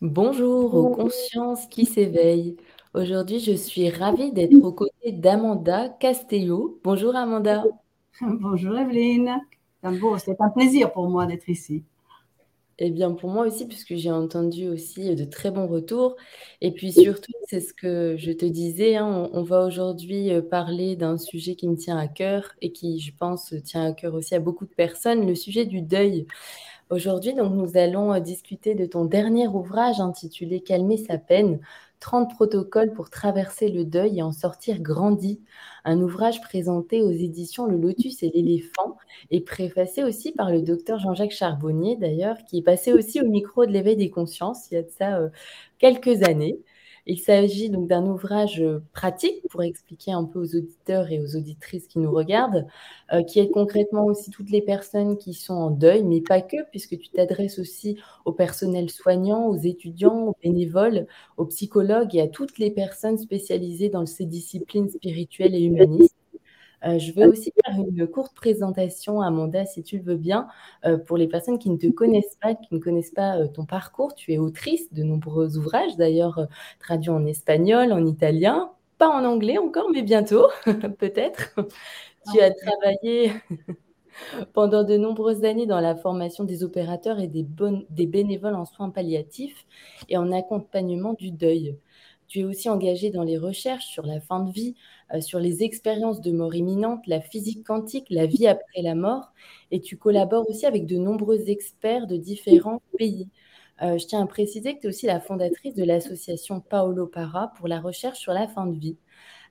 Bonjour 0.00 0.74
aux 0.74 0.88
consciences 0.94 1.66
qui 1.66 1.84
s'éveillent. 1.84 2.56
Aujourd'hui, 2.94 3.38
je 3.38 3.52
suis 3.52 3.90
ravie 3.90 4.32
d'être 4.32 4.54
aux 4.62 4.72
côtés 4.72 5.12
d'Amanda 5.12 5.90
Castello. 5.90 6.80
Bonjour 6.82 7.14
Amanda. 7.14 7.64
Bonjour 8.22 8.78
Evelyne. 8.78 9.38
C'est 10.18 10.40
un 10.40 10.48
plaisir 10.48 10.90
pour 10.94 11.10
moi 11.10 11.26
d'être 11.26 11.50
ici. 11.50 11.84
Eh 12.78 12.90
bien, 12.90 13.12
pour 13.12 13.28
moi 13.28 13.46
aussi, 13.46 13.66
puisque 13.66 13.94
j'ai 13.96 14.10
entendu 14.10 14.68
aussi 14.68 15.14
de 15.14 15.24
très 15.24 15.50
bons 15.50 15.66
retours. 15.66 16.16
Et 16.62 16.72
puis 16.72 16.92
surtout, 16.92 17.34
c'est 17.46 17.60
ce 17.60 17.74
que 17.74 18.16
je 18.16 18.32
te 18.32 18.46
disais, 18.46 18.96
hein, 18.96 19.28
on, 19.34 19.42
va 19.42 19.66
aujourd'hui 19.66 20.32
euh, 20.32 20.40
parler 20.40 20.96
d'un 20.96 21.18
sujet 21.18 21.56
qui 21.56 21.68
me 21.68 21.76
tient 21.76 21.98
à 21.98 22.08
cœur 22.08 22.54
et 22.62 22.72
qui, 22.72 23.00
je 23.00 23.12
pense, 23.14 23.54
tient 23.64 23.84
à 23.84 23.92
cœur 23.92 24.14
aussi 24.14 24.34
à 24.34 24.40
beaucoup 24.40 24.64
de 24.64 24.72
personnes, 24.72 25.26
le 25.26 25.34
sujet 25.34 25.66
du 25.66 25.82
deuil. 25.82 26.26
Aujourd'hui, 26.90 27.34
donc, 27.34 27.52
nous 27.54 27.76
allons 27.76 28.12
euh, 28.12 28.18
discuter 28.18 28.74
de 28.74 28.84
ton 28.84 29.04
dernier 29.04 29.46
ouvrage 29.46 30.00
intitulé 30.00 30.60
Calmer 30.60 30.96
sa 30.96 31.18
peine, 31.18 31.60
30 32.00 32.34
protocoles 32.34 32.92
pour 32.92 33.10
traverser 33.10 33.68
le 33.68 33.84
deuil 33.84 34.18
et 34.18 34.22
en 34.22 34.32
sortir 34.32 34.80
grandi. 34.80 35.40
Un 35.84 36.00
ouvrage 36.00 36.40
présenté 36.40 37.00
aux 37.00 37.12
éditions 37.12 37.66
Le 37.66 37.76
Lotus 37.76 38.24
et 38.24 38.30
l'éléphant 38.34 38.98
et 39.30 39.40
préfacé 39.40 40.02
aussi 40.02 40.32
par 40.32 40.50
le 40.50 40.62
docteur 40.62 40.98
Jean-Jacques 40.98 41.30
Charbonnier, 41.30 41.96
d'ailleurs, 41.96 42.38
qui 42.48 42.58
est 42.58 42.62
passé 42.62 42.92
aussi 42.92 43.20
au 43.20 43.26
micro 43.28 43.66
de 43.66 43.70
l'éveil 43.70 43.96
des 43.96 44.10
consciences 44.10 44.68
il 44.72 44.74
y 44.74 44.78
a 44.78 44.82
de 44.82 44.90
ça 44.90 45.16
euh, 45.18 45.28
quelques 45.78 46.24
années. 46.28 46.58
Il 47.06 47.18
s'agit 47.18 47.70
donc 47.70 47.88
d'un 47.88 48.06
ouvrage 48.06 48.60
euh, 48.60 48.82
pratique 48.92 49.42
pour 49.50 49.62
expliquer 49.62 50.12
un 50.12 50.24
peu 50.24 50.38
aux 50.38 50.56
auditeurs 50.56 51.10
et 51.10 51.20
aux 51.20 51.36
auditrices 51.36 51.86
qui 51.86 51.98
nous 51.98 52.10
regardent, 52.12 52.66
euh, 53.12 53.22
qui 53.22 53.40
aide 53.40 53.50
concrètement 53.50 54.04
aussi 54.04 54.30
toutes 54.30 54.50
les 54.50 54.62
personnes 54.62 55.16
qui 55.16 55.34
sont 55.34 55.54
en 55.54 55.70
deuil, 55.70 56.04
mais 56.04 56.20
pas 56.20 56.40
que, 56.42 56.56
puisque 56.70 56.98
tu 56.98 57.08
t'adresses 57.10 57.58
aussi 57.58 57.98
au 58.24 58.32
personnel 58.32 58.90
soignant, 58.90 59.46
aux 59.46 59.56
étudiants, 59.56 60.28
aux 60.28 60.36
bénévoles, 60.42 61.06
aux 61.36 61.46
psychologues 61.46 62.14
et 62.14 62.20
à 62.22 62.28
toutes 62.28 62.58
les 62.58 62.70
personnes 62.70 63.18
spécialisées 63.18 63.88
dans 63.88 64.06
ces 64.06 64.26
disciplines 64.26 64.88
spirituelles 64.88 65.54
et 65.54 65.62
humanistes. 65.62 66.09
Euh, 66.84 66.98
je 66.98 67.12
veux 67.12 67.26
aussi 67.28 67.52
faire 67.64 67.74
une 67.76 68.06
courte 68.06 68.34
présentation, 68.34 69.20
Amanda, 69.20 69.66
si 69.66 69.82
tu 69.82 69.98
le 69.98 70.04
veux 70.04 70.16
bien, 70.16 70.48
euh, 70.84 70.98
pour 70.98 71.16
les 71.16 71.28
personnes 71.28 71.58
qui 71.58 71.70
ne 71.70 71.76
te 71.76 71.88
connaissent 71.88 72.36
pas, 72.40 72.54
qui 72.54 72.74
ne 72.74 72.78
connaissent 72.78 73.10
pas 73.12 73.38
euh, 73.38 73.48
ton 73.48 73.66
parcours. 73.66 74.14
Tu 74.14 74.32
es 74.32 74.38
autrice 74.38 74.92
de 74.92 75.02
nombreux 75.02 75.58
ouvrages, 75.58 75.96
d'ailleurs 75.96 76.46
traduits 76.78 77.10
en 77.10 77.26
espagnol, 77.26 77.92
en 77.92 78.04
italien, 78.06 78.72
pas 78.98 79.08
en 79.08 79.24
anglais 79.24 79.58
encore, 79.58 79.90
mais 79.92 80.02
bientôt, 80.02 80.46
peut-être. 80.98 81.54
tu 82.32 82.40
as 82.40 82.52
travaillé 82.52 83.32
pendant 84.52 84.84
de 84.84 84.96
nombreuses 84.96 85.44
années 85.44 85.66
dans 85.66 85.80
la 85.80 85.96
formation 85.96 86.44
des 86.44 86.64
opérateurs 86.64 87.20
et 87.20 87.28
des, 87.28 87.46
des 87.90 88.06
bénévoles 88.06 88.54
en 88.54 88.64
soins 88.64 88.90
palliatifs 88.90 89.66
et 90.08 90.16
en 90.16 90.32
accompagnement 90.32 91.14
du 91.14 91.30
deuil. 91.30 91.76
Tu 92.30 92.40
es 92.40 92.44
aussi 92.44 92.68
engagé 92.68 93.10
dans 93.10 93.24
les 93.24 93.36
recherches 93.36 93.86
sur 93.86 94.06
la 94.06 94.20
fin 94.20 94.38
de 94.44 94.52
vie, 94.52 94.76
euh, 95.12 95.20
sur 95.20 95.40
les 95.40 95.64
expériences 95.64 96.20
de 96.20 96.30
mort 96.30 96.54
imminente, 96.54 97.04
la 97.08 97.20
physique 97.20 97.66
quantique, 97.66 98.06
la 98.08 98.26
vie 98.26 98.46
après 98.46 98.82
la 98.82 98.94
mort, 98.94 99.32
et 99.72 99.80
tu 99.80 99.96
collabores 99.96 100.48
aussi 100.48 100.64
avec 100.64 100.86
de 100.86 100.96
nombreux 100.96 101.50
experts 101.50 102.06
de 102.06 102.16
différents 102.16 102.82
pays. 102.96 103.28
Euh, 103.82 103.98
je 103.98 104.06
tiens 104.06 104.22
à 104.22 104.26
préciser 104.26 104.76
que 104.76 104.82
tu 104.82 104.86
es 104.86 104.90
aussi 104.90 105.06
la 105.06 105.18
fondatrice 105.18 105.74
de 105.74 105.82
l'association 105.82 106.60
Paolo 106.60 107.08
Para 107.08 107.48
pour 107.56 107.66
la 107.66 107.80
recherche 107.80 108.20
sur 108.20 108.32
la 108.32 108.46
fin 108.46 108.66
de 108.66 108.78
vie. 108.78 108.96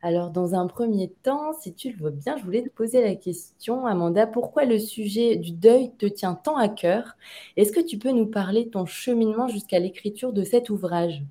Alors, 0.01 0.31
dans 0.31 0.55
un 0.55 0.65
premier 0.67 1.09
temps, 1.23 1.51
si 1.59 1.73
tu 1.73 1.91
le 1.91 2.01
veux 2.01 2.11
bien, 2.11 2.37
je 2.37 2.43
voulais 2.45 2.63
te 2.63 2.69
poser 2.69 3.01
la 3.01 3.15
question, 3.15 3.87
Amanda, 3.87 4.25
pourquoi 4.25 4.63
le 4.63 4.79
sujet 4.79 5.35
du 5.35 5.51
deuil 5.51 5.91
te 5.97 6.05
tient 6.05 6.33
tant 6.33 6.55
à 6.55 6.69
cœur? 6.69 7.17
Est-ce 7.57 7.73
que 7.73 7.81
tu 7.81 7.97
peux 7.97 8.11
nous 8.11 8.27
parler 8.27 8.63
de 8.63 8.69
ton 8.69 8.85
cheminement 8.85 9.49
jusqu'à 9.49 9.79
l'écriture 9.79 10.31
de 10.31 10.45
cet 10.45 10.69
ouvrage? 10.69 11.23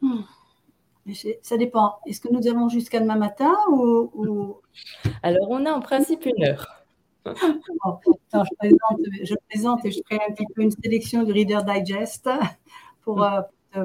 Hmm. 0.00 0.22
Ça 1.42 1.56
dépend. 1.56 1.96
Est-ce 2.06 2.20
que 2.20 2.32
nous 2.32 2.46
avons 2.48 2.68
jusqu'à 2.68 3.00
demain 3.00 3.16
matin 3.16 3.54
ou, 3.70 4.60
Alors, 5.22 5.48
on 5.50 5.64
a 5.66 5.72
en 5.72 5.80
principe 5.80 6.26
une 6.26 6.44
heure. 6.44 6.84
je, 7.24 7.32
présente, 9.48 9.84
et 9.84 9.90
je 9.90 10.00
ferai 10.08 10.20
un 10.28 10.32
petit 10.32 10.46
peu 10.54 10.62
une 10.62 10.70
sélection 10.70 11.24
du 11.24 11.32
Reader 11.32 11.60
Digest 11.66 12.28
pour, 13.02 13.22
euh, 13.22 13.40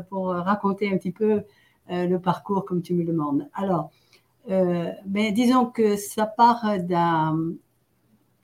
pour 0.09 0.27
raconter 0.27 0.91
un 0.91 0.97
petit 0.97 1.11
peu 1.11 1.43
euh, 1.91 2.05
le 2.05 2.19
parcours 2.19 2.65
comme 2.65 2.81
tu 2.81 2.93
me 2.93 3.03
demandes. 3.03 3.49
Alors, 3.53 3.89
euh, 4.49 4.91
mais 5.07 5.31
disons 5.31 5.65
que 5.65 5.95
ça 5.97 6.25
part 6.25 6.79
d'un. 6.79 7.53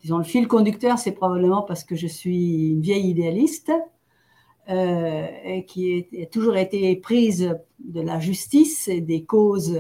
Disons, 0.01 0.19
le 0.19 0.23
fil 0.23 0.47
conducteur, 0.47 0.99
c'est 0.99 1.11
probablement 1.11 1.63
parce 1.63 1.83
que 1.83 1.95
je 1.95 2.07
suis 2.07 2.71
une 2.71 2.81
vieille 2.81 3.09
idéaliste 3.09 3.71
euh, 4.69 5.27
et 5.43 5.65
qui 5.65 6.07
a 6.21 6.25
toujours 6.27 6.57
été 6.57 6.95
prise 6.97 7.57
de 7.79 8.01
la 8.01 8.19
justice 8.19 8.87
et 8.87 9.01
des 9.01 9.23
causes 9.23 9.79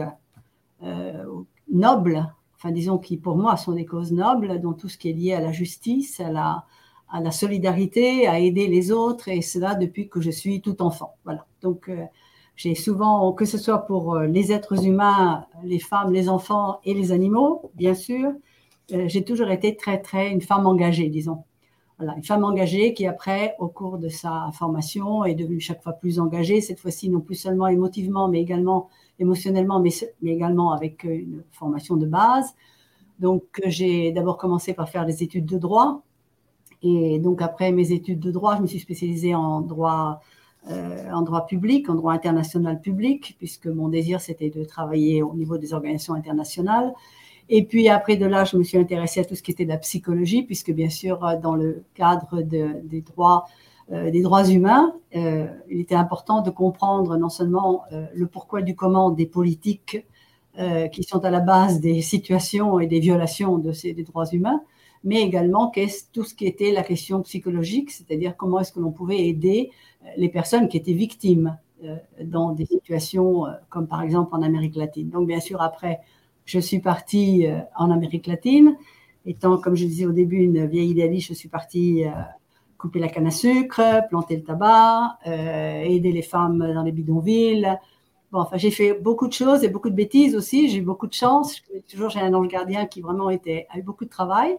euh, 0.83 1.25
nobles, 1.71 2.25
enfin 2.55 2.71
disons 2.71 2.97
qui 2.97 3.17
pour 3.17 3.37
moi 3.37 3.57
sont 3.57 3.73
des 3.73 3.85
causes 3.85 4.11
nobles, 4.11 4.59
dont 4.61 4.73
tout 4.73 4.89
ce 4.89 4.97
qui 4.97 5.09
est 5.09 5.13
lié 5.13 5.33
à 5.33 5.41
la 5.41 5.51
justice, 5.51 6.19
à 6.19 6.31
la, 6.31 6.65
à 7.09 7.21
la 7.21 7.31
solidarité, 7.31 8.27
à 8.27 8.39
aider 8.39 8.67
les 8.67 8.91
autres, 8.91 9.29
et 9.29 9.41
cela 9.41 9.75
depuis 9.75 10.09
que 10.09 10.21
je 10.21 10.31
suis 10.31 10.61
tout 10.61 10.81
enfant. 10.81 11.15
Voilà. 11.25 11.45
Donc 11.61 11.89
euh, 11.89 12.05
j'ai 12.55 12.75
souvent, 12.75 13.33
que 13.33 13.45
ce 13.45 13.57
soit 13.57 13.85
pour 13.85 14.17
les 14.19 14.51
êtres 14.51 14.85
humains, 14.85 15.45
les 15.63 15.79
femmes, 15.79 16.11
les 16.11 16.27
enfants 16.27 16.79
et 16.83 16.93
les 16.93 17.11
animaux, 17.11 17.71
bien 17.75 17.93
sûr, 17.93 18.31
j'ai 18.89 19.23
toujours 19.23 19.49
été 19.49 19.75
très 19.75 19.99
très 20.01 20.31
une 20.31 20.41
femme 20.41 20.65
engagée, 20.65 21.09
disons 21.09 21.43
une 21.99 22.23
femme 22.23 22.43
engagée 22.43 22.93
qui 22.93 23.07
après, 23.07 23.55
au 23.59 23.67
cours 23.67 23.97
de 23.97 24.09
sa 24.09 24.49
formation, 24.53 25.25
est 25.25 25.33
devenue 25.33 25.59
chaque 25.59 25.81
fois 25.81 25.93
plus 25.93 26.19
engagée, 26.19 26.61
cette 26.61 26.79
fois-ci 26.79 27.09
non 27.09 27.21
plus 27.21 27.35
seulement 27.35 27.67
émotivement, 27.67 28.27
mais 28.27 28.39
également 28.39 28.89
émotionnellement, 29.19 29.79
mais, 29.79 29.89
mais 30.21 30.31
également 30.31 30.71
avec 30.71 31.03
une 31.03 31.43
formation 31.51 31.95
de 31.97 32.05
base. 32.05 32.53
Donc 33.19 33.43
j'ai 33.65 34.11
d'abord 34.11 34.37
commencé 34.37 34.73
par 34.73 34.89
faire 34.89 35.05
des 35.05 35.23
études 35.23 35.45
de 35.45 35.57
droit. 35.57 36.03
Et 36.83 37.19
donc 37.19 37.41
après 37.41 37.71
mes 37.71 37.91
études 37.91 38.19
de 38.19 38.31
droit, 38.31 38.57
je 38.57 38.61
me 38.61 38.67
suis 38.67 38.79
spécialisée 38.79 39.33
en 39.33 39.61
droit, 39.61 40.21
euh, 40.69 41.11
en 41.11 41.23
droit 41.23 41.47
public, 41.47 41.89
en 41.89 41.95
droit 41.95 42.13
international 42.13 42.79
public, 42.79 43.35
puisque 43.39 43.65
mon 43.65 43.89
désir 43.89 44.21
c'était 44.21 44.51
de 44.51 44.63
travailler 44.63 45.23
au 45.23 45.33
niveau 45.33 45.57
des 45.57 45.73
organisations 45.73 46.13
internationales. 46.13 46.93
Et 47.49 47.63
puis 47.63 47.87
après 47.89 48.17
de 48.17 48.25
là, 48.25 48.43
je 48.43 48.57
me 48.57 48.63
suis 48.63 48.77
intéressée 48.77 49.21
à 49.21 49.25
tout 49.25 49.35
ce 49.35 49.41
qui 49.41 49.51
était 49.51 49.63
de 49.63 49.69
la 49.69 49.77
psychologie, 49.77 50.43
puisque 50.43 50.71
bien 50.71 50.89
sûr, 50.89 51.23
euh, 51.23 51.37
dans 51.37 51.55
le 51.55 51.83
cadre 51.93 52.41
des 52.41 53.01
droits, 53.01 53.45
euh, 53.91 54.11
des 54.11 54.21
droits 54.21 54.45
humains, 54.45 54.93
euh, 55.15 55.47
il 55.69 55.79
était 55.79 55.95
important 55.95 56.41
de 56.41 56.49
comprendre 56.49 57.17
non 57.17 57.29
seulement 57.29 57.83
le 58.13 58.27
pourquoi 58.27 58.61
du 58.61 58.75
comment 58.75 59.11
des 59.11 59.25
politiques 59.25 60.05
qui 60.91 61.03
sont 61.03 61.23
à 61.23 61.29
la 61.29 61.39
base 61.39 61.81
des 61.81 62.01
situations 62.01 62.79
et 62.79 62.87
des 62.87 62.99
violations 62.99 63.59
de 63.59 63.71
ces 63.71 63.93
des 63.93 64.01
droits 64.01 64.25
humains, 64.25 64.63
mais 65.03 65.21
également 65.21 65.69
qu'est-ce, 65.69 66.05
tout 66.11 66.23
ce 66.23 66.33
qui 66.33 66.47
était 66.47 66.71
la 66.71 66.81
question 66.81 67.21
psychologique, 67.21 67.91
c'est-à-dire 67.91 68.35
comment 68.35 68.59
est-ce 68.59 68.71
que 68.71 68.79
l'on 68.79 68.91
pouvait 68.91 69.27
aider 69.27 69.69
les 70.15 70.29
personnes 70.29 70.67
qui 70.67 70.77
étaient 70.77 70.93
victimes 70.93 71.59
dans 72.23 72.53
des 72.53 72.65
situations 72.65 73.43
comme 73.69 73.87
par 73.87 74.01
exemple 74.01 74.35
en 74.35 74.41
Amérique 74.41 74.77
latine. 74.77 75.11
Donc 75.11 75.27
bien 75.27 75.39
sûr, 75.39 75.61
après 75.61 75.99
je 76.47 76.59
suis 76.59 76.79
partie 76.79 77.45
euh, 77.45 77.59
en 77.77 77.91
Amérique 77.91 78.25
latine. 78.25 78.75
Étant, 79.25 79.57
comme 79.57 79.75
je 79.75 79.85
disais 79.85 80.05
au 80.05 80.13
début, 80.13 80.37
une 80.37 80.65
vieille 80.65 80.89
idéaliste, 80.89 81.27
je 81.27 81.33
suis 81.33 81.49
partie 81.49 82.05
euh, 82.05 82.11
couper 82.77 82.99
la 82.99 83.09
canne 83.09 83.27
à 83.27 83.31
sucre, 83.31 83.81
planter 84.09 84.37
le 84.37 84.43
tabac, 84.43 85.19
euh, 85.27 85.81
aider 85.81 86.13
les 86.13 86.21
femmes 86.21 86.73
dans 86.73 86.83
les 86.83 86.93
bidonvilles. 86.93 87.77
Bon, 88.31 88.39
enfin, 88.39 88.57
j'ai 88.57 88.71
fait 88.71 88.93
beaucoup 88.93 89.27
de 89.27 89.33
choses 89.33 89.63
et 89.65 89.69
beaucoup 89.69 89.89
de 89.89 89.95
bêtises 89.95 90.35
aussi. 90.35 90.69
J'ai 90.69 90.77
eu 90.77 90.81
beaucoup 90.81 91.07
de 91.07 91.13
chance. 91.13 91.61
Toujours, 91.89 92.09
j'ai 92.09 92.21
un 92.21 92.33
ange 92.33 92.47
gardien 92.47 92.85
qui 92.85 93.01
vraiment 93.01 93.29
était, 93.29 93.67
a 93.69 93.79
eu 93.79 93.83
beaucoup 93.83 94.05
de 94.05 94.09
travail. 94.09 94.57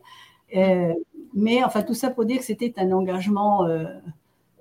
mais 1.34 1.64
enfin, 1.64 1.82
tout 1.82 1.94
ça 1.94 2.10
pour 2.10 2.26
dire 2.26 2.38
que 2.38 2.44
c'était 2.44 2.74
un 2.76 2.92
engagement 2.92 3.66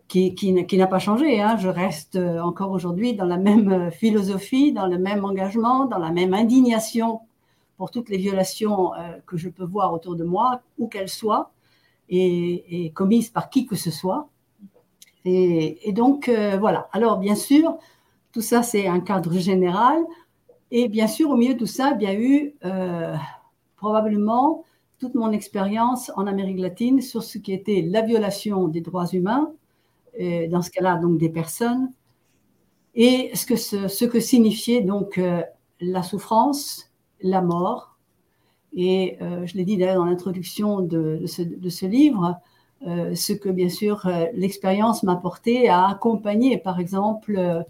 qui, 0.08 0.78
n'a 0.78 0.88
pas 0.88 1.00
changé. 1.00 1.42
Hein. 1.42 1.58
Je 1.58 1.68
reste 1.68 2.16
euh, 2.16 2.40
encore 2.40 2.72
aujourd'hui 2.72 3.14
dans 3.14 3.26
la 3.26 3.38
même 3.38 3.72
euh, 3.72 3.92
philosophie, 3.92 4.72
dans 4.72 4.88
le 4.88 4.98
même 4.98 5.26
engagement, 5.26 5.86
dans 5.86 5.98
la 5.98 6.12
même 6.12 6.34
indignation 6.34 7.22
pour 7.78 7.92
toutes 7.92 8.10
les 8.10 8.18
violations 8.18 8.94
euh, 8.96 9.18
que 9.26 9.38
je 9.38 9.50
peux 9.50 9.66
voir 9.66 9.94
autour 9.94 10.16
de 10.16 10.24
moi, 10.24 10.62
où 10.78 10.88
qu'elles 10.88 11.10
soient, 11.10 11.52
et, 12.10 12.92
commises 12.96 13.30
par 13.30 13.50
qui 13.50 13.66
que 13.66 13.76
ce 13.76 13.92
soit. 13.92 14.30
Et, 15.26 15.92
donc, 15.92 16.32
voilà. 16.58 16.88
Alors, 16.94 17.18
bien 17.18 17.36
sûr, 17.36 17.78
tout 18.32 18.40
ça, 18.40 18.64
c'est 18.64 18.88
un 18.88 19.02
cadre 19.02 19.34
général. 19.34 20.00
Et 20.72 20.88
bien 20.88 21.08
sûr, 21.08 21.30
au 21.30 21.36
milieu 21.36 21.54
de 21.54 21.60
tout 21.60 21.66
ça, 21.66 21.98
il 22.00 22.04
y 22.04 22.08
a 22.08 22.18
eu 22.18 22.56
probablement 23.76 24.64
toute 25.00 25.16
mon 25.16 25.34
expérience 25.34 26.14
en 26.16 26.28
Amérique 26.28 26.60
latine 26.60 27.02
sur 27.02 27.24
ce 27.24 27.38
qui 27.40 27.52
était 27.52 27.82
la 27.82 28.02
violation 28.04 28.70
des 28.70 28.80
droits 28.80 29.08
humains, 29.08 29.52
euh, 30.20 30.48
dans 30.48 30.62
ce 30.62 30.72
cas-là, 30.72 30.98
donc 30.98 31.18
des 31.18 31.30
personnes, 31.30 31.92
et 32.96 33.30
ce 33.36 33.46
que, 33.46 33.56
ce, 33.56 34.06
que 34.06 34.20
signifiait 34.20 34.82
donc 34.82 35.18
euh, 35.18 35.44
la 35.80 36.02
souffrance, 36.02 36.92
la 37.22 37.42
mort. 37.42 37.98
Et 38.74 39.18
euh, 39.22 39.46
je 39.46 39.56
l'ai 39.56 39.66
dit 39.66 39.78
d'ailleurs 39.78 39.98
dans 39.98 40.06
l'introduction 40.06 40.82
de, 40.82 41.24
ce, 41.28 41.86
livre, 41.86 42.40
ce 42.84 43.34
que 43.34 43.50
bien 43.50 43.70
sûr 43.70 44.08
l'expérience 44.34 45.04
m'a 45.04 45.16
porté 45.16 45.70
à 45.70 45.88
accompagner, 45.88 46.58
par 46.58 46.80
exemple, 46.80 47.66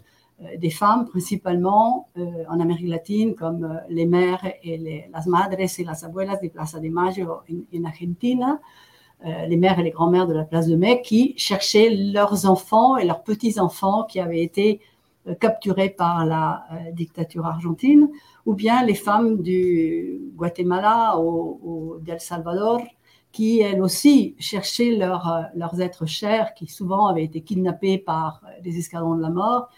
des 0.56 0.70
femmes 0.70 1.06
principalement 1.06 2.08
en 2.48 2.60
Amérique 2.60 2.88
latine, 2.88 3.34
comme 3.34 3.80
les 3.88 4.06
mères 4.06 4.44
et 4.62 4.76
les, 4.76 5.10
las 5.12 5.26
madres 5.26 5.60
et 5.60 5.84
las 5.84 6.04
abuelas 6.04 6.36
de 6.42 6.48
Plaza 6.48 6.78
de 6.78 6.88
Mayo 6.88 7.30
en, 7.30 7.78
en 7.78 7.84
Argentina, 7.84 8.60
les 9.24 9.56
mères 9.56 9.78
et 9.78 9.82
les 9.82 9.90
grands-mères 9.90 10.26
de 10.26 10.34
la 10.34 10.44
place 10.44 10.68
de 10.68 10.76
Mai, 10.76 11.02
qui 11.02 11.34
cherchaient 11.36 11.90
leurs 11.90 12.46
enfants 12.46 12.96
et 12.96 13.04
leurs 13.04 13.22
petits-enfants 13.22 14.04
qui 14.04 14.20
avaient 14.20 14.42
été 14.42 14.80
capturés 15.40 15.90
par 15.90 16.24
la 16.24 16.64
dictature 16.92 17.44
argentine 17.44 18.08
ou 18.46 18.54
bien 18.54 18.82
les 18.82 18.94
femmes 18.94 19.42
du 19.42 20.20
Guatemala 20.34 21.18
ou, 21.20 21.98
d'El 22.00 22.20
Salvador, 22.20 22.80
qui 23.30 23.60
elles 23.60 23.82
aussi 23.82 24.34
cherchaient 24.38 24.96
leurs 24.96 25.80
êtres 25.80 26.06
chers, 26.06 26.54
qui 26.54 26.66
souvent 26.66 27.08
avaient 27.08 27.24
été 27.24 27.42
kidnappés 27.42 27.98
par 27.98 28.42
les 28.64 28.78
escadrons 28.78 29.16
de 29.16 29.22
la 29.22 29.28
mort, 29.28 29.68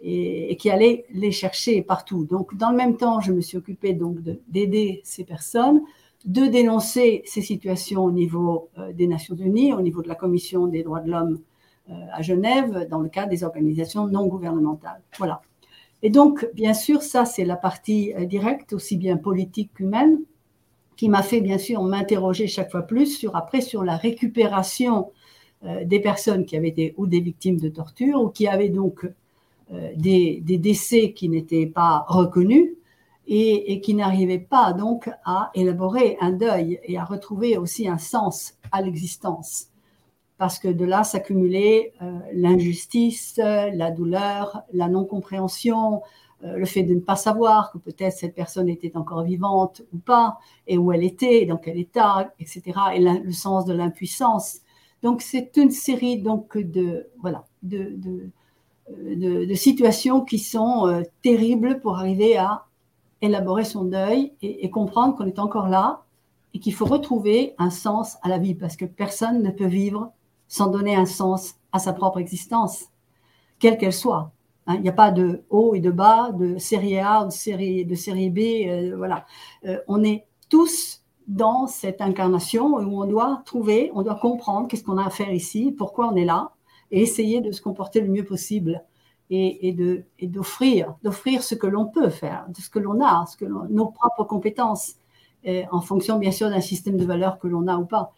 et, 0.00 0.56
qui 0.56 0.70
allaient 0.70 1.06
les 1.10 1.30
chercher 1.30 1.82
partout. 1.82 2.24
Donc, 2.24 2.56
dans 2.56 2.70
le 2.70 2.76
même 2.76 2.96
temps, 2.96 3.20
je 3.20 3.32
me 3.32 3.40
suis 3.40 3.56
occupée 3.56 3.92
donc 3.92 4.18
d'aider 4.48 5.00
ces 5.04 5.24
personnes, 5.24 5.82
de 6.26 6.46
dénoncer 6.46 7.22
ces 7.24 7.40
situations 7.40 8.04
au 8.04 8.10
niveau 8.10 8.68
euh, 8.78 8.92
des 8.92 9.06
Nations 9.06 9.36
Unies, 9.36 9.72
au 9.72 9.80
niveau 9.80 10.02
de 10.02 10.08
la 10.08 10.16
Commission 10.16 10.66
des 10.66 10.82
droits 10.82 11.00
de 11.00 11.10
l'homme 11.10 11.38
euh, 11.88 11.92
à 12.12 12.20
Genève, 12.20 12.88
dans 12.90 12.98
le 12.98 13.08
cadre 13.08 13.30
des 13.30 13.44
organisations 13.44 14.08
non 14.08 14.26
gouvernementales. 14.26 15.00
Voilà. 15.18 15.40
Et 16.02 16.10
donc, 16.10 16.48
bien 16.52 16.74
sûr, 16.74 17.02
ça, 17.02 17.24
c'est 17.24 17.44
la 17.44 17.56
partie 17.56 18.12
euh, 18.14 18.24
directe, 18.24 18.72
aussi 18.72 18.96
bien 18.96 19.16
politique 19.16 19.70
qu'humaine, 19.74 20.18
qui 20.96 21.08
m'a 21.08 21.22
fait, 21.22 21.40
bien 21.40 21.58
sûr, 21.58 21.82
m'interroger 21.82 22.48
chaque 22.48 22.72
fois 22.72 22.82
plus 22.82 23.16
sur, 23.16 23.36
après, 23.36 23.60
sur 23.60 23.84
la 23.84 23.96
récupération 23.96 25.10
des 25.84 26.00
personnes 26.00 26.44
qui 26.44 26.56
avaient 26.56 26.68
été 26.68 26.94
ou 26.96 27.06
des 27.06 27.20
victimes 27.20 27.58
de 27.58 27.68
torture 27.70 28.20
ou 28.20 28.28
qui 28.28 28.46
avaient 28.46 28.68
donc 28.68 29.10
des, 29.96 30.40
décès 30.46 31.12
qui 31.12 31.28
n'étaient 31.28 31.66
pas 31.66 32.04
reconnus 32.08 32.74
et, 33.26 33.80
qui 33.80 33.94
n'arrivaient 33.94 34.38
pas 34.38 34.72
donc 34.72 35.10
à 35.24 35.50
élaborer 35.54 36.16
un 36.20 36.32
deuil 36.32 36.78
et 36.84 36.98
à 36.98 37.04
retrouver 37.04 37.56
aussi 37.56 37.88
un 37.88 37.98
sens 37.98 38.54
à 38.72 38.82
l'existence 38.82 39.68
parce 40.38 40.58
que 40.58 40.68
de 40.68 40.84
là 40.84 41.02
s'accumulait 41.02 41.94
euh, 42.02 42.18
l'injustice, 42.34 43.38
la 43.38 43.90
douleur, 43.90 44.62
la 44.72 44.88
non-compréhension, 44.88 46.02
euh, 46.44 46.58
le 46.58 46.66
fait 46.66 46.82
de 46.82 46.94
ne 46.94 47.00
pas 47.00 47.16
savoir 47.16 47.72
que 47.72 47.78
peut-être 47.78 48.14
cette 48.14 48.34
personne 48.34 48.68
était 48.68 48.96
encore 48.96 49.22
vivante 49.22 49.82
ou 49.94 49.98
pas, 49.98 50.38
et 50.66 50.76
où 50.76 50.92
elle 50.92 51.04
était, 51.04 51.46
dans 51.46 51.56
quel 51.56 51.78
état, 51.78 52.32
etc., 52.38 52.62
et 52.94 53.00
le 53.00 53.32
sens 53.32 53.64
de 53.64 53.72
l'impuissance. 53.72 54.58
Donc 55.02 55.22
c'est 55.22 55.56
une 55.56 55.70
série 55.70 56.18
donc 56.18 56.58
de 56.58 57.08
voilà 57.20 57.44
de, 57.62 57.94
de, 57.96 59.44
de, 59.44 59.54
situations 59.54 60.22
qui 60.22 60.38
sont 60.38 60.86
euh, 60.86 61.02
terribles 61.22 61.80
pour 61.80 61.96
arriver 61.96 62.36
à 62.36 62.65
élaborer 63.22 63.64
son 63.64 63.84
deuil 63.84 64.32
et, 64.42 64.68
comprendre 64.70 65.16
qu'on 65.16 65.26
est 65.26 65.38
encore 65.38 65.68
là 65.68 66.02
et 66.54 66.58
qu'il 66.58 66.74
faut 66.74 66.84
retrouver 66.84 67.54
un 67.58 67.70
sens 67.70 68.16
à 68.22 68.28
la 68.28 68.38
vie 68.38 68.54
parce 68.54 68.76
que 68.76 68.84
personne 68.84 69.42
ne 69.42 69.50
peut 69.50 69.66
vivre 69.66 70.12
sans 70.48 70.68
donner 70.68 70.94
un 70.94 71.06
sens 71.06 71.54
à 71.72 71.78
sa 71.78 71.92
propre 71.92 72.18
existence, 72.18 72.86
quelle 73.58 73.78
qu'elle 73.78 73.92
soit. 73.92 74.32
Hein. 74.66 74.74
Il 74.76 74.82
n'y 74.82 74.88
a 74.88 74.92
pas 74.92 75.10
de 75.10 75.42
haut 75.50 75.74
et 75.74 75.80
de 75.80 75.90
bas, 75.90 76.30
de 76.32 76.58
série 76.58 76.98
A 76.98 77.24
ou 77.24 77.26
de 77.26 77.32
série, 77.32 77.84
de 77.84 77.94
série 77.94 78.30
B. 78.30 78.38
Euh, 78.68 78.94
voilà. 78.96 79.26
Euh, 79.64 79.78
on 79.88 80.04
est 80.04 80.26
tous 80.48 81.02
dans 81.26 81.66
cette 81.66 82.00
incarnation 82.00 82.76
où 82.76 83.02
on 83.02 83.06
doit 83.06 83.42
trouver, 83.44 83.90
on 83.94 84.02
doit 84.02 84.14
comprendre 84.14 84.68
qu'est-ce 84.68 84.84
qu'on 84.84 84.98
a 84.98 85.06
à 85.06 85.10
faire 85.10 85.32
ici, 85.32 85.74
pourquoi 85.76 86.08
on 86.12 86.16
est 86.16 86.24
là, 86.24 86.52
et 86.92 87.02
essayer 87.02 87.40
de 87.40 87.50
se 87.50 87.60
comporter 87.60 88.00
le 88.00 88.08
mieux 88.08 88.24
possible 88.24 88.84
et, 89.30 89.72
de, 89.72 90.04
et 90.18 90.28
d'offrir, 90.28 90.94
d'offrir 91.02 91.42
ce 91.42 91.54
que 91.54 91.66
l'on 91.66 91.86
peut 91.86 92.10
faire, 92.10 92.46
de 92.48 92.60
ce 92.60 92.70
que 92.70 92.78
l'on 92.78 93.04
a, 93.04 93.26
ce 93.26 93.36
que 93.36 93.44
nos 93.44 93.86
propres 93.86 94.24
compétences, 94.24 94.94
en 95.70 95.80
fonction 95.80 96.18
bien 96.18 96.32
sûr 96.32 96.48
d'un 96.48 96.60
système 96.60 96.96
de 96.96 97.04
valeurs 97.04 97.38
que 97.38 97.48
l'on 97.48 97.66
a 97.66 97.76
ou 97.76 97.86
pas. 97.86 98.12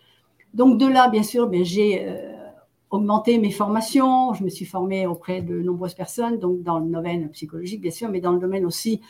Donc 0.55 0.79
de 0.79 0.87
là, 0.87 1.09
bien 1.09 1.23
sûr, 1.23 1.49
ben, 1.49 1.65
j'ai 1.65 2.07
euh, 2.07 2.33
augmenté 2.91 3.39
mes 3.39 3.51
formations. 3.51 4.33
Je 4.35 4.43
me 4.45 4.49
suis 4.49 4.65
formée 4.65 5.07
auprès 5.07 5.43
de 5.43 5.61
nombreuses 5.61 5.95
personnes, 5.95 6.39
donc 6.39 6.63
dans 6.63 6.79
le 6.79 6.91
domaine 6.91 7.29
psychologique, 7.31 7.81
bien 7.81 7.91
sûr, 7.91 8.09
mais 8.09 8.21
dans 8.21 8.33
le 8.33 8.39
domaine 8.39 8.65
aussi 8.65 9.01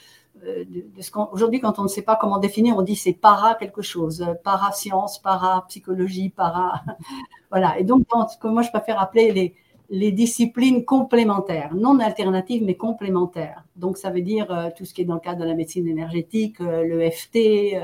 euh, 0.45 0.65
de, 0.69 1.01
ce 1.01 1.11
qu'aujourd'hui, 1.11 1.61
quand 1.61 1.79
on 1.79 1.85
ne 1.85 1.89
sait 1.89 2.03
pas 2.03 2.17
comment 2.17 2.39
définir, 2.39 2.77
on 2.77 2.83
dit 2.83 2.97
c'est 2.97 3.13
para 3.13 3.55
quelque 3.55 3.83
chose, 3.83 4.27
para 4.45 4.73
science, 4.73 5.19
para 5.19 5.65
psychologie, 5.69 6.31
para 6.31 6.83
voilà. 7.51 7.79
Et 7.79 7.85
donc, 7.85 8.07
moi, 8.43 8.63
je 8.63 8.71
préfère 8.71 9.01
appeler 9.01 9.33
les, 9.33 9.55
les 9.91 10.13
disciplines 10.13 10.85
complémentaires, 10.85 11.75
non 11.75 11.99
alternatives, 11.99 12.63
mais 12.65 12.77
complémentaires. 12.77 13.65
Donc, 13.77 13.97
ça 13.97 14.11
veut 14.11 14.21
dire 14.21 14.51
euh, 14.51 14.69
tout 14.77 14.85
ce 14.85 14.93
qui 14.93 15.03
est 15.03 15.05
dans 15.05 15.15
le 15.15 15.21
cadre 15.21 15.41
de 15.41 15.47
la 15.47 15.55
médecine 15.55 15.89
énergétique, 15.89 16.59
le 16.61 17.09
FT, 17.11 17.75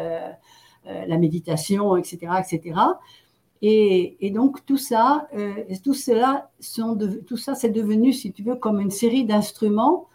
la 0.86 1.16
méditation, 1.16 1.96
etc., 1.96 2.32
etc. 2.40 2.74
Et, 3.66 4.30
donc 4.30 4.66
tout 4.66 4.76
ça, 4.76 5.26
euh, 5.34 5.54
tout 5.82 5.94
cela 5.94 6.50
sont 6.60 6.98
tout 7.26 7.38
ça, 7.38 7.54
c'est 7.54 7.70
devenu, 7.70 8.12
si 8.12 8.30
tu 8.30 8.42
veux, 8.42 8.56
comme 8.56 8.78
une 8.78 8.90
série 8.90 9.24
d'instruments 9.24 10.08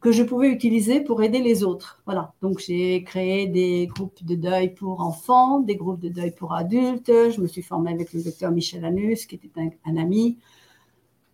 que 0.00 0.10
je 0.10 0.22
pouvais 0.22 0.48
utiliser 0.48 1.00
pour 1.00 1.22
aider 1.22 1.40
les 1.40 1.64
autres. 1.64 2.00
Voilà. 2.06 2.32
Donc 2.40 2.60
j'ai 2.60 3.04
créé 3.04 3.46
des 3.46 3.88
groupes 3.94 4.24
de 4.24 4.34
deuil 4.34 4.72
pour 4.72 5.02
enfants, 5.02 5.60
des 5.60 5.76
groupes 5.76 6.00
de 6.00 6.08
deuil 6.08 6.30
pour 6.30 6.54
adultes. 6.54 7.12
Je 7.30 7.40
me 7.42 7.46
suis 7.46 7.60
formée 7.60 7.92
avec 7.92 8.14
le 8.14 8.22
docteur 8.22 8.50
Michel 8.52 8.86
Anus, 8.86 9.26
qui 9.26 9.34
était 9.34 9.50
un, 9.84 9.96
ami, 9.98 10.38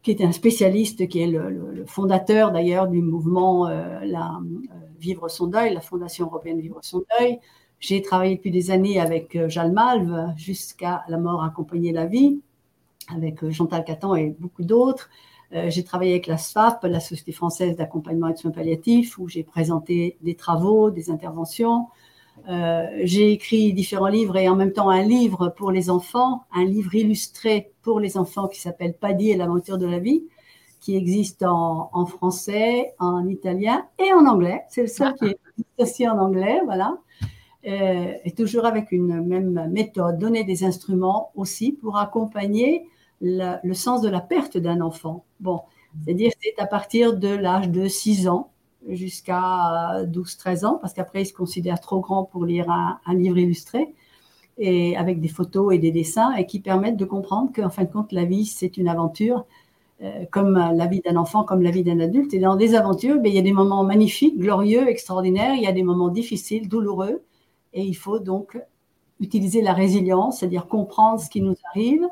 qui 0.03 0.11
était 0.11 0.25
un 0.25 0.33
spécialiste, 0.33 1.09
qui 1.09 1.21
est 1.21 1.27
le, 1.27 1.85
fondateur 1.87 2.53
d'ailleurs 2.53 2.89
du 2.89 3.03
mouvement 3.03 3.67
euh, 3.69 4.01
la, 4.05 4.41
euh, 4.41 4.75
Vivre 4.99 5.29
son 5.29 5.47
deuil, 5.47 5.73
la 5.73 5.81
Fondation 5.81 6.27
européenne 6.27 6.61
Vivre 6.61 6.79
son 6.83 7.03
deuil. 7.19 7.39
J'ai 7.79 8.03
travaillé 8.03 8.37
depuis 8.37 8.51
des 8.51 8.71
années 8.71 9.01
avec 9.01 9.35
euh, 9.35 9.49
Malve 9.73 10.35
jusqu'à 10.37 11.05
la 11.09 11.17
mort 11.17 11.43
accompagnée 11.43 11.93
la 11.93 12.05
vie, 12.05 12.41
avec 13.09 13.43
euh, 13.43 13.51
Chantal 13.51 13.85
Catan 13.85 14.15
et 14.15 14.37
beaucoup 14.39 14.63
d'autres. 14.63 15.11
J'ai 15.67 15.83
travaillé 15.83 16.13
avec 16.13 16.29
la 16.29 16.39
SFAP, 16.39 16.85
la 16.85 17.01
Société 17.01 17.33
française 17.33 17.75
d'accompagnement 17.75 18.29
et 18.29 18.35
de 18.35 18.39
soins 18.39 18.53
palliatifs, 18.53 19.19
où 19.19 19.27
j'ai 19.27 19.43
présenté 19.43 20.17
des 20.21 20.37
travaux, 20.37 20.93
des 20.93 21.11
interventions. 21.11 21.89
J'ai 23.05 23.33
écrit 23.33 23.73
différents 23.73 24.09
livres 24.09 24.37
et 24.37 24.49
en 24.49 24.57
même 24.57 24.73
temps 24.73 24.91
un 24.91 25.03
livre 25.03 25.53
pour 25.57 25.71
les 25.71 25.91
enfants, 25.91 26.45
un 26.53 26.65
livre 26.65 26.95
illustré 26.95 27.73
pour 27.83 28.01
les 28.01 28.17
enfants 28.17 28.49
qui 28.49 28.61
s'appelle 28.61 28.95
Paddy 28.95 29.31
et 29.31 29.37
l'aventure 29.37 29.79
de 29.79 29.87
la 29.87 29.99
vie, 29.99 30.25
qui 30.81 30.97
existe 30.97 31.43
en, 31.43 31.91
en, 31.93 32.07
français, 32.07 32.95
en 32.99 33.29
italien 33.29 33.87
et 33.99 34.13
en 34.13 34.27
anglais. 34.27 34.63
C'est 34.69 34.83
le 34.83 34.89
seul 34.89 35.15
qui 35.15 35.27
est 35.29 35.83
aussi 35.83 36.09
en 36.09 36.19
anglais, 36.19 36.61
voilà. 36.65 36.99
Euh, 37.67 38.15
et 38.25 38.31
toujours 38.33 38.65
avec 38.65 38.91
une 38.91 39.21
même 39.21 39.69
méthode, 39.71 40.19
donner 40.19 40.45
des 40.45 40.65
instruments 40.65 41.31
aussi 41.35 41.73
pour 41.73 41.99
accompagner 41.99 42.87
le 43.21 43.75
sens 43.75 44.01
de 44.01 44.09
la 44.09 44.21
perte 44.21 44.57
d'un 44.57 44.81
enfant. 44.81 45.25
Bon, 45.41 45.61
c'est-à-dire 46.05 46.33
c'est 46.41 46.59
à 46.59 46.67
partir 46.67 47.17
de 47.17 47.29
l'âge 47.29 47.69
de 47.69 47.87
6 47.87 48.29
ans 48.29 48.50
jusqu'à 48.89 50.05
12-13 50.05 50.65
ans, 50.65 50.79
parce 50.81 50.93
qu'après, 50.93 51.23
il 51.23 51.27
se 51.27 51.33
considère 51.33 51.81
trop 51.81 52.01
grand 52.01 52.25
pour 52.25 52.45
lire 52.45 52.71
un, 52.71 53.15
livre 53.15 53.39
illustré, 53.39 53.95
et 54.59 54.97
avec 54.97 55.21
des 55.21 55.29
photos 55.29 55.75
et 55.75 55.79
des 55.79 55.91
dessins, 55.91 56.33
et 56.35 56.47
qui 56.47 56.61
permettent 56.61 56.97
de 56.97 57.05
comprendre 57.05 57.51
qu'en 57.55 57.71
fin 57.71 57.85
de 57.85 57.91
compte, 57.91 58.13
la 58.13 58.25
vie, 58.25 58.47
c'est 58.47 58.77
une 58.77 58.89
aventure, 58.89 59.47
euh, 60.03 60.25
comme 60.31 60.55
la 60.55 60.87
vie 60.87 61.01
d'un 61.01 61.17
enfant, 61.17 61.45
comme 61.45 61.63
la 61.63 61.71
vie 61.71 61.83
d'un 61.83 62.01
adulte. 62.01 62.33
Et 62.35 62.39
dans 62.39 62.57
des 62.57 62.75
aventures, 62.75 63.17
ben, 63.17 63.27
il 63.27 63.35
y 63.35 63.39
a 63.39 63.43
des 63.43 63.53
moments 63.53 63.85
magnifiques, 63.85 64.39
glorieux, 64.39 64.89
extraordinaires, 64.89 65.55
il 65.55 65.63
y 65.63 65.67
a 65.67 65.73
des 65.73 65.83
moments 65.83 66.09
difficiles, 66.09 66.69
douloureux, 66.69 67.23
et 67.73 67.83
il 67.83 67.95
faut 67.95 68.19
donc 68.19 68.59
utiliser 69.21 69.61
la 69.63 69.75
résilience, 69.75 70.39
c'est-à-dire 70.39 70.67
comprendre 70.67 71.21
ce 71.21 71.29
qui 71.29 71.43
nous 71.43 71.57
arrive 71.71 72.07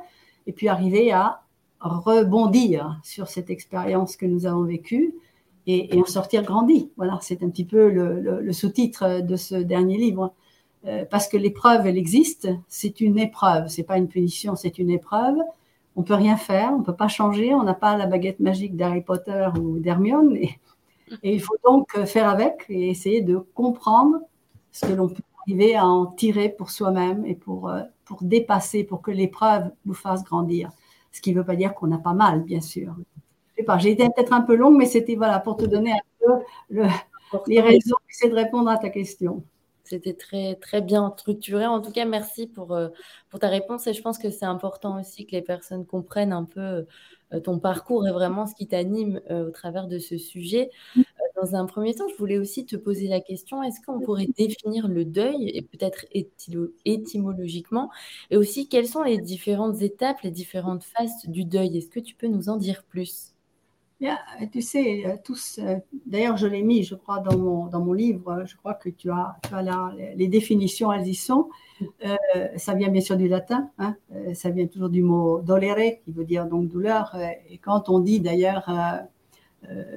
et 0.46 0.52
puis 0.52 0.68
arriver 0.68 1.10
à 1.12 1.42
rebondir 1.80 2.98
sur 3.02 3.28
cette 3.28 3.50
expérience 3.50 4.16
que 4.16 4.26
nous 4.26 4.46
avons 4.46 4.64
vécue 4.64 5.14
et, 5.68 6.00
en 6.00 6.06
sortir 6.06 6.42
grandi. 6.42 6.90
Voilà, 6.96 7.18
c'est 7.22 7.42
un 7.42 7.50
petit 7.50 7.64
peu 7.64 7.90
le, 7.90 8.52
sous-titre 8.52 9.20
de 9.20 9.36
ce 9.36 9.54
dernier 9.54 9.98
livre. 9.98 10.34
Euh, 10.86 11.04
parce 11.04 11.28
que 11.28 11.36
l'épreuve, 11.36 11.86
elle 11.86 11.98
existe, 11.98 12.48
c'est 12.68 13.00
une 13.00 13.18
épreuve, 13.18 13.68
c'est 13.68 13.82
pas 13.82 13.98
une 13.98 14.08
punition, 14.08 14.56
c'est 14.56 14.78
une 14.78 14.90
épreuve. 14.90 15.36
On 15.96 16.02
peut 16.02 16.14
rien 16.14 16.36
faire, 16.36 16.72
on 16.72 16.82
peut 16.82 16.94
pas 16.94 17.08
changer, 17.08 17.52
on 17.52 17.64
n'a 17.64 17.74
pas 17.74 17.96
la 17.96 18.06
baguette 18.06 18.40
magique 18.40 18.76
d'Harry 18.76 19.02
Potter 19.02 19.48
ou 19.60 19.78
d'Hermione, 19.80 20.36
et, 20.36 20.58
il 21.22 21.40
faut 21.40 21.56
donc 21.64 21.98
faire 22.04 22.28
avec 22.28 22.66
et 22.68 22.90
essayer 22.90 23.22
de 23.22 23.38
comprendre 23.54 24.18
ce 24.72 24.86
que 24.86 24.92
l'on 24.92 25.08
peut 25.08 25.22
arriver 25.42 25.74
à 25.74 25.86
en 25.86 26.06
tirer 26.06 26.50
pour 26.50 26.70
soi-même 26.70 27.24
et 27.26 27.34
pour, 27.34 27.70
euh, 27.70 27.82
pour 28.04 28.22
dépasser, 28.22 28.84
pour 28.84 29.02
que 29.02 29.10
l'épreuve 29.10 29.70
nous 29.86 29.94
fasse 29.94 30.22
grandir. 30.22 30.70
Ce 31.10 31.20
qui 31.20 31.32
ne 31.32 31.38
veut 31.38 31.44
pas 31.44 31.56
dire 31.56 31.74
qu'on 31.74 31.88
n'a 31.88 31.98
pas 31.98 32.12
mal, 32.12 32.42
bien 32.42 32.60
sûr. 32.60 32.94
Je 33.58 33.62
sais 33.62 33.66
pas, 33.66 33.78
j'ai 33.78 33.90
été 33.90 34.04
peut-être 34.06 34.32
un 34.32 34.42
peu 34.42 34.54
longue, 34.54 34.76
mais 34.76 34.86
c'était 34.86 35.16
voilà, 35.16 35.40
pour 35.40 35.56
te 35.56 35.64
donner 35.64 35.90
un 35.90 35.98
peu 36.20 36.32
le, 36.70 36.86
les 37.48 37.60
raisons, 37.60 37.96
c'est 38.08 38.28
de 38.28 38.34
répondre 38.34 38.70
à 38.70 38.78
ta 38.78 38.88
question. 38.88 39.42
C'était 39.82 40.14
très, 40.14 40.54
très 40.56 40.80
bien 40.80 41.12
structuré. 41.16 41.66
En 41.66 41.80
tout 41.80 41.90
cas, 41.90 42.04
merci 42.04 42.46
pour, 42.46 42.72
euh, 42.72 42.88
pour 43.30 43.40
ta 43.40 43.48
réponse. 43.48 43.86
Et 43.86 43.94
je 43.94 44.02
pense 44.02 44.18
que 44.18 44.30
c'est 44.30 44.44
important 44.44 45.00
aussi 45.00 45.26
que 45.26 45.32
les 45.32 45.42
personnes 45.42 45.86
comprennent 45.86 46.32
un 46.32 46.44
peu 46.44 46.86
euh, 47.32 47.40
ton 47.40 47.58
parcours 47.58 48.06
et 48.06 48.12
vraiment 48.12 48.46
ce 48.46 48.54
qui 48.54 48.68
t'anime 48.68 49.20
euh, 49.30 49.48
au 49.48 49.50
travers 49.50 49.88
de 49.88 49.98
ce 49.98 50.18
sujet. 50.18 50.70
dans 51.40 51.54
un 51.54 51.66
premier 51.66 51.94
temps, 51.94 52.08
je 52.08 52.16
voulais 52.16 52.38
aussi 52.38 52.66
te 52.66 52.76
poser 52.76 53.08
la 53.08 53.20
question, 53.20 53.62
est-ce 53.62 53.80
qu'on 53.84 54.00
pourrait 54.00 54.28
définir 54.36 54.88
le 54.88 55.04
deuil, 55.04 55.50
et 55.54 55.62
peut-être 55.62 56.04
étymologiquement, 56.84 57.90
et 58.30 58.36
aussi 58.36 58.68
quelles 58.68 58.88
sont 58.88 59.02
les 59.02 59.18
différentes 59.18 59.80
étapes, 59.82 60.20
les 60.22 60.30
différentes 60.30 60.84
phases 60.84 61.26
du 61.26 61.44
deuil? 61.44 61.78
Est-ce 61.78 61.88
que 61.90 62.00
tu 62.00 62.14
peux 62.14 62.26
nous 62.28 62.48
en 62.48 62.56
dire 62.56 62.84
plus? 62.84 63.34
Tu 64.52 64.62
sais, 64.62 65.06
euh, 65.06 65.16
tous, 65.22 65.58
euh, 65.58 65.76
d'ailleurs, 66.06 66.36
je 66.36 66.46
l'ai 66.46 66.62
mis, 66.62 66.84
je 66.84 66.94
crois, 66.94 67.18
dans 67.18 67.36
mon, 67.36 67.66
dans 67.66 67.80
mon 67.80 67.92
livre, 67.92 68.44
je 68.46 68.56
crois 68.56 68.74
que 68.74 68.88
tu 68.88 69.10
as, 69.10 69.36
tu 69.48 69.54
as 69.54 69.62
là, 69.62 69.92
les 70.16 70.28
définitions, 70.28 70.92
elles 70.92 71.08
y 71.08 71.14
sont. 71.14 71.48
Euh, 72.04 72.16
ça 72.56 72.74
vient 72.74 72.88
bien 72.88 73.00
sûr 73.00 73.16
du 73.16 73.28
latin, 73.28 73.70
hein, 73.78 73.96
ça 74.34 74.50
vient 74.50 74.66
toujours 74.66 74.88
du 74.88 75.02
mot 75.02 75.40
dolere, 75.40 75.98
qui 76.04 76.12
veut 76.12 76.24
dire 76.24 76.46
donc 76.46 76.68
douleur. 76.68 77.16
Et 77.48 77.58
quand 77.58 77.88
on 77.88 77.98
dit 77.98 78.20
d'ailleurs, 78.20 78.68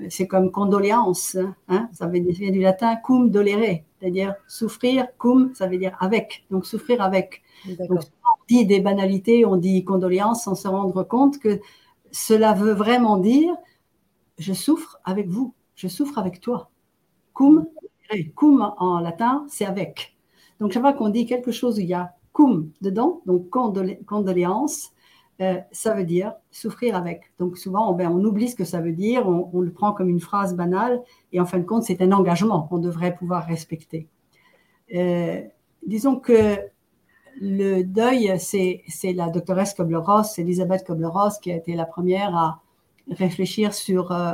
c'est 0.10 0.27
comme 0.27 0.51
condoléance, 0.51 1.38
hein, 1.67 1.89
ça 1.93 2.08
vient 2.08 2.22
du 2.22 2.62
latin 2.62 2.96
cum 2.96 3.29
dolere, 3.29 3.84
c'est-à-dire 4.00 4.36
souffrir, 4.48 5.08
cum, 5.17 5.51
ça 5.55 5.67
veut 5.67 5.77
dire 5.77 5.96
avec, 6.00 6.46
donc 6.51 6.65
souffrir 6.65 7.01
avec. 7.01 7.41
Donc, 7.67 7.91
on 7.91 8.43
dit 8.48 8.65
des 8.65 8.79
banalités, 8.79 9.46
on 9.46 9.58
dit 9.58 9.84
condoléance 9.84 10.43
sans 10.43 10.55
se 10.55 10.67
rendre 10.67 11.03
compte 11.03 11.39
que 11.39 11.60
cela 12.12 12.53
veut 12.53 12.74
vraiment 12.74 13.17
dire 13.17 13.55
je 14.42 14.54
souffre 14.54 15.00
avec 15.06 15.28
vous, 15.30 15.54
je 15.76 15.88
souffre 15.88 16.18
avec 16.18 16.42
toi. 16.42 16.70
Cum, 17.34 17.66
cum 18.36 18.74
en 18.78 19.00
latin, 19.00 19.46
c'est 19.48 19.66
avec. 19.66 20.18
Donc, 20.60 20.72
chaque 20.72 20.82
fois 20.82 20.94
qu'on 20.94 21.10
dit 21.10 21.26
quelque 21.26 21.52
chose 21.52 21.78
où 21.78 21.82
il 21.82 21.88
y 21.88 21.94
a 21.94 22.14
cum 22.34 22.72
dedans, 22.82 23.22
donc 23.26 23.50
condoléance, 23.50 24.92
euh, 25.42 25.58
ça 25.72 25.94
veut 25.94 26.04
dire 26.04 26.34
souffrir 26.52 26.96
avec. 26.96 27.32
Donc, 27.40 27.58
souvent, 27.58 27.92
on, 27.92 27.94
ben, 27.94 28.12
oublie 28.12 28.50
ce 28.50 28.56
que 28.56 28.66
ça 28.66 28.82
veut 28.82 28.92
dire, 28.92 29.28
on, 29.28 29.62
le 29.62 29.72
prend 29.72 29.94
comme 29.94 30.10
une 30.10 30.20
phrase 30.20 30.56
banale, 30.56 31.02
et 31.32 31.40
en 31.40 31.46
fin 31.46 31.58
de 31.58 31.64
compte, 31.64 31.84
c'est 31.84 32.02
un 32.02 32.12
engagement 32.12 32.64
qu'on 32.64 32.80
devrait 32.80 33.16
pouvoir 33.16 33.46
respecter. 33.46 34.08
Euh, 34.94 35.42
disons 35.86 36.18
que 36.18 36.58
le 37.40 37.84
deuil, 37.84 38.34
c'est 38.40 39.14
la 39.14 39.30
doctoresse 39.30 39.74
Kobler-Ross, 39.74 40.38
Elisabeth 40.38 40.86
Kobler-Ross, 40.86 41.40
qui 41.40 41.52
a 41.52 41.56
été 41.56 41.76
la 41.76 41.86
première 41.86 42.36
à 42.36 42.62
réfléchir 43.10 43.74
sur, 43.74 44.12
euh, 44.12 44.34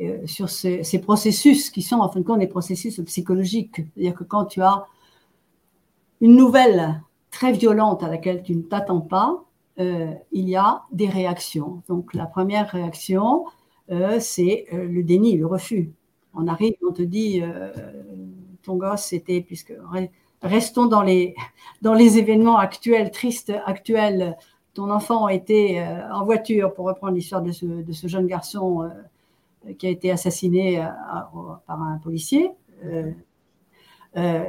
euh, 0.00 0.26
sur 0.26 0.48
ces, 0.48 0.98
processus 1.00 1.70
qui 1.70 1.82
sont 1.82 1.96
en 1.96 2.08
fin 2.08 2.20
de 2.20 2.24
compte 2.24 2.40
des 2.40 2.46
processus 2.46 3.00
psychologiques. 3.06 3.76
C'est-à-dire 3.76 4.14
que 4.14 4.24
quand 4.24 4.46
tu 4.46 4.62
as 4.62 4.86
une 6.20 6.36
nouvelle 6.36 7.02
très 7.30 7.52
violente 7.52 8.02
à 8.02 8.08
laquelle 8.08 8.42
tu 8.42 8.54
ne 8.54 8.62
t'attends 8.62 9.00
pas, 9.00 9.44
euh, 9.80 10.12
il 10.32 10.48
y 10.48 10.56
a 10.56 10.82
des 10.92 11.08
réactions. 11.08 11.82
Donc 11.88 12.14
la 12.14 12.26
première 12.26 12.70
réaction, 12.70 13.44
c'est 14.18 14.66
le 14.72 15.02
déni, 15.02 15.36
le 15.36 15.46
refus. 15.46 15.92
On 16.32 16.48
arrive, 16.48 16.74
on 16.88 16.92
te 16.92 17.02
dit, 17.02 17.42
ton 18.62 18.76
gosse, 18.76 19.02
c'était, 19.02 19.42
puisque 19.42 19.74
restons 20.40 20.86
dans 20.86 21.02
les, 21.02 21.34
dans 21.82 21.92
les 21.92 22.16
événements 22.18 22.56
actuels, 22.56 23.10
tristes 23.10 23.52
actuels, 23.66 24.38
ton 24.74 24.90
enfant 24.90 25.28
été 25.28 25.80
euh, 25.80 26.12
en 26.12 26.24
voiture, 26.24 26.74
pour 26.74 26.86
reprendre 26.86 27.14
l'histoire 27.14 27.42
de 27.42 27.52
ce, 27.52 28.06
jeune 28.06 28.26
garçon 28.26 28.82
euh, 28.82 29.72
qui 29.78 29.86
a 29.86 29.90
été 29.90 30.10
assassiné 30.10 30.82
euh, 30.82 30.88
par 31.66 31.80
un 31.80 31.98
policier. 31.98 32.50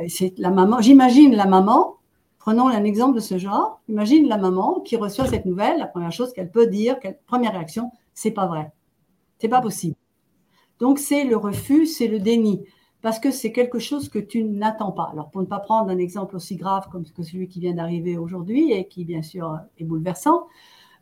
c'est 0.08 0.38
la 0.38 0.50
maman. 0.50 0.82
J'imagine 0.82 1.36
la 1.36 1.46
maman. 1.46 1.96
Prenons 2.39 2.67
un 2.67 2.84
exemple 2.84 3.15
de 3.15 3.22
ce 3.22 3.38
genre. 3.38 3.79
Imagine 3.88 4.27
la 4.27 4.38
maman 4.38 4.82
qui 4.82 4.98
reçoit 4.98 5.25
cette 5.25 5.46
nouvelle. 5.46 5.79
La 5.79 5.88
première 5.88 6.12
chose 6.12 6.34
qu'elle 6.34 6.51
peut 6.51 6.67
dire, 6.67 7.00
quelle 7.00 7.17
première 7.25 7.53
réaction, 7.53 7.91
c'est 8.13 8.32
pas 8.32 8.46
vrai, 8.46 8.72
c'est 9.39 9.48
pas 9.48 9.62
possible. 9.62 9.96
Donc 10.79 11.00
c'est 11.00 11.24
le 11.24 11.38
refus, 11.38 11.86
c'est 11.86 12.08
le 12.08 12.20
déni 12.20 12.62
parce 13.05 13.19
que 13.19 13.29
c'est 13.29 13.51
quelque 13.51 13.77
chose 13.77 14.09
que 14.09 14.17
tu 14.17 14.43
n'attends 14.43 14.91
pas. 14.91 15.09
Alors, 15.12 15.29
pour 15.29 15.39
ne 15.39 15.45
pas 15.45 15.59
prendre 15.59 15.91
un 15.91 16.00
exemple 16.00 16.35
aussi 16.35 16.55
grave 16.55 16.88
comme 16.91 17.05
celui 17.05 17.47
qui 17.47 17.59
vient 17.59 17.75
d'arriver 17.75 18.17
aujourd'hui 18.17 18.71
et 18.71 18.88
qui, 18.88 19.05
bien 19.05 19.21
sûr, 19.21 19.59
est 19.77 19.83
bouleversant, 19.83 20.47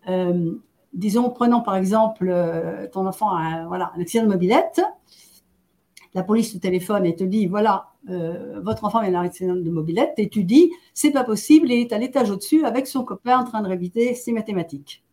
euh, 0.10 0.54
disons, 0.94 1.30
prenons 1.30 1.62
par 1.62 1.78
exemple 1.78 2.28
euh, 2.28 2.90
ton 2.92 3.08
enfant 3.08 3.30
a 3.30 3.40
un, 3.40 3.68
voilà, 3.70 3.94
un 3.96 4.02
accident 4.02 4.26
de 4.26 4.30
mobilette, 4.32 4.82
la 6.14 6.24
police 6.24 6.52
te 6.52 6.58
téléphone 6.58 7.06
et 7.06 7.16
te 7.16 7.24
dit, 7.24 7.48
voilà, 7.48 7.94
euh, 8.10 8.60
votre 8.60 8.84
enfant 8.84 9.00
a 9.00 9.06
un 9.06 9.16
accident 9.24 9.56
de 9.56 9.72
mobilette, 9.72 10.16
et 10.18 10.28
tu 10.28 10.44
dis, 10.44 10.74
c'est 10.94 11.12
pas 11.12 11.24
possible, 11.24 11.72
il 11.72 11.84
est 11.84 11.94
à 11.94 12.00
l'étage 12.00 12.30
au-dessus 12.30 12.66
avec 12.66 12.86
son 12.86 13.06
copain 13.06 13.40
en 13.40 13.46
train 13.46 13.62
de 13.62 13.70
réviser 13.70 14.14
ses 14.14 14.34
mathématiques. 14.34 15.06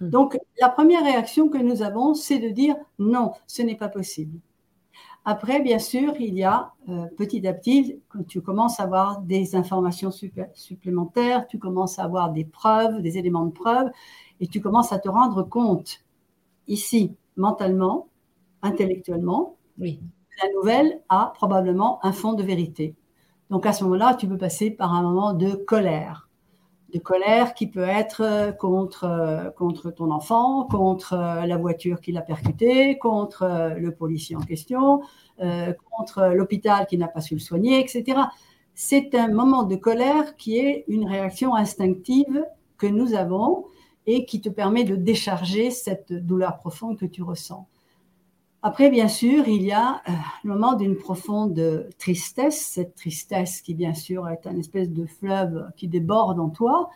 Hmm. 0.00 0.10
Donc, 0.10 0.38
la 0.60 0.68
première 0.68 1.02
réaction 1.02 1.48
que 1.48 1.58
nous 1.58 1.82
avons, 1.82 2.14
c'est 2.14 2.38
de 2.38 2.50
dire, 2.50 2.76
non, 3.00 3.32
ce 3.48 3.62
n'est 3.62 3.74
pas 3.76 3.88
possible. 3.88 4.38
Après, 5.26 5.60
bien 5.62 5.78
sûr, 5.78 6.14
il 6.20 6.34
y 6.34 6.44
a 6.44 6.72
euh, 6.90 7.06
petit 7.16 7.46
à 7.46 7.54
petit, 7.54 7.98
quand 8.08 8.26
tu 8.26 8.42
commences 8.42 8.78
à 8.78 8.82
avoir 8.82 9.22
des 9.22 9.56
informations 9.56 10.10
supplémentaires, 10.52 11.46
tu 11.48 11.58
commences 11.58 11.98
à 11.98 12.04
avoir 12.04 12.30
des 12.30 12.44
preuves, 12.44 13.00
des 13.00 13.16
éléments 13.16 13.46
de 13.46 13.52
preuve, 13.52 13.90
et 14.40 14.46
tu 14.46 14.60
commences 14.60 14.92
à 14.92 14.98
te 14.98 15.08
rendre 15.08 15.42
compte, 15.42 16.04
ici, 16.68 17.16
mentalement, 17.36 18.08
intellectuellement, 18.60 19.56
oui. 19.78 20.00
la 20.42 20.52
nouvelle 20.52 21.00
a 21.08 21.32
probablement 21.34 22.04
un 22.04 22.12
fond 22.12 22.34
de 22.34 22.42
vérité. 22.42 22.94
Donc 23.48 23.64
à 23.64 23.72
ce 23.72 23.84
moment-là, 23.84 24.14
tu 24.14 24.28
peux 24.28 24.38
passer 24.38 24.70
par 24.70 24.92
un 24.92 25.02
moment 25.02 25.32
de 25.32 25.52
colère 25.52 26.28
de 26.94 27.00
colère 27.00 27.54
qui 27.54 27.66
peut 27.66 27.80
être 27.80 28.22
euh, 28.22 28.52
contre, 28.52 29.04
euh, 29.04 29.50
contre 29.50 29.90
ton 29.90 30.12
enfant, 30.12 30.64
contre 30.64 31.14
euh, 31.14 31.44
la 31.44 31.56
voiture 31.56 32.00
qui 32.00 32.12
l'a 32.12 32.22
percuté, 32.22 32.98
contre 32.98 33.74
le 33.76 33.92
policier 33.92 34.36
en 34.36 34.40
question, 34.40 35.02
contre 35.90 36.32
l'hôpital 36.32 36.86
qui 36.86 36.96
n'a 36.96 37.08
pas 37.08 37.20
su 37.20 37.34
le 37.34 37.40
soigner, 37.40 37.80
etc. 37.80 38.20
C'est 38.74 39.14
un 39.16 39.28
moment 39.28 39.64
de 39.64 39.74
colère 39.74 40.36
qui 40.36 40.58
est 40.58 40.84
une 40.86 41.08
réaction 41.08 41.56
instinctive 41.56 42.44
que 42.78 42.86
nous 42.86 43.14
avons 43.14 43.66
et 44.06 44.24
qui 44.26 44.40
te 44.40 44.48
permet 44.48 44.84
de 44.84 44.94
décharger 44.94 45.70
cette 45.72 46.12
douleur 46.12 46.58
profonde 46.58 46.96
que 46.96 47.06
tu 47.06 47.22
ressens. 47.22 47.66
Après, 48.66 48.88
bien 48.88 49.08
sûr, 49.08 49.46
il 49.46 49.62
y 49.62 49.72
a 49.72 50.00
euh, 50.08 50.12
le 50.42 50.48
moment 50.48 50.72
d'une 50.72 50.96
profonde 50.96 51.86
tristesse, 51.98 52.62
cette 52.72 52.94
tristesse 52.94 53.60
qui, 53.60 53.74
bien 53.74 53.92
sûr, 53.92 54.26
est 54.26 54.46
un 54.46 54.56
espèce 54.56 54.90
de 54.90 55.04
fleuve 55.04 55.68
qui 55.76 55.86
déborde 55.86 56.40
en 56.40 56.48
toi 56.48 56.88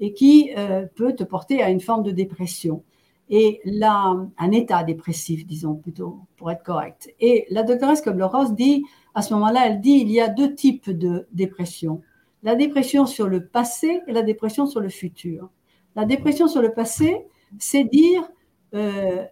et 0.00 0.12
qui 0.12 0.52
euh, 0.58 0.84
peut 0.94 1.14
te 1.14 1.24
porter 1.24 1.62
à 1.62 1.70
une 1.70 1.80
forme 1.80 2.02
de 2.02 2.10
dépression. 2.10 2.84
Et 3.30 3.62
là, 3.64 4.14
un 4.36 4.50
état 4.50 4.84
dépressif, 4.84 5.46
disons 5.46 5.76
plutôt, 5.76 6.18
pour 6.36 6.50
être 6.50 6.62
correct. 6.62 7.14
Et 7.20 7.46
la 7.48 7.62
doctoresse 7.62 8.02
Kubler-Ross 8.02 8.52
dit, 8.52 8.84
à 9.14 9.22
ce 9.22 9.32
moment-là, 9.32 9.68
elle 9.68 9.80
dit, 9.80 10.00
il 10.02 10.10
y 10.10 10.20
a 10.20 10.28
deux 10.28 10.54
types 10.54 10.90
de 10.90 11.26
dépression. 11.32 12.02
La 12.42 12.54
dépression 12.54 13.06
sur 13.06 13.28
le 13.28 13.46
passé 13.46 14.02
et 14.06 14.12
la 14.12 14.22
dépression 14.22 14.66
sur 14.66 14.80
le 14.80 14.90
futur. 14.90 15.48
La 15.96 16.04
dépression 16.04 16.48
sur 16.48 16.60
le 16.60 16.74
passé, 16.74 17.16
c'est 17.58 17.84
dire, 17.84 18.28
euh, 18.74 19.24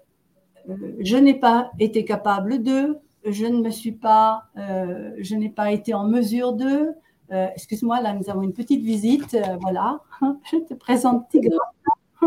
je 1.00 1.16
n'ai 1.16 1.34
pas 1.34 1.70
été 1.78 2.04
capable 2.04 2.62
de, 2.62 2.98
je 3.24 3.46
ne 3.46 3.60
me 3.60 3.70
suis 3.70 3.92
pas, 3.92 4.44
euh, 4.56 5.12
je 5.18 5.34
n'ai 5.34 5.50
pas 5.50 5.72
été 5.72 5.94
en 5.94 6.04
mesure 6.06 6.52
de. 6.52 6.90
Euh, 7.32 7.46
excuse-moi, 7.54 8.00
là 8.00 8.12
nous 8.12 8.28
avons 8.28 8.42
une 8.42 8.52
petite 8.52 8.82
visite, 8.82 9.36
voilà. 9.60 10.00
Je 10.50 10.58
te 10.58 10.74
présente 10.74 11.28
Tigre. 11.28 11.60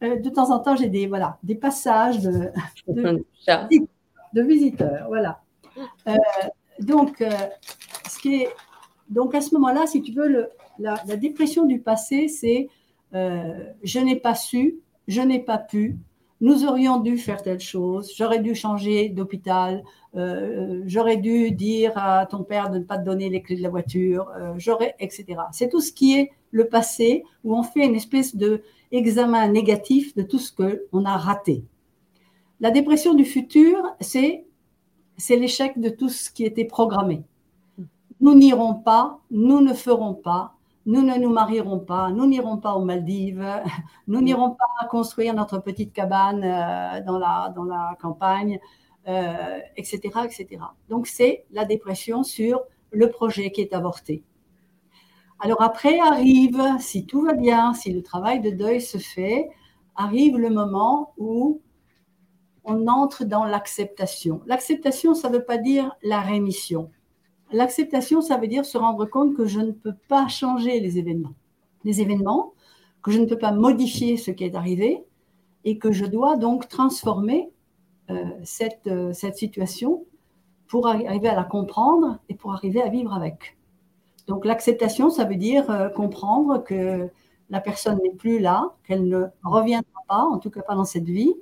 de 0.00 0.28
temps 0.30 0.50
en 0.50 0.58
temps, 0.58 0.74
j'ai 0.74 0.88
des 0.88 1.06
voilà 1.06 1.38
des 1.44 1.54
passages 1.54 2.18
de, 2.20 2.50
de, 2.88 4.42
visiteurs, 4.42 5.06
voilà. 5.06 5.40
donc, 6.80 7.24
ce 8.08 8.18
qui 8.18 8.42
est 8.42 8.48
donc 9.08 9.34
à 9.34 9.40
ce 9.40 9.54
moment-là, 9.54 9.86
si 9.86 10.02
tu 10.02 10.12
veux, 10.12 10.26
le, 10.26 10.50
la, 10.78 10.96
la, 11.06 11.16
dépression 11.16 11.66
du 11.66 11.80
passé, 11.80 12.26
c'est 12.26 12.68
je 13.12 13.98
n'ai 14.00 14.16
pas 14.16 14.34
su, 14.34 14.80
je 15.12 15.20
n'ai 15.20 15.38
pas 15.38 15.58
pu, 15.58 15.98
nous 16.40 16.64
aurions 16.64 16.98
dû 16.98 17.18
faire 17.18 17.42
telle 17.42 17.60
chose, 17.60 18.12
j'aurais 18.16 18.40
dû 18.40 18.54
changer 18.54 19.10
d'hôpital, 19.10 19.84
euh, 20.16 20.82
j'aurais 20.86 21.18
dû 21.18 21.52
dire 21.52 21.92
à 21.94 22.26
ton 22.26 22.42
père 22.42 22.70
de 22.70 22.78
ne 22.78 22.84
pas 22.84 22.98
te 22.98 23.04
donner 23.04 23.28
les 23.28 23.42
clés 23.42 23.56
de 23.56 23.62
la 23.62 23.68
voiture, 23.68 24.28
euh, 24.36 24.54
j'aurais, 24.56 24.96
etc. 24.98 25.24
C'est 25.52 25.68
tout 25.68 25.80
ce 25.80 25.92
qui 25.92 26.18
est 26.18 26.32
le 26.50 26.66
passé 26.66 27.22
où 27.44 27.54
on 27.56 27.62
fait 27.62 27.86
une 27.86 27.94
espèce 27.94 28.34
de 28.34 28.62
examen 28.90 29.46
négatif 29.48 30.14
de 30.16 30.22
tout 30.22 30.38
ce 30.38 30.50
que 30.50 30.86
on 30.92 31.04
a 31.04 31.16
raté. 31.16 31.64
La 32.60 32.70
dépression 32.70 33.14
du 33.14 33.24
futur, 33.24 33.76
c'est 34.00 34.44
c'est 35.16 35.36
l'échec 35.36 35.78
de 35.78 35.90
tout 35.90 36.08
ce 36.08 36.30
qui 36.30 36.44
était 36.44 36.64
programmé. 36.64 37.22
Nous 38.20 38.34
n'irons 38.34 38.74
pas, 38.74 39.20
nous 39.30 39.60
ne 39.60 39.74
ferons 39.74 40.14
pas, 40.14 40.54
nous 40.86 41.02
ne 41.02 41.16
nous 41.16 41.30
marierons 41.30 41.78
pas, 41.78 42.10
nous 42.10 42.26
n'irons 42.26 42.58
pas 42.58 42.74
aux 42.74 42.84
Maldives, 42.84 43.62
nous 44.06 44.20
n'irons 44.20 44.50
pas 44.50 44.86
construire 44.88 45.34
notre 45.34 45.58
petite 45.58 45.92
cabane 45.92 46.42
euh, 46.44 47.00
dans, 47.04 47.18
la, 47.18 47.52
dans 47.54 47.64
la 47.64 47.96
campagne, 48.00 48.58
etc., 49.04 50.00
etc. 50.24 50.46
Donc 50.88 51.08
c'est 51.08 51.44
la 51.50 51.64
dépression 51.64 52.22
sur 52.22 52.60
le 52.92 53.10
projet 53.10 53.50
qui 53.50 53.60
est 53.60 53.74
avorté. 53.74 54.22
Alors 55.40 55.60
après 55.60 55.98
arrive, 55.98 56.62
si 56.78 57.04
tout 57.04 57.22
va 57.22 57.32
bien, 57.32 57.74
si 57.74 57.92
le 57.92 58.02
travail 58.02 58.40
de 58.40 58.50
deuil 58.50 58.80
se 58.80 58.98
fait, 58.98 59.48
arrive 59.96 60.38
le 60.38 60.50
moment 60.50 61.14
où 61.18 61.60
on 62.64 62.86
entre 62.86 63.24
dans 63.24 63.44
l'acceptation. 63.44 64.40
L'acceptation, 64.46 65.14
ça 65.14 65.28
ne 65.28 65.38
veut 65.38 65.44
pas 65.44 65.58
dire 65.58 65.92
la 66.02 66.20
rémission. 66.20 66.90
L'acceptation, 67.52 68.20
ça 68.20 68.38
veut 68.38 68.48
dire 68.48 68.64
se 68.64 68.78
rendre 68.78 69.04
compte 69.04 69.34
que 69.34 69.46
je 69.46 69.60
ne 69.60 69.72
peux 69.72 69.94
pas 70.08 70.28
changer 70.28 70.80
les 70.80 70.98
événements. 70.98 71.34
Les 71.84 72.00
événements, 72.00 72.52
que 73.02 73.10
je 73.10 73.18
ne 73.18 73.26
peux 73.26 73.38
pas 73.38 73.52
modifier 73.52 74.16
ce 74.16 74.30
qui 74.30 74.44
est 74.44 74.54
arrivé 74.54 75.04
et 75.64 75.78
que 75.78 75.92
je 75.92 76.06
dois 76.06 76.36
donc 76.36 76.68
transformer 76.68 77.50
euh, 78.10 78.24
cette, 78.44 78.86
euh, 78.86 79.12
cette 79.12 79.36
situation 79.36 80.04
pour 80.68 80.88
arriver 80.88 81.28
à 81.28 81.34
la 81.34 81.44
comprendre 81.44 82.18
et 82.28 82.34
pour 82.34 82.52
arriver 82.52 82.82
à 82.82 82.88
vivre 82.88 83.12
avec. 83.12 83.58
Donc 84.26 84.44
l'acceptation, 84.44 85.10
ça 85.10 85.24
veut 85.24 85.36
dire 85.36 85.70
euh, 85.70 85.88
comprendre 85.88 86.62
que 86.64 87.10
la 87.50 87.60
personne 87.60 87.98
n'est 88.02 88.14
plus 88.14 88.38
là, 88.38 88.72
qu'elle 88.84 89.06
ne 89.08 89.26
reviendra 89.44 90.00
pas, 90.08 90.22
en 90.22 90.38
tout 90.38 90.50
cas 90.50 90.62
pas 90.62 90.74
dans 90.74 90.84
cette 90.84 91.04
vie, 91.04 91.34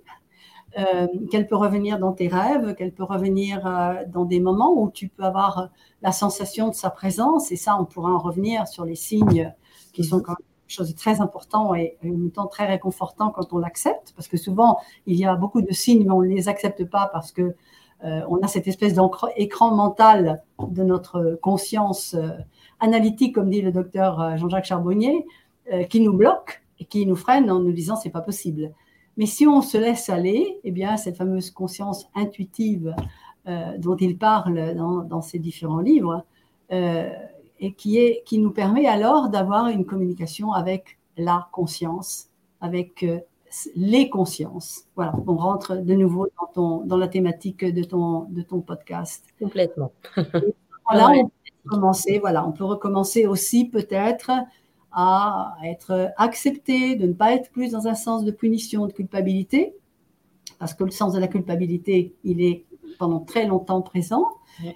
euh, 0.78 1.08
qu'elle 1.32 1.48
peut 1.48 1.56
revenir 1.56 1.98
dans 1.98 2.12
tes 2.12 2.28
rêves, 2.28 2.76
qu'elle 2.76 2.92
peut 2.92 3.02
revenir 3.02 3.66
euh, 3.66 4.04
dans 4.06 4.24
des 4.24 4.38
moments 4.38 4.72
où 4.80 4.88
tu 4.88 5.08
peux 5.08 5.24
avoir 5.24 5.70
la 6.00 6.12
sensation 6.12 6.68
de 6.68 6.74
sa 6.74 6.90
présence. 6.90 7.50
Et 7.50 7.56
ça, 7.56 7.76
on 7.80 7.84
pourra 7.84 8.12
en 8.12 8.18
revenir 8.18 8.68
sur 8.68 8.84
les 8.84 8.94
signes 8.94 9.52
qui 9.92 10.04
sont 10.04 10.20
quand 10.20 10.32
même 10.32 10.46
quelque 10.68 10.76
chose 10.76 10.92
de 10.92 10.96
très 10.96 11.20
important 11.20 11.74
et 11.74 11.98
en 12.04 12.08
même 12.08 12.30
temps 12.30 12.46
très 12.46 12.66
réconfortant 12.66 13.30
quand 13.30 13.52
on 13.52 13.58
l'accepte. 13.58 14.12
Parce 14.14 14.28
que 14.28 14.36
souvent, 14.36 14.78
il 15.06 15.16
y 15.16 15.24
a 15.24 15.34
beaucoup 15.34 15.60
de 15.60 15.72
signes, 15.72 16.04
mais 16.04 16.12
on 16.12 16.22
ne 16.22 16.28
les 16.28 16.48
accepte 16.48 16.84
pas 16.88 17.10
parce 17.12 17.32
que 17.32 17.56
euh, 18.04 18.20
on 18.28 18.38
a 18.38 18.46
cette 18.46 18.68
espèce 18.68 18.94
d'écran 19.36 19.74
mental 19.74 20.40
de 20.60 20.84
notre 20.84 21.36
conscience 21.42 22.14
analytique, 22.78 23.34
comme 23.34 23.50
dit 23.50 23.60
le 23.60 23.72
docteur 23.72 24.38
Jean-Jacques 24.38 24.66
Charbonnier, 24.66 25.26
qui 25.88 26.00
nous 26.00 26.12
bloque 26.12 26.62
et 26.78 26.84
qui 26.84 27.06
nous 27.06 27.16
freine 27.16 27.50
en 27.50 27.58
nous 27.58 27.72
disant 27.72 27.96
c'est 27.96 28.10
pas 28.10 28.22
possible. 28.22 28.72
Mais 29.20 29.26
si 29.26 29.46
on 29.46 29.60
se 29.60 29.76
laisse 29.76 30.08
aller, 30.08 30.58
eh 30.64 30.70
bien, 30.70 30.96
cette 30.96 31.18
fameuse 31.18 31.50
conscience 31.50 32.08
intuitive 32.14 32.94
euh, 33.46 33.76
dont 33.76 33.94
il 33.96 34.16
parle 34.16 34.74
dans, 34.74 35.20
ses 35.20 35.38
différents 35.38 35.80
livres, 35.80 36.24
euh, 36.72 37.10
et 37.58 37.74
qui, 37.74 37.98
est, 37.98 38.22
qui 38.24 38.38
nous 38.38 38.50
permet 38.50 38.86
alors 38.86 39.28
d'avoir 39.28 39.68
une 39.68 39.84
communication 39.84 40.52
avec 40.52 40.98
la 41.18 41.50
conscience, 41.52 42.30
avec 42.62 43.02
euh, 43.02 43.20
les 43.76 44.08
consciences. 44.08 44.84
Voilà, 44.96 45.12
on 45.26 45.36
rentre 45.36 45.76
de 45.76 45.92
nouveau 45.92 46.26
dans, 46.40 46.46
ton, 46.54 46.86
dans 46.86 46.96
la 46.96 47.08
thématique 47.08 47.62
de 47.62 47.84
ton, 47.84 48.20
de 48.30 48.40
ton 48.40 48.62
podcast. 48.62 49.26
Complètement. 49.38 49.92
voilà, 50.88 51.10
on 51.14 51.24
peut 51.26 51.30
recommencer, 51.66 52.18
voilà, 52.20 52.48
on 52.48 52.52
peut 52.52 52.64
recommencer 52.64 53.26
aussi 53.26 53.68
peut-être 53.68 54.30
à 54.92 55.54
être 55.64 56.12
accepté, 56.16 56.96
de 56.96 57.06
ne 57.06 57.12
pas 57.12 57.32
être 57.34 57.50
plus 57.50 57.72
dans 57.72 57.86
un 57.86 57.94
sens 57.94 58.24
de 58.24 58.30
punition, 58.30 58.86
de 58.86 58.92
culpabilité, 58.92 59.74
parce 60.58 60.74
que 60.74 60.84
le 60.84 60.90
sens 60.90 61.12
de 61.12 61.18
la 61.18 61.28
culpabilité, 61.28 62.14
il 62.24 62.42
est 62.42 62.64
pendant 62.98 63.20
très 63.20 63.46
longtemps 63.46 63.82
présent, 63.82 64.26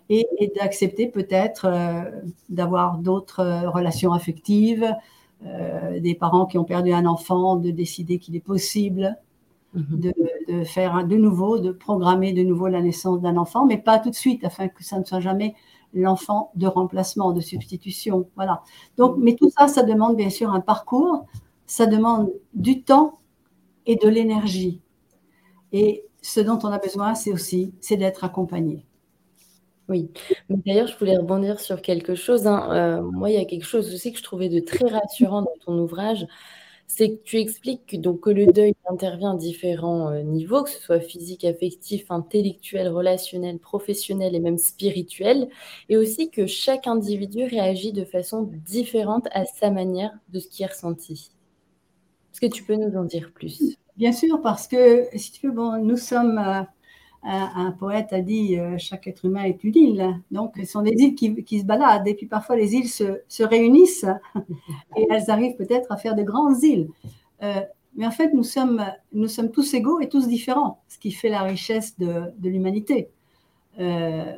et, 0.08 0.26
d'accepter 0.56 1.08
peut-être 1.08 1.66
euh, 1.66 2.10
d'avoir 2.48 2.98
d'autres 2.98 3.40
euh, 3.40 3.68
relations 3.68 4.12
affectives, 4.12 4.86
euh, 5.44 6.00
des 6.00 6.14
parents 6.14 6.46
qui 6.46 6.56
ont 6.56 6.64
perdu 6.64 6.92
un 6.92 7.06
enfant, 7.06 7.56
de 7.56 7.70
décider 7.70 8.18
qu'il 8.18 8.34
est 8.34 8.40
possible 8.40 9.16
mhm. 9.74 9.84
de, 9.90 10.14
de, 10.48 10.64
faire 10.64 11.06
de 11.06 11.16
nouveau, 11.16 11.58
de 11.58 11.70
programmer 11.70 12.32
de 12.32 12.42
nouveau 12.42 12.68
la 12.68 12.80
naissance 12.80 13.20
d'un 13.20 13.36
enfant, 13.36 13.66
mais 13.66 13.76
pas 13.76 13.98
tout 13.98 14.10
de 14.10 14.14
suite, 14.14 14.44
afin 14.44 14.68
que 14.68 14.82
ça 14.82 14.98
ne 14.98 15.04
soit 15.04 15.20
jamais 15.20 15.54
l'enfant 15.94 16.50
de 16.54 16.66
remplacement, 16.66 17.32
de 17.32 17.40
substitution. 17.40 18.28
Voilà. 18.36 18.62
Donc, 18.96 19.16
mais 19.18 19.34
tout 19.34 19.50
ça, 19.56 19.68
ça 19.68 19.82
demande 19.82 20.16
bien 20.16 20.30
sûr 20.30 20.50
un 20.52 20.60
parcours, 20.60 21.26
ça 21.66 21.86
demande 21.86 22.30
du 22.52 22.82
temps 22.82 23.18
et 23.86 23.96
de 23.96 24.08
l'énergie. 24.08 24.80
Et 25.72 26.04
ce 26.22 26.40
dont 26.40 26.58
on 26.62 26.68
a 26.68 26.78
besoin, 26.78 27.14
c'est 27.14 27.32
aussi, 27.32 27.74
c'est 27.80 27.96
d'être 27.96 28.24
accompagné. 28.24 28.84
Oui, 29.88 30.10
d'ailleurs, 30.48 30.86
je 30.86 30.96
voulais 30.96 31.16
rebondir 31.16 31.60
sur 31.60 31.82
quelque 31.82 32.14
chose. 32.14 32.46
Hein. 32.46 32.68
Euh, 32.72 33.02
moi, 33.02 33.28
il 33.30 33.34
y 33.34 33.40
a 33.40 33.44
quelque 33.44 33.66
chose 33.66 33.92
aussi 33.92 34.12
que 34.12 34.18
je 34.18 34.22
trouvais 34.22 34.48
de 34.48 34.60
très 34.60 34.88
rassurant 34.88 35.42
dans 35.42 35.52
ton 35.64 35.78
ouvrage, 35.78 36.26
c'est 36.86 37.16
que 37.16 37.22
tu 37.24 37.38
expliques 37.38 37.86
que, 37.86 37.96
donc, 37.96 38.20
que 38.20 38.30
le 38.30 38.46
deuil 38.46 38.74
intervient 38.88 39.32
à 39.32 39.36
différents 39.36 40.10
euh, 40.10 40.22
niveaux, 40.22 40.62
que 40.62 40.70
ce 40.70 40.80
soit 40.80 41.00
physique, 41.00 41.44
affectif, 41.44 42.10
intellectuel, 42.10 42.88
relationnel, 42.88 43.58
professionnel 43.58 44.34
et 44.34 44.40
même 44.40 44.58
spirituel, 44.58 45.48
et 45.88 45.96
aussi 45.96 46.30
que 46.30 46.46
chaque 46.46 46.86
individu 46.86 47.44
réagit 47.44 47.92
de 47.92 48.04
façon 48.04 48.50
différente 48.66 49.26
à 49.32 49.44
sa 49.44 49.70
manière 49.70 50.12
de 50.28 50.38
ce 50.38 50.48
qui 50.48 50.62
est 50.62 50.66
ressenti. 50.66 51.32
Est-ce 52.32 52.40
que 52.40 52.52
tu 52.52 52.64
peux 52.64 52.76
nous 52.76 52.96
en 52.96 53.04
dire 53.04 53.32
plus? 53.34 53.76
Bien 53.96 54.12
sûr, 54.12 54.40
parce 54.42 54.66
que 54.66 55.06
si 55.14 55.32
tu 55.32 55.46
veux, 55.46 55.52
bon, 55.52 55.82
nous 55.82 55.96
sommes 55.96 56.38
euh, 56.38 56.62
un, 57.24 57.72
poète 57.72 58.12
a 58.12 58.20
dit 58.20 58.58
euh, 58.58 58.76
chaque 58.78 59.06
être 59.06 59.24
humain 59.24 59.44
est 59.44 59.64
une 59.64 59.74
île. 59.74 60.20
Donc, 60.30 60.54
ce 60.56 60.64
sont 60.64 60.82
des 60.82 60.92
îles 60.92 61.14
qui, 61.14 61.58
se 61.58 61.64
baladent. 61.64 62.06
Et 62.06 62.14
puis 62.14 62.26
parfois, 62.26 62.56
les 62.56 62.74
îles 62.74 62.88
se, 62.88 63.42
réunissent 63.42 64.06
et 64.96 65.06
elles 65.10 65.30
arrivent 65.30 65.56
peut-être 65.56 65.90
à 65.90 65.96
faire 65.96 66.14
de 66.14 66.22
grandes 66.22 66.62
îles. 66.62 66.88
Euh, 67.42 67.60
mais 67.96 68.06
en 68.06 68.10
fait, 68.10 68.34
nous 68.34 68.42
sommes, 68.42 68.84
nous 69.12 69.28
sommes 69.28 69.50
tous 69.50 69.72
égaux 69.74 70.00
et 70.00 70.08
tous 70.08 70.28
différents, 70.28 70.82
ce 70.88 70.98
qui 70.98 71.12
fait 71.12 71.28
la 71.28 71.42
richesse 71.42 71.98
de, 71.98 72.32
l'humanité. 72.42 73.08
Euh, 73.80 74.32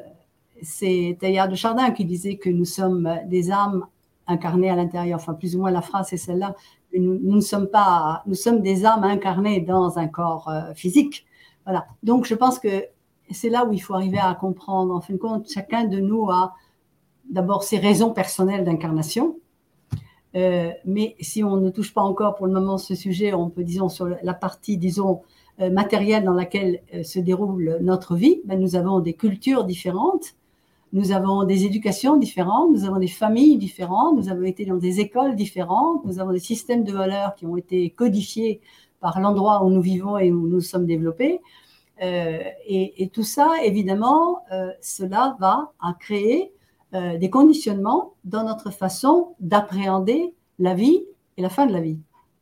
c'est 0.62 1.16
Teilhard 1.20 1.48
de 1.48 1.54
Chardin 1.54 1.90
qui 1.90 2.04
disait 2.04 2.36
que 2.36 2.50
nous 2.50 2.64
sommes 2.64 3.18
des 3.26 3.50
âmes 3.50 3.86
incarnées 4.26 4.70
à 4.70 4.76
l'intérieur. 4.76 5.18
Enfin, 5.18 5.34
plus 5.34 5.56
ou 5.56 5.60
moins 5.60 5.70
la 5.70 5.82
phrase 5.82 6.12
est 6.12 6.18
celle-là. 6.18 6.54
Nous, 6.96 7.18
nous, 7.18 7.36
ne 7.36 7.40
sommes 7.40 7.66
pas, 7.66 8.22
nous 8.26 8.34
sommes 8.34 8.60
des 8.60 8.86
âmes 8.86 9.04
incarnées 9.04 9.60
dans 9.60 9.98
un 9.98 10.06
corps 10.06 10.50
physique. 10.74 11.26
Voilà. 11.66 11.86
Donc, 12.02 12.24
je 12.24 12.34
pense 12.34 12.58
que 12.58 12.86
c'est 13.30 13.50
là 13.50 13.66
où 13.66 13.72
il 13.72 13.80
faut 13.80 13.94
arriver 13.94 14.18
à 14.18 14.34
comprendre. 14.34 14.94
En 14.94 15.00
fin 15.00 15.12
de 15.12 15.18
compte, 15.18 15.50
chacun 15.50 15.84
de 15.84 15.98
nous 15.98 16.30
a 16.30 16.54
d'abord 17.28 17.64
ses 17.64 17.78
raisons 17.78 18.12
personnelles 18.12 18.64
d'incarnation. 18.64 19.36
Euh, 20.36 20.70
mais 20.84 21.16
si 21.20 21.42
on 21.42 21.56
ne 21.56 21.70
touche 21.70 21.94
pas 21.94 22.02
encore 22.02 22.34
pour 22.36 22.46
le 22.46 22.52
moment 22.52 22.78
ce 22.78 22.94
sujet, 22.94 23.32
on 23.32 23.48
peut, 23.48 23.64
disons, 23.64 23.88
sur 23.88 24.06
la 24.22 24.34
partie, 24.34 24.76
disons, 24.76 25.22
euh, 25.60 25.70
matérielle 25.70 26.24
dans 26.24 26.34
laquelle 26.34 26.82
euh, 26.94 27.02
se 27.02 27.18
déroule 27.18 27.78
notre 27.80 28.14
vie, 28.16 28.42
ben, 28.44 28.60
nous 28.60 28.76
avons 28.76 29.00
des 29.00 29.14
cultures 29.14 29.64
différentes, 29.64 30.34
nous 30.92 31.12
avons 31.12 31.44
des 31.44 31.64
éducations 31.64 32.16
différentes, 32.16 32.70
nous 32.70 32.84
avons 32.84 32.98
des 32.98 33.08
familles 33.08 33.56
différentes, 33.56 34.16
nous 34.16 34.28
avons 34.28 34.44
été 34.44 34.66
dans 34.66 34.76
des 34.76 35.00
écoles 35.00 35.34
différentes, 35.34 36.04
nous 36.04 36.20
avons 36.20 36.32
des 36.32 36.38
systèmes 36.38 36.84
de 36.84 36.92
valeurs 36.92 37.34
qui 37.34 37.46
ont 37.46 37.56
été 37.56 37.90
codifiés 37.90 38.60
l'endroit 39.20 39.64
où 39.64 39.70
nous 39.70 39.80
vivons 39.80 40.18
et 40.18 40.30
où 40.32 40.46
nous 40.46 40.60
sommes 40.60 40.86
développés. 40.86 41.40
Euh, 42.02 42.42
et, 42.66 43.08
tout 43.12 43.22
ça, 43.22 43.54
évidemment, 43.64 44.42
euh, 44.52 44.70
cela 44.80 45.36
va 45.40 45.72
à 45.80 45.94
créer 45.98 46.52
euh, 46.94 47.16
des 47.16 47.30
conditionnements 47.30 48.14
dans 48.24 48.44
notre 48.44 48.70
façon 48.70 49.34
d'appréhender 49.40 50.34
la 50.58 50.74
vie 50.74 51.04
et 51.36 51.42
la 51.42 51.48
fin 51.48 51.66
de 51.66 51.72
la 51.72 51.80
vie. 51.80 51.98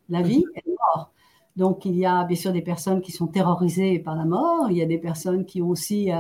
La 0.09 0.23
vie 0.23 0.45
et 0.55 0.63
la 0.67 0.73
mort. 0.73 1.13
Donc, 1.57 1.85
il 1.85 1.97
y 1.97 2.05
a 2.05 2.25
bien 2.25 2.37
sûr 2.37 2.53
des 2.53 2.63
personnes 2.63 3.01
qui 3.01 3.13
sont 3.13 3.29
terrorisées 3.29 3.99
par 3.99 4.17
la 4.17 4.25
mort, 4.25 4.71
il 4.71 4.77
y 4.77 4.83
a 4.83 4.87
des 4.87 4.99
personnes 4.99 5.45
qui 5.45 5.63
ont 5.63 5.69
aussi 5.69 6.11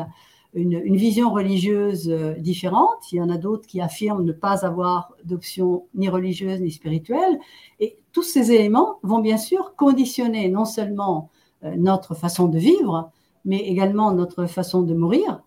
une, 0.55 0.73
une, 0.73 0.97
vision 0.97 1.33
religieuse 1.33 2.09
différente, 2.39 3.13
il 3.13 3.17
y 3.17 3.21
en 3.21 3.29
a 3.29 3.37
d'autres 3.37 3.67
qui 3.67 3.81
affirment 3.81 4.25
ne 4.25 4.33
pas 4.33 4.65
avoir 4.65 5.13
d'option 5.25 5.87
ni 5.95 6.09
religieuse 6.09 6.61
ni 6.61 6.71
spirituelle. 6.71 7.41
Et 7.81 7.99
tous 8.15 8.23
ces 8.23 8.53
éléments 8.53 9.01
vont 9.03 9.19
bien 9.19 9.37
sûr 9.37 9.75
conditionner 9.77 10.49
non 10.49 10.65
seulement 10.65 11.29
euh, 11.65 11.75
notre 11.77 12.15
façon 12.15 12.47
de 12.49 12.59
vivre, 12.59 13.11
mais 13.45 13.59
également 13.59 14.13
notre 14.13 14.47
façon 14.47 14.83
de 14.83 14.95
mourir 14.95 15.43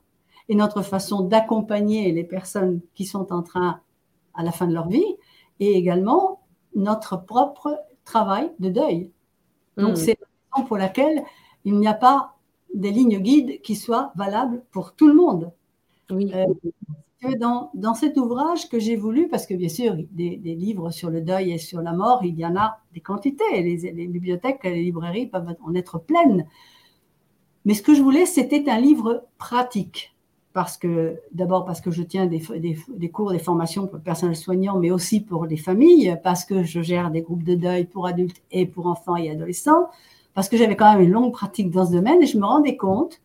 et 0.49 0.56
notre 0.56 0.82
façon 0.82 1.21
d'accompagner 1.21 2.12
les 2.12 2.23
personnes 2.23 2.82
qui 2.93 3.06
sont 3.06 3.34
en 3.34 3.41
train 3.41 3.80
à 4.36 4.43
la 4.43 4.51
fin 4.51 4.67
de 4.67 4.73
leur 4.73 4.88
vie 4.89 5.15
et 5.60 5.71
également 5.71 6.41
notre 6.75 7.17
propre 7.25 7.80
travail 8.03 8.51
de 8.60 8.69
deuil. 8.69 9.12
Donc, 9.77 9.93
hmm. 9.93 9.95
c'est 9.95 10.19
la 10.19 10.27
raison 10.53 10.67
pour 10.67 10.77
laquelle 10.77 11.23
il 11.65 11.80
n'y 11.80 11.88
a 11.88 11.93
pas 11.93 12.36
des 12.73 12.91
lignes 12.91 13.19
guides 13.19 13.62
qui 13.62 13.75
soient 13.75 14.12
valables 14.15 14.62
pour 14.71 14.93
tout 14.93 15.08
le 15.08 15.15
monde. 15.15 15.51
Oui. 16.10 16.32
Euh, 16.34 16.45
dans, 17.39 17.93
cet 17.95 18.17
ouvrage 18.17 18.69
que 18.69 18.80
j'ai 18.80 18.95
voulu, 18.95 19.27
parce 19.27 19.45
que 19.45 19.53
bien 19.53 19.69
sûr, 19.69 19.95
des, 20.12 20.38
livres 20.38 20.91
sur 20.91 21.10
le 21.10 21.21
deuil 21.21 21.51
et 21.51 21.58
sur 21.58 21.82
la 21.82 21.93
mort, 21.93 22.23
il 22.23 22.38
y 22.38 22.45
en 22.45 22.56
a 22.56 22.80
des 22.93 23.01
quantités. 23.01 23.43
Les, 23.53 23.91
les 23.91 24.08
bibliothèques, 24.08 24.63
les 24.63 24.84
librairies 24.84 25.27
peuvent 25.27 25.56
en 25.63 25.73
être 25.75 25.99
pleines. 25.99 26.45
Mais 27.65 27.73
ce 27.73 27.82
que 27.82 27.93
je 27.93 28.01
voulais, 28.01 28.25
c'était 28.25 28.69
un 28.69 28.80
livre 28.80 29.25
pratique. 29.38 30.15
Parce 30.53 30.77
que, 30.77 31.19
d'abord, 31.34 31.65
parce 31.65 31.82
que 31.82 31.91
je 31.91 32.01
tiens 32.01 32.25
des, 32.25 32.39
des, 32.60 32.77
des, 32.88 33.10
cours, 33.10 33.32
des 33.32 33.39
formations 33.39 33.86
pour 33.86 33.97
le 33.97 34.03
personnel 34.03 34.36
soignant, 34.36 34.80
mais 34.80 34.89
aussi 34.89 35.21
pour 35.21 35.45
les 35.45 35.58
familles, 35.58 36.17
parce 36.23 36.45
que 36.45 36.63
je 36.63 36.82
gère 36.82 37.12
des 37.12 37.21
groupes 37.21 37.43
de 37.43 37.56
deuil 37.56 37.86
pour 37.86 38.08
adultes 38.08 38.41
et 38.51 38.65
pour 38.65 38.88
enfants 38.88 39.17
et 39.17 39.30
adolescents, 39.30 39.89
parce 40.34 40.49
que 40.49 40.58
j'avais 40.58 40.75
quand 40.75 40.91
même 40.91 41.01
une 41.01 41.12
longue 41.12 41.34
pratique 41.34 41.69
dans 41.69 41.86
ce 41.86 41.91
domaine 41.91 42.21
et 42.21 42.25
je 42.25 42.38
me 42.38 42.45
rendais 42.45 42.77
compte 42.77 43.21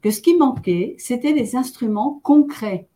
que 0.00 0.10
ce 0.10 0.20
qui 0.20 0.36
manquait, 0.36 0.94
c'était 0.98 1.32
des 1.32 1.56
instruments 1.56 2.20
concrets. 2.22 2.88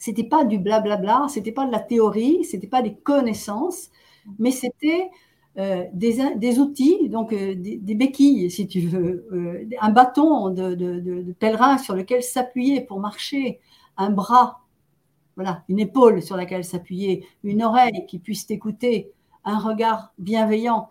C'était 0.00 0.24
pas 0.24 0.44
du 0.44 0.58
blablabla, 0.58 1.26
c'était 1.28 1.52
pas 1.52 1.66
de 1.66 1.70
la 1.70 1.78
théorie, 1.78 2.42
c'était 2.44 2.66
pas 2.66 2.80
des 2.80 2.94
connaissances, 2.94 3.90
mais 4.38 4.50
c'était 4.50 5.10
euh, 5.58 5.84
des, 5.92 6.58
outils, 6.58 7.10
donc 7.10 7.34
euh, 7.34 7.54
des, 7.54 7.94
béquilles, 7.94 8.50
si 8.50 8.66
tu 8.66 8.80
veux, 8.80 9.26
euh, 9.30 9.68
un 9.78 9.90
bâton 9.90 10.48
de, 10.48 11.32
pèlerin 11.38 11.76
sur 11.76 11.94
lequel 11.94 12.22
s'appuyer 12.22 12.80
pour 12.80 12.98
marcher, 12.98 13.60
un 13.98 14.08
bras, 14.08 14.62
voilà, 15.36 15.64
une 15.68 15.78
épaule 15.78 16.22
sur 16.22 16.34
laquelle 16.38 16.64
s'appuyer, 16.64 17.26
une 17.44 17.62
oreille 17.62 18.06
qui 18.08 18.18
puisse 18.18 18.46
t'écouter, 18.46 19.12
un 19.44 19.58
regard 19.58 20.14
bienveillant. 20.16 20.88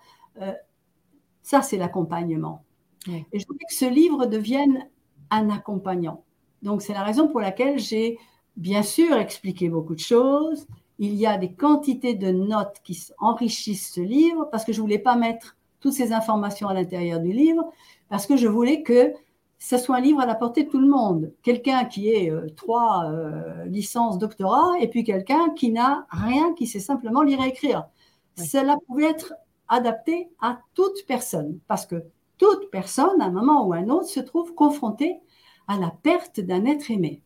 ça, 1.41 1.63
c'est 1.63 1.77
l'accompagnement. 1.77 2.63
Et 3.07 3.39
je 3.39 3.47
voulais 3.47 3.65
que 3.67 3.73
ce 3.73 3.85
livre 3.85 4.27
devienne 4.27 4.87
un 5.31 5.49
accompagnant. 5.49 6.23
Donc, 6.61 6.83
c'est 6.83 6.93
la 6.93 7.03
raison 7.03 7.27
pour 7.27 7.39
laquelle 7.39 7.79
j'ai 7.79 8.19
bien 8.59 8.83
sûr 8.83 9.17
expliqué 9.17 9.69
beaucoup 9.69 9.95
de 9.95 9.99
choses. 9.99 10.67
Il 10.99 11.15
y 11.15 11.25
a 11.25 11.37
des 11.37 11.53
quantités 11.53 12.13
de 12.13 12.29
notes 12.29 12.77
qui 12.83 13.01
enrichissent 13.19 13.93
ce 13.93 14.01
livre 14.01 14.49
parce 14.51 14.65
que 14.65 14.73
je 14.73 14.79
ne 14.79 14.83
voulais 14.83 14.99
pas 14.99 15.15
mettre 15.15 15.55
toutes 15.79 15.93
ces 15.93 16.11
informations 16.11 16.67
à 16.67 16.73
l'intérieur 16.73 17.21
du 17.21 17.31
livre, 17.31 17.63
parce 18.09 18.27
que 18.27 18.35
je 18.35 18.47
voulais 18.47 18.83
que 18.83 19.13
ce 19.59 19.77
soit 19.77 19.97
un 19.97 20.01
livre 20.01 20.19
à 20.19 20.25
la 20.25 20.35
portée 20.35 20.63
de 20.63 20.69
tout 20.69 20.79
le 20.79 20.89
monde. 20.89 21.31
Quelqu'un 21.41 21.85
qui 21.85 22.09
ait 22.09 22.29
euh, 22.29 22.49
trois 22.57 23.05
euh, 23.05 23.65
licences, 23.65 24.17
doctorat, 24.17 24.73
et 24.81 24.89
puis 24.89 25.05
quelqu'un 25.05 25.51
qui 25.51 25.71
n'a 25.71 26.05
rien, 26.09 26.53
qui 26.53 26.67
sait 26.67 26.81
simplement 26.81 27.21
lire 27.21 27.41
et 27.41 27.47
écrire. 27.47 27.87
Cela 28.35 28.77
pouvait 28.87 29.09
être 29.09 29.33
adapté 29.69 30.29
à 30.41 30.59
toute 30.73 31.05
personne, 31.07 31.59
parce 31.67 31.85
que 31.85 32.03
toute 32.37 32.69
personne, 32.71 33.21
à 33.21 33.25
un 33.25 33.31
moment 33.31 33.65
ou 33.65 33.73
à 33.73 33.77
un 33.77 33.89
autre, 33.89 34.07
se 34.07 34.19
trouve 34.19 34.53
confrontée 34.53 35.19
à 35.67 35.77
la 35.77 35.91
perte 36.03 36.41
d'un 36.41 36.65
être 36.65 36.91
aimé. 36.91 37.21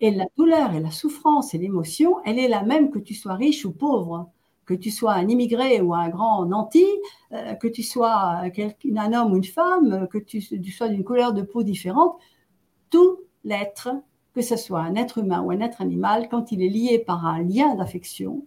Et 0.00 0.10
la 0.10 0.26
douleur 0.36 0.74
et 0.74 0.80
la 0.80 0.90
souffrance 0.90 1.54
et 1.54 1.58
l'émotion, 1.58 2.16
elle 2.24 2.38
est 2.38 2.48
la 2.48 2.62
même 2.62 2.90
que 2.90 2.98
tu 2.98 3.14
sois 3.14 3.34
riche 3.34 3.64
ou 3.64 3.72
pauvre, 3.72 4.30
que 4.66 4.74
tu 4.74 4.90
sois 4.90 5.14
un 5.14 5.28
immigré 5.28 5.80
ou 5.80 5.94
un 5.94 6.08
grand 6.08 6.46
nanti, 6.46 6.84
euh, 7.32 7.54
que 7.54 7.66
tu 7.66 7.82
sois 7.82 8.42
un 8.44 9.12
homme 9.12 9.32
ou 9.32 9.36
une 9.36 9.44
femme, 9.44 10.06
que 10.08 10.18
tu, 10.18 10.40
sois 10.40 10.88
d'une 10.88 11.04
couleur 11.04 11.32
de 11.32 11.42
peau 11.42 11.62
différente. 11.62 12.18
Tout 12.90 13.18
l'être, 13.44 13.88
que 14.32 14.42
ce 14.42 14.56
soit 14.56 14.80
un 14.80 14.94
être 14.94 15.18
humain 15.18 15.42
ou 15.42 15.50
un 15.50 15.60
être 15.60 15.80
animal, 15.80 16.28
quand 16.28 16.52
il 16.52 16.62
est 16.62 16.68
lié 16.68 16.98
par 16.98 17.26
un 17.26 17.42
lien 17.42 17.74
d'affection, 17.74 18.44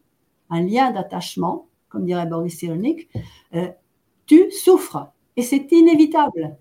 un 0.50 0.62
lien 0.62 0.91
d'attachement, 0.91 1.67
comme 1.89 2.06
dirait 2.06 2.26
Boris 2.26 2.58
Cyrulnik, 2.58 3.10
euh, 3.56 3.67
tu 4.26 4.50
souffres. 4.52 5.12
Et 5.36 5.41
c'est 5.41 5.72
inévitable. 5.72 6.56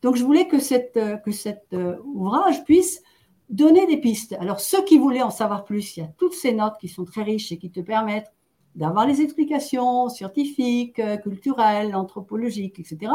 Donc, 0.00 0.16
je 0.16 0.24
voulais 0.24 0.46
que, 0.46 0.58
cette, 0.58 0.96
euh, 0.96 1.16
que 1.16 1.32
cet 1.32 1.76
ouvrage 2.04 2.64
puisse 2.64 3.02
donner 3.50 3.86
des 3.86 3.96
pistes. 3.96 4.34
Alors, 4.40 4.60
ceux 4.60 4.84
qui 4.84 4.98
voulaient 4.98 5.22
en 5.22 5.30
savoir 5.30 5.64
plus, 5.64 5.96
il 5.96 6.00
y 6.00 6.02
a 6.02 6.10
toutes 6.18 6.34
ces 6.34 6.52
notes 6.52 6.76
qui 6.80 6.88
sont 6.88 7.04
très 7.04 7.22
riches 7.22 7.52
et 7.52 7.58
qui 7.58 7.70
te 7.70 7.80
permettent 7.80 8.32
d'avoir 8.74 9.06
les 9.06 9.20
explications 9.20 10.08
scientifiques, 10.08 10.98
euh, 10.98 11.16
culturelles, 11.16 11.94
anthropologiques, 11.94 12.80
etc. 12.80 13.12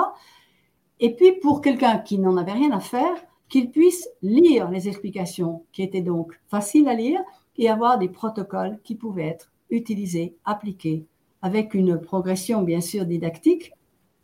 Et 0.99 1.15
puis, 1.15 1.33
pour 1.33 1.61
quelqu'un 1.61 1.97
qui 1.97 2.19
n'en 2.19 2.37
avait 2.37 2.53
rien 2.53 2.71
à 2.71 2.79
faire, 2.79 3.15
qu'il 3.49 3.71
puisse 3.71 4.07
lire 4.21 4.69
les 4.69 4.87
explications 4.87 5.65
qui 5.71 5.81
étaient 5.81 6.01
donc 6.01 6.39
faciles 6.47 6.87
à 6.87 6.93
lire 6.93 7.19
et 7.57 7.69
avoir 7.69 7.97
des 7.97 8.09
protocoles 8.09 8.79
qui 8.83 8.95
pouvaient 8.95 9.27
être 9.27 9.51
utilisés, 9.69 10.35
appliqués, 10.45 11.05
avec 11.41 11.73
une 11.73 11.99
progression 11.99 12.61
bien 12.61 12.81
sûr 12.81 13.05
didactique, 13.05 13.73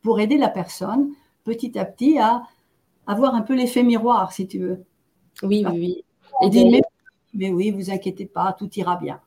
pour 0.02 0.20
aider 0.20 0.38
la 0.38 0.50
personne 0.50 1.12
petit 1.44 1.78
à 1.78 1.86
petit 1.86 2.18
à 2.18 2.44
avoir 3.08 3.36
un 3.36 3.42
peu 3.42 3.56
l'effet 3.56 3.84
miroir, 3.84 4.32
si 4.32 4.48
tu 4.48 4.60
veux. 4.60 4.84
Oui, 5.44 5.66
oui, 5.70 6.04
oui. 6.42 6.54
Et 6.54 6.82
mais, 7.38 7.50
oui, 7.50 7.70
vous 7.72 7.90
inquiétez 7.92 8.26
pas, 8.26 8.56
tout 8.58 8.70
ira 8.76 8.96
bien. 8.96 9.20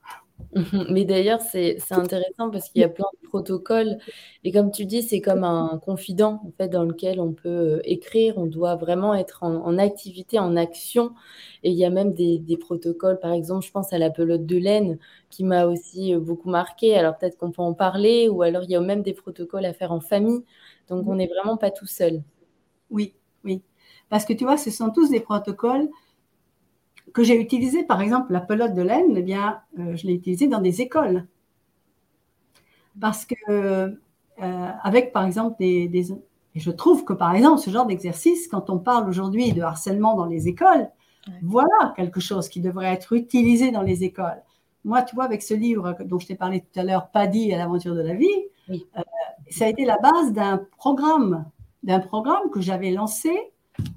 Mais 0.91 1.05
d'ailleurs, 1.05 1.41
c'est 1.41 1.79
intéressant 1.91 2.51
parce 2.51 2.71
qu'il 2.71 2.81
y 2.81 2.85
a 2.85 2.89
plein 2.89 3.05
de 3.23 3.29
protocoles. 3.29 3.99
Et 4.45 4.53
comme 4.53 4.71
tu 4.71 4.87
dis, 4.87 5.03
c'est 5.03 5.21
comme 5.21 5.45
un 5.45 5.79
confident 5.85 6.41
en 6.45 6.51
fait, 6.57 6.69
dans 6.69 6.85
lequel 6.85 7.21
on 7.21 7.33
peut 7.33 7.49
euh, 7.49 7.81
écrire. 7.85 8.39
On 8.39 8.47
doit 8.47 8.77
vraiment 8.77 9.15
être 9.15 9.43
en, 9.43 9.77
activité, 9.79 10.39
en 10.39 10.57
action. 10.57 11.13
Et 11.65 11.71
il 11.71 11.77
y 11.77 11.85
a 11.85 11.91
même 11.91 12.15
des, 12.15 12.39
des, 12.39 12.57
protocoles. 12.57 13.19
Par 13.21 13.33
exemple, 13.33 13.67
je 13.67 13.73
pense 13.73 13.93
à 13.93 13.99
la 13.99 14.11
pelote 14.11 14.47
de 14.47 14.57
laine 14.57 14.99
qui 15.29 15.45
m'a 15.45 15.67
aussi 15.67 16.15
euh, 16.15 16.21
beaucoup 16.21 16.49
marqué. 16.49 16.97
Alors 16.97 17.19
peut-être 17.19 17.37
qu'on 17.37 17.51
peut 17.51 17.63
en 17.63 17.75
parler. 17.75 18.29
Ou 18.29 18.43
alors 18.43 18.63
il 18.63 18.71
y 18.71 18.77
a 18.77 18.81
même 18.81 19.03
des 19.03 19.15
protocoles 19.15 19.67
à 19.67 19.75
faire 19.75 19.93
en 19.93 20.01
famille. 20.01 20.45
Donc, 20.89 21.07
on 21.07 21.17
n'est 21.17 21.27
vraiment 21.27 21.59
pas 21.59 21.71
tout 21.71 21.87
seul. 21.87 22.23
Oui, 22.91 23.15
oui. 23.45 23.63
Parce 24.09 24.25
que 24.25 24.33
tu 24.33 24.45
vois, 24.45 24.57
ce 24.57 24.71
sont 24.71 24.91
tous 24.91 25.11
des 25.11 25.21
protocoles 25.21 25.89
que 27.13 27.23
j'ai 27.23 27.41
utilisés. 27.41 27.85
Par 27.85 28.01
exemple, 28.01 28.33
la 28.33 28.41
pelote 28.41 28.75
de 28.75 28.83
laine, 28.83 29.15
eh 29.17 29.23
bien, 29.23 29.61
euh, 29.79 29.97
je 29.97 30.07
l'ai 30.07 30.15
utilisée 30.15 30.49
dans 30.49 30.61
des 30.61 30.81
écoles. 30.81 31.27
Parce 33.01 33.25
que, 33.25 33.35
euh, 33.49 33.91
avec, 34.83 35.13
par 35.13 35.25
exemple, 35.25 35.57
des, 35.59 35.89
des, 35.89 36.13
Et 36.13 36.61
je 36.61 36.71
trouve 36.71 37.05
que, 37.05 37.13
par 37.13 37.35
exemple, 37.35 37.61
ce 37.61 37.71
genre 37.71 37.87
d'exercice, 37.87 38.49
quand 38.49 38.71
on 38.71 38.79
parle 38.79 39.09
aujourd'hui 39.09 39.53
de 39.53 39.63
harcèlement 39.63 40.15
dans 40.17 40.27
les 40.27 40.49
écoles, 40.49 40.89
voilà 41.43 41.93
quelque 41.95 42.21
chose 42.21 42.49
qui 42.49 42.63
devrait 42.63 42.87
être 42.87 43.13
utilisé 43.13 43.71
dans 43.71 43.83
les 43.83 44.03
écoles. 44.03 44.43
Moi, 44.85 45.03
tu 45.03 45.15
vois, 45.15 45.25
avec 45.25 45.43
ce 45.43 45.53
livre 45.53 45.95
dont 46.07 46.19
je 46.19 46.27
t'ai 46.27 46.35
parlé 46.35 46.61
tout 46.61 46.81
à 46.81 46.85
l'heure, 46.85 47.11
Paddy 47.11 47.53
à 47.53 47.59
l'aventure 47.59 47.95
de 47.95 48.01
la 48.01 48.15
vie, 48.15 48.27
oui. 48.69 48.87
Euh, 48.97 49.03
ça 49.51 49.65
a 49.65 49.69
été 49.69 49.85
la 49.85 49.99
base 49.99 50.33
d'un 50.33 50.61
programme, 50.77 51.47
d'un 51.83 52.01
programme 52.01 52.51
que 52.53 52.61
j'avais 52.61 52.91
lancé 52.91 53.31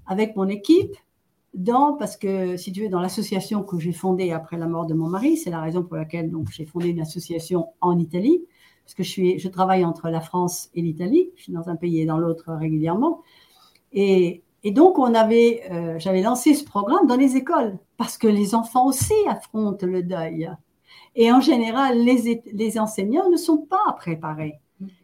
avec 0.07 0.35
mon 0.35 0.47
équipe 0.47 0.95
parce 1.99 2.17
que 2.17 2.57
si 2.57 2.71
tu 2.71 2.83
veux, 2.83 2.89
dans 2.89 3.01
l'association 3.01 3.63
que 3.63 3.79
j'ai 3.79 3.91
fondée 3.91 4.31
après 4.31 4.57
la 4.57 4.67
mort 4.67 4.85
de 4.85 4.93
mon 4.93 5.07
mari, 5.07 5.37
c'est 5.37 5.49
la 5.49 5.61
raison 5.61 5.83
pour 5.83 5.97
laquelle 5.97 6.31
j'ai 6.51 6.65
fondé 6.65 6.89
une 6.89 7.01
association 7.01 7.67
en 7.81 7.97
Italie, 7.99 8.45
parce 8.85 8.93
que 8.93 9.03
je 9.03 9.09
suis, 9.09 9.39
je 9.39 9.49
travaille 9.49 9.85
entre 9.85 10.09
la 10.09 10.21
France 10.21 10.69
et 10.73 10.81
l'Italie, 10.81 11.29
je 11.35 11.43
suis 11.43 11.53
dans 11.53 11.69
un 11.69 11.75
pays 11.75 11.99
et 12.01 12.05
dans 12.05 12.17
l'autre 12.17 12.53
régulièrement, 12.53 13.21
et, 13.93 14.43
donc 14.63 14.99
on 14.99 15.13
avait, 15.13 15.63
euh, 15.71 15.99
j'avais 15.99 16.21
lancé 16.21 16.53
ce 16.53 16.63
programme 16.63 17.07
dans 17.07 17.17
les 17.17 17.35
écoles, 17.35 17.77
parce 17.97 18.17
que 18.17 18.27
les 18.27 18.55
enfants 18.55 18.87
aussi 18.87 19.13
affrontent 19.27 19.85
le 19.85 20.03
deuil, 20.03 20.49
et 21.15 21.31
en 21.31 21.41
général 21.41 21.97
les 21.99 22.79
enseignants 22.79 23.29
ne 23.29 23.37
sont 23.37 23.57
pas 23.57 23.93
préparés. 23.97 24.59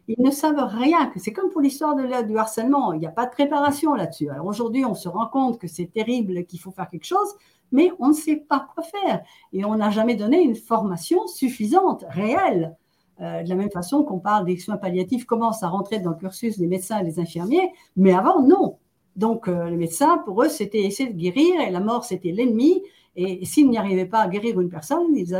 Ils 0.08 0.22
ne 0.22 0.30
savent 0.30 0.64
rien. 0.64 1.12
C'est 1.16 1.32
comme 1.32 1.50
pour 1.50 1.60
l'histoire 1.60 1.94
du 1.94 2.38
harcèlement. 2.38 2.94
Il 2.94 3.00
n'y 3.00 3.06
a 3.06 3.10
pas 3.10 3.26
de 3.26 3.30
préparation 3.30 3.94
là-dessus. 3.94 4.30
Alors 4.30 4.46
aujourd'hui, 4.46 4.84
on 4.86 4.94
se 4.94 5.08
rend 5.08 5.26
compte 5.26 5.58
que 5.58 5.68
c'est 5.68 5.92
terrible, 5.92 6.44
qu'il 6.46 6.60
faut 6.60 6.70
faire 6.70 6.88
quelque 6.88 7.04
chose, 7.04 7.34
mais 7.72 7.92
on 7.98 8.08
ne 8.08 8.14
sait 8.14 8.36
pas 8.36 8.66
quoi 8.74 8.82
faire. 8.82 9.22
Et 9.52 9.66
on 9.66 9.76
n'a 9.76 9.90
jamais 9.90 10.16
donné 10.16 10.40
une 10.40 10.56
formation 10.56 11.26
suffisante, 11.26 12.04
réelle. 12.08 12.74
Euh, 13.20 13.42
de 13.42 13.48
la 13.48 13.56
même 13.56 13.70
façon 13.70 14.04
qu'on 14.04 14.20
parle 14.20 14.46
des 14.46 14.56
soins 14.58 14.76
palliatifs 14.76 15.26
commence 15.26 15.62
à 15.62 15.68
rentrer 15.68 15.98
dans 15.98 16.10
le 16.10 16.16
cursus 16.16 16.56
des 16.56 16.68
médecins 16.68 17.00
et 17.00 17.04
des 17.04 17.18
infirmiers, 17.18 17.72
mais 17.96 18.12
avant, 18.12 18.40
non. 18.42 18.78
Donc, 19.16 19.48
euh, 19.48 19.68
les 19.68 19.76
médecins, 19.76 20.18
pour 20.18 20.42
eux, 20.44 20.48
c'était 20.48 20.82
essayer 20.82 21.12
de 21.12 21.18
guérir 21.18 21.60
et 21.60 21.70
la 21.70 21.80
mort, 21.80 22.04
c'était 22.04 22.30
l'ennemi. 22.30 22.80
Et, 23.16 23.44
s'ils 23.44 23.68
n'y 23.68 23.76
arrivaient 23.76 24.06
pas 24.06 24.20
à 24.20 24.28
guérir 24.28 24.60
une 24.60 24.70
personne, 24.70 25.16
ils, 25.16 25.34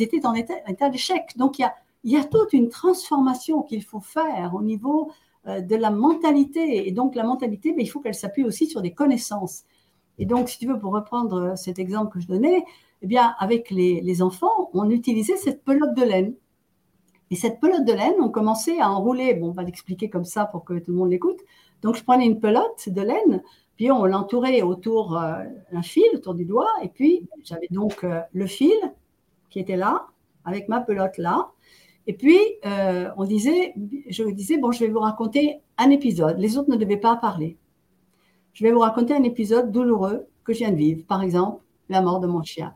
étaient 0.00 0.24
en 0.24 0.34
état, 0.34 0.54
état 0.68 0.88
d'échec. 0.88 1.36
Donc, 1.36 1.58
il 1.58 1.62
y 1.62 1.64
a, 1.64 1.74
il 2.04 2.12
y 2.12 2.16
a 2.16 2.24
toute 2.24 2.52
une 2.52 2.68
transformation 2.68 3.62
qu'il 3.62 3.82
faut 3.82 4.00
faire 4.00 4.52
au 4.54 4.62
niveau 4.62 5.10
euh, 5.46 5.60
de 5.60 5.74
la 5.74 5.90
mentalité. 5.90 6.86
Et 6.86 6.92
donc, 6.92 7.14
la 7.14 7.24
mentalité, 7.24 7.72
ben, 7.72 7.80
il 7.80 7.86
faut 7.86 8.00
qu'elle 8.00 8.14
s'appuie 8.14 8.44
aussi 8.44 8.66
sur 8.66 8.82
des 8.82 8.92
connaissances. 8.92 9.64
Et 10.18 10.26
donc, 10.26 10.50
si 10.50 10.58
tu 10.58 10.66
veux, 10.66 10.78
pour 10.78 10.92
reprendre 10.92 11.36
euh, 11.36 11.56
cet 11.56 11.78
exemple 11.78 12.12
que 12.12 12.20
je 12.20 12.28
donnais, 12.28 12.64
eh 13.02 13.06
bien, 13.06 13.34
avec 13.38 13.70
les, 13.70 14.22
enfants, 14.22 14.70
on 14.74 14.90
utilisait 14.90 15.36
cette 15.36 15.64
pelote 15.64 15.94
de 15.94 16.02
laine. 16.02 16.34
Et 17.30 17.36
cette 17.36 17.58
pelote 17.58 17.84
de 17.84 17.92
laine, 17.92 18.14
on 18.20 18.28
commençait 18.28 18.80
à 18.80 18.90
enrouler, 18.90 19.34
bon, 19.34 19.48
on 19.48 19.52
va 19.52 19.62
l'expliquer 19.62 20.10
comme 20.10 20.24
ça 20.24 20.44
pour 20.44 20.64
que 20.64 20.74
tout 20.78 20.92
le 20.92 20.98
monde 20.98 21.10
l'écoute. 21.10 21.40
Donc, 21.82 21.96
je 21.96 22.04
prenais 22.04 22.26
une 22.26 22.38
pelote 22.38 22.88
de 22.88 23.00
laine, 23.00 23.42
puis 23.76 23.90
on 23.90 24.04
l'entourait 24.04 24.62
autour 24.62 25.18
euh, 25.18 25.42
fil, 25.82 26.04
autour 26.14 26.34
du 26.34 26.44
doigt, 26.44 26.70
et 26.82 26.88
puis 26.88 27.26
j'avais 27.42 27.68
donc 27.70 28.06
le 28.32 28.46
fil 28.46 28.78
qui 29.50 29.58
était 29.58 29.76
là, 29.76 30.06
avec 30.44 30.68
ma 30.68 30.80
pelote 30.80 31.18
là, 31.18 31.50
et 32.06 32.12
puis, 32.12 32.38
euh, 32.66 33.10
on 33.16 33.24
disait, 33.24 33.74
je 34.08 34.24
disais, 34.24 34.58
bon, 34.58 34.72
je 34.72 34.80
vais 34.80 34.90
vous 34.90 35.00
raconter 35.00 35.60
un 35.78 35.90
épisode. 35.90 36.38
Les 36.38 36.58
autres 36.58 36.70
ne 36.70 36.76
devaient 36.76 36.98
pas 36.98 37.16
parler. 37.16 37.56
Je 38.52 38.64
vais 38.64 38.72
vous 38.72 38.80
raconter 38.80 39.14
un 39.14 39.22
épisode 39.22 39.72
douloureux 39.72 40.26
que 40.44 40.52
je 40.52 40.58
viens 40.58 40.70
de 40.70 40.76
vivre. 40.76 41.04
Par 41.06 41.22
exemple, 41.22 41.62
la 41.88 42.02
mort 42.02 42.20
de 42.20 42.26
mon 42.26 42.42
chien. 42.42 42.74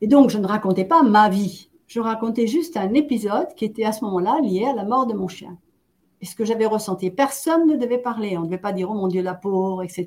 Et 0.00 0.06
donc, 0.06 0.30
je 0.30 0.38
ne 0.38 0.46
racontais 0.46 0.84
pas 0.84 1.02
ma 1.02 1.28
vie. 1.28 1.70
Je 1.86 2.00
racontais 2.00 2.46
juste 2.46 2.76
un 2.76 2.92
épisode 2.92 3.54
qui 3.56 3.64
était 3.64 3.84
à 3.84 3.92
ce 3.92 4.04
moment-là 4.04 4.38
lié 4.42 4.66
à 4.66 4.74
la 4.74 4.84
mort 4.84 5.06
de 5.06 5.14
mon 5.14 5.26
chien. 5.26 5.56
Et 6.20 6.26
ce 6.26 6.34
que 6.34 6.44
j'avais 6.44 6.66
ressenti. 6.66 7.10
Personne 7.10 7.66
ne 7.66 7.76
devait 7.76 7.98
parler. 7.98 8.36
On 8.36 8.42
ne 8.42 8.46
devait 8.46 8.58
pas 8.58 8.72
dire, 8.72 8.90
oh 8.90 8.94
mon 8.94 9.08
Dieu, 9.08 9.22
la 9.22 9.34
pauvre, 9.34 9.82
etc. 9.82 10.06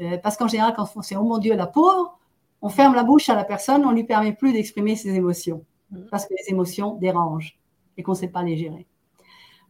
Euh, 0.00 0.18
parce 0.18 0.36
qu'en 0.36 0.48
général, 0.48 0.74
quand 0.76 0.86
on 0.94 1.02
fait, 1.02 1.16
oh 1.16 1.24
mon 1.24 1.38
Dieu, 1.38 1.54
la 1.54 1.66
pauvre, 1.66 2.18
on 2.60 2.68
ferme 2.68 2.94
la 2.94 3.04
bouche 3.04 3.30
à 3.30 3.34
la 3.34 3.44
personne, 3.44 3.84
on 3.84 3.90
ne 3.90 3.96
lui 3.96 4.04
permet 4.04 4.32
plus 4.32 4.52
d'exprimer 4.52 4.96
ses 4.96 5.14
émotions. 5.14 5.64
Mm. 5.94 6.06
parce 6.10 6.26
que 6.26 6.34
les 6.34 6.52
émotions 6.52 6.94
dérangent 6.96 7.58
et 7.96 8.02
qu'on 8.02 8.12
ne 8.12 8.16
sait 8.16 8.28
pas 8.28 8.42
les 8.42 8.56
gérer. 8.56 8.86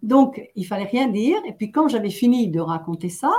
Donc, 0.02 0.42
il 0.54 0.64
fallait 0.66 0.84
rien 0.84 1.08
dire. 1.08 1.38
Et 1.46 1.52
puis, 1.52 1.70
quand 1.70 1.88
j'avais 1.88 2.10
fini 2.10 2.48
de 2.48 2.60
raconter 2.60 3.08
ça, 3.08 3.32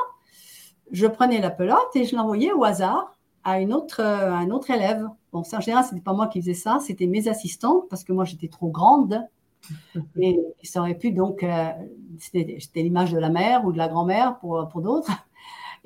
je 0.92 1.06
prenais 1.08 1.40
la 1.40 1.52
pelote 1.52 1.96
et 1.96 2.06
je 2.06 2.16
l'envoyais 2.16 2.52
au 2.54 2.64
hasard 2.64 3.18
à, 3.44 3.60
une 3.60 3.74
autre, 3.74 4.02
un 4.02 4.50
autre 4.50 4.72
élève. 4.72 5.08
Bon, 5.32 5.44
ça, 5.44 5.58
en 5.58 5.62
général, 5.62 5.86
ce 5.86 5.94
n'était 5.94 6.04
pas 6.04 6.14
moi 6.14 6.28
qui 6.28 6.42
faisais 6.42 6.54
ça, 6.56 6.80
c'était 6.82 7.06
mes 7.06 7.28
assistantes, 7.28 7.88
parce 7.90 8.04
que 8.04 8.14
moi, 8.14 8.26
j'étais 8.26 8.48
trop 8.48 8.70
grande. 8.70 9.24
Et, 10.20 10.40
ça 10.64 10.82
aurait 10.82 10.98
pu, 10.98 11.12
donc, 11.12 11.44
euh, 11.44 11.70
c'était 12.18 12.82
l'image 12.82 13.12
de 13.12 13.20
la 13.20 13.30
mère 13.30 13.66
ou 13.66 13.72
de 13.72 13.78
la 13.78 13.88
grand-mère 13.88 14.40
pour, 14.40 14.68
pour 14.70 14.82
d'autres. 14.82 15.12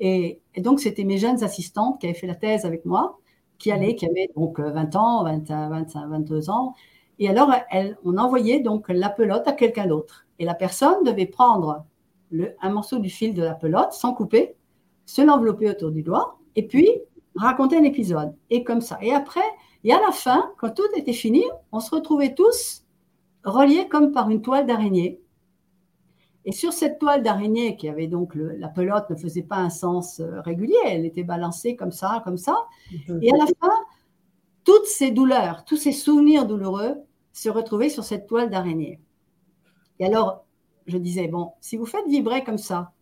Et, 0.00 0.40
donc, 0.56 0.80
c'était 0.80 1.04
mes 1.04 1.18
jeunes 1.18 1.44
assistantes 1.44 2.00
qui 2.00 2.06
avaient 2.06 2.18
fait 2.18 2.26
la 2.26 2.34
thèse 2.34 2.64
avec 2.64 2.86
moi, 2.86 3.18
qui 3.58 3.70
allaient, 3.70 3.94
qui 3.94 4.06
avaient 4.06 4.30
donc 4.34 4.58
20 4.58 4.96
ans, 4.96 5.24
20, 5.24 5.50
25, 5.68 6.08
22 6.08 6.48
ans. 6.48 6.74
Et 7.20 7.28
alors, 7.28 7.52
elle, 7.70 7.98
on 8.02 8.16
envoyait 8.16 8.60
donc 8.60 8.88
la 8.88 9.10
pelote 9.10 9.46
à 9.46 9.52
quelqu'un 9.52 9.86
d'autre. 9.86 10.26
Et 10.38 10.46
la 10.46 10.54
personne 10.54 11.04
devait 11.04 11.26
prendre 11.26 11.84
le, 12.30 12.54
un 12.62 12.70
morceau 12.70 12.98
du 12.98 13.10
fil 13.10 13.34
de 13.34 13.42
la 13.42 13.54
pelote 13.54 13.92
sans 13.92 14.14
couper, 14.14 14.56
se 15.04 15.20
l'envelopper 15.20 15.68
autour 15.68 15.90
du 15.90 16.02
doigt, 16.02 16.38
et 16.56 16.66
puis 16.66 16.88
raconter 17.36 17.76
un 17.76 17.84
épisode. 17.84 18.34
Et 18.48 18.64
comme 18.64 18.80
ça. 18.80 18.98
Et 19.02 19.12
après, 19.12 19.44
et 19.84 19.92
à 19.92 20.00
la 20.00 20.12
fin, 20.12 20.50
quand 20.56 20.70
tout 20.70 20.88
était 20.96 21.12
fini, 21.12 21.44
on 21.72 21.80
se 21.80 21.94
retrouvait 21.94 22.34
tous 22.34 22.86
reliés 23.44 23.86
comme 23.88 24.12
par 24.12 24.30
une 24.30 24.40
toile 24.40 24.66
d'araignée. 24.66 25.20
Et 26.46 26.52
sur 26.52 26.72
cette 26.72 26.98
toile 26.98 27.22
d'araignée, 27.22 27.76
qui 27.76 27.90
avait 27.90 28.06
donc 28.06 28.32
la 28.34 28.68
pelote 28.68 29.10
ne 29.10 29.14
faisait 29.14 29.42
pas 29.42 29.56
un 29.56 29.68
sens 29.68 30.20
euh, 30.20 30.40
régulier, 30.40 30.78
elle 30.86 31.04
était 31.04 31.22
balancée 31.22 31.76
comme 31.76 31.92
ça, 31.92 32.22
comme 32.24 32.38
ça. 32.38 32.56
Et 33.20 33.30
à 33.30 33.36
la 33.36 33.44
fin, 33.44 33.74
toutes 34.64 34.86
ces 34.86 35.10
douleurs, 35.10 35.66
tous 35.66 35.76
ces 35.76 35.92
souvenirs 35.92 36.46
douloureux 36.46 36.96
se 37.32 37.48
retrouvaient 37.48 37.88
sur 37.88 38.04
cette 38.04 38.26
toile 38.26 38.50
d'araignée. 38.50 39.00
Et 39.98 40.06
alors, 40.06 40.44
je 40.86 40.98
disais, 40.98 41.28
bon, 41.28 41.52
si 41.60 41.76
vous 41.76 41.86
faites 41.86 42.06
vibrer 42.08 42.44
comme 42.44 42.58
ça, 42.58 42.92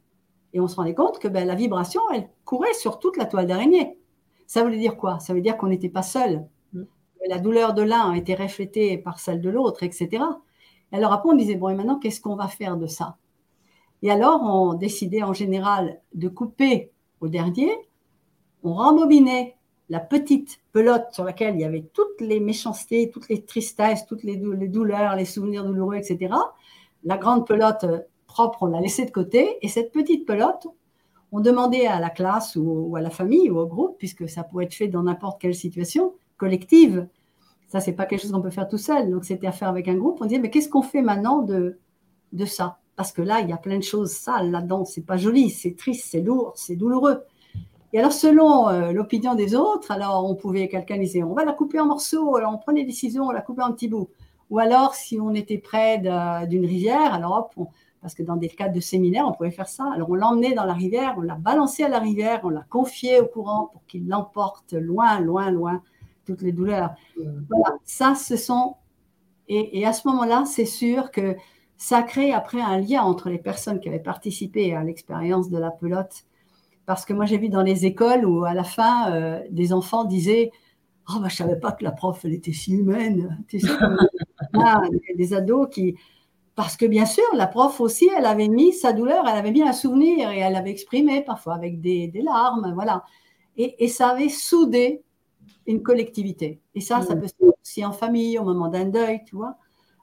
et 0.52 0.60
on 0.60 0.68
se 0.68 0.76
rendait 0.76 0.94
compte 0.94 1.18
que 1.18 1.28
ben, 1.28 1.46
la 1.46 1.54
vibration, 1.54 2.00
elle 2.12 2.28
courait 2.44 2.74
sur 2.74 2.98
toute 2.98 3.16
la 3.16 3.26
toile 3.26 3.46
d'araignée. 3.46 3.98
Ça 4.46 4.62
voulait 4.62 4.78
dire 4.78 4.96
quoi? 4.96 5.18
Ça 5.20 5.34
veut 5.34 5.42
dire 5.42 5.56
qu'on 5.56 5.68
n'était 5.68 5.90
pas 5.90 6.02
seul. 6.02 6.46
Mm. 6.72 6.84
La 7.28 7.38
douleur 7.38 7.74
de 7.74 7.82
l'un 7.82 8.14
était 8.14 8.34
reflétée 8.34 8.96
par 8.96 9.20
celle 9.20 9.40
de 9.40 9.50
l'autre, 9.50 9.82
etc. 9.82 10.24
Et 10.92 10.96
alors 10.96 11.12
après, 11.12 11.28
on 11.30 11.36
disait, 11.36 11.56
bon, 11.56 11.68
et 11.68 11.74
maintenant, 11.74 11.98
qu'est-ce 11.98 12.20
qu'on 12.20 12.36
va 12.36 12.48
faire 12.48 12.76
de 12.76 12.86
ça? 12.86 13.18
Et 14.02 14.10
alors, 14.10 14.40
on 14.42 14.74
décidait 14.74 15.22
en 15.22 15.34
général 15.34 16.00
de 16.14 16.28
couper 16.28 16.92
au 17.20 17.28
dernier, 17.28 17.70
on 18.62 18.74
rembobinait 18.74 19.56
la 19.90 20.00
petite 20.00 20.60
pelote 20.72 21.06
sur 21.12 21.24
laquelle 21.24 21.54
il 21.54 21.60
y 21.60 21.64
avait 21.64 21.84
toutes 21.94 22.20
les 22.20 22.40
méchancetés, 22.40 23.10
toutes 23.10 23.28
les 23.28 23.44
tristesses, 23.44 24.06
toutes 24.06 24.22
les, 24.22 24.36
douleurs, 24.36 25.16
les 25.16 25.24
souvenirs 25.24 25.64
douloureux, 25.64 25.96
etc. 25.96 26.34
La 27.04 27.16
grande 27.16 27.46
pelote 27.46 27.86
propre, 28.26 28.64
on 28.64 28.66
l'a 28.66 28.80
laissée 28.80 29.06
de 29.06 29.10
côté. 29.10 29.56
Et 29.62 29.68
cette 29.68 29.90
petite 29.92 30.26
pelote, 30.26 30.66
on 31.32 31.40
demandait 31.40 31.86
à 31.86 32.00
la 32.00 32.10
classe 32.10 32.56
ou, 32.56 32.94
à 32.96 33.00
la 33.00 33.10
famille 33.10 33.50
ou 33.50 33.58
au 33.58 33.66
groupe, 33.66 33.96
puisque 33.98 34.28
ça 34.28 34.44
pouvait 34.44 34.64
être 34.64 34.74
fait 34.74 34.88
dans 34.88 35.02
n'importe 35.02 35.40
quelle 35.40 35.54
situation 35.54 36.14
collective. 36.36 37.08
Ça, 37.68 37.80
c'est 37.80 37.92
pas 37.92 38.06
quelque 38.06 38.22
chose 38.22 38.32
qu'on 38.32 38.42
peut 38.42 38.50
faire 38.50 38.68
tout 38.68 38.78
seul. 38.78 39.10
Donc, 39.10 39.24
c'était 39.24 39.46
à 39.46 39.52
faire 39.52 39.68
avec 39.68 39.88
un 39.88 39.94
groupe. 39.94 40.18
On 40.20 40.26
disait, 40.26 40.40
mais 40.40 40.50
qu'est-ce 40.50 40.68
qu'on 40.68 40.82
fait 40.82 41.02
maintenant 41.02 41.42
de, 41.42 41.78
de 42.32 42.44
ça? 42.44 42.78
Parce 42.96 43.12
que 43.12 43.22
là, 43.22 43.40
il 43.40 43.48
y 43.48 43.52
a 43.52 43.58
plein 43.58 43.78
de 43.78 43.82
choses 43.82 44.10
sales 44.10 44.50
là-dedans. 44.50 44.84
C'est 44.84 45.04
pas 45.04 45.16
joli, 45.16 45.50
c'est 45.50 45.76
triste, 45.76 46.08
c'est 46.10 46.20
lourd, 46.20 46.52
c'est 46.56 46.76
douloureux. 46.76 47.22
Et 47.92 47.98
alors, 47.98 48.12
selon 48.12 48.68
euh, 48.68 48.92
l'opinion 48.92 49.34
des 49.34 49.54
autres, 49.54 49.90
alors 49.90 50.28
on 50.28 50.34
pouvait, 50.34 50.68
quelqu'un 50.68 51.00
on 51.24 51.32
va 51.32 51.44
la 51.44 51.52
couper 51.52 51.80
en 51.80 51.86
morceaux, 51.86 52.38
on 52.38 52.58
prenait 52.58 52.84
des 52.84 52.92
ciseaux, 52.92 53.24
on 53.24 53.30
la 53.30 53.40
coupait 53.40 53.62
en 53.62 53.72
petits 53.72 53.88
bouts. 53.88 54.08
Ou 54.50 54.58
alors, 54.58 54.94
si 54.94 55.18
on 55.20 55.34
était 55.34 55.58
près 55.58 55.98
d'une 55.98 56.66
rivière, 56.66 57.12
alors 57.14 57.50
hop, 57.56 57.68
parce 58.00 58.14
que 58.14 58.22
dans 58.22 58.36
des 58.36 58.48
cas 58.48 58.68
de 58.68 58.80
séminaire, 58.80 59.26
on 59.26 59.32
pouvait 59.32 59.50
faire 59.50 59.68
ça. 59.68 59.90
Alors, 59.94 60.10
on 60.10 60.14
l'emmenait 60.14 60.54
dans 60.54 60.64
la 60.64 60.74
rivière, 60.74 61.14
on 61.18 61.22
l'a 61.22 61.34
balancé 61.34 61.82
à 61.82 61.88
la 61.88 61.98
rivière, 61.98 62.40
on 62.44 62.50
l'a 62.50 62.64
confié 62.68 63.20
au 63.20 63.26
courant 63.26 63.68
pour 63.72 63.84
qu'il 63.86 64.08
l'emporte 64.08 64.72
loin, 64.72 65.20
loin, 65.20 65.50
loin, 65.50 65.82
toutes 66.24 66.42
les 66.42 66.52
douleurs. 66.52 66.94
Voilà, 67.16 67.76
ça, 67.84 68.14
ce 68.14 68.36
sont. 68.36 68.76
Et 69.48 69.86
à 69.86 69.94
ce 69.94 70.06
moment-là, 70.08 70.44
c'est 70.44 70.66
sûr 70.66 71.10
que 71.10 71.34
ça 71.78 72.02
crée 72.02 72.32
après 72.32 72.60
un 72.60 72.78
lien 72.78 73.02
entre 73.02 73.30
les 73.30 73.38
personnes 73.38 73.80
qui 73.80 73.88
avaient 73.88 73.98
participé 73.98 74.74
à 74.74 74.82
l'expérience 74.82 75.48
de 75.48 75.58
la 75.58 75.70
pelote 75.70 76.24
parce 76.88 77.04
que 77.04 77.12
moi, 77.12 77.26
j'ai 77.26 77.36
vu 77.36 77.50
dans 77.50 77.60
les 77.60 77.84
écoles 77.84 78.24
où, 78.24 78.46
à 78.46 78.54
la 78.54 78.64
fin, 78.64 79.12
euh, 79.12 79.42
des 79.50 79.74
enfants 79.74 80.04
disaient 80.04 80.50
Oh, 81.10 81.20
bah, 81.20 81.28
je 81.28 81.34
ne 81.34 81.48
savais 81.48 81.60
pas 81.60 81.72
que 81.72 81.84
la 81.84 81.92
prof, 81.92 82.18
elle 82.24 82.32
était 82.32 82.54
si 82.54 82.72
humaine. 82.72 83.44
Tu 83.46 83.60
sais, 83.60 83.68
ah, 84.54 84.80
des 85.18 85.34
ados 85.34 85.68
qui. 85.70 85.96
Parce 86.54 86.78
que, 86.78 86.86
bien 86.86 87.04
sûr, 87.04 87.24
la 87.34 87.46
prof 87.46 87.78
aussi, 87.82 88.08
elle 88.16 88.24
avait 88.24 88.48
mis 88.48 88.72
sa 88.72 88.94
douleur, 88.94 89.28
elle 89.28 89.36
avait 89.36 89.50
mis 89.50 89.60
un 89.60 89.74
souvenir 89.74 90.30
et 90.30 90.38
elle 90.38 90.54
l'avait 90.54 90.70
exprimé 90.70 91.20
parfois 91.20 91.54
avec 91.56 91.82
des, 91.82 92.10
larmes. 92.24 92.72
Voilà. 92.72 93.04
Et, 93.58 93.88
ça 93.88 94.08
avait 94.08 94.30
soudé 94.30 95.02
une 95.66 95.82
collectivité. 95.82 96.62
Et 96.74 96.80
ça, 96.80 97.02
ça 97.02 97.14
mm. 97.14 97.20
peut 97.20 97.28
se 97.28 97.34
faire 97.38 97.52
aussi 97.62 97.84
en 97.84 97.92
famille, 97.92 98.38
au 98.38 98.44
moment 98.44 98.68
d'un 98.68 98.86
deuil, 98.86 99.20
tu 99.26 99.36
vois. 99.36 99.58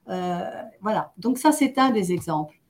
Euh, 0.09 0.61
voilà. 0.81 1.13
Donc, 1.17 1.39
ça, 1.39 1.51
c'est 1.51 1.79
un 1.79 1.89
des 1.89 2.11
exemples. 2.11 2.61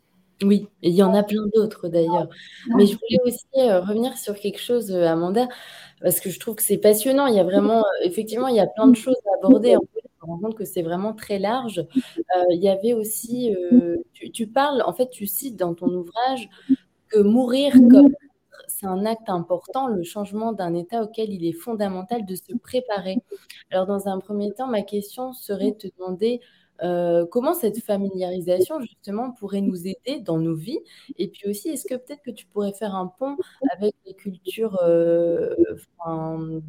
Oui, 0.43 0.67
et 0.81 0.89
il 0.89 0.95
y 0.95 1.03
en 1.03 1.13
a 1.13 1.23
plein 1.23 1.45
d'autres 1.53 1.87
d'ailleurs. 1.87 2.27
Mais 2.75 2.85
je 2.85 2.97
voulais 2.97 3.19
aussi 3.23 3.45
euh, 3.57 3.79
revenir 3.79 4.17
sur 4.17 4.35
quelque 4.35 4.59
chose, 4.59 4.91
euh, 4.91 5.05
Amanda, 5.05 5.47
parce 6.01 6.19
que 6.19 6.29
je 6.29 6.39
trouve 6.39 6.55
que 6.55 6.63
c'est 6.63 6.77
passionnant. 6.77 7.27
Il 7.27 7.35
y 7.35 7.39
a 7.39 7.43
vraiment, 7.43 7.79
euh, 7.79 8.03
effectivement, 8.03 8.47
il 8.47 8.55
y 8.55 8.59
a 8.59 8.67
plein 8.67 8.87
de 8.87 8.95
choses 8.95 9.15
à 9.31 9.37
aborder. 9.37 9.77
En 9.77 9.81
fait, 9.81 10.01
je 10.03 10.25
me 10.25 10.31
rends 10.31 10.39
compte 10.39 10.55
que 10.55 10.65
c'est 10.65 10.81
vraiment 10.81 11.13
très 11.13 11.39
large. 11.39 11.85
il 12.49 12.61
y 12.61 12.67
avait 12.67 12.93
aussi, 12.93 13.55
tu, 14.13 14.47
parles, 14.47 14.83
en 14.85 14.93
fait, 14.93 15.09
tu 15.09 15.25
cites 15.25 15.55
dans 15.55 15.73
ton 15.73 15.87
ouvrage 15.87 16.49
que 17.07 17.19
mourir 17.19 17.71
comme 17.89 18.13
c'est 18.67 18.87
un 18.87 19.05
acte 19.05 19.29
important, 19.29 19.87
le 19.87 20.03
changement 20.03 20.51
d'un 20.51 20.73
état 20.73 21.01
auquel 21.01 21.29
il 21.31 21.45
est 21.45 21.53
fondamental 21.53 22.25
de 22.25 22.35
se 22.35 22.53
préparer. 22.61 23.17
Alors, 23.71 23.85
dans 23.85 24.09
un 24.09 24.19
premier 24.19 24.51
temps, 24.51 24.67
ma 24.67 24.81
question 24.81 25.31
serait 25.31 25.71
de 25.71 25.77
te 25.77 25.87
demander 25.97 26.41
euh, 26.83 27.25
comment 27.25 27.53
cette 27.53 27.79
familiarisation, 27.79 28.79
justement, 28.81 29.31
pourrait 29.31 29.61
nous 29.61 29.87
aider 29.87 30.19
dans 30.21 30.37
nos 30.37 30.55
vies? 30.55 30.79
Et 31.17 31.27
puis 31.27 31.49
aussi, 31.49 31.69
est-ce 31.69 31.85
que 31.85 31.95
peut-être 31.95 32.21
que 32.21 32.31
tu 32.31 32.45
pourrais 32.47 32.73
faire 32.73 32.95
un 32.95 33.07
pont 33.07 33.37
avec 33.71 33.95
les 34.05 34.13
cultures 34.13 34.77
euh, 34.83 35.55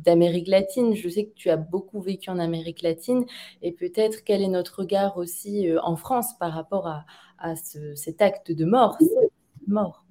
d'Amérique 0.05 0.49
latine? 0.49 0.95
Je 0.95 1.09
sais 1.09 1.27
que 1.27 1.35
tu 1.35 1.51
as 1.51 1.57
beaucoup 1.57 2.01
vécu 2.01 2.31
en 2.31 2.39
Amérique 2.39 2.83
latine, 2.83 3.25
et 3.63 3.73
peut-être 3.73 4.25
quel 4.25 4.43
est 4.43 4.49
notre 4.49 4.81
regard 4.81 5.17
aussi 5.17 5.69
euh, 5.69 5.81
en 5.83 5.97
France 5.97 6.37
par 6.39 6.53
rapport 6.53 6.87
à, 6.87 7.05
cet 7.95 8.23
acte 8.23 8.51
de 8.51 8.65
mort, 8.65 8.97
mort? 9.67 10.07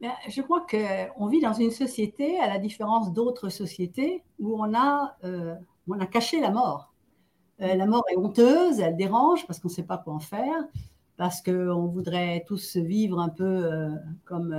Ben, 0.00 0.12
je 0.26 0.40
crois 0.40 0.66
qu'on 0.66 1.26
vit 1.26 1.40
dans 1.40 1.52
une 1.52 1.70
société, 1.70 2.38
à 2.40 2.48
la 2.48 2.58
différence 2.58 3.12
d'autres 3.12 3.50
sociétés, 3.50 4.24
où 4.38 4.56
on 4.58 4.74
a, 4.74 5.16
on 5.86 6.00
a 6.00 6.06
caché 6.06 6.40
la 6.40 6.50
mort. 6.50 6.95
Euh, 7.62 7.74
la 7.74 7.86
mort 7.86 8.04
est 8.12 8.16
honteuse, 8.16 8.80
elle 8.80 8.96
dérange 8.96 9.46
parce 9.46 9.60
qu'on 9.60 9.68
ne 9.68 9.72
sait 9.72 9.82
pas 9.82 9.96
quoi 9.98 10.12
en 10.14 10.18
faire, 10.18 10.64
parce 11.16 11.40
qu'on 11.40 11.86
voudrait 11.86 12.44
tous 12.46 12.76
vivre 12.76 13.18
un 13.18 13.30
peu 13.30 13.44
euh, 13.44 13.90
comme 14.24 14.52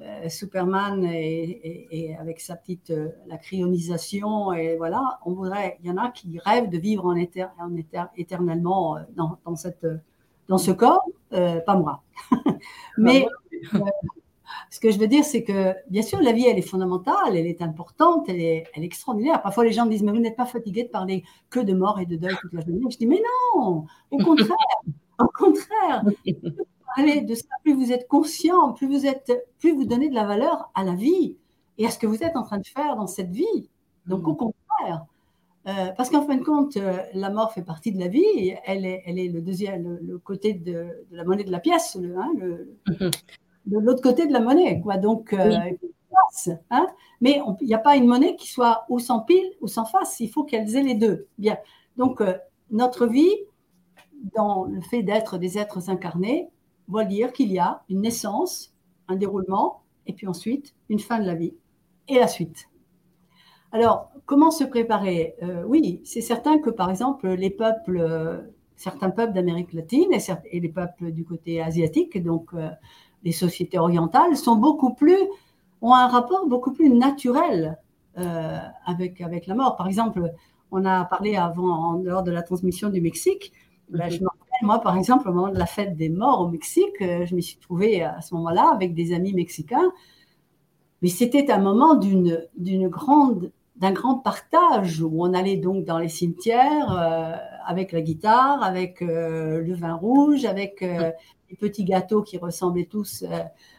euh, 0.00 0.28
Superman 0.30 1.04
et, 1.04 2.16
avec 2.18 2.40
sa 2.40 2.56
petite 2.56 2.90
la 3.26 3.36
cryonisation 3.36 4.52
et 4.54 4.76
voilà, 4.76 5.20
on 5.26 5.34
voudrait. 5.34 5.78
Il 5.82 5.88
y 5.88 5.90
en 5.90 5.98
a 5.98 6.10
qui 6.10 6.38
rêvent 6.38 6.70
de 6.70 6.78
vivre 6.78 7.04
en, 7.04 7.16
en 7.16 7.76
éternellement 8.16 8.96
dans, 9.14 9.38
dans, 9.44 9.56
cette 9.56 9.86
dans 10.48 10.56
ce 10.56 10.70
corps, 10.70 11.04
pas 11.30 11.76
moi. 11.76 12.02
Mais 12.96 13.26
ce 14.70 14.80
que 14.80 14.90
je 14.90 14.98
veux 14.98 15.06
dire, 15.06 15.24
c'est 15.24 15.42
que, 15.42 15.74
bien 15.88 16.02
sûr, 16.02 16.20
la 16.20 16.32
vie, 16.32 16.46
elle 16.46 16.58
est 16.58 16.62
fondamentale, 16.62 17.36
elle 17.36 17.46
est 17.46 17.62
importante, 17.62 18.28
elle 18.28 18.40
est, 18.40 18.64
elle 18.74 18.82
est 18.82 18.86
extraordinaire. 18.86 19.42
Parfois, 19.42 19.64
les 19.64 19.72
gens 19.72 19.84
me 19.84 19.90
disent, 19.90 20.02
mais 20.02 20.12
vous 20.12 20.20
n'êtes 20.20 20.36
pas 20.36 20.46
fatigué 20.46 20.84
de 20.84 20.88
parler 20.88 21.24
que 21.50 21.60
de 21.60 21.72
mort 21.74 21.98
et 22.00 22.06
de 22.06 22.16
deuil 22.16 22.36
toute 22.40 22.52
la 22.52 22.60
journée. 22.60 22.80
Je 22.90 22.96
dis, 22.96 23.06
mais 23.06 23.20
non, 23.54 23.86
au 24.10 24.18
contraire, 24.18 24.56
au 25.18 25.26
contraire. 25.26 26.04
Allez, 26.96 27.20
de 27.20 27.34
ça, 27.34 27.46
plus 27.62 27.74
vous 27.74 27.92
êtes 27.92 28.08
conscient, 28.08 28.72
plus 28.72 28.88
vous, 28.88 29.06
êtes, 29.06 29.32
plus 29.58 29.72
vous 29.72 29.84
donnez 29.84 30.08
de 30.08 30.14
la 30.14 30.24
valeur 30.24 30.70
à 30.74 30.84
la 30.84 30.94
vie 30.94 31.36
et 31.78 31.86
à 31.86 31.90
ce 31.90 31.98
que 31.98 32.06
vous 32.06 32.22
êtes 32.22 32.36
en 32.36 32.42
train 32.42 32.58
de 32.58 32.66
faire 32.66 32.96
dans 32.96 33.06
cette 33.06 33.30
vie. 33.30 33.68
Donc, 34.06 34.26
au 34.26 34.34
contraire. 34.34 35.06
Euh, 35.66 35.92
parce 35.96 36.08
qu'en 36.08 36.26
fin 36.26 36.36
de 36.36 36.42
compte, 36.42 36.76
euh, 36.78 36.98
la 37.12 37.30
mort 37.30 37.52
fait 37.52 37.62
partie 37.62 37.92
de 37.92 38.00
la 38.00 38.08
vie. 38.08 38.54
Elle 38.64 38.86
est, 38.86 39.02
elle 39.06 39.18
est 39.18 39.28
le 39.28 39.42
deuxième, 39.42 39.98
le, 40.02 40.18
côté 40.18 40.54
de, 40.54 41.06
la 41.10 41.22
monnaie 41.24 41.44
de 41.44 41.52
la 41.52 41.60
pièce, 41.60 41.96
le, 42.00 42.16
hein, 42.16 42.32
le, 42.36 42.76
mhm 42.86 43.10
de 43.66 43.78
l'autre 43.78 44.02
côté 44.02 44.26
de 44.26 44.32
la 44.32 44.40
monnaie. 44.40 44.80
Quoi. 44.80 44.96
Donc, 44.96 45.32
euh, 45.32 45.56
hein. 46.70 46.86
mais 47.20 47.40
il 47.60 47.66
n'y 47.66 47.74
a 47.74 47.78
pas 47.78 47.96
une 47.96 48.06
monnaie 48.06 48.36
qui 48.36 48.48
soit 48.48 48.84
ou 48.88 48.98
sans 48.98 49.20
pile 49.20 49.52
ou 49.60 49.68
sans 49.68 49.84
face. 49.84 50.20
Il 50.20 50.28
faut 50.28 50.44
qu'elles 50.44 50.76
aient 50.76 50.82
les 50.82 50.94
deux. 50.94 51.26
Bien. 51.38 51.58
Donc, 51.96 52.20
euh, 52.20 52.34
notre 52.70 53.06
vie, 53.06 53.34
dans 54.34 54.64
le 54.64 54.80
fait 54.80 55.02
d'être 55.02 55.38
des 55.38 55.58
êtres 55.58 55.90
incarnés, 55.90 56.48
va 56.88 57.04
dire 57.04 57.32
qu'il 57.32 57.52
y 57.52 57.58
a 57.58 57.82
une 57.88 58.00
naissance, 58.00 58.74
un 59.08 59.16
déroulement, 59.16 59.82
et 60.06 60.12
puis 60.12 60.26
ensuite 60.26 60.74
une 60.88 60.98
fin 60.98 61.20
de 61.20 61.26
la 61.26 61.34
vie 61.34 61.54
et 62.08 62.18
la 62.18 62.26
suite. 62.26 62.68
Alors, 63.70 64.10
comment 64.26 64.50
se 64.50 64.64
préparer? 64.64 65.36
Euh, 65.42 65.62
Oui, 65.64 66.00
c'est 66.04 66.20
certain 66.20 66.58
que 66.58 66.70
par 66.70 66.90
exemple, 66.90 67.28
les 67.28 67.50
peuples, 67.50 68.44
certains 68.74 69.10
peuples 69.10 69.32
d'Amérique 69.32 69.72
latine 69.72 70.12
et, 70.12 70.18
et, 70.50 70.58
les 70.58 70.68
peuples 70.68 71.12
du 71.12 71.24
côté 71.24 71.62
asiatique, 71.62 72.20
donc 72.20 72.52
les 73.24 73.32
sociétés 73.32 73.78
orientales 73.78 74.36
sont 74.36 74.56
beaucoup 74.56 74.94
plus, 74.94 75.18
ont 75.82 75.94
un 75.94 76.08
rapport 76.08 76.46
beaucoup 76.46 76.72
plus 76.72 76.90
naturel 76.90 77.78
euh, 78.18 78.58
avec, 78.86 79.20
avec 79.20 79.46
la 79.46 79.54
mort. 79.54 79.76
Par 79.76 79.86
exemple, 79.86 80.32
on 80.70 80.84
a 80.84 81.04
parlé 81.04 81.36
avant, 81.36 81.70
en 81.70 81.94
dehors 81.94 82.22
de 82.22 82.30
la 82.30 82.42
transmission 82.42 82.90
du 82.90 83.00
Mexique, 83.00 83.52
ben, 83.88 84.08
je 84.08 84.20
me 84.20 84.26
rappelle, 84.26 84.62
moi, 84.62 84.80
par 84.80 84.96
exemple, 84.96 85.28
au 85.28 85.32
moment 85.32 85.52
de 85.52 85.58
la 85.58 85.66
fête 85.66 85.96
des 85.96 86.08
morts 86.08 86.42
au 86.42 86.48
Mexique, 86.48 86.96
je 87.00 87.34
me 87.34 87.40
suis 87.40 87.56
trouvée 87.56 88.02
à 88.02 88.20
ce 88.20 88.34
moment-là 88.34 88.70
avec 88.72 88.94
des 88.94 89.12
amis 89.12 89.32
mexicains. 89.32 89.92
Mais 91.02 91.08
c'était 91.08 91.50
un 91.50 91.58
moment 91.58 91.94
d'une 91.94 92.88
grande 92.88 93.50
d'un 93.80 93.92
grand 93.92 94.16
partage 94.16 95.00
où 95.00 95.24
on 95.24 95.32
allait 95.32 95.56
donc 95.56 95.86
dans 95.86 95.98
les 95.98 96.10
cimetières 96.10 96.92
euh, 96.92 97.34
avec 97.66 97.92
la 97.92 98.02
guitare, 98.02 98.62
avec 98.62 99.00
euh, 99.00 99.62
le 99.62 99.74
vin 99.74 99.94
rouge, 99.94 100.44
avec 100.44 100.84
euh, 101.50 101.56
les 101.56 101.56
petits 101.56 101.84
gâteaux 101.84 102.22
qui 102.22 102.38
ressemblaient 102.38 102.86
tous, 102.86 103.24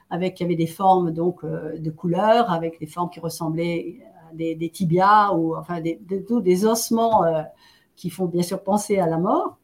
avec 0.09 0.39
y 0.39 0.43
avait 0.43 0.55
des 0.55 0.67
formes 0.67 1.11
donc 1.11 1.45
de 1.45 1.89
couleurs, 1.91 2.51
avec 2.51 2.79
des 2.79 2.87
formes 2.87 3.09
qui 3.09 3.19
ressemblaient 3.19 3.99
à 4.29 4.33
des, 4.33 4.69
tibias 4.69 5.31
ou 5.33 5.55
enfin 5.55 5.81
des, 5.81 5.99
des 6.01 6.65
ossements 6.65 7.23
qui 7.95 8.09
font 8.09 8.25
bien 8.25 8.43
sûr 8.43 8.61
penser 8.63 8.97
à 8.97 9.07
la 9.07 9.17
mort. 9.17 9.57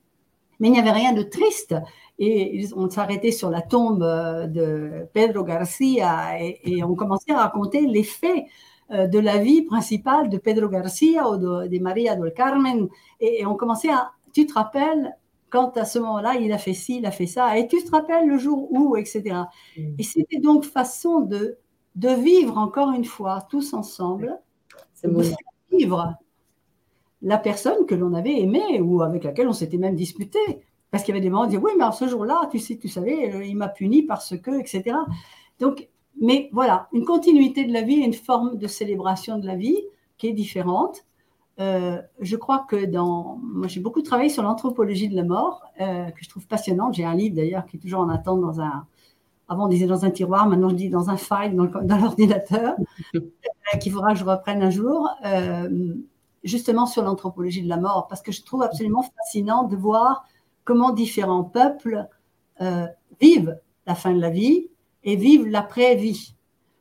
Mais 0.60 0.70
il 0.70 0.72
n'y 0.72 0.80
avait 0.80 0.92
rien 0.92 1.14
de 1.14 1.22
triste. 1.22 1.76
Et 2.18 2.66
on 2.76 2.90
s'arrêtait 2.90 3.32
sur 3.32 3.50
la 3.50 3.62
tombe 3.62 4.00
de 4.00 5.08
Pedro 5.14 5.44
Garcia 5.44 6.42
et, 6.42 6.60
et 6.64 6.84
on 6.84 6.96
commençait 6.96 7.32
à 7.32 7.42
raconter 7.42 7.86
les 7.86 8.04
faits 8.04 8.46
euh, 8.92 9.06
de 9.06 9.20
la 9.20 9.38
vie 9.38 9.64
principale 9.64 10.30
de 10.30 10.38
Pedro 10.38 10.70
Garcia 10.70 11.30
ou 11.30 11.36
de, 11.36 11.80
Maria 11.80 12.16
del 12.16 12.34
Carmen. 12.34 12.88
Et, 13.20 13.46
on 13.46 13.56
commençait 13.56 13.90
à, 13.90 14.12
tu 14.34 14.46
te 14.46 14.54
rappelles, 14.54 15.14
quand 15.50 15.78
à 15.78 15.86
ce 15.86 16.00
moment-là, 16.00 16.36
il 16.36 16.52
a 16.52 16.58
fait 16.58 16.74
ci, 16.74 16.98
il 16.98 17.06
a 17.06 17.12
fait 17.12 17.28
ça, 17.28 17.58
et 17.58 17.68
tu 17.68 17.84
te 17.84 17.92
rappelles 17.92 18.28
le 18.28 18.38
jour 18.38 18.72
où, 18.72 18.98
etc. 18.98 19.44
Mm. 19.78 19.96
Et 19.98 20.04
c'était 20.04 20.40
donc 20.40 20.66
façon 20.66 21.22
de, 21.22 21.58
de 21.96 22.10
vivre 22.10 22.58
encore 22.58 22.92
une 22.92 23.06
fois, 23.06 23.48
tous 23.50 23.74
ensemble, 23.74 24.40
de 25.04 25.24
vivre 25.72 26.16
la 27.22 27.38
personne 27.38 27.86
que 27.86 27.96
l'on 27.96 28.14
avait 28.14 28.40
aimée 28.42 28.80
ou 28.82 29.02
avec 29.02 29.24
laquelle 29.24 29.48
on 29.48 29.54
s'était 29.54 29.78
même 29.78 29.96
disputé. 29.96 30.40
Parce 30.92 31.04
qu'il 31.04 31.14
y 31.14 31.18
avait 31.18 31.24
des 31.24 31.30
moments 31.30 31.44
où 31.44 31.46
on 31.46 31.50
disait, 31.50 31.62
oui, 31.62 31.72
mais 31.78 31.86
ce 31.92 32.08
jour-là, 32.08 32.48
tu 32.50 32.60
sais, 32.60 32.78
tu 32.78 32.88
savais, 32.88 33.34
euh, 33.34 33.44
il 33.44 33.58
m'a 33.58 33.68
puni 33.68 34.04
parce 34.04 34.38
que, 34.38 34.60
etc. 34.60 34.96
Donc, 35.60 35.90
mais 36.20 36.50
voilà, 36.54 36.88
une 36.94 37.04
continuité 37.04 37.66
de 37.66 37.74
la 37.74 37.82
vie, 37.82 37.96
une 37.96 38.14
forme 38.14 38.58
de 38.58 38.68
célébration 38.68 39.38
de 39.38 39.46
la 39.46 39.56
vie 39.56 39.80
qui 40.18 40.28
est 40.28 40.34
différente. 40.34 41.06
Euh, 41.60 42.02
je 42.20 42.36
crois 42.36 42.66
que 42.70 42.86
dans. 42.86 43.40
Moi, 43.42 43.68
j'ai 43.68 43.80
beaucoup 43.80 44.02
travaillé 44.02 44.30
sur 44.30 44.44
l'anthropologie 44.44 45.10
de 45.10 45.16
la 45.16 45.24
mort, 45.24 45.64
euh, 45.82 46.10
que 46.12 46.24
je 46.24 46.30
trouve 46.30 46.46
passionnante. 46.48 46.94
J'ai 46.94 47.06
un 47.06 47.16
livre 47.16 47.36
d'ailleurs 47.36 47.66
qui 47.66 47.78
est 47.78 47.80
toujours 47.80 48.02
en 48.02 48.10
attente 48.10 48.42
dans 48.42 48.62
un. 48.62 48.86
Avant, 49.50 49.66
on 49.66 49.68
disait 49.68 49.88
dans 49.88 50.06
un 50.06 50.12
tiroir, 50.12 50.48
maintenant, 50.48 50.70
je 50.70 50.76
dis 50.76 50.90
dans 50.90 51.10
un 51.10 51.18
file 51.18 51.56
dans, 51.56 51.98
l'ordinateur, 51.98 52.76
euh, 53.16 53.20
qu'il 53.80 53.92
faudra 53.92 54.14
que 54.14 54.20
je 54.20 54.26
reprenne 54.26 54.62
un 54.62 54.70
jour, 54.70 55.10
justement 56.44 56.86
sur 56.86 57.02
l'anthropologie 57.04 57.64
de 57.64 57.70
la 57.70 57.78
mort, 57.78 58.08
parce 58.08 58.22
que 58.22 58.32
je 58.32 58.44
trouve 58.44 58.62
absolument 58.62 59.04
fascinant 59.04 59.64
de 59.64 59.76
voir 59.78 60.26
comment 60.66 60.92
différents 60.92 61.46
peuples 61.46 62.08
vivent 63.22 63.58
la 63.86 63.96
fin 63.96 64.14
de 64.14 64.20
la 64.20 64.30
vie, 64.30 64.68
et 65.08 65.16
vivent 65.16 65.48
l'après-vie. 65.48 66.36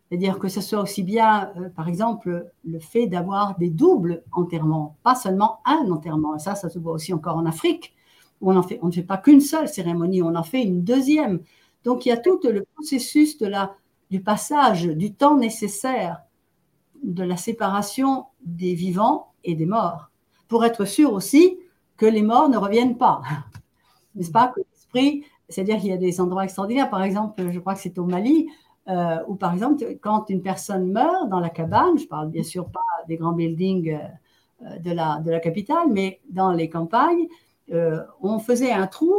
C'est-à-dire 0.08 0.38
que 0.38 0.48
ce 0.48 0.60
soit 0.60 0.80
aussi 0.80 1.02
bien, 1.02 1.52
euh, 1.56 1.68
par 1.68 1.88
exemple, 1.88 2.50
le 2.64 2.78
fait 2.78 3.06
d'avoir 3.06 3.58
des 3.58 3.70
doubles 3.70 4.22
enterrements, 4.32 4.96
pas 5.02 5.14
seulement 5.14 5.60
un 5.64 5.90
enterrement. 5.90 6.38
Ça, 6.38 6.54
ça 6.54 6.68
se 6.68 6.78
voit 6.78 6.92
aussi 6.92 7.12
encore 7.12 7.36
en 7.36 7.46
Afrique, 7.46 7.94
où 8.40 8.52
on, 8.52 8.54
ne 8.54 8.92
fait 8.92 9.02
pas 9.02 9.16
qu'une 9.16 9.40
seule 9.40 9.68
cérémonie, 9.68 10.22
on 10.22 10.34
en 10.34 10.42
fait 10.42 10.62
une 10.62 10.84
deuxième. 10.84 11.40
Donc 11.84 12.06
il 12.06 12.10
y 12.10 12.12
a 12.12 12.16
tout 12.16 12.38
le 12.44 12.64
processus 12.74 13.38
de 13.38 13.46
la, 13.46 13.74
du 14.10 14.20
passage, 14.20 14.84
du 14.84 15.12
temps 15.12 15.36
nécessaire 15.36 16.20
de 17.02 17.22
la 17.22 17.36
séparation 17.36 18.26
des 18.44 18.74
vivants 18.74 19.32
et 19.44 19.54
des 19.54 19.66
morts, 19.66 20.10
pour 20.48 20.64
être 20.64 20.84
sûr 20.84 21.12
aussi 21.12 21.58
que 21.96 22.06
les 22.06 22.22
morts 22.22 22.48
ne 22.48 22.58
reviennent 22.58 22.98
pas. 22.98 23.22
N'est-ce 24.14 24.30
pas? 24.30 24.52
C'est-à-dire 25.48 25.78
qu'il 25.78 25.90
y 25.90 25.92
a 25.92 25.98
des 25.98 26.20
endroits 26.20 26.44
extraordinaires. 26.44 26.88
Par 26.88 27.02
exemple, 27.02 27.50
je 27.50 27.58
crois 27.60 27.74
que 27.74 27.80
c'est 27.80 27.98
au 27.98 28.04
Mali, 28.04 28.48
euh, 28.88 29.18
où 29.26 29.34
par 29.34 29.52
exemple, 29.52 29.84
quand 30.00 30.30
une 30.30 30.42
personne 30.42 30.90
meurt 30.90 31.28
dans 31.28 31.40
la 31.40 31.50
cabane, 31.50 31.98
je 31.98 32.06
parle 32.06 32.30
bien 32.30 32.42
sûr 32.42 32.68
pas 32.70 32.80
des 33.08 33.16
grands 33.16 33.32
buildings 33.32 33.98
euh, 34.62 34.78
de, 34.78 34.92
la, 34.92 35.20
de 35.20 35.30
la 35.30 35.40
capitale, 35.40 35.88
mais 35.90 36.20
dans 36.30 36.52
les 36.52 36.68
campagnes, 36.68 37.26
euh, 37.72 38.00
on 38.20 38.38
faisait 38.38 38.72
un 38.72 38.86
trou 38.86 39.14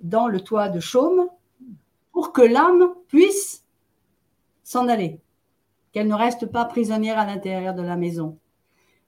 dans 0.00 0.28
le 0.28 0.40
toit 0.40 0.68
de 0.68 0.80
chaume 0.80 1.28
pour 2.12 2.32
que 2.32 2.42
l'âme 2.42 2.94
puisse 3.08 3.64
s'en 4.62 4.88
aller, 4.88 5.20
qu'elle 5.92 6.08
ne 6.08 6.14
reste 6.14 6.46
pas 6.46 6.64
prisonnière 6.64 7.18
à 7.18 7.26
l'intérieur 7.26 7.74
de 7.74 7.82
la 7.82 7.96
maison. 7.96 8.38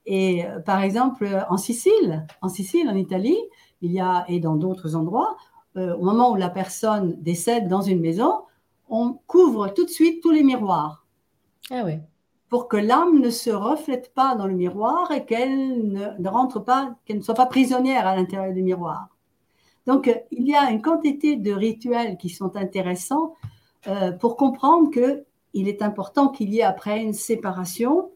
Et 0.05 0.43
par 0.65 0.81
exemple, 0.81 1.45
en 1.49 1.55
Sicile, 1.55 2.27
en 2.41 2.49
Sicile, 2.49 2.89
en 2.89 2.95
Italie, 2.95 3.37
il 3.81 3.91
y 3.91 4.01
a, 4.01 4.25
et 4.27 4.41
dans 4.41 4.55
d'autres 4.55 4.95
endroits, 4.95 5.37
euh, 5.75 5.95
au 5.95 6.03
moment 6.03 6.31
où 6.31 6.35
la 6.35 6.49
personne 6.49 7.15
décède 7.21 7.67
dans 7.67 7.81
une 7.81 7.99
maison, 7.99 8.43
on 8.89 9.19
couvre 9.27 9.69
tout 9.69 9.85
de 9.85 9.89
suite 9.89 10.21
tous 10.21 10.31
les 10.31 10.43
miroirs. 10.43 11.05
Ah 11.71 11.83
oui. 11.85 11.99
Pour 12.49 12.67
que 12.67 12.77
l'âme 12.77 13.19
ne 13.19 13.29
se 13.29 13.49
reflète 13.49 14.13
pas 14.13 14.35
dans 14.35 14.45
le 14.45 14.53
miroir 14.53 15.11
et 15.11 15.25
qu'elle 15.25 15.91
ne, 15.91 16.29
rentre 16.29 16.59
pas, 16.59 16.95
qu'elle 17.05 17.17
ne 17.17 17.21
soit 17.21 17.33
pas 17.33 17.47
prisonnière 17.47 18.05
à 18.05 18.15
l'intérieur 18.15 18.53
du 18.53 18.61
miroir. 18.61 19.07
Donc, 19.87 20.07
euh, 20.07 20.13
il 20.31 20.47
y 20.47 20.55
a 20.55 20.69
une 20.69 20.81
quantité 20.81 21.35
de 21.35 21.51
rituels 21.51 22.17
qui 22.17 22.29
sont 22.29 22.55
intéressants 22.55 23.33
euh, 23.87 24.11
pour 24.11 24.37
comprendre 24.37 24.91
que 24.91 25.25
il 25.53 25.67
est 25.67 25.81
important 25.81 26.29
qu'il 26.29 26.53
y 26.53 26.59
ait 26.59 26.63
après 26.63 27.01
une 27.01 27.13
séparation 27.13 28.09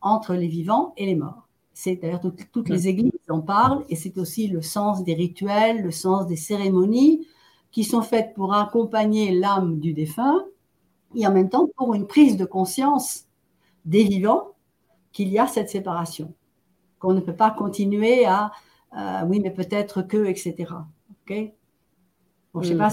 entre 0.00 0.34
les 0.34 0.48
vivants 0.48 0.92
et 0.96 1.06
les 1.06 1.14
morts. 1.14 1.48
C'est 1.72 1.96
d'ailleurs 1.96 2.20
toutes 2.52 2.68
les 2.68 2.88
églises 2.88 3.12
en 3.28 3.40
parlent 3.40 3.84
et 3.88 3.96
c'est 3.96 4.18
aussi 4.18 4.48
le 4.48 4.60
sens 4.60 5.04
des 5.04 5.14
rituels, 5.14 5.82
le 5.82 5.92
sens 5.92 6.26
des 6.26 6.36
cérémonies 6.36 7.26
qui 7.70 7.84
sont 7.84 8.02
faites 8.02 8.34
pour 8.34 8.54
accompagner 8.54 9.32
l'âme 9.32 9.78
du 9.78 9.92
défunt 9.92 10.44
et 11.14 11.26
en 11.26 11.32
même 11.32 11.48
temps 11.48 11.68
pour 11.76 11.94
une 11.94 12.06
prise 12.06 12.36
de 12.36 12.44
conscience 12.44 13.26
des 13.84 14.04
vivants 14.04 14.54
qu'il 15.12 15.28
y 15.28 15.38
a 15.38 15.46
cette 15.46 15.70
séparation, 15.70 16.32
qu'on 16.98 17.12
ne 17.12 17.20
peut 17.20 17.34
pas 17.34 17.50
continuer 17.50 18.26
à 18.26 18.52
euh, 18.96 19.26
oui 19.28 19.40
mais 19.40 19.50
peut-être 19.50 20.02
que 20.02 20.26
etc. 20.26 20.72
Ok? 21.10 21.52
Bon, 22.52 22.62
je 22.62 22.68
sais 22.68 22.74
mm. 22.74 22.78
pas. 22.78 22.90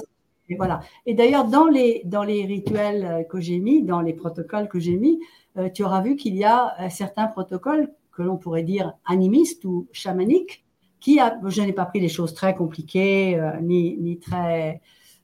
Et 0.49 0.55
voilà. 0.55 0.79
Et 1.05 1.13
d'ailleurs 1.13 1.45
dans 1.45 1.67
les 1.67 2.01
dans 2.05 2.23
les 2.23 2.45
rituels 2.45 3.27
que 3.29 3.39
j'ai 3.39 3.59
mis, 3.59 3.83
dans 3.83 4.01
les 4.01 4.13
protocoles 4.13 4.69
que 4.69 4.79
j'ai 4.79 4.95
mis, 4.95 5.19
euh, 5.57 5.69
tu 5.69 5.83
auras 5.83 6.01
vu 6.01 6.15
qu'il 6.15 6.35
y 6.35 6.43
a 6.43 6.79
euh, 6.79 6.89
certains 6.89 7.27
protocoles 7.27 7.91
que 8.11 8.21
l'on 8.23 8.37
pourrait 8.37 8.63
dire 8.63 8.93
animiste 9.05 9.65
ou 9.65 9.87
chamanique, 9.91 10.65
qui 10.99 11.19
a, 11.19 11.39
je 11.45 11.61
n'ai 11.61 11.73
pas 11.73 11.85
pris 11.85 11.99
des 11.99 12.09
choses 12.09 12.33
très 12.33 12.55
compliquées, 12.55 13.39
euh, 13.39 13.59
ni, 13.61 13.97
ni, 13.97 14.19
très, 14.19 14.81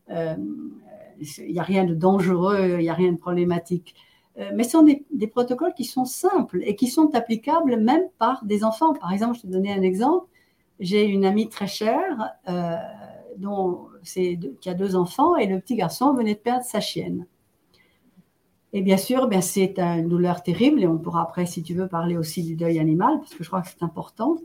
euh, 0.09 0.35
il 1.19 1.53
n'y 1.53 1.59
a 1.59 1.63
rien 1.63 1.85
de 1.85 1.93
dangereux, 1.93 2.75
il 2.79 2.83
n'y 2.83 2.89
a 2.89 2.93
rien 2.93 3.11
de 3.11 3.17
problématique. 3.17 3.95
Euh, 4.39 4.51
mais 4.53 4.63
ce 4.63 4.71
sont 4.71 4.83
des, 4.83 5.27
protocoles 5.27 5.73
qui 5.73 5.85
sont 5.85 6.05
simples 6.05 6.61
et 6.63 6.75
qui 6.75 6.87
sont 6.87 7.13
applicables 7.15 7.77
même 7.79 8.03
par 8.17 8.43
des 8.45 8.63
enfants. 8.63 8.93
Par 8.93 9.11
exemple, 9.11 9.37
je 9.37 9.41
te 9.41 9.47
donner 9.47 9.73
un 9.73 9.81
exemple. 9.81 10.27
J'ai 10.79 11.05
une 11.05 11.25
amie 11.25 11.49
très 11.49 11.67
chère 11.67 12.33
dont 13.37 13.87
qui 14.03 14.69
a 14.69 14.73
deux 14.73 14.95
enfants 14.95 15.35
et 15.35 15.45
le 15.45 15.59
petit 15.59 15.75
garçon 15.75 16.13
venait 16.13 16.33
de 16.33 16.39
perdre 16.39 16.65
sa 16.65 16.79
chienne. 16.79 17.25
Et 18.73 18.81
bien 18.81 18.97
sûr, 18.97 19.27
ben, 19.27 19.41
c'est 19.41 19.77
une 19.77 20.09
douleur 20.09 20.41
terrible 20.41 20.81
et 20.81 20.87
on 20.87 20.97
pourra 20.97 21.21
après, 21.21 21.45
si 21.45 21.61
tu 21.61 21.75
veux, 21.75 21.87
parler 21.87 22.17
aussi 22.17 22.43
du 22.43 22.55
deuil 22.55 22.79
animal 22.79 23.19
parce 23.19 23.35
que 23.35 23.43
je 23.43 23.49
crois 23.49 23.61
que 23.61 23.67
c'est 23.69 23.83
important. 23.83 24.37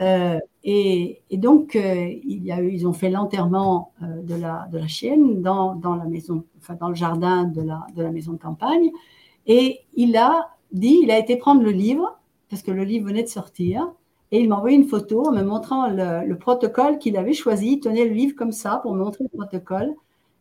Euh, 0.00 0.38
et, 0.64 1.20
donc, 1.32 1.76
euh, 1.76 2.12
il 2.24 2.44
y 2.44 2.52
a 2.52 2.60
eu, 2.60 2.72
ils 2.72 2.86
ont 2.86 2.92
fait 2.92 3.10
l'enterrement 3.10 3.92
euh, 4.02 4.22
de, 4.22 4.34
la, 4.34 4.68
chienne 4.88 5.42
dans, 5.42 5.78
la 5.82 6.04
maison, 6.04 6.44
enfin 6.58 6.74
dans 6.74 6.88
le 6.88 6.94
jardin 6.94 7.44
de 7.44 7.62
la, 7.62 7.86
de 7.94 8.02
la 8.02 8.10
maison 8.10 8.32
de 8.32 8.38
campagne. 8.38 8.90
Et 9.46 9.80
il 9.94 10.16
a 10.16 10.50
dit, 10.72 11.00
il 11.02 11.10
a 11.10 11.18
été 11.18 11.36
prendre 11.36 11.62
le 11.62 11.70
livre 11.70 12.18
parce 12.50 12.62
que 12.62 12.70
le 12.70 12.84
livre 12.84 13.06
venait 13.06 13.22
de 13.22 13.28
sortir. 13.28 13.92
Et 14.32 14.40
il 14.40 14.48
m'a 14.48 14.56
envoyé 14.56 14.76
une 14.76 14.88
photo 14.88 15.28
en 15.28 15.32
me 15.32 15.42
montrant 15.42 15.88
le, 15.88 16.26
le 16.26 16.38
protocole 16.38 16.98
qu'il 16.98 17.16
avait 17.16 17.34
choisi. 17.34 17.74
Il 17.74 17.80
tenait 17.80 18.04
le 18.06 18.14
livre 18.14 18.34
comme 18.36 18.52
ça 18.52 18.78
pour 18.82 18.94
me 18.94 19.04
montrer 19.04 19.24
le 19.24 19.38
protocole. 19.38 19.94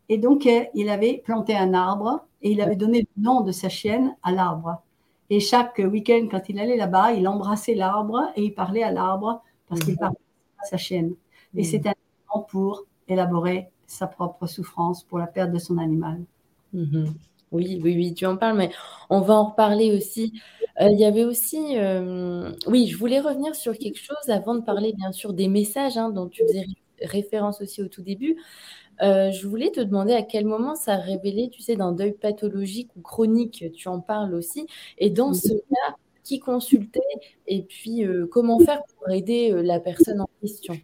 Et 0.09 0.17
donc, 0.17 0.47
il 0.73 0.89
avait 0.89 1.21
planté 1.23 1.55
un 1.55 1.73
arbre 1.73 2.25
et 2.41 2.51
il 2.51 2.61
avait 2.61 2.75
donné 2.75 3.07
le 3.15 3.23
nom 3.23 3.41
de 3.41 3.51
sa 3.51 3.69
chienne 3.69 4.15
à 4.23 4.31
l'arbre. 4.31 4.81
Et 5.33 5.39
chaque 5.39 5.79
week-end, 5.79 6.27
quand 6.29 6.47
il 6.47 6.59
allait 6.59 6.77
là-bas, 6.77 7.13
il 7.13 7.27
embrassait 7.27 7.73
l'arbre 7.73 8.21
et 8.35 8.43
il 8.43 8.53
parlait 8.53 8.83
à 8.83 8.91
l'arbre 8.91 9.41
parce 9.67 9.81
qu'il 9.81 9.93
mhm. 9.93 9.99
parlait 9.99 10.17
à 10.59 10.65
sa 10.65 10.77
chienne. 10.77 11.15
Et 11.55 11.61
mhm. 11.61 11.63
c'était 11.63 11.89
un 11.89 11.93
moment 12.29 12.43
pour 12.43 12.83
élaborer 13.07 13.69
sa 13.87 14.05
propre 14.05 14.45
souffrance 14.45 15.03
pour 15.03 15.17
la 15.17 15.25
perte 15.25 15.51
de 15.51 15.57
son 15.57 15.79
animal. 15.79 16.21
Mhm. 16.71 17.15
Oui, 17.51 17.81
oui, 17.83 17.95
oui, 17.95 18.13
tu 18.13 18.27
en 18.27 18.37
parles, 18.37 18.57
mais 18.57 18.69
on 19.09 19.21
va 19.21 19.33
en 19.33 19.45
reparler 19.45 19.95
aussi. 19.97 20.39
Euh, 20.79 20.89
il 20.91 20.99
y 20.99 21.05
avait 21.05 21.25
aussi, 21.25 21.79
euh, 21.79 22.51
oui, 22.67 22.85
je 22.85 22.95
voulais 22.95 23.19
revenir 23.19 23.55
sur 23.55 23.75
quelque 23.75 23.99
chose 23.99 24.29
avant 24.29 24.53
de 24.53 24.61
parler, 24.61 24.93
bien 24.93 25.11
sûr, 25.13 25.33
des 25.33 25.47
messages 25.47 25.97
hein, 25.97 26.11
dont 26.11 26.29
tu 26.29 26.43
faisais 26.43 26.65
référence 27.01 27.59
aussi 27.59 27.81
au 27.81 27.87
tout 27.87 28.03
début. 28.03 28.37
Euh, 29.01 29.31
je 29.31 29.47
voulais 29.47 29.71
te 29.71 29.79
demander 29.79 30.13
à 30.13 30.21
quel 30.21 30.45
moment 30.45 30.75
ça 30.75 30.93
a 30.93 30.97
révélé, 30.97 31.49
tu 31.49 31.61
sais, 31.61 31.75
d'un 31.75 31.91
deuil 31.91 32.13
pathologique 32.13 32.89
ou 32.95 33.01
chronique, 33.01 33.65
tu 33.73 33.87
en 33.87 33.99
parles 33.99 34.35
aussi. 34.35 34.67
Et 34.97 35.09
dans 35.09 35.33
ce 35.33 35.49
cas, 35.49 35.95
qui 36.23 36.39
consulter 36.39 37.01
et 37.47 37.63
puis 37.63 38.05
euh, 38.05 38.27
comment 38.31 38.57
faire 38.59 38.81
pour 38.83 39.09
aider 39.09 39.51
euh, 39.51 39.61
la 39.61 39.79
personne 39.79 40.21
en 40.21 40.29
question? 40.41 40.79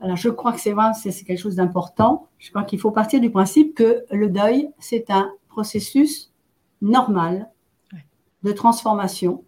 Alors, 0.00 0.16
je 0.16 0.28
crois 0.28 0.52
que 0.52 0.60
c'est 0.60 0.72
vrai, 0.72 0.92
c'est 0.92 1.24
quelque 1.24 1.38
chose 1.38 1.56
d'important. 1.56 2.28
Je 2.38 2.50
crois 2.50 2.64
qu'il 2.64 2.78
faut 2.78 2.90
partir 2.90 3.20
du 3.20 3.30
principe 3.30 3.74
que 3.74 4.04
le 4.10 4.28
deuil, 4.28 4.68
c'est 4.78 5.10
un 5.10 5.32
processus 5.48 6.30
normal 6.82 7.50
de 8.42 8.52
transformation 8.52 9.44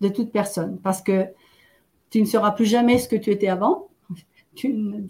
de 0.00 0.08
toute 0.08 0.32
personne. 0.32 0.80
Parce 0.82 1.00
que 1.00 1.26
tu 2.10 2.20
ne 2.20 2.26
seras 2.26 2.50
plus 2.50 2.66
jamais 2.66 2.98
ce 2.98 3.08
que 3.08 3.14
tu 3.14 3.30
étais 3.30 3.46
avant. 3.48 3.88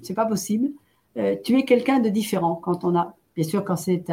C'est 0.03 0.15
pas 0.15 0.27
possible. 0.27 0.71
Euh, 1.17 1.37
tu 1.43 1.59
es 1.59 1.65
quelqu'un 1.65 2.01
de 2.01 2.09
différent 2.09 2.55
quand 2.55 2.85
on 2.85 2.97
a, 2.97 3.15
bien 3.35 3.45
sûr, 3.45 3.65
quand 3.65 3.77
c'est 3.77 4.05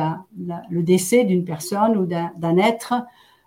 le 0.69 0.83
décès 0.83 1.25
d'une 1.25 1.43
personne 1.43 1.97
ou 1.97 2.05
d'un 2.05 2.57
être 2.57 2.93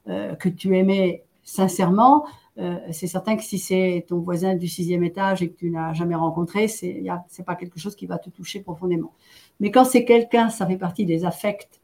euh, 0.08 0.34
que 0.34 0.48
tu 0.48 0.76
aimais 0.76 1.24
sincèrement. 1.42 2.26
Euh, 2.58 2.78
c'est 2.90 3.06
certain 3.06 3.36
que 3.36 3.42
si 3.42 3.58
c'est 3.58 4.04
ton 4.08 4.18
voisin 4.18 4.54
du 4.54 4.68
sixième 4.68 5.04
étage 5.04 5.42
et 5.42 5.50
que 5.50 5.56
tu 5.56 5.70
n'as 5.70 5.92
jamais 5.94 6.14
rencontré, 6.14 6.68
c'est 6.68 7.02
n'est 7.02 7.44
pas 7.44 7.54
quelque 7.54 7.78
chose 7.78 7.96
qui 7.96 8.06
va 8.06 8.18
te 8.18 8.28
toucher 8.30 8.60
profondément. 8.60 9.12
Mais 9.60 9.70
quand 9.70 9.84
c'est 9.84 10.04
quelqu'un, 10.04 10.48
ça 10.50 10.66
fait 10.66 10.76
partie 10.76 11.06
des 11.06 11.24
affects 11.24 11.80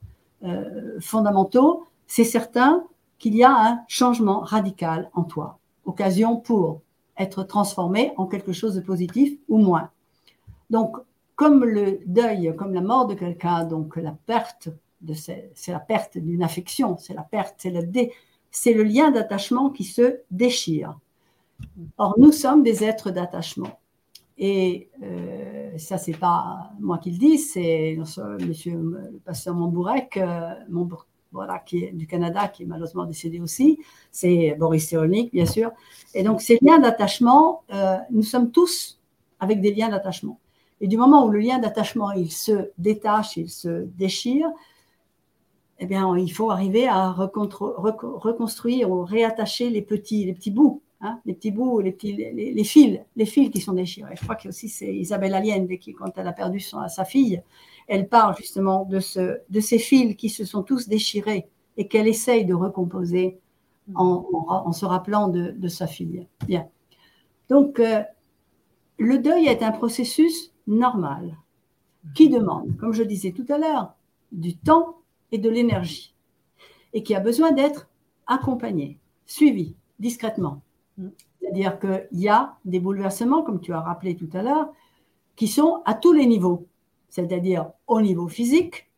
fondamentaux, 1.00 1.86
c'est 2.06 2.24
certain 2.24 2.84
qu'il 3.18 3.34
y 3.34 3.42
a 3.42 3.50
un 3.50 3.80
changement 3.88 4.40
radical 4.40 5.10
en 5.14 5.24
toi, 5.24 5.58
occasion 5.86 6.36
pour 6.36 6.82
être 7.18 7.42
transformé 7.42 8.12
en 8.16 8.26
quelque 8.26 8.52
chose 8.52 8.74
de 8.74 8.80
positif 8.80 9.38
ou 9.48 9.58
moins. 9.58 9.90
Donc, 10.70 10.96
comme 11.36 11.64
le 11.64 12.00
deuil, 12.06 12.52
comme 12.56 12.72
la 12.72 12.80
mort 12.80 13.06
de 13.06 13.14
quelqu'un, 13.14 13.64
donc 13.64 13.96
la 13.96 14.16
perte, 14.26 14.70
c'est 15.14 15.52
la 15.68 15.78
perte 15.78 16.18
d'une 16.18 16.42
affection, 16.42 16.96
c'est 16.96 17.14
la 17.14 17.22
perte, 17.22 17.54
c'est 18.50 18.72
le, 18.72 18.82
lien 18.82 19.10
d'attachement 19.10 19.70
qui 19.70 19.84
se 19.84 20.20
déchire. 20.30 20.98
Or, 21.98 22.14
nous 22.18 22.32
sommes 22.32 22.62
des 22.62 22.82
êtres 22.82 23.10
d'attachement. 23.10 23.78
Et 24.38 24.88
euh, 25.02 25.76
ça, 25.78 25.98
c'est 25.98 26.16
pas 26.16 26.70
moi 26.80 26.98
qui 26.98 27.10
le 27.10 27.18
dis, 27.18 27.38
c'est 27.38 27.98
monsieur 28.40 28.74
le 28.74 29.20
pasteur 29.24 29.54
Montbourec, 29.54 30.16
euh, 30.16 30.54
voilà, 31.32 31.58
qui 31.58 31.84
est 31.84 31.92
du 31.92 32.06
Canada, 32.06 32.48
qui 32.48 32.62
est 32.62 32.66
malheureusement 32.66 33.04
décédé 33.04 33.40
aussi. 33.40 33.78
C'est 34.10 34.56
Boris 34.58 34.88
Cyrulnik, 34.88 35.32
bien 35.32 35.46
sûr. 35.46 35.70
Et 36.14 36.22
donc, 36.22 36.40
ces 36.40 36.58
liens 36.62 36.78
d'attachement, 36.78 37.62
euh, 37.72 37.96
nous 38.10 38.22
sommes 38.22 38.50
tous 38.50 39.00
avec 39.38 39.60
des 39.60 39.74
liens 39.74 39.90
d'attachement. 39.90 40.38
Et 40.80 40.88
du 40.88 40.96
moment 40.96 41.26
où 41.26 41.30
le 41.30 41.38
lien 41.38 41.58
d'attachement, 41.58 42.12
il 42.12 42.30
se 42.30 42.70
détache, 42.78 43.36
il 43.36 43.48
se 43.48 43.86
déchire, 43.96 44.48
eh 45.78 45.86
bien, 45.86 46.16
il 46.16 46.32
faut 46.32 46.50
arriver 46.50 46.86
à 46.88 47.12
reconstruire 47.12 48.90
ou 48.90 49.04
réattacher 49.04 49.70
les 49.70 49.82
petits, 49.82 50.24
les 50.24 50.32
petits 50.32 50.50
bouts, 50.50 50.82
hein, 51.00 51.20
les 51.26 51.34
petits 51.34 51.50
bouts, 51.50 51.80
les, 51.80 51.92
fils, 52.64 53.00
les 53.16 53.26
fils 53.26 53.50
qui 53.50 53.60
sont 53.60 53.74
déchirés. 53.74 54.14
Je 54.16 54.22
crois 54.22 54.36
que 54.36 54.48
aussi 54.48 54.68
c'est 54.68 54.94
Isabelle 54.94 55.34
Allende 55.34 55.78
qui, 55.78 55.92
quand 55.92 56.16
elle 56.16 56.28
a 56.28 56.32
perdu 56.32 56.60
son, 56.60 56.86
sa 56.88 57.04
fille, 57.04 57.42
elle 57.88 58.08
parle 58.08 58.36
justement 58.36 58.84
de, 58.84 59.00
ce, 59.00 59.38
de 59.48 59.60
ces 59.60 59.78
fils 59.78 60.16
qui 60.16 60.30
se 60.30 60.44
sont 60.44 60.62
tous 60.62 60.88
déchirés 60.88 61.48
et 61.76 61.88
qu'elle 61.88 62.08
essaye 62.08 62.44
de 62.44 62.54
recomposer 62.54 63.38
en, 63.94 64.72
se 64.72 64.84
rappelant 64.84 65.28
de, 65.28 65.68
sa 65.68 65.86
fille. 65.86 66.26
Donc, 67.48 67.78
euh, 67.78 68.02
le 68.98 69.18
deuil 69.18 69.46
est 69.46 69.62
un 69.62 69.70
processus 69.70 70.52
normal 70.66 71.36
qui 72.14 72.28
demande, 72.28 72.76
comme 72.76 72.92
je 72.92 73.02
disais 73.02 73.32
tout 73.32 73.46
à 73.48 73.58
l'heure, 73.58 73.94
du 74.32 74.56
temps 74.56 74.98
et 75.32 75.38
de 75.38 75.50
l'énergie 75.50 76.14
et 76.92 77.02
qui 77.02 77.14
a 77.14 77.20
besoin 77.20 77.52
d'être 77.52 77.88
accompagné, 78.26 78.98
suivi 79.26 79.74
discrètement. 79.98 80.62
C'est-à-dire 81.40 81.78
qu'il 81.78 82.20
y 82.20 82.28
a 82.28 82.56
des 82.64 82.80
bouleversements, 82.80 83.42
comme 83.42 83.60
tu 83.60 83.72
as 83.72 83.80
rappelé 83.80 84.16
tout 84.16 84.30
à 84.32 84.42
l'heure, 84.42 84.72
qui 85.36 85.48
sont 85.48 85.82
à 85.84 85.94
tous 85.94 86.12
les 86.12 86.26
niveaux 86.26 86.66
c'est-à-dire 87.16 87.70
au 87.86 88.00
niveau 88.02 88.28
physique, 88.28 88.90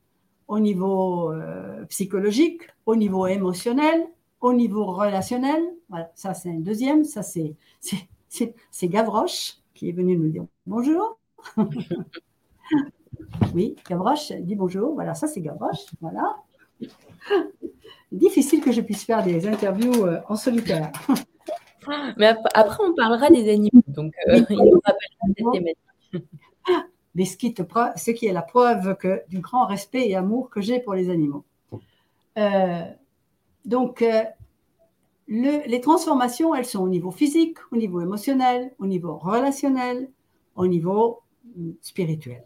au 0.48 0.58
niveau 0.58 1.30
euh, 1.32 1.84
psychologique, 1.86 2.62
au 2.84 2.96
niveau 2.96 3.26
émotionnel, 3.26 4.08
au 4.40 4.52
niveau 4.52 4.86
relationnel. 4.86 5.62
Voilà, 5.88 6.10
ça 6.14 6.34
c'est 6.34 6.50
un 6.50 6.60
deuxième, 6.60 7.04
ça 7.04 7.22
c'est, 7.22 7.54
c'est, 8.28 8.88
Gavroche 8.88 9.58
qui 9.74 9.88
est 9.88 9.92
venu 9.92 10.16
nous 10.16 10.30
dire 10.30 10.46
bonjour. 10.66 11.18
oui, 13.54 13.76
Gavroche 13.88 14.32
dit 14.32 14.54
bonjour, 14.54 14.94
voilà, 14.94 15.14
ça 15.14 15.26
c'est 15.26 15.40
Gavroche, 15.40 15.86
voilà. 16.00 16.36
Difficile 18.12 18.60
que 18.60 18.72
je 18.72 18.80
puisse 18.80 19.04
faire 19.04 19.22
des 19.22 19.46
interviews 19.46 20.06
euh, 20.06 20.20
en 20.28 20.36
solitaire. 20.36 20.92
Mais 22.16 22.34
après, 22.54 22.84
on 22.84 22.94
parlera 22.94 23.30
des 23.30 23.50
animaux, 23.50 23.82
donc 23.86 24.12
euh, 24.28 24.40
il 24.50 24.56
nous 24.56 24.80
rappellera 24.84 25.26
cette 25.36 25.52
thématique 25.52 25.78
mais 27.14 27.24
ce 27.24 27.36
qui, 27.36 27.52
te, 27.52 27.62
ce 27.96 28.10
qui 28.12 28.26
est 28.26 28.32
la 28.32 28.42
preuve 28.42 28.96
que, 28.96 29.22
du 29.28 29.40
grand 29.40 29.66
respect 29.66 30.08
et 30.08 30.14
amour 30.14 30.50
que 30.50 30.60
j'ai 30.60 30.78
pour 30.78 30.94
les 30.94 31.10
animaux. 31.10 31.44
Euh, 32.38 32.82
donc, 33.64 34.02
euh, 34.02 34.22
les 35.26 35.80
transformations, 35.80 36.54
elles 36.54 36.64
sont 36.64 36.80
au 36.80 36.88
niveau 36.88 37.10
physique, 37.10 37.58
au 37.72 37.76
niveau 37.76 38.00
émotionnel, 38.00 38.72
au 38.78 38.86
niveau 38.86 39.16
relationnel, 39.16 40.08
au 40.54 40.66
niveau 40.68 41.20
mm, 41.56 41.72
spirituel. 41.80 42.44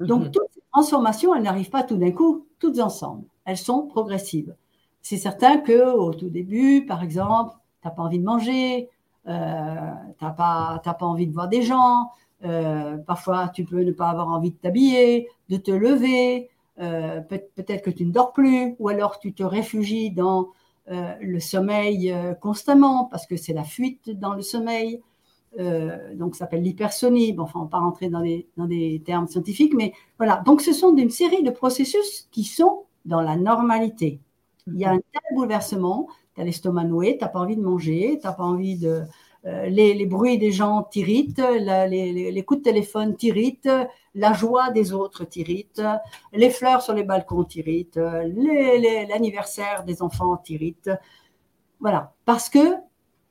Donc, 0.00 0.24
mhm. 0.24 0.30
toutes 0.30 0.50
ces 0.54 0.62
transformations, 0.72 1.34
elles 1.34 1.42
n'arrivent 1.42 1.70
pas 1.70 1.82
tout 1.82 1.96
d'un 1.96 2.12
coup, 2.12 2.46
toutes 2.58 2.78
ensemble. 2.78 3.24
Elles 3.44 3.56
sont 3.56 3.86
progressives. 3.86 4.54
C'est 5.02 5.16
certain 5.16 5.58
que 5.58 5.92
au 5.92 6.12
tout 6.12 6.28
début, 6.28 6.84
par 6.86 7.02
exemple, 7.02 7.54
tu 7.82 7.88
n'as 7.88 7.94
pas 7.94 8.02
envie 8.02 8.18
de 8.18 8.24
manger, 8.24 8.88
euh, 9.26 9.74
tu 10.18 10.24
n'as 10.24 10.30
pas, 10.30 10.80
pas 10.84 11.06
envie 11.06 11.26
de 11.26 11.32
voir 11.32 11.48
des 11.48 11.62
gens, 11.62 12.10
euh, 12.44 12.96
parfois, 12.98 13.48
tu 13.48 13.64
peux 13.64 13.82
ne 13.82 13.92
pas 13.92 14.08
avoir 14.08 14.28
envie 14.28 14.50
de 14.50 14.56
t'habiller, 14.56 15.28
de 15.48 15.56
te 15.56 15.70
lever. 15.70 16.50
Euh, 16.80 17.20
peut-être 17.20 17.82
que 17.82 17.90
tu 17.90 18.06
ne 18.06 18.12
dors 18.12 18.32
plus, 18.32 18.76
ou 18.78 18.88
alors 18.88 19.18
tu 19.18 19.32
te 19.32 19.42
réfugies 19.42 20.10
dans 20.10 20.50
euh, 20.90 21.14
le 21.20 21.40
sommeil 21.40 22.14
constamment, 22.40 23.04
parce 23.06 23.26
que 23.26 23.36
c'est 23.36 23.52
la 23.52 23.64
fuite 23.64 24.10
dans 24.10 24.34
le 24.34 24.42
sommeil. 24.42 25.00
Donc, 25.56 26.34
ça 26.34 26.40
s'appelle 26.40 26.62
l'hypersonie. 26.62 27.32
Bon, 27.32 27.44
enfin, 27.44 27.60
on 27.60 27.62
ne 27.62 27.66
va 27.66 27.70
pas 27.70 27.78
rentrer 27.78 28.10
dans 28.10 28.20
des, 28.20 29.02
termes 29.04 29.26
scientifiques, 29.26 29.74
mais 29.74 29.92
voilà. 30.18 30.42
Donc, 30.44 30.60
ce 30.60 30.72
sont 30.72 30.94
une 30.96 31.10
série 31.10 31.42
de 31.42 31.50
processus 31.50 32.28
qui 32.30 32.44
sont 32.44 32.84
dans 33.04 33.20
la 33.20 33.36
normalité. 33.36 34.20
Il 34.66 34.78
y 34.78 34.84
a 34.84 34.90
un 34.90 34.98
tel 34.98 35.22
bouleversement, 35.34 36.08
tu 36.34 36.42
as 36.42 36.44
l'estomac 36.44 36.84
noué, 36.84 37.16
tu 37.16 37.24
n'as 37.24 37.30
pas 37.30 37.40
envie 37.40 37.56
de 37.56 37.62
manger, 37.62 38.18
tu 38.20 38.26
n'as 38.26 38.34
pas 38.34 38.44
envie 38.44 38.76
de, 38.76 39.02
euh, 39.46 39.66
les, 39.66 40.06
bruits 40.06 40.36
des 40.38 40.50
gens 40.50 40.82
t'irritent, 40.82 41.40
les, 41.40 42.44
coups 42.46 42.60
de 42.60 42.64
téléphone 42.64 43.16
t'irritent, 43.16 43.70
la 44.14 44.32
joie 44.32 44.70
des 44.70 44.92
autres 44.92 45.24
t'irrite, 45.24 45.80
les 46.32 46.50
fleurs 46.50 46.82
sur 46.82 46.92
les 46.92 47.04
balcons 47.04 47.44
t'irritent, 47.44 47.96
l'anniversaire 47.96 49.84
des 49.84 50.02
enfants 50.02 50.36
t'irrite. 50.36 50.90
Voilà, 51.80 52.12
parce 52.24 52.48
que 52.50 52.74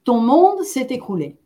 ton 0.07 0.21
monde 0.21 0.63
s'est 0.63 0.87
écroulé. 0.89 1.37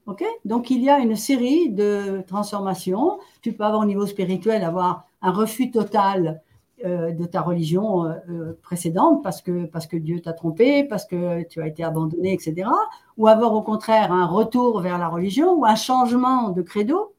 Donc 0.45 0.69
il 0.69 0.83
y 0.83 0.89
a 0.91 0.99
une 0.99 1.15
série 1.15 1.71
de 1.71 2.21
transformations. 2.27 3.17
Tu 3.41 3.53
peux 3.53 3.63
avoir 3.63 3.81
au 3.81 3.85
niveau 3.85 4.05
spirituel 4.05 4.63
avoir 4.63 5.07
un 5.23 5.31
refus 5.31 5.71
total 5.71 6.43
euh, 6.85 7.11
de 7.11 7.25
ta 7.25 7.41
religion 7.41 8.05
euh, 8.05 8.13
euh, 8.29 8.59
précédente 8.61 9.23
parce 9.23 9.41
que, 9.41 9.65
parce 9.65 9.87
que 9.87 9.97
Dieu 9.97 10.21
t'a 10.21 10.33
trompé, 10.33 10.83
parce 10.83 11.05
que 11.05 11.41
tu 11.47 11.59
as 11.59 11.65
été 11.65 11.83
abandonné, 11.83 12.33
etc. 12.33 12.69
Ou 13.17 13.27
avoir 13.27 13.51
au 13.55 13.63
contraire 13.63 14.11
un 14.11 14.27
retour 14.27 14.79
vers 14.79 14.99
la 14.99 15.07
religion 15.07 15.53
ou 15.53 15.65
un 15.65 15.73
changement 15.73 16.49
de 16.49 16.61
credo. 16.61 17.15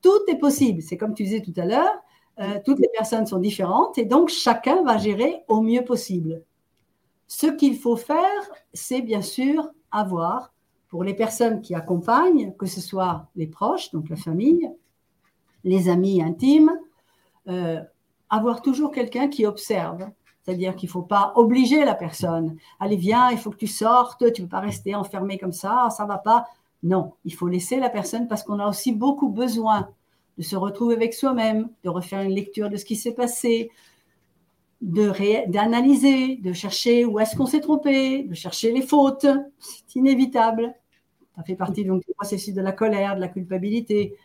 Tout 0.00 0.22
est 0.26 0.38
possible. 0.38 0.80
C'est 0.80 0.96
comme 0.96 1.12
tu 1.12 1.24
disais 1.24 1.42
tout 1.42 1.54
à 1.58 1.66
l'heure, 1.66 2.62
toutes 2.64 2.78
les 2.78 2.88
personnes 2.96 3.26
sont 3.26 3.38
différentes 3.38 3.98
et 3.98 4.06
donc 4.06 4.30
chacun 4.30 4.82
va 4.84 4.96
gérer 4.96 5.44
au 5.48 5.60
mieux 5.60 5.84
possible. 5.84 6.42
Ce 7.28 7.46
qu'il 7.46 7.76
faut 7.76 7.96
faire, 7.96 8.42
c'est 8.72 9.02
bien 9.02 9.20
sûr 9.20 9.68
avoir, 9.90 10.52
pour 10.92 11.04
les 11.04 11.14
personnes 11.14 11.62
qui 11.62 11.74
accompagnent, 11.74 12.52
que 12.58 12.66
ce 12.66 12.82
soit 12.82 13.26
les 13.34 13.46
proches, 13.46 13.90
donc 13.92 14.10
la 14.10 14.16
famille, 14.16 14.70
les 15.64 15.88
amis 15.88 16.22
intimes, 16.22 16.70
avoir 18.28 18.60
toujours 18.60 18.92
quelqu'un 18.92 19.28
qui 19.28 19.46
observe. 19.46 20.10
C'est-à-dire 20.42 20.76
qu'il 20.76 20.88
ne 20.88 20.92
faut 20.92 21.02
pas 21.02 21.32
obliger 21.34 21.86
la 21.86 21.94
personne. 21.94 22.58
Allez, 22.78 22.96
viens, 22.96 23.30
il 23.30 23.38
faut 23.38 23.50
que 23.50 23.56
tu 23.56 23.68
sortes, 23.68 24.30
tu 24.34 24.42
ne 24.42 24.46
peux 24.46 24.50
pas 24.50 24.60
rester 24.60 24.94
enfermé 24.94 25.38
comme 25.38 25.54
ça, 25.54 25.88
ça 25.88 26.02
ne 26.02 26.08
va 26.08 26.18
pas. 26.18 26.44
Non, 26.82 27.14
il 27.24 27.32
faut 27.32 27.48
laisser 27.48 27.78
la 27.78 27.88
personne 27.88 28.28
parce 28.28 28.42
qu'on 28.42 28.58
a 28.58 28.68
aussi 28.68 28.92
beaucoup 28.92 29.30
besoin 29.30 29.88
de 30.36 30.42
se 30.42 30.56
retrouver 30.56 30.94
avec 30.94 31.14
soi-même, 31.14 31.70
de 31.84 31.88
refaire 31.88 32.20
une 32.20 32.34
lecture 32.34 32.68
de 32.68 32.76
ce 32.76 32.84
qui 32.84 32.96
s'est 32.96 33.14
passé, 33.14 33.70
d'analyser, 34.82 36.36
de, 36.36 36.52
chercher 36.52 37.06
où 37.06 37.18
est-ce 37.18 37.34
qu'on 37.34 37.46
s'est 37.46 37.60
trompé, 37.60 38.24
de 38.24 38.34
chercher 38.34 38.72
les 38.72 38.82
fautes. 38.82 39.26
C'est 39.58 39.96
inévitable. 39.98 40.74
Ça 41.36 41.42
fait 41.42 41.56
partie 41.56 41.84
donc 41.84 42.04
du 42.06 42.12
processus 42.14 42.54
de 42.54 42.60
la 42.60 42.72
colère, 42.72 43.16
de 43.16 43.20
la 43.20 43.28
culpabilité. 43.28 44.16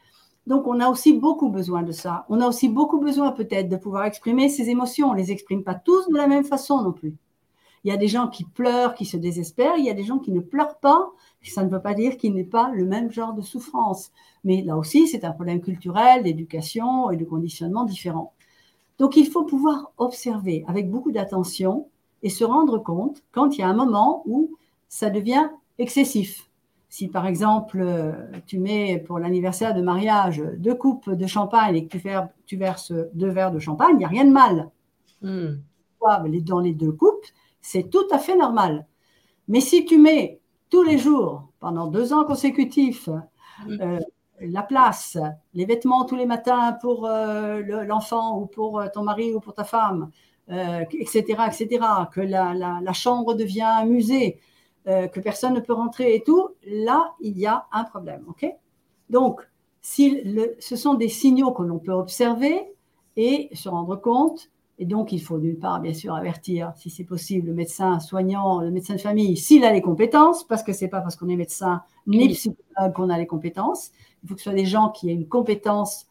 Donc, 0.46 0.66
on 0.68 0.80
a 0.80 0.90
aussi 0.90 1.14
beaucoup 1.14 1.50
besoin 1.50 1.84
de 1.84 1.92
ça. 1.92 2.26
On 2.30 2.40
a 2.40 2.48
aussi 2.48 2.70
beaucoup 2.70 3.00
besoin 3.00 3.32
peut-être 3.32 3.70
de 3.70 3.76
pouvoir 3.76 4.06
exprimer 4.06 4.50
ses 4.50 4.70
émotions. 4.70 5.10
On 5.10 5.14
ne 5.14 5.18
les 5.18 5.32
exprime 5.32 5.64
pas 5.64 5.76
tous 5.76 6.08
de 6.10 6.16
la 6.16 6.28
même 6.28 6.46
façon 6.46 6.82
non 6.82 6.94
plus. 6.94 7.16
Il 7.84 7.90
y 7.90 7.94
a 7.94 7.98
des 7.98 8.08
gens 8.08 8.28
qui 8.28 8.44
pleurent, 8.44 8.96
qui 8.96 9.06
se 9.06 9.18
désespèrent. 9.18 9.78
Il 9.78 9.86
y 9.86 9.90
a 9.90 9.94
des 9.94 10.04
gens 10.04 10.20
qui 10.20 10.32
ne 10.32 10.40
pleurent 10.40 10.80
pas. 10.80 11.10
Ça 11.44 11.64
ne 11.64 11.70
veut 11.70 11.82
pas 11.82 11.94
dire 11.94 12.18
qu'il 12.18 12.34
n'est 12.34 12.44
pas 12.44 12.70
le 12.74 12.86
même 12.86 13.12
genre 13.12 13.34
de 13.34 13.42
souffrance. 13.42 14.12
Mais 14.44 14.62
là 14.62 14.78
aussi, 14.78 15.08
c'est 15.08 15.24
un 15.24 15.32
problème 15.32 15.62
culturel, 15.62 16.24
d'éducation 16.24 17.10
et 17.12 17.18
de 17.18 17.26
conditionnement 17.26 17.86
différent. 17.86 18.34
Donc, 19.00 19.16
il 19.16 19.28
faut 19.28 19.44
pouvoir 19.44 19.92
observer 19.98 20.66
avec 20.68 20.90
beaucoup 20.90 21.12
d'attention 21.12 21.88
et 22.24 22.30
se 22.30 22.44
rendre 22.44 22.80
compte 22.80 23.24
quand 23.32 23.56
il 23.56 23.60
y 23.60 23.64
a 23.64 23.70
un 23.70 23.76
moment 23.76 24.24
où 24.26 24.58
ça 24.90 25.10
devient 25.10 25.50
excessif. 25.78 26.47
Si 26.90 27.10
par 27.10 27.28
exemple, 27.28 27.82
euh, 27.82 28.14
tu 28.46 28.60
mets 28.60 28.98
pour 28.98 29.20
l'anniversaire 29.20 29.74
de 29.74 29.82
mariage 29.82 30.42
deux 30.58 30.76
coupes 30.76 31.10
de 31.10 31.28
champagne 31.28 31.76
et 31.76 31.88
que 31.88 31.98
tu, 32.46 32.58
verses 32.58 32.94
deux 33.14 33.30
verres 33.30 33.52
de 33.52 33.60
champagne, 33.60 33.96
il 33.96 33.98
n'y 33.98 34.06
a 34.06 34.10
rien 34.10 34.26
de 34.26 34.32
mal. 34.32 34.70
Hmm. 35.22 35.58
Dans 36.00 36.60
les 36.60 36.74
deux 36.74 36.94
coupes, 36.94 37.26
c'est 37.60 37.90
tout 37.90 38.08
à 38.12 38.20
fait 38.20 38.38
normal. 38.38 38.86
Mais 39.50 39.60
si 39.60 39.84
tu 39.84 39.98
mets 39.98 40.40
tous 40.70 40.84
les 40.84 40.98
jours, 40.98 41.50
pendant 41.60 41.88
deux 41.88 42.14
ans 42.14 42.24
consécutifs, 42.24 43.10
hmm. 43.66 43.82
euh, 43.82 44.00
la 44.40 44.64
place, 44.64 45.18
les 45.54 45.66
vêtements 45.66 46.06
tous 46.06 46.16
les 46.16 46.26
matins 46.26 46.78
pour 46.80 47.06
euh, 47.06 47.60
l'enfant 47.86 48.40
ou 48.40 48.46
pour 48.46 48.82
ton 48.94 49.04
mari 49.04 49.34
ou 49.34 49.42
pour 49.42 49.56
ta 49.56 49.66
femme, 49.66 50.12
etc., 50.48 51.20
etc., 51.48 51.68
que 52.14 52.22
la, 52.22 52.54
la, 52.54 52.94
chambre 52.94 53.34
devient 53.34 53.64
un 53.64 53.86
musée, 53.86 54.40
euh, 54.88 55.08
que 55.08 55.20
personne 55.20 55.54
ne 55.54 55.60
peut 55.60 55.74
rentrer 55.74 56.16
et 56.16 56.24
tout, 56.24 56.50
là, 56.66 57.14
il 57.20 57.38
y 57.38 57.46
a 57.46 57.66
un 57.72 57.84
problème. 57.84 58.24
ok? 58.28 58.46
Donc, 59.10 59.42
si 59.82 60.22
ce 60.60 60.76
sont 60.76 60.96
des 60.96 61.10
signaux 61.10 61.52
que 61.52 61.64
l'on 61.64 61.80
peut 61.80 61.94
observer 61.94 62.74
et 63.16 63.50
se 63.54 63.70
rendre 63.70 63.96
compte, 63.96 64.50
et 64.80 64.86
donc 64.86 65.12
il 65.12 65.20
faut 65.20 65.40
d'une 65.40 65.58
part, 65.58 65.80
bien 65.80 65.94
sûr, 65.94 66.14
avertir, 66.14 66.72
si 66.76 66.90
c'est 66.90 67.04
possible, 67.04 67.48
le 67.48 67.54
médecin 67.54 68.00
soignant, 68.00 68.62
le 68.62 68.70
médecin 68.70 68.96
de 68.96 69.00
famille, 69.00 69.36
s'il 69.36 69.64
a 69.66 69.74
les 69.74 69.82
compétences, 69.82 70.44
parce 70.44 70.62
que 70.62 70.72
ce 70.72 70.86
n'est 70.86 70.90
pas 70.90 71.02
parce 71.02 71.16
qu'on 71.16 71.30
est 71.30 71.36
médecin 71.36 71.82
ni 72.06 72.30
psychologue 72.30 72.94
qu'on 72.94 73.10
a 73.10 73.18
les 73.18 73.28
compétences. 73.28 73.92
Il 74.24 74.30
faut 74.30 74.36
que 74.36 74.42
ce 74.42 74.46
soit 74.46 74.54
des 74.54 74.66
gens 74.66 74.90
qui 74.90 75.10
aient 75.10 75.14
une 75.14 75.28
compétence 75.28 76.06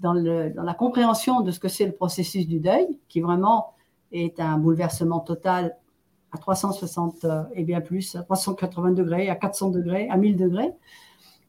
dans, 0.00 0.14
le, 0.14 0.50
dans 0.50 0.62
la 0.62 0.74
compréhension 0.74 1.40
de 1.40 1.50
ce 1.50 1.60
que 1.60 1.68
c'est 1.68 1.86
le 1.86 1.92
processus 1.92 2.46
du 2.46 2.58
deuil, 2.58 2.98
qui 3.08 3.20
vraiment 3.20 3.74
est 4.12 4.40
un 4.40 4.56
bouleversement 4.56 5.20
total 5.20 5.76
à 6.36 6.38
360 6.38 7.24
euh, 7.24 7.42
et 7.54 7.64
bien 7.64 7.80
plus, 7.80 8.14
à 8.14 8.22
380 8.22 8.92
degrés, 8.92 9.28
à 9.28 9.34
400 9.34 9.70
degrés, 9.70 10.08
à 10.10 10.16
1000 10.16 10.36
degrés. 10.36 10.72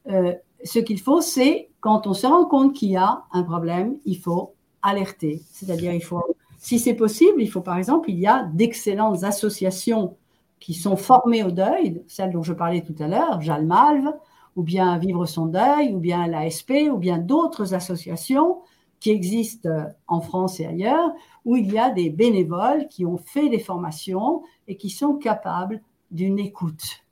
Euh, 0.09 0.33
ce 0.63 0.79
qu'il 0.79 0.99
faut, 0.99 1.21
c'est 1.21 1.69
quand 1.81 2.07
on 2.07 2.13
se 2.13 2.25
rend 2.25 2.45
compte 2.45 2.73
qu'il 2.73 2.89
y 2.89 2.95
a 2.97 3.23
un 3.33 3.43
problème, 3.43 3.97
il 4.05 4.17
faut 4.17 4.53
alerter. 4.81 5.41
C'est-à-dire, 5.51 5.93
il 5.93 6.03
faut, 6.03 6.23
si 6.57 6.79
c'est 6.79 6.93
possible, 6.93 7.41
il 7.41 7.49
faut 7.49 7.61
par 7.61 7.77
exemple, 7.77 8.09
il 8.09 8.17
y 8.17 8.27
a 8.27 8.49
d'excellentes 8.53 9.23
associations 9.23 10.15
qui 10.59 10.73
sont 10.73 10.95
formées 10.95 11.43
au 11.43 11.51
deuil, 11.51 12.01
celles 12.07 12.31
dont 12.31 12.43
je 12.43 12.53
parlais 12.53 12.81
tout 12.81 12.95
à 12.99 13.07
l'heure, 13.07 13.41
Jalmalve, 13.41 14.13
ou 14.55 14.63
bien 14.63 14.97
Vivre 14.97 15.25
son 15.27 15.45
deuil, 15.45 15.93
ou 15.93 15.99
bien 15.99 16.27
l'ASP, 16.27 16.89
ou 16.91 16.97
bien 16.97 17.19
d'autres 17.19 17.75
associations 17.75 18.61
qui 18.99 19.11
existent 19.11 19.69
en 20.07 20.21
France 20.21 20.59
et 20.59 20.65
ailleurs, 20.65 21.11
où 21.45 21.55
il 21.55 21.71
y 21.71 21.77
a 21.77 21.91
des 21.91 22.09
bénévoles 22.09 22.87
qui 22.87 23.05
ont 23.05 23.17
fait 23.17 23.49
des 23.49 23.59
formations 23.59 24.41
et 24.67 24.75
qui 24.75 24.89
sont 24.89 25.15
capables 25.15 25.81
d'une 26.11 26.39
écoute. 26.39 27.03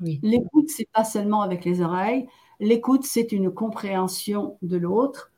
L'écoute, 0.00 0.68
c'est 0.68 0.88
pas 0.92 1.04
seulement 1.04 1.42
avec 1.42 1.64
les 1.64 1.80
oreilles. 1.80 2.26
L'écoute, 2.60 3.04
c'est 3.04 3.32
une 3.32 3.50
compréhension 3.50 4.56
de 4.62 4.76
l'autre 4.76 5.30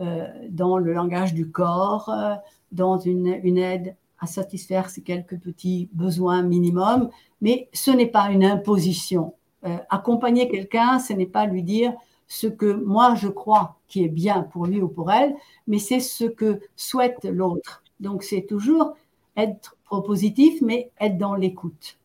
euh, 0.00 0.26
dans 0.48 0.78
le 0.78 0.92
langage 0.92 1.34
du 1.34 1.50
corps, 1.50 2.08
euh, 2.08 2.34
dans 2.72 2.98
une, 2.98 3.26
aide 3.26 3.96
à 4.20 4.26
satisfaire 4.26 4.88
ces 4.88 5.02
quelques 5.02 5.38
petits 5.38 5.88
besoins 5.92 6.42
minimums. 6.42 7.10
Mais 7.40 7.68
ce 7.72 7.90
n'est 7.90 8.06
pas 8.06 8.30
une 8.30 8.44
imposition. 8.44 9.34
Euh, 9.64 9.76
accompagner 9.90 10.48
quelqu'un, 10.48 10.98
ce 10.98 11.12
n'est 11.12 11.26
pas 11.26 11.46
lui 11.46 11.62
dire 11.62 11.92
ce 12.26 12.46
que 12.46 12.72
moi 12.72 13.14
je 13.14 13.28
crois 13.28 13.76
qui 13.88 14.04
est 14.04 14.08
bien 14.08 14.42
pour 14.42 14.66
lui 14.66 14.80
ou 14.80 14.88
pour 14.88 15.12
elle, 15.12 15.34
mais 15.66 15.78
c'est 15.78 16.00
ce 16.00 16.24
que 16.24 16.60
souhaite 16.76 17.24
l'autre. 17.24 17.82
Donc 18.00 18.22
c'est 18.22 18.42
toujours 18.42 18.94
être 19.36 19.76
propositif, 19.84 20.60
mais 20.62 20.90
être 21.00 21.18
dans 21.18 21.34
l'écoute. 21.34 21.98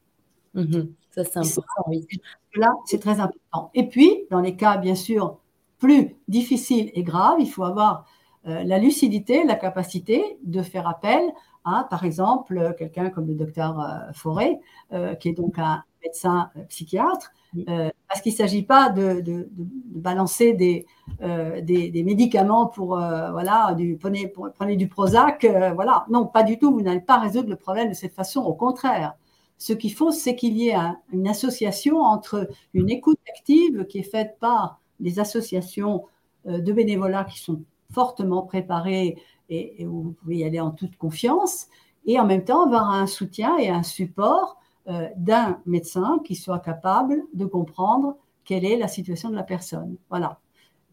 Mhm. 0.54 0.92
ça, 1.12 1.24
c'est 1.24 1.38
important, 1.38 1.84
oui. 1.88 2.08
Là, 2.56 2.74
c'est 2.86 3.00
très 3.00 3.20
important. 3.20 3.70
Et 3.74 3.88
puis, 3.88 4.24
dans 4.32 4.42
les 4.42 4.56
cas, 4.56 4.78
bien 4.78 4.96
sûr, 4.96 5.38
plus 5.78 6.16
difficiles 6.28 6.90
et 6.94 7.04
graves, 7.04 7.40
il 7.40 7.50
faut 7.50 7.64
avoir 7.64 8.06
euh, 8.48 8.64
la 8.64 8.80
lucidité, 8.80 9.44
la 9.44 9.56
capacité 9.56 10.38
de 10.44 10.62
faire 10.62 10.88
appel 10.88 11.22
à, 11.68 11.86
par 11.90 12.06
exemple, 12.06 12.76
quelqu'un 12.78 13.10
comme 13.10 13.28
le 13.28 13.36
docteur 13.36 13.80
euh, 13.80 14.12
Forêt, 14.14 14.60
euh, 14.94 15.16
qui 15.16 15.30
est 15.30 15.34
donc 15.34 15.60
un 15.60 15.84
médecin 16.04 16.50
psychiatre, 16.70 17.32
euh, 17.70 17.90
parce 18.08 18.22
qu'il 18.22 18.32
ne 18.34 18.38
s'agit 18.38 18.64
pas 18.64 18.90
de, 18.90 19.50
balancer 19.56 20.54
des, 20.54 20.86
euh, 21.22 21.62
des, 21.62 22.04
médicaments 22.04 22.68
pour, 22.68 23.00
euh, 23.00 23.32
voilà, 23.32 23.74
du, 23.74 23.98
prenez, 23.98 24.32
prenez 24.56 24.76
du 24.76 24.88
Prozac, 24.88 25.46
voilà. 25.76 26.06
Non, 26.10 26.26
pas 26.26 26.44
du 26.44 26.58
tout, 26.58 26.72
vous 26.72 26.82
n'allez 26.82 27.02
pas 27.02 27.18
résoudre 27.18 27.50
le 27.50 27.56
problème 27.56 27.90
de 27.90 27.94
cette 27.94 28.14
façon, 28.14 28.42
au 28.42 28.54
contraire. 28.54 29.16
Ce 29.58 29.74
qu'il 29.74 29.94
faut, 29.94 30.12
c'est 30.12 30.36
qu'il 30.36 30.58
y 30.58 30.70
ait 30.70 30.78
une 31.12 31.28
association 31.28 32.00
entre 32.00 32.48
une 32.74 32.90
écoute 32.90 33.20
active 33.28 33.86
qui 33.86 34.00
est 34.00 34.04
faite 34.04 34.38
par 34.40 34.80
des 35.00 35.20
associations 35.20 36.04
de 36.46 36.72
bénévolat 36.72 37.24
qui 37.26 37.40
sont 37.40 37.62
fortement 37.92 38.44
préparées 38.44 39.18
et, 39.50 39.82
et, 39.82 39.88
où 39.88 40.02
vous 40.02 40.12
pouvez 40.12 40.38
y 40.38 40.44
aller 40.44 40.60
en 40.60 40.72
toute 40.72 40.98
confiance, 40.98 41.68
et 42.06 42.20
en 42.20 42.26
même 42.26 42.44
temps 42.44 42.66
avoir 42.66 42.90
un 42.90 43.06
soutien 43.06 43.58
et 43.58 43.70
un 43.70 43.84
support 43.84 44.58
euh, 44.88 45.10
d'un 45.18 45.60
médecin 45.66 46.20
qui 46.24 46.36
soit 46.36 46.60
capable 46.60 47.24
de 47.34 47.46
comprendre 47.46 48.16
quelle 48.46 48.64
est 48.64 48.78
la 48.78 48.88
situation 48.88 49.30
de 49.30 49.36
la 49.36 49.44
personne. 49.44 49.98
Voilà. 50.10 50.40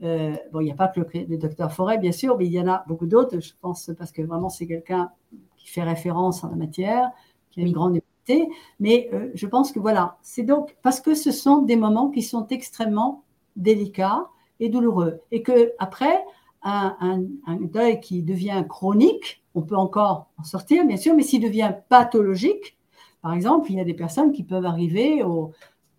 Euh, 0.03 0.35
bon, 0.53 0.59
il 0.59 0.65
n'y 0.65 0.73
a 0.73 0.75
pas 0.75 0.89
que 0.89 1.01
le, 1.01 1.37
docteur 1.39 1.73
Forêt, 1.73 1.99
bien 1.99 2.11
sûr, 2.11 2.37
mais 2.37 2.47
il 2.47 2.53
y 2.53 2.61
en 2.61 2.67
a 2.67 2.85
beaucoup 2.89 3.07
d'autres, 3.07 3.39
je 3.39 3.53
pense, 3.61 3.93
parce 3.97 4.11
que 4.11 4.23
vraiment, 4.23 4.49
c'est 4.49 4.67
quelqu'un 4.67 5.13
qui 5.57 5.69
fait 5.69 5.85
référence 5.85 6.43
en 6.43 6.49
la 6.49 6.57
matière, 6.57 7.09
qui 7.53 7.61
a 7.61 7.63
une 7.65 7.73
grande 7.73 7.97
équité. 7.97 8.49
Mais 8.81 9.09
euh, 9.13 9.31
je 9.35 9.47
pense 9.47 9.71
que 9.71 9.79
voilà, 9.79 10.19
c'est 10.23 10.43
donc 10.43 10.77
parce 10.83 11.01
que 11.01 11.15
ce 11.15 11.31
sont 11.31 11.63
des 11.63 11.77
moments 11.77 12.11
qui 12.11 12.23
sont 12.23 12.49
extrêmement 12.49 13.23
délicats 13.55 14.27
et 14.59 14.69
douloureux. 14.69 15.21
Et 15.31 15.43
que 15.43 15.73
après, 15.79 16.25
un, 16.65 17.23
un 17.47 17.57
deuil 17.57 18.01
qui 18.01 18.23
devient 18.23 18.65
chronique, 18.69 19.45
on 19.55 19.63
peut 19.63 19.77
encore 19.77 20.31
en 20.39 20.45
sortir, 20.45 20.85
bien 20.87 20.97
sûr, 20.97 21.15
mais 21.15 21.23
s'il 21.23 21.43
devient 21.43 21.75
pathologique, 21.89 22.77
par 23.25 23.33
exemple, 23.33 23.71
il 23.71 23.79
y 23.79 23.81
a 23.81 23.85
des 23.85 23.95
personnes 23.95 24.33
qui 24.33 24.43
peuvent 24.43 24.67
arriver 24.67 25.23
au, 25.23 25.53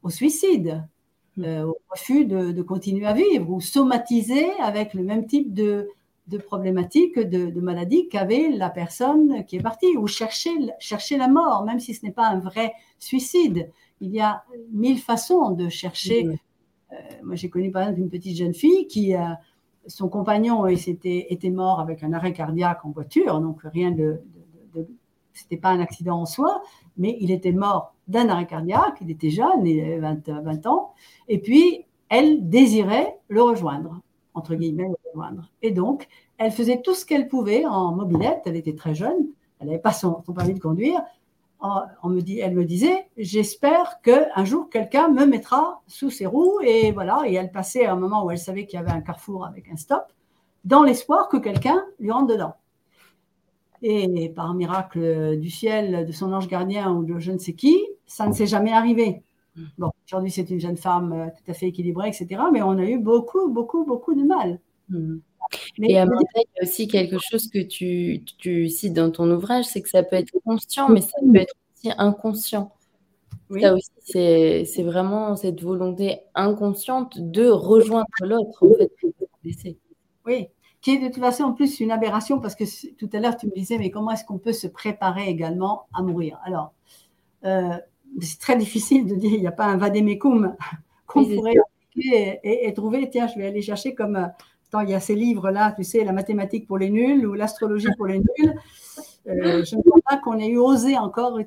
suicide, 0.09 0.87
euh, 1.39 1.65
au 1.65 1.77
refus 1.89 2.25
de, 2.25 2.61
continuer 2.61 3.07
à 3.07 3.13
vivre, 3.13 3.49
ou 3.49 3.61
somatiser 3.61 4.51
avec 4.59 4.93
le 4.93 5.01
même 5.01 5.25
type 5.25 5.51
de, 5.51 5.89
de 6.27 6.37
problématiques, 6.37 7.17
de, 7.17 7.49
de 7.49 7.61
maladies 7.61 8.09
qu'avait 8.09 8.49
la 8.49 8.69
personne 8.69 9.43
qui 9.45 9.55
est 9.55 9.63
partie, 9.63 9.97
ou 9.97 10.05
chercher, 10.05 10.51
chercher 10.77 11.17
la 11.17 11.27
mort, 11.27 11.63
même 11.65 11.79
si 11.79 11.95
ce 11.95 12.05
n'est 12.05 12.11
pas 12.11 12.27
un 12.27 12.39
vrai 12.39 12.73
suicide. 12.99 13.71
Il 14.01 14.11
y 14.11 14.19
a 14.19 14.43
mille 14.71 14.99
façons 14.99 15.49
de 15.49 15.67
chercher. 15.67 16.27
Euh, 16.91 16.95
moi, 17.23 17.35
j'ai 17.35 17.49
connu 17.49 17.71
par 17.71 17.81
exemple 17.81 18.01
une 18.01 18.09
petite 18.11 18.37
jeune 18.37 18.53
fille 18.53 18.85
qui, 18.85 19.15
a 19.15 19.39
son 19.87 20.09
compagnon 20.09 20.65
était, 20.67 21.27
était 21.29 21.49
mort 21.49 21.79
avec 21.79 22.03
un 22.03 22.13
arrêt 22.13 22.33
cardiaque 22.33 22.85
en 22.85 22.91
voiture, 22.91 23.39
donc 23.39 23.61
rien 23.63 23.91
de, 23.91 24.21
de 24.73 24.87
c'était 25.35 25.57
pas 25.57 25.69
un 25.69 25.79
accident 25.79 26.21
en 26.21 26.25
soi, 26.25 26.61
mais 26.97 27.17
il 27.19 27.31
était 27.31 27.51
mort 27.51 27.93
d'un 28.07 28.29
arrêt 28.29 28.47
cardiaque, 28.47 28.97
il 29.01 29.11
était 29.11 29.29
jeune, 29.29 29.65
il 29.65 29.79
avait 29.81 29.99
20, 29.99 30.65
ans, 30.65 30.93
et 31.27 31.39
puis 31.39 31.85
elle 32.09 32.49
désirait 32.49 33.17
le 33.27 33.41
rejoindre, 33.41 33.99
entre 34.33 34.55
guillemets, 34.55 34.87
le 34.87 34.95
rejoindre. 35.11 35.49
Et 35.61 35.71
donc, 35.71 36.07
elle 36.37 36.51
faisait 36.51 36.81
tout 36.81 36.93
ce 36.93 37.05
qu'elle 37.05 37.27
pouvait 37.27 37.65
en 37.65 37.93
mobilette, 37.93 38.41
elle 38.45 38.55
était 38.55 38.75
très 38.75 38.95
jeune, 38.95 39.27
elle 39.59 39.67
n'avait 39.67 39.79
pas 39.79 39.93
son, 39.93 40.21
permis 40.35 40.53
de 40.53 40.59
conduire, 40.59 41.01
on 41.59 42.09
me 42.09 42.21
dit, 42.21 42.39
elle 42.39 42.53
me 42.53 42.65
disait, 42.65 43.07
j'espère 43.17 44.01
qu'un 44.01 44.45
jour 44.45 44.69
quelqu'un 44.69 45.07
me 45.09 45.25
mettra 45.25 45.81
sous 45.87 46.09
ses 46.09 46.25
roues, 46.25 46.59
et 46.61 46.91
voilà, 46.91 47.23
et 47.25 47.33
elle 47.33 47.51
passait 47.51 47.85
à 47.85 47.93
un 47.93 47.95
moment 47.95 48.25
où 48.25 48.31
elle 48.31 48.37
savait 48.37 48.65
qu'il 48.65 48.79
y 48.79 48.81
avait 48.81 48.91
un 48.91 49.01
carrefour 49.01 49.45
avec 49.45 49.69
un 49.69 49.75
stop, 49.75 50.05
dans 50.63 50.83
l'espoir 50.83 51.29
que 51.29 51.37
quelqu'un 51.37 51.83
lui 51.99 52.11
rentre 52.11 52.27
dedans. 52.27 52.53
Et 53.81 54.29
par 54.29 54.53
miracle 54.53 55.37
du 55.37 55.49
ciel, 55.49 56.05
de 56.05 56.11
son 56.11 56.33
ange 56.33 56.47
gardien 56.47 56.91
ou 56.91 57.03
de 57.03 57.19
je 57.19 57.31
ne 57.31 57.37
sais 57.37 57.53
qui, 57.53 57.77
ça 58.07 58.27
ne 58.27 58.33
s'est 58.33 58.47
jamais 58.47 58.71
arrivé. 58.71 59.23
Hmm. 59.55 59.65
Bon, 59.77 59.91
aujourd'hui, 60.07 60.31
c'est 60.31 60.49
une 60.49 60.59
jeune 60.59 60.77
femme 60.77 61.13
euh, 61.13 61.27
tout 61.27 61.51
à 61.51 61.53
fait 61.53 61.67
équilibrée, 61.67 62.07
etc. 62.07 62.41
Mais 62.51 62.61
on 62.61 62.77
a 62.77 62.85
eu 62.85 62.97
beaucoup, 62.97 63.49
beaucoup, 63.49 63.85
beaucoup 63.85 64.13
de 64.13 64.23
mal. 64.23 64.59
Hmm. 64.87 65.17
et 65.81 65.97
à 65.97 66.05
il 66.05 66.09
y 66.45 66.59
a 66.59 66.63
aussi 66.63 66.87
quelque 66.87 67.17
chose 67.17 67.49
que 67.49 67.59
tu, 67.59 68.23
tu 68.37 68.69
cites 68.69 68.93
dans 68.93 69.09
ton 69.11 69.29
ouvrage, 69.31 69.65
c'est 69.65 69.81
que 69.81 69.89
ça 69.89 70.03
peut 70.03 70.15
être 70.15 70.31
conscient, 70.45 70.89
mais 70.89 71.01
ça 71.01 71.17
peut 71.21 71.37
être 71.37 71.55
aussi 71.75 71.93
inconscient. 71.97 72.71
Oui. 73.49 73.61
Ça 73.61 73.73
aussi, 73.73 73.91
c'est 74.65 74.83
vraiment 74.83 75.35
cette 75.35 75.61
volonté 75.61 76.19
inconsciente 76.33 77.19
de 77.19 77.47
rejoindre 77.47 78.07
l'autre, 78.21 78.65
en 78.65 78.73
fait, 78.75 79.77
Oui, 80.25 80.47
qui 80.81 80.91
est 80.91 80.99
de 80.99 81.07
toute 81.07 81.23
façon 81.23 81.43
en 81.45 81.53
plus 81.53 81.79
une 81.79 81.91
aberration 81.91 82.39
parce 82.39 82.55
que 82.55 82.63
tout 82.95 83.09
à 83.13 83.19
l'heure 83.19 83.37
tu 83.37 83.47
me 83.47 83.51
disais, 83.51 83.77
mais 83.77 83.91
comment 83.91 84.11
est-ce 84.11 84.25
qu'on 84.25 84.39
peut 84.39 84.53
se 84.53 84.67
préparer 84.67 85.27
également 85.27 85.87
à 85.93 86.01
mourir? 86.01 86.39
Alors, 86.43 86.73
euh, 87.45 87.77
c'est 88.21 88.39
très 88.39 88.57
difficile 88.57 89.05
de 89.05 89.15
dire, 89.15 89.31
il 89.33 89.41
n'y 89.41 89.47
a 89.47 89.51
pas 89.51 89.65
un 89.65 89.77
vademecum 89.77 90.55
qu'on 91.07 91.25
pourrait 91.25 91.55
appliquer 91.57 92.39
et, 92.43 92.73
trouver, 92.73 93.09
tiens, 93.09 93.27
je 93.27 93.37
vais 93.39 93.47
aller 93.47 93.61
chercher 93.61 93.93
comme, 93.93 94.29
euh, 94.75 94.83
il 94.83 94.89
y 94.89 94.93
a 94.93 94.99
ces 94.99 95.15
livres-là, 95.15 95.73
tu 95.73 95.83
sais, 95.83 96.03
la 96.03 96.11
mathématique 96.11 96.67
pour 96.67 96.77
les 96.77 96.89
nuls 96.89 97.25
ou 97.25 97.33
l'astrologie 97.33 97.89
pour 97.97 98.07
les 98.07 98.19
nuls. 98.19 98.55
Euh, 99.27 99.65
je 99.65 99.75
ne 99.75 99.81
crois 99.81 100.01
pas 100.07 100.17
qu'on 100.17 100.37
ait 100.37 100.55
osé 100.55 100.97
encore 100.97 101.39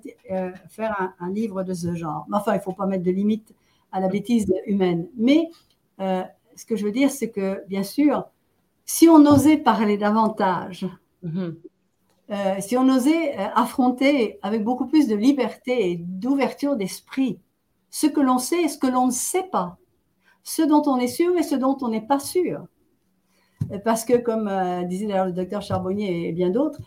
faire 0.69 1.15
un, 1.21 1.31
livre 1.31 1.63
de 1.63 1.75
ce 1.75 1.95
genre. 1.95 2.27
Mais 2.29 2.37
enfin, 2.37 2.53
il 2.55 2.59
ne 2.59 2.63
faut 2.63 2.73
pas 2.73 2.87
mettre 2.87 3.05
de 3.05 3.11
limite 3.11 3.55
à 3.93 4.01
la 4.01 4.09
bêtise 4.09 4.53
humaine. 4.67 5.07
Mais 5.17 5.51
ce 5.99 6.65
que 6.67 6.75
je 6.77 6.85
veux 6.85 6.93
dire, 6.93 7.11
c'est 7.11 7.31
que, 7.31 7.65
bien 7.69 7.85
sûr, 7.85 8.25
si 8.89 9.09
on 9.09 9.25
osait 9.27 9.59
parler 9.59 9.99
davantage, 9.99 10.87
mhm. 11.23 11.57
euh, 12.31 12.55
si 12.59 12.77
on 12.77 12.89
osait 12.89 13.39
euh, 13.39 13.47
affronter 13.55 14.39
avec 14.43 14.65
beaucoup 14.65 14.87
plus 14.87 15.07
de 15.07 15.15
liberté 15.15 15.91
et 15.91 15.97
d'ouverture 15.97 16.75
d'esprit 16.75 17.39
ce 17.91 18.07
que 18.07 18.21
l'on 18.21 18.39
sait 18.39 18.63
et 18.63 18.69
ce 18.69 18.79
que 18.79 18.87
l'on 18.87 19.07
ne 19.07 19.13
sait 19.13 19.49
pas, 19.53 19.77
ce 20.43 20.63
dont 20.63 20.83
on 20.87 20.97
est 20.97 21.07
sûr 21.07 21.37
et 21.37 21.43
ce 21.43 21.55
dont 21.55 21.77
on 21.83 21.89
n'est 21.89 22.07
pas 22.07 22.19
sûr. 22.19 22.67
Euh, 23.71 23.79
parce 23.85 24.05
que, 24.05 24.17
comme 24.17 24.51
disait 24.89 25.07
d'ailleurs 25.07 25.27
le 25.27 25.33
docteur 25.33 25.63
Charbonnier 25.63 26.29
et 26.29 26.33
bien 26.33 26.51
d'autres, 26.51 26.81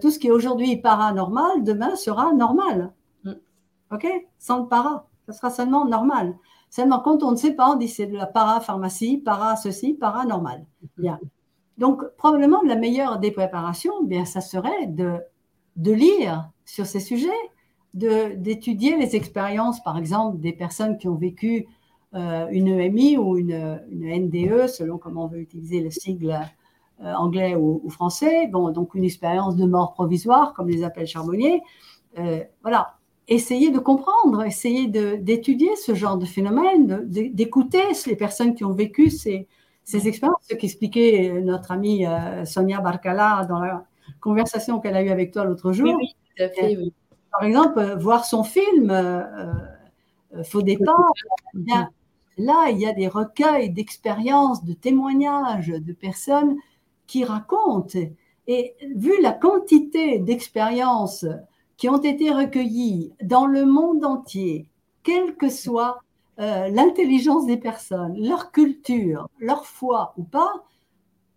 tout 0.00 0.10
ce 0.10 0.18
qui 0.18 0.28
est 0.28 0.30
aujourd'hui 0.30 0.76
paranormal, 0.76 1.62
demain 1.62 1.94
sera 1.94 2.32
normal. 2.32 2.92
Mm. 3.24 3.32
OK? 3.92 4.06
Sans 4.38 4.60
le 4.60 4.66
para, 4.66 5.06
ça 5.26 5.32
sera 5.34 5.50
seulement 5.50 5.84
normal. 5.84 6.34
Seulement, 6.70 7.00
quand 7.00 7.22
on 7.22 7.30
ne 7.30 7.36
sait 7.36 7.52
pas, 7.52 7.70
on 7.70 7.76
dit 7.76 7.88
c'est 7.88 8.06
de 8.06 8.16
la 8.16 8.26
parapharmacie, 8.26 9.18
para 9.18 9.56
ceci, 9.56 9.94
paranormal. 9.94 10.64
Bien. 10.96 11.20
Donc, 11.78 12.02
probablement, 12.16 12.62
la 12.62 12.76
meilleure 12.76 13.18
des 13.18 13.30
préparations, 13.30 13.92
eh 14.02 14.06
bien, 14.06 14.24
ça 14.24 14.40
serait 14.40 14.86
de, 14.86 15.18
de 15.76 15.92
lire 15.92 16.50
sur 16.64 16.86
ces 16.86 17.00
sujets, 17.00 17.30
d'étudier 17.94 18.96
les 18.96 19.14
expériences, 19.14 19.82
par 19.82 19.98
exemple, 19.98 20.40
des 20.40 20.52
personnes 20.52 20.98
qui 20.98 21.08
ont 21.08 21.14
vécu 21.14 21.66
euh, 21.66 21.68
une 22.14 22.68
EMI 22.68 23.18
ou 23.18 23.36
une, 23.36 23.80
une, 23.90 24.26
NDE, 24.26 24.68
selon 24.68 24.98
comment 24.98 25.24
on 25.24 25.28
veut 25.28 25.40
utiliser 25.40 25.80
le 25.80 25.90
sigle 25.90 26.38
euh, 27.00 27.12
anglais 27.14 27.56
ou, 27.56 27.82
français. 27.90 28.46
Bon, 28.46 28.70
donc 28.70 28.94
une 28.94 29.04
expérience 29.04 29.56
de 29.56 29.66
mort 29.66 29.94
provisoire, 29.94 30.54
comme 30.54 30.68
les 30.68 30.84
appelle 30.84 31.06
Charbonnier. 31.06 31.60
Euh, 32.18 32.44
voilà, 32.62 32.94
essayer 33.26 33.70
de 33.70 33.80
comprendre, 33.80 34.44
essayer 34.44 34.86
d'étudier 34.86 35.74
ce 35.76 35.94
genre 35.94 36.16
de 36.16 36.24
phénomène, 36.24 37.02
d'écouter 37.08 37.82
les 38.06 38.16
personnes 38.16 38.54
qui 38.54 38.64
ont 38.64 38.72
vécu 38.72 39.10
ces, 39.10 39.48
ces 39.84 40.08
expériences, 40.08 40.44
ce 40.48 40.54
qu'expliquait 40.54 41.40
notre 41.42 41.72
amie 41.72 42.06
euh, 42.06 42.44
Sonia 42.44 42.80
Barcala 42.80 43.44
dans 43.48 43.58
la 43.58 43.84
conversation 44.20 44.80
qu'elle 44.80 44.96
a 44.96 45.02
eue 45.02 45.10
avec 45.10 45.32
toi 45.32 45.44
l'autre 45.44 45.72
jour. 45.72 45.94
Oui, 45.96 46.14
tout 46.36 46.42
à 46.42 46.48
fait, 46.48 46.76
oui. 46.76 46.92
Par 47.32 47.42
exemple, 47.42 47.78
euh, 47.78 47.96
voir 47.96 48.24
son 48.24 48.44
film 48.44 48.90
euh, 48.90 49.22
Faux 50.44 50.62
départ, 50.62 51.12
là, 52.36 52.70
il 52.70 52.78
y 52.78 52.86
a 52.86 52.92
des 52.92 53.08
recueils 53.08 53.70
d'expériences, 53.70 54.64
de 54.64 54.72
témoignages 54.72 55.68
de 55.68 55.92
personnes 55.92 56.56
qui 57.06 57.24
racontent. 57.24 57.98
Et 58.46 58.74
vu 58.94 59.20
la 59.22 59.32
quantité 59.32 60.18
d'expériences 60.18 61.26
qui 61.76 61.88
ont 61.88 62.00
été 62.00 62.30
recueillies 62.30 63.12
dans 63.22 63.46
le 63.46 63.64
monde 63.64 64.04
entier, 64.04 64.68
quel 65.02 65.36
que 65.36 65.48
soit 65.48 66.00
euh, 66.40 66.68
l'intelligence 66.68 67.46
des 67.46 67.56
personnes, 67.56 68.16
leur 68.18 68.50
culture, 68.50 69.28
leur 69.38 69.66
foi 69.66 70.14
ou 70.16 70.24
pas, 70.24 70.64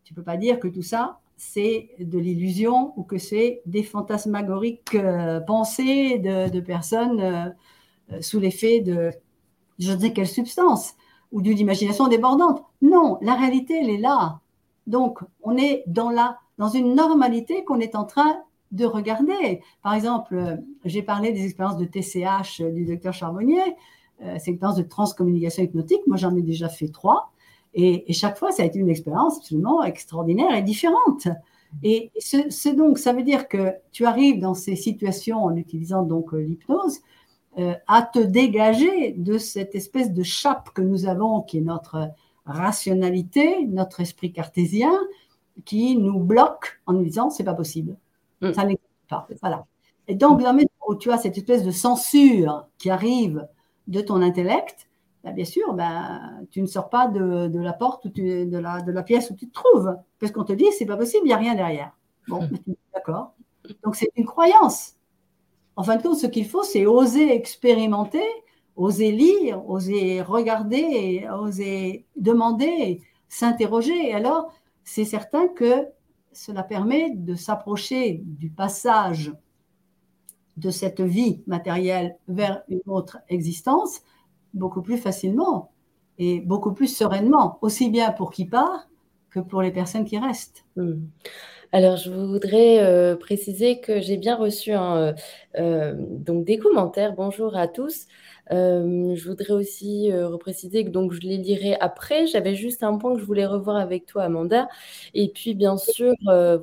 tu 0.04 0.14
peux 0.14 0.24
pas 0.24 0.38
dire 0.38 0.60
que 0.60 0.68
tout 0.68 0.82
ça, 0.82 1.20
c'est 1.36 1.91
de 2.00 2.18
l'illusion 2.18 2.93
ou 2.98 3.04
que 3.04 3.18
c'est 3.18 3.62
des 3.66 3.84
fantasmagoriques 3.84 4.95
euh, 4.95 5.39
pensées 5.39 6.18
de, 6.18 6.60
personnes 6.62 7.22
euh, 7.22 8.22
sous 8.22 8.39
l'effet 8.39 8.80
de 8.80 9.12
je 9.80 9.91
ne 9.91 9.99
sais 9.99 10.13
quelle 10.13 10.28
substance 10.28 10.95
ou 11.32 11.41
d'une 11.41 11.59
imagination 11.59 12.07
débordante. 12.07 12.63
Non, 12.82 13.17
la 13.21 13.36
réalité, 13.36 13.80
elle 13.82 13.89
est 13.89 13.97
là. 13.97 14.39
Donc, 14.86 15.19
on 15.43 15.57
est 15.57 15.84
dans, 15.88 16.09
la, 16.09 16.39
dans 16.57 16.69
une 16.69 16.95
normalité 16.95 17.63
qu'on 17.65 17.80
est 17.80 17.95
en 17.95 18.05
train 18.05 18.38
de 18.71 18.86
regarder. 18.86 19.61
Par 19.82 19.93
exemple, 19.93 20.59
j'ai 20.86 21.01
parlé 21.01 21.32
des 21.32 21.45
expériences 21.45 21.78
de 21.78 21.86
TCH 21.86 22.61
du 22.61 22.86
docteur 22.86 23.13
Charbonnier. 23.13 23.75
Euh, 24.21 24.36
c'est 24.39 24.47
une 24.47 24.53
expérience 24.53 24.78
de 24.78 24.84
transcommunication 24.84 25.63
hypnotique. 25.63 26.01
Moi, 26.07 26.17
j'en 26.17 26.36
ai 26.36 26.41
déjà 26.41 26.69
fait 26.69 26.88
trois. 26.88 27.32
Et, 27.73 28.11
chaque 28.13 28.38
fois, 28.38 28.51
ça 28.51 28.63
a 28.63 28.65
été 28.65 28.80
une 28.80 28.89
expérience 28.89 29.38
absolument 29.38 29.84
extraordinaire 29.84 30.55
et 30.55 30.63
différente. 30.63 31.28
Et 31.84 32.11
donc, 32.75 32.97
ça 32.97 33.13
veut 33.13 33.23
dire 33.23 33.47
que 33.47 33.73
tu 33.91 34.05
arrives 34.05 34.39
dans 34.39 34.53
ces 34.53 34.75
situations 34.75 35.43
en 35.43 35.55
utilisant 35.55 36.03
donc 36.03 36.34
euh, 36.34 36.38
l'hypnose 36.38 36.97
euh, 36.97 37.01
à 37.88 38.01
te 38.01 38.20
dégager 38.20 39.14
de 39.14 39.38
cette 39.38 39.76
espèce 39.76 40.14
de 40.14 40.24
chape 40.24 40.70
que 40.72 40.82
nous 40.82 41.08
avons, 41.08 41.41
qui 41.41 41.58
est 41.58 41.62
notre 41.62 42.10
rationalité, 42.45 43.66
notre 43.66 43.99
esprit 43.99 44.32
cartésien, 44.32 44.93
qui 45.66 45.97
nous 45.97 46.20
bloque 46.20 46.80
en 46.86 46.93
nous 46.93 47.03
disant 47.03 47.30
c'est 47.30 47.43
pas 47.43 47.53
possible, 47.53 47.97
mm. 48.41 48.53
ça 48.53 48.64
n'existe 48.64 48.88
pas. 49.10 49.28
Voilà. 49.41 49.66
Et 50.08 50.16
donc, 50.16 50.41
dans 50.41 50.58
où 50.88 50.95
tu 50.95 51.12
as 51.12 51.18
cette 51.18 51.38
espèce 51.38 51.64
de 51.64 51.72
censure 51.72 52.66
qui 52.78 52.89
arrive 52.89 53.47
de 53.88 53.99
ton 53.99 54.22
intellect, 54.22 54.88
bah, 55.24 55.32
bien 55.32 55.45
sûr, 55.45 55.74
ben, 55.74 56.45
tu 56.51 56.62
ne 56.62 56.68
sors 56.68 56.89
pas 56.89 57.08
de, 57.08 57.60
la 57.60 57.74
porte 57.74 58.05
ou 58.05 58.10
de, 58.10 58.58
la, 58.58 58.82
de 58.82 58.91
la 58.91 59.03
pièce 59.03 59.30
où 59.30 59.36
tu 59.36 59.49
te 59.49 59.53
trouves. 59.53 59.97
Parce 60.20 60.32
qu'on 60.32 60.45
te 60.45 60.53
dit, 60.53 60.66
c'est 60.78 60.86
pas 60.86 60.95
possible, 60.95 61.24
il 61.26 61.28
n'y 61.28 61.34
a 61.34 61.38
rien 61.38 61.55
derrière. 61.55 61.91
Bon, 62.28 62.47
d'accord. 62.93 63.34
Donc 63.84 63.95
c'est 63.95 64.10
une 64.16 64.26
croyance. 64.26 64.93
En 65.78 65.84
fin 65.84 65.95
de 65.95 66.01
compte, 66.01 66.17
ce 66.17 66.28
qu'il 66.28 66.47
faut, 66.47 66.63
c'est 66.63 66.88
oser 66.88 67.34
expérimenter, 67.34 68.25
oser 68.75 69.11
lire, 69.11 69.67
oser 69.69 70.21
regarder, 70.21 71.28
oser 71.39 72.05
demander, 72.15 73.01
s'interroger. 73.30 74.09
Et 74.09 74.13
alors, 74.13 74.51
c'est 74.84 75.05
certain 75.05 75.47
que 75.47 75.88
cela 76.34 76.63
permet 76.63 77.11
de 77.11 77.36
s'approcher 77.36 78.21
du 78.25 78.49
passage 78.49 79.32
de 80.57 80.71
cette 80.71 81.01
vie 81.01 81.43
matérielle 81.45 82.17
vers 82.28 82.63
une 82.67 82.82
autre 82.88 83.19
existence 83.30 84.01
beaucoup 84.55 84.82
plus 84.82 84.97
facilement 84.97 85.71
et 86.17 86.41
beaucoup 86.41 86.73
plus 86.73 86.88
sereinement, 86.88 87.59
aussi 87.61 87.91
bien 87.91 88.11
pour 88.11 88.32
qui 88.32 88.45
part 88.45 88.88
que 89.30 89.39
pour 89.39 89.61
les 89.61 89.71
personnes 89.71 90.05
qui 90.05 90.17
restent. 90.17 90.65
Hmm. 90.75 91.05
Alors, 91.74 91.97
je 91.97 92.09
voudrais 92.09 92.80
euh, 92.80 93.15
préciser 93.15 93.80
que 93.82 93.99
j'ai 93.99 94.18
bien 94.18 94.36
reçu 94.36 94.72
euh, 94.74 95.11
euh, 95.59 95.93
donc 95.97 96.45
des 96.45 96.57
commentaires. 96.57 97.13
Bonjour 97.13 97.57
à 97.57 97.68
tous. 97.68 98.07
je 98.49 99.28
voudrais 99.28 99.53
aussi 99.53 100.11
repréciser 100.13 100.86
que 100.86 100.89
donc 100.89 101.11
je 101.11 101.22
les 101.22 101.38
lirai 101.38 101.76
après. 101.80 102.26
J'avais 102.28 102.55
juste 102.55 102.84
un 102.84 102.97
point 102.97 103.13
que 103.13 103.20
je 103.20 103.26
voulais 103.26 103.45
revoir 103.45 103.78
avec 103.78 104.05
toi, 104.05 104.24
Amanda. 104.24 104.70
Et 105.13 105.30
puis, 105.30 105.53
bien 105.55 105.78
sûr, 105.78 106.13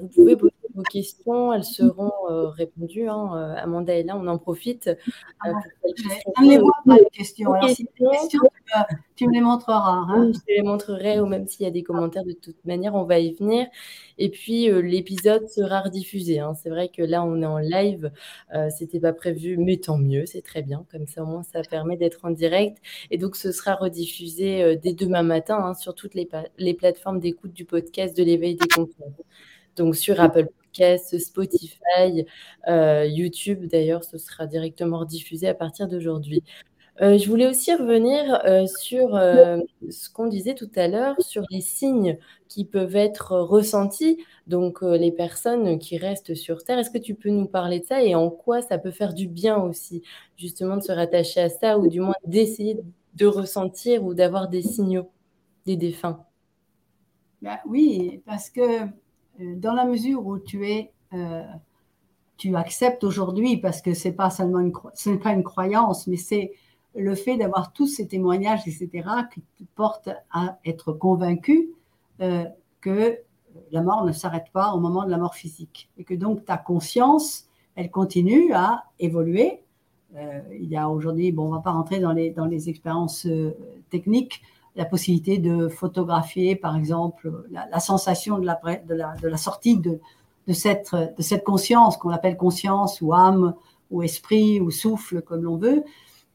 vous 0.01 0.09
pouvez 0.09 0.37
vos 0.75 0.83
questions, 0.83 1.53
elles 1.53 1.65
seront 1.65 2.13
euh, 2.29 2.49
répondues. 2.49 3.09
Hein. 3.09 3.31
Euh, 3.35 3.63
Amanda 3.63 3.97
est 3.97 4.03
là, 4.03 4.17
on 4.17 4.27
en 4.27 4.39
profite. 4.39 4.89
Euh, 4.89 4.95
ah, 5.41 5.53
je 5.97 6.45
ne 6.45 6.51
les 6.51 6.59
vois 6.59 6.73
pas, 6.85 6.97
les 6.97 7.07
questions. 7.13 7.53
Alors, 7.53 7.69
si 7.71 7.87
questions, 7.87 8.41
tu, 9.17 9.29
me 9.29 9.33
les 9.33 9.41
montreras. 9.41 10.05
Hein. 10.09 10.33
je 10.33 10.55
les 10.55 10.63
montrerai, 10.63 11.21
ou 11.21 11.27
même 11.27 11.47
s'il 11.47 11.65
y 11.65 11.69
a 11.69 11.71
des 11.71 11.83
commentaires, 11.83 12.25
de 12.25 12.33
toute 12.33 12.65
manière, 12.65 12.95
on 12.95 13.05
va 13.05 13.19
y 13.21 13.33
venir. 13.33 13.67
Et 14.19 14.31
puis, 14.31 14.69
l'épisode 14.83 15.49
sera 15.49 15.81
rediffusé. 15.81 16.41
Hein. 16.41 16.55
C'est 16.55 16.71
vrai 16.71 16.89
que 16.89 17.03
là, 17.03 17.25
on 17.25 17.41
est 17.43 17.47
en 17.47 17.59
live. 17.59 18.11
C'était 18.71 19.01
pas 19.01 19.13
prévu, 19.13 19.57
mais 19.57 19.77
tant 19.77 19.99
mieux, 19.99 20.27
c'est 20.27 20.43
très 20.43 20.63
bien. 20.63 20.85
Comme 20.91 21.07
ça, 21.07 21.23
au 21.23 21.27
moins, 21.27 21.43
ça 21.43 21.63
permet 21.63 21.97
d'être 21.97 22.25
en 22.25 22.31
direct. 22.31 22.79
Et 23.11 23.19
donc, 23.19 23.37
ce 23.37 23.53
sera 23.53 23.75
rediffusé 23.75 24.77
dès 24.83 24.93
demain 24.93 25.23
matin 25.23 25.75
sur 25.75 25.95
toutes 25.95 26.15
les, 26.15 26.29
les 26.59 26.75
plateformes 26.75 27.21
d'écoute 27.21 27.53
du 27.53 27.65
podcast 27.65 28.17
de 28.17 28.23
l'éveil 28.25 28.57
des 28.57 28.69
consciences 28.69 29.13
donc 29.77 29.97
sur 29.97 30.21
Apple 30.21 30.49
Spotify, 31.19 32.27
euh, 32.69 33.07
YouTube. 33.07 33.67
D'ailleurs, 33.67 34.05
ce 34.05 34.19
sera 34.19 34.47
directement 34.47 35.05
diffusé 35.05 35.49
à 35.49 35.55
partir 35.55 35.89
d'aujourd'hui. 35.89 36.43
Euh, 37.03 37.19
je 37.19 37.29
voulais 37.29 37.49
aussi 37.49 37.75
revenir 37.75 38.41
euh, 38.45 38.67
sur 38.67 39.19
ce 39.91 40.11
qu'on 40.11 40.29
disait 40.29 40.55
tout 40.55 40.71
à 40.77 40.87
l'heure, 40.87 41.21
sur 41.21 41.43
les 41.51 41.61
signes 41.61 42.19
qui 42.49 42.65
peuvent 42.65 42.95
être 42.95 43.33
ressentis, 43.33 44.19
donc 44.47 44.83
les 44.83 45.11
personnes 45.11 45.79
qui 45.81 45.99
restent 45.99 46.35
sur 46.35 46.63
Terre. 46.63 46.79
Est-ce 46.79 46.91
que 46.91 46.99
tu 46.99 47.17
peux 47.17 47.31
nous 47.31 47.47
parler 47.47 47.81
de 47.81 47.85
ça 47.85 48.03
et 48.03 48.15
en 48.15 48.31
quoi 48.31 48.63
ça 48.63 48.79
peut 48.79 48.93
faire 48.93 49.13
du 49.13 49.27
bien 49.27 49.57
aussi, 49.57 50.03
justement, 50.37 50.77
de 50.77 50.83
se 50.83 50.93
rattacher 50.93 51.41
à 51.41 51.49
ça 51.49 51.79
ou 51.79 51.89
du 51.89 51.99
moins 51.99 52.15
d'essayer 52.27 52.79
de 53.15 53.27
ressentir 53.27 54.05
ou 54.05 54.15
d'avoir 54.15 54.49
des 54.49 54.63
signaux 54.63 55.11
des 55.67 55.77
défunts? 55.77 56.25
Ben 57.43 57.59
Oui, 57.67 58.23
parce 58.25 58.51
que 58.51 58.87
dans 59.39 59.75
la 59.75 59.85
mesure 59.85 60.27
où 60.27 60.39
tu 60.39 60.69
es, 60.69 60.93
euh, 61.13 61.43
tu 62.37 62.55
acceptes 62.57 63.05
aujourd'hui, 63.05 63.57
parce 63.57 63.81
que 63.81 63.95
c'est 63.95 64.13
pas 64.13 64.31
seulement 64.31 64.61
une, 64.61 64.73
ce 64.95 65.11
n'est 65.11 65.19
pas 65.19 65.33
une 65.33 65.43
croyance, 65.43 66.07
mais 66.07 66.17
c'est 66.17 66.53
le 66.95 67.15
fait 67.15 67.37
d'avoir 67.37 67.73
tous 67.73 67.87
ces 67.87 68.07
témoignages, 68.07 68.67
etc., 68.67 68.89
qui 69.33 69.41
te 69.41 69.65
portent 69.75 70.11
à 70.33 70.59
être 70.65 70.93
convaincu 70.93 71.71
euh, 72.21 72.45
que 72.81 73.19
la 73.71 73.83
mort 73.83 74.05
ne 74.05 74.13
s'arrête 74.13 74.51
pas 74.53 74.73
au 74.73 74.81
moment 74.81 75.05
de 75.05 75.11
la 75.11 75.19
mort 75.19 75.35
physique 75.35 75.91
et 75.99 76.05
que 76.05 76.15
donc 76.15 76.45
ta 76.45 76.57
conscience, 76.57 77.49
elle 77.77 77.91
continue 77.91 78.53
à 78.53 78.85
évoluer. 78.99 79.63
Euh, 80.17 80.41
il 80.53 80.69
y 80.69 80.77
a 80.77 80.89
aujourd'hui, 80.89 81.33
bon, 81.33 81.49
on 81.49 81.51
va 81.51 81.61
pas 81.61 81.73
rentrer 81.73 81.99
dans 81.99 82.13
les, 82.13 82.31
dans 82.31 82.47
les 82.47 82.69
expériences 82.69 83.27
euh, 83.27 83.57
techniques, 83.91 84.43
la 84.77 84.85
possibilité 84.85 85.39
de 85.39 85.69
photographier, 85.69 86.57
par 86.57 86.77
exemple, 86.77 87.47
la, 87.51 87.81
sensation 87.81 88.39
de 88.39 88.47
la, 88.47 88.61
de 88.87 89.29
la, 89.29 89.37
sortie 89.37 89.79
de, 89.79 90.01
de, 90.49 90.53
cette, 90.53 90.95
de 90.95 91.23
cette 91.23 91.45
conscience 91.45 91.97
qu'on 91.97 92.11
appelle 92.11 92.37
conscience 92.37 93.01
ou 93.01 93.15
âme 93.15 93.55
ou 93.91 94.03
esprit 94.03 94.61
ou 94.61 94.71
souffle, 94.71 95.23
comme 95.23 95.43
l'on 95.43 95.57
veut. 95.57 95.85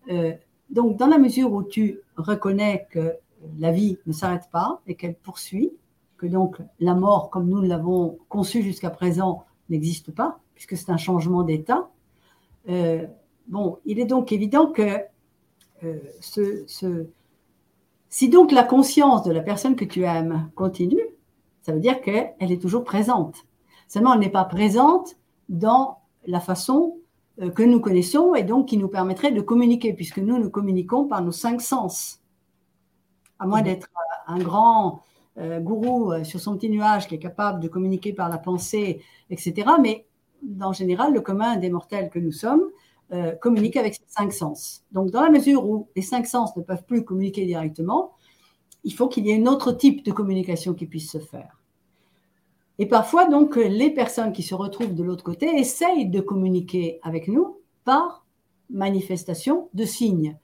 Euh, 0.09 0.33
donc, 0.69 0.97
dans 0.97 1.07
la 1.07 1.17
mesure 1.17 1.51
où 1.51 1.63
tu 1.63 1.99
reconnais 2.15 2.87
que 2.91 3.15
la 3.57 3.71
vie 3.71 3.97
ne 4.05 4.13
s'arrête 4.13 4.49
pas 4.51 4.81
et 4.87 4.95
qu'elle 4.95 5.15
poursuit, 5.15 5.71
que 6.17 6.27
donc 6.27 6.57
la 6.79 6.93
mort, 6.93 7.29
comme 7.29 7.47
nous 7.47 7.61
l'avons 7.61 8.19
conçue 8.29 8.61
jusqu'à 8.61 8.89
présent, 8.89 9.45
n'existe 9.69 10.11
pas, 10.11 10.39
puisque 10.53 10.77
c'est 10.77 10.91
un 10.91 10.97
changement 10.97 11.43
d'état, 11.43 11.89
euh, 12.69 13.05
bon, 13.47 13.79
il 13.85 13.99
est 13.99 14.05
donc 14.05 14.31
évident 14.31 14.67
que 14.67 14.99
euh, 15.83 15.99
ce, 16.19 17.07
si 18.09 18.29
donc 18.29 18.51
la 18.51 18.63
conscience 18.63 19.23
de 19.23 19.31
la 19.31 19.41
personne 19.41 19.75
que 19.75 19.85
tu 19.85 20.03
aimes 20.03 20.49
continue, 20.55 21.05
ça 21.61 21.71
veut 21.71 21.79
dire 21.79 22.01
qu'elle 22.01 22.33
est 22.39 22.61
toujours 22.61 22.83
présente. 22.83 23.45
Seulement, 23.87 24.13
elle 24.13 24.19
n'est 24.19 24.29
pas 24.29 24.45
présente 24.45 25.15
dans 25.47 25.99
la 26.25 26.39
façon 26.39 26.97
euh, 27.41 27.49
que 27.51 27.63
nous 27.63 27.79
connaissons 27.79 28.35
et 28.35 28.43
donc 28.43 28.67
qui 28.67 28.77
nous 28.77 28.87
permettrait 28.87 29.31
de 29.31 29.41
communiquer, 29.41 29.93
puisque 29.93 30.17
nous, 30.17 30.37
nous 30.37 30.49
communiquons 30.49 31.05
par 31.05 31.21
nos 31.21 31.31
cinq 31.31 31.61
sens. 31.61 32.21
À 33.37 33.47
moins 33.47 33.61
d'être 33.61 33.87
un 34.27 34.39
grand 34.39 35.01
euh, 35.37 35.59
gourou 35.59 36.11
euh, 36.11 36.23
sur 36.23 36.39
son 36.39 36.55
petit 36.55 36.69
nuage 36.69 37.07
qui 37.07 37.15
est 37.15 37.19
capable 37.19 37.59
de 37.59 37.67
communiquer 37.67 38.13
par 38.13 38.29
la 38.29 38.37
pensée, 38.37 39.01
etc. 39.29 39.69
Mais 39.81 40.05
en 40.61 40.73
général, 40.73 41.13
le 41.13 41.21
commun 41.21 41.57
des 41.57 41.69
mortels 41.69 42.09
que 42.09 42.19
nous 42.19 42.31
sommes 42.31 42.63
communique 43.41 43.75
avec 43.75 43.95
ces 43.95 44.03
cinq 44.07 44.31
sens. 44.31 44.83
Donc, 44.91 45.09
dans 45.09 45.21
la 45.21 45.31
mesure 45.31 45.67
où 45.67 45.87
les 45.95 46.03
cinq 46.03 46.27
sens 46.27 46.55
ne 46.55 46.61
peuvent 46.61 46.83
plus 46.83 47.03
communiquer 47.03 47.45
directement, 47.45 48.11
il 48.83 48.93
faut 48.93 49.07
qu'il 49.07 49.25
y 49.25 49.31
ait 49.31 49.41
un 49.41 49.47
autre 49.47 49.71
type 49.71 50.05
de 50.05 50.11
communication 50.11 50.73
qui 50.73 50.85
puisse 50.85 51.11
se 51.11 51.17
faire. 51.17 51.59
Et 52.77 52.85
parfois, 52.85 53.27
donc, 53.27 53.55
les 53.55 53.89
personnes 53.89 54.31
qui 54.31 54.43
se 54.43 54.55
retrouvent 54.55 54.95
de 54.95 55.03
l'autre 55.03 55.23
côté 55.23 55.47
essayent 55.57 56.07
de 56.07 56.21
communiquer 56.21 56.99
avec 57.03 57.27
nous 57.27 57.57
par 57.83 58.25
manifestation 58.69 59.69
de 59.73 59.83
signes, 59.83 60.37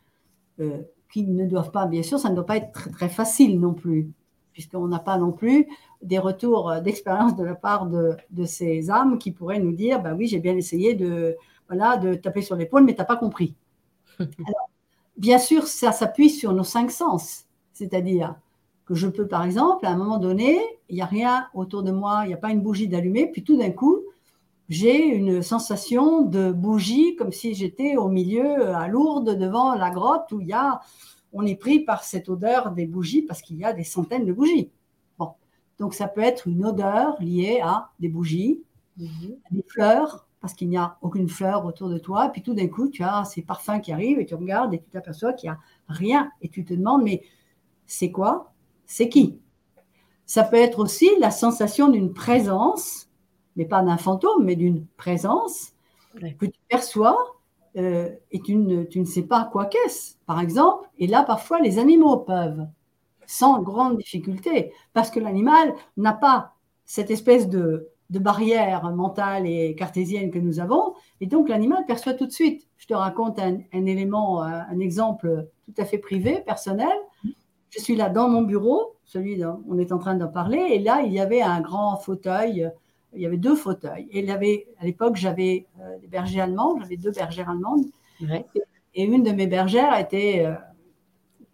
euh, 0.59 0.81
qui 1.11 1.23
ne 1.23 1.45
doivent 1.45 1.71
pas, 1.71 1.85
bien 1.85 2.03
sûr, 2.03 2.19
ça 2.19 2.29
ne 2.29 2.35
doit 2.35 2.45
pas 2.45 2.57
être 2.57 2.71
très, 2.91 3.07
facile 3.07 3.57
non 3.59 3.73
plus, 3.73 4.11
puisqu'on 4.51 4.87
n'a 4.87 4.99
pas 4.99 5.17
non 5.17 5.31
plus 5.31 5.67
des 6.01 6.19
retours 6.19 6.73
d'expérience 6.83 7.37
de 7.37 7.43
la 7.43 7.55
part 7.55 7.85
de, 7.87 8.45
ces 8.45 8.91
âmes 8.91 9.17
qui 9.17 9.31
pourraient 9.31 9.59
nous 9.59 9.71
dire, 9.71 10.01
bah 10.01 10.13
oui, 10.13 10.27
j'ai 10.27 10.39
bien 10.39 10.57
essayé 10.57 10.93
de, 10.93 11.37
voilà, 11.67 11.97
de 11.97 12.15
taper 12.15 12.41
sur 12.41 12.55
l'épaule, 12.55 12.83
mais 12.83 12.93
tu 12.93 12.99
n'as 12.99 13.05
pas 13.05 13.17
compris. 13.17 13.55
Alors, 14.19 14.69
bien 15.17 15.37
sûr, 15.37 15.67
ça 15.67 15.91
s'appuie 15.91 16.29
sur 16.29 16.53
nos 16.53 16.63
cinq 16.63 16.91
sens, 16.91 17.45
c'est-à-dire 17.73 18.35
que 18.85 18.93
je 18.93 19.07
peux, 19.07 19.27
par 19.27 19.43
exemple, 19.43 19.85
à 19.85 19.89
un 19.89 19.97
moment 19.97 20.17
donné, 20.17 20.59
il 20.89 20.95
n'y 20.95 21.01
a 21.01 21.05
rien 21.05 21.47
autour 21.53 21.83
de 21.83 21.91
moi, 21.91 22.21
il 22.23 22.27
n'y 22.27 22.33
a 22.33 22.37
pas 22.37 22.51
une 22.51 22.61
bougie 22.61 22.87
d'allumée, 22.87 23.29
puis 23.31 23.43
tout 23.43 23.57
d'un 23.57 23.71
coup, 23.71 24.01
j'ai 24.69 25.05
une 25.05 25.41
sensation 25.41 26.21
de 26.21 26.51
bougie 26.51 27.15
comme 27.15 27.31
si 27.31 27.53
j'étais 27.53 27.97
au 27.97 28.09
milieu, 28.09 28.75
à 28.75 28.87
Lourdes, 28.87 29.37
devant 29.37 29.75
la 29.75 29.91
grotte 29.91 30.31
où 30.31 30.41
il 30.41 30.47
y 30.47 30.53
a, 30.53 30.81
on 31.33 31.45
est 31.45 31.55
pris 31.55 31.79
par 31.79 32.03
cette 32.03 32.29
odeur 32.29 32.71
des 32.71 32.85
bougies 32.85 33.21
parce 33.21 33.41
qu'il 33.41 33.57
y 33.57 33.65
a 33.65 33.73
des 33.73 33.83
centaines 33.83 34.25
de 34.25 34.33
bougies. 34.33 34.71
Bon, 35.19 35.31
donc 35.77 35.93
ça 35.93 36.07
peut 36.07 36.21
être 36.21 36.47
une 36.47 36.65
odeur 36.65 37.15
liée 37.21 37.59
à 37.63 37.91
des 37.99 38.09
bougies, 38.09 38.61
des 38.97 39.65
fleurs, 39.67 40.24
parce 40.45 40.53
qu'il 40.53 40.69
n'y 40.69 40.77
a 40.77 40.95
aucune 41.01 41.27
fleur 41.27 41.65
autour 41.65 41.89
de 41.89 41.97
toi, 41.97 42.29
puis 42.29 42.43
tout 42.43 42.53
d'un 42.53 42.67
coup, 42.67 42.87
tu 42.87 43.01
as 43.01 43.25
ces 43.25 43.41
parfums 43.41 43.81
qui 43.81 43.91
arrivent 43.91 44.19
et 44.19 44.27
tu 44.27 44.35
regardes 44.35 44.75
et 44.75 44.77
tu 44.77 44.87
t'aperçois 44.91 45.33
qu'il 45.33 45.49
n'y 45.49 45.55
a 45.55 45.59
rien 45.87 46.29
et 46.39 46.49
tu 46.49 46.63
te 46.63 46.75
demandes, 46.75 47.01
mais 47.01 47.23
c'est 47.87 48.11
quoi? 48.11 48.53
C'est 48.85 49.09
qui? 49.09 49.39
Ça 50.27 50.43
peut 50.43 50.57
être 50.57 50.77
aussi 50.77 51.09
la 51.19 51.31
sensation 51.31 51.89
d'une 51.89 52.13
présence, 52.13 53.09
mais 53.55 53.65
pas 53.65 53.81
d'un 53.81 53.97
fantôme, 53.97 54.43
mais 54.43 54.55
d'une 54.55 54.85
présence 54.97 55.73
que 56.13 56.45
tu 56.45 56.59
perçois 56.69 57.17
euh, 57.75 58.11
et 58.31 58.39
tu 58.39 58.55
ne, 58.55 58.85
sais 59.03 59.23
pas 59.23 59.45
quoi 59.45 59.65
qu'est-ce, 59.65 60.13
par 60.27 60.39
exemple. 60.39 60.87
Et 60.99 61.07
là, 61.07 61.23
parfois, 61.23 61.59
les 61.59 61.79
animaux 61.79 62.17
peuvent, 62.17 62.67
sans 63.25 63.63
grande 63.63 63.97
difficulté, 63.97 64.73
parce 64.93 65.09
que 65.09 65.19
l'animal 65.19 65.73
n'a 65.97 66.13
pas 66.13 66.53
cette 66.85 67.09
espèce 67.09 67.49
de, 67.49 67.89
barrière 68.11 68.91
mentale 68.91 69.47
et 69.47 69.75
cartésienne 69.75 70.31
que 70.31 70.39
nous 70.39 70.59
avons, 70.59 70.93
et 71.21 71.27
donc 71.27 71.49
l'animal 71.49 71.85
perçoit 71.85 72.13
tout 72.13 72.25
de 72.25 72.31
suite. 72.31 72.67
Je 72.77 72.87
te 72.87 72.93
raconte 72.93 73.39
un, 73.39 73.57
un 73.73 73.85
élément, 73.85 74.41
un 74.41 74.79
exemple 74.79 75.47
tout 75.65 75.73
à 75.77 75.85
fait 75.85 75.97
privé, 75.97 76.41
personnel. 76.45 76.95
Je 77.69 77.81
suis 77.81 77.95
là 77.95 78.09
dans 78.09 78.29
mon 78.29 78.43
bureau, 78.43 78.95
celui 79.05 79.37
dont 79.37 79.61
on 79.67 79.77
est 79.77 79.91
en 79.91 79.97
train 79.97 80.15
d'en 80.15 80.27
parler, 80.27 80.59
et 80.71 80.79
là, 80.79 81.01
il 81.01 81.11
y 81.11 81.19
avait 81.19 81.41
un 81.41 81.61
grand 81.61 81.97
fauteuil, 81.97 82.71
il 83.13 83.21
y 83.21 83.25
avait 83.25 83.37
deux 83.37 83.55
fauteuils. 83.55 84.07
Et 84.11 84.19
il 84.19 84.25
y 84.25 84.31
avait, 84.31 84.67
à 84.79 84.85
l'époque, 84.85 85.15
j'avais 85.15 85.65
euh, 85.81 85.97
des 85.99 86.07
bergers 86.07 86.41
allemands, 86.41 86.77
j'avais 86.79 86.97
deux 86.97 87.11
bergères 87.11 87.49
allemandes, 87.49 87.85
et, 88.21 89.03
une 89.03 89.23
de 89.23 89.31
mes 89.31 89.47
bergères 89.47 89.97
était 89.99 90.45
euh, 90.45 90.53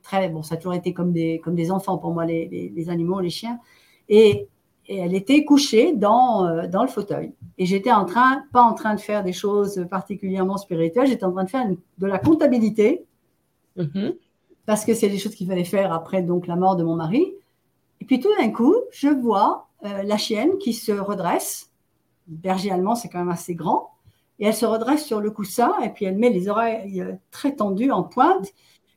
très, 0.04 0.30
bon, 0.30 0.43
ça 0.43 0.56
a 0.56 0.58
toujours 0.58 0.76
été 0.76 0.93
comme 0.93 1.12
des, 1.12 1.39
comme 1.43 1.56
des 1.56 1.72
enfants 1.72 1.97
pour 1.97 2.14
moi, 2.14 2.26
les, 2.26 2.89
animaux, 2.89 3.20
les 3.20 3.30
chiens, 3.30 3.60
et, 4.10 4.47
elle 4.97 5.13
était 5.13 5.45
couchée 5.45 5.93
dans, 5.93 6.45
euh, 6.45 6.67
dans 6.67 6.83
le 6.83 6.89
fauteuil. 6.89 7.33
Et 7.57 7.65
j'étais 7.65 7.91
en 7.91 8.05
train, 8.05 8.43
pas 8.51 8.63
en 8.63 8.73
train 8.73 8.95
de 8.95 8.99
faire 8.99 9.23
des 9.23 9.33
choses 9.33 9.85
particulièrement 9.89 10.57
spirituelles, 10.57 11.07
j'étais 11.07 11.25
en 11.25 11.31
train 11.31 11.43
de 11.43 11.49
faire 11.49 11.67
de 11.97 12.07
la 12.07 12.19
comptabilité. 12.19 13.05
Mm-hmm 13.77 14.13
parce 14.65 14.85
que 14.85 14.93
c'est 14.93 15.09
des 15.09 15.17
choses 15.17 15.35
qu'il 15.35 15.47
fallait 15.47 15.63
faire 15.63 15.93
après 15.93 16.21
donc 16.21 16.47
la 16.47 16.55
mort 16.55 16.75
de 16.75 16.83
mon 16.83 16.95
mari. 16.95 17.33
Et 17.99 18.05
puis 18.05 18.19
tout 18.19 18.29
d'un 18.39 18.51
coup, 18.51 18.75
je 18.91 19.07
vois 19.07 19.67
euh, 19.85 20.03
la 20.03 20.17
chienne 20.17 20.57
qui 20.59 20.73
se 20.73 20.91
redresse. 20.91 21.71
Le 22.29 22.37
berger 22.37 22.71
allemand, 22.71 22.95
c'est 22.95 23.09
quand 23.09 23.19
même 23.19 23.29
assez 23.29 23.55
grand. 23.55 23.91
Et 24.39 24.45
elle 24.45 24.55
se 24.55 24.65
redresse 24.65 25.05
sur 25.05 25.19
le 25.19 25.29
coussin 25.29 25.73
et 25.83 25.89
puis 25.89 26.05
elle 26.05 26.17
met 26.17 26.29
les 26.29 26.47
oreilles 26.47 27.01
euh, 27.01 27.13
très 27.31 27.55
tendues 27.55 27.91
en 27.91 28.03
pointe. 28.03 28.47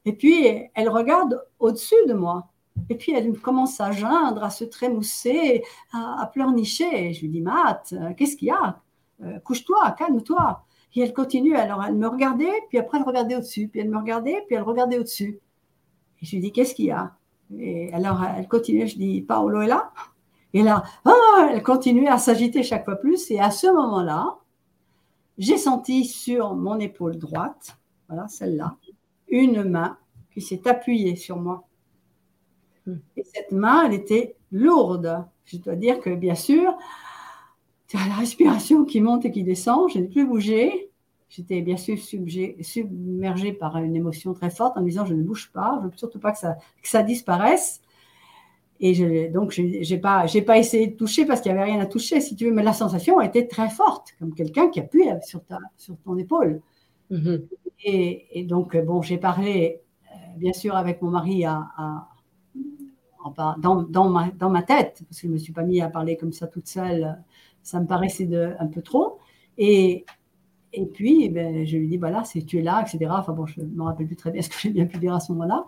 Et 0.04 0.12
puis 0.12 0.46
elle 0.74 0.88
regarde 0.88 1.42
au-dessus 1.58 1.94
de 2.06 2.14
moi. 2.14 2.48
Et 2.88 2.96
puis 2.96 3.12
elle 3.12 3.38
commence 3.38 3.80
à 3.80 3.90
geindre, 3.92 4.44
à 4.44 4.50
se 4.50 4.64
trémousser, 4.64 5.62
à, 5.92 6.28
pleurnicher. 6.32 7.08
Et 7.08 7.12
je 7.12 7.22
lui 7.22 7.28
dis, 7.28 7.40
Matt, 7.40 7.92
euh, 7.92 8.12
qu'est-ce 8.16 8.36
qu'il 8.36 8.48
y 8.48 8.50
a? 8.50 8.80
Couche-toi, 9.44 9.92
calme-toi. 9.92 10.64
Et 10.96 11.00
elle 11.00 11.14
continue. 11.14 11.56
Alors 11.56 11.82
elle 11.82 11.94
me 11.94 12.08
regardait, 12.08 12.52
puis 12.68 12.78
après 12.78 12.98
elle 12.98 13.04
regardait 13.04 13.36
au-dessus, 13.36 13.68
puis 13.68 13.80
elle 13.80 13.88
me 13.88 13.96
regardait, 13.96 14.44
puis 14.46 14.56
elle 14.56 14.62
regardait 14.62 14.98
au-dessus 14.98 15.40
je 16.24 16.32
lui 16.32 16.40
dis, 16.40 16.52
qu'est-ce 16.52 16.74
qu'il 16.74 16.86
y 16.86 16.90
a? 16.90 17.14
Et 17.58 17.92
alors, 17.92 18.22
elle 18.36 18.48
continue, 18.48 18.88
je 18.88 18.96
dis, 18.96 19.20
Paolo 19.20 19.60
est 19.62 19.68
là 19.68 19.92
Et 20.52 20.62
là, 20.62 20.82
oh, 21.04 21.46
elle 21.50 21.62
continue 21.62 22.08
à 22.08 22.18
s'agiter 22.18 22.62
chaque 22.62 22.84
fois 22.84 22.96
plus. 22.96 23.30
Et 23.30 23.40
à 23.40 23.50
ce 23.50 23.66
moment-là, 23.66 24.38
j'ai 25.38 25.58
senti 25.58 26.04
sur 26.04 26.54
mon 26.54 26.78
épaule 26.78 27.18
droite, 27.18 27.76
voilà, 28.08 28.28
celle-là, 28.28 28.76
une 29.28 29.64
main 29.64 29.98
qui 30.32 30.40
s'est 30.40 30.66
appuyée 30.66 31.16
sur 31.16 31.36
moi. 31.36 31.64
Hmm. 32.86 32.96
Et 33.16 33.24
cette 33.24 33.52
main, 33.52 33.86
elle 33.86 33.94
était 33.94 34.36
lourde. 34.52 35.24
Je 35.44 35.58
dois 35.58 35.76
dire 35.76 36.00
que, 36.00 36.10
bien 36.10 36.34
sûr, 36.34 36.76
tu 37.88 37.96
as 37.96 38.06
la 38.06 38.14
respiration 38.14 38.84
qui 38.84 39.00
monte 39.00 39.24
et 39.24 39.30
qui 39.30 39.44
descend. 39.44 39.90
Je 39.92 39.98
n'ai 39.98 40.08
plus 40.08 40.26
bougé. 40.26 40.90
J'étais 41.28 41.62
bien 41.62 41.76
sûr 41.76 41.98
submergée 41.98 43.52
par 43.52 43.76
une 43.78 43.96
émotion 43.96 44.34
très 44.34 44.50
forte 44.50 44.76
en 44.76 44.82
me 44.82 44.88
disant 44.88 45.04
je 45.04 45.14
ne 45.14 45.22
bouge 45.22 45.50
pas, 45.52 45.78
je 45.80 45.86
ne 45.86 45.90
veux 45.90 45.96
surtout 45.96 46.20
pas 46.20 46.30
que 46.30 46.38
ça, 46.38 46.54
que 46.80 46.88
ça 46.88 47.02
disparaisse. 47.02 47.80
Et 48.80 48.94
je, 48.94 49.32
donc, 49.32 49.50
je 49.50 49.62
n'ai 49.62 49.98
pas, 49.98 50.26
pas 50.46 50.58
essayé 50.58 50.88
de 50.88 50.96
toucher 50.96 51.24
parce 51.24 51.40
qu'il 51.40 51.52
n'y 51.52 51.58
avait 51.58 51.70
rien 51.70 51.80
à 51.80 51.86
toucher, 51.86 52.20
si 52.20 52.36
tu 52.36 52.44
veux, 52.44 52.52
mais 52.52 52.62
la 52.62 52.72
sensation 52.72 53.20
était 53.20 53.46
très 53.46 53.68
forte, 53.68 54.14
comme 54.18 54.34
quelqu'un 54.34 54.68
qui 54.68 54.80
appuie 54.80 55.04
sur, 55.22 55.44
ta, 55.44 55.58
sur 55.76 55.96
ton 56.04 56.16
épaule. 56.18 56.60
Mm-hmm. 57.10 57.42
Et, 57.84 58.44
donc, 58.44 58.76
bon, 58.76 59.02
j'ai 59.02 59.18
parlé, 59.18 59.80
euh, 60.10 60.16
bien 60.36 60.52
sûr, 60.52 60.76
avec 60.76 61.02
mon 61.02 61.10
mari 61.10 61.44
à, 61.44 62.08
dans, 63.58 64.10
ma, 64.10 64.62
tête, 64.62 65.02
parce 65.08 65.20
que 65.20 65.22
je 65.22 65.28
ne 65.28 65.32
me 65.32 65.38
suis 65.38 65.52
pas 65.52 65.62
mis 65.62 65.80
à 65.80 65.88
parler 65.88 66.16
comme 66.16 66.32
ça 66.32 66.46
toute 66.46 66.68
seule, 66.68 67.16
ça 67.62 67.80
me 67.80 67.86
paraissait 67.86 68.28
un 68.58 68.66
peu 68.66 68.82
trop. 68.82 69.18
Et, 69.58 70.04
puis, 70.92 71.28
ben, 71.28 71.64
je 71.64 71.76
lui 71.76 71.88
dis, 71.88 71.96
voilà, 71.96 72.24
c'est 72.24 72.42
tu 72.42 72.58
es 72.58 72.62
là, 72.62 72.82
etc. 72.82 73.10
Enfin 73.10 73.32
bon, 73.32 73.46
je 73.46 73.60
ne 73.60 73.66
me 73.66 73.82
rappelle 73.82 74.06
plus 74.06 74.16
très 74.16 74.30
bien 74.30 74.42
ce 74.42 74.48
que 74.48 74.56
j'ai 74.58 74.70
bien 74.70 74.86
pu 74.86 74.98
dire 74.98 75.14
à 75.14 75.20
ce 75.20 75.32
moment-là. 75.32 75.64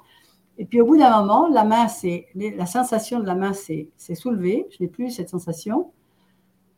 Et 0.59 0.64
puis, 0.64 0.80
au 0.80 0.86
bout 0.86 0.96
d'un 0.96 1.20
moment, 1.20 1.48
la 1.48 1.64
main, 1.64 1.86
la 2.34 2.66
sensation 2.66 3.20
de 3.20 3.26
la 3.26 3.34
main 3.34 3.52
s'est 3.52 4.14
soulevée. 4.14 4.66
Je 4.70 4.82
n'ai 4.82 4.88
plus 4.88 5.11
cette 5.11 5.28
sensation. 5.28 5.92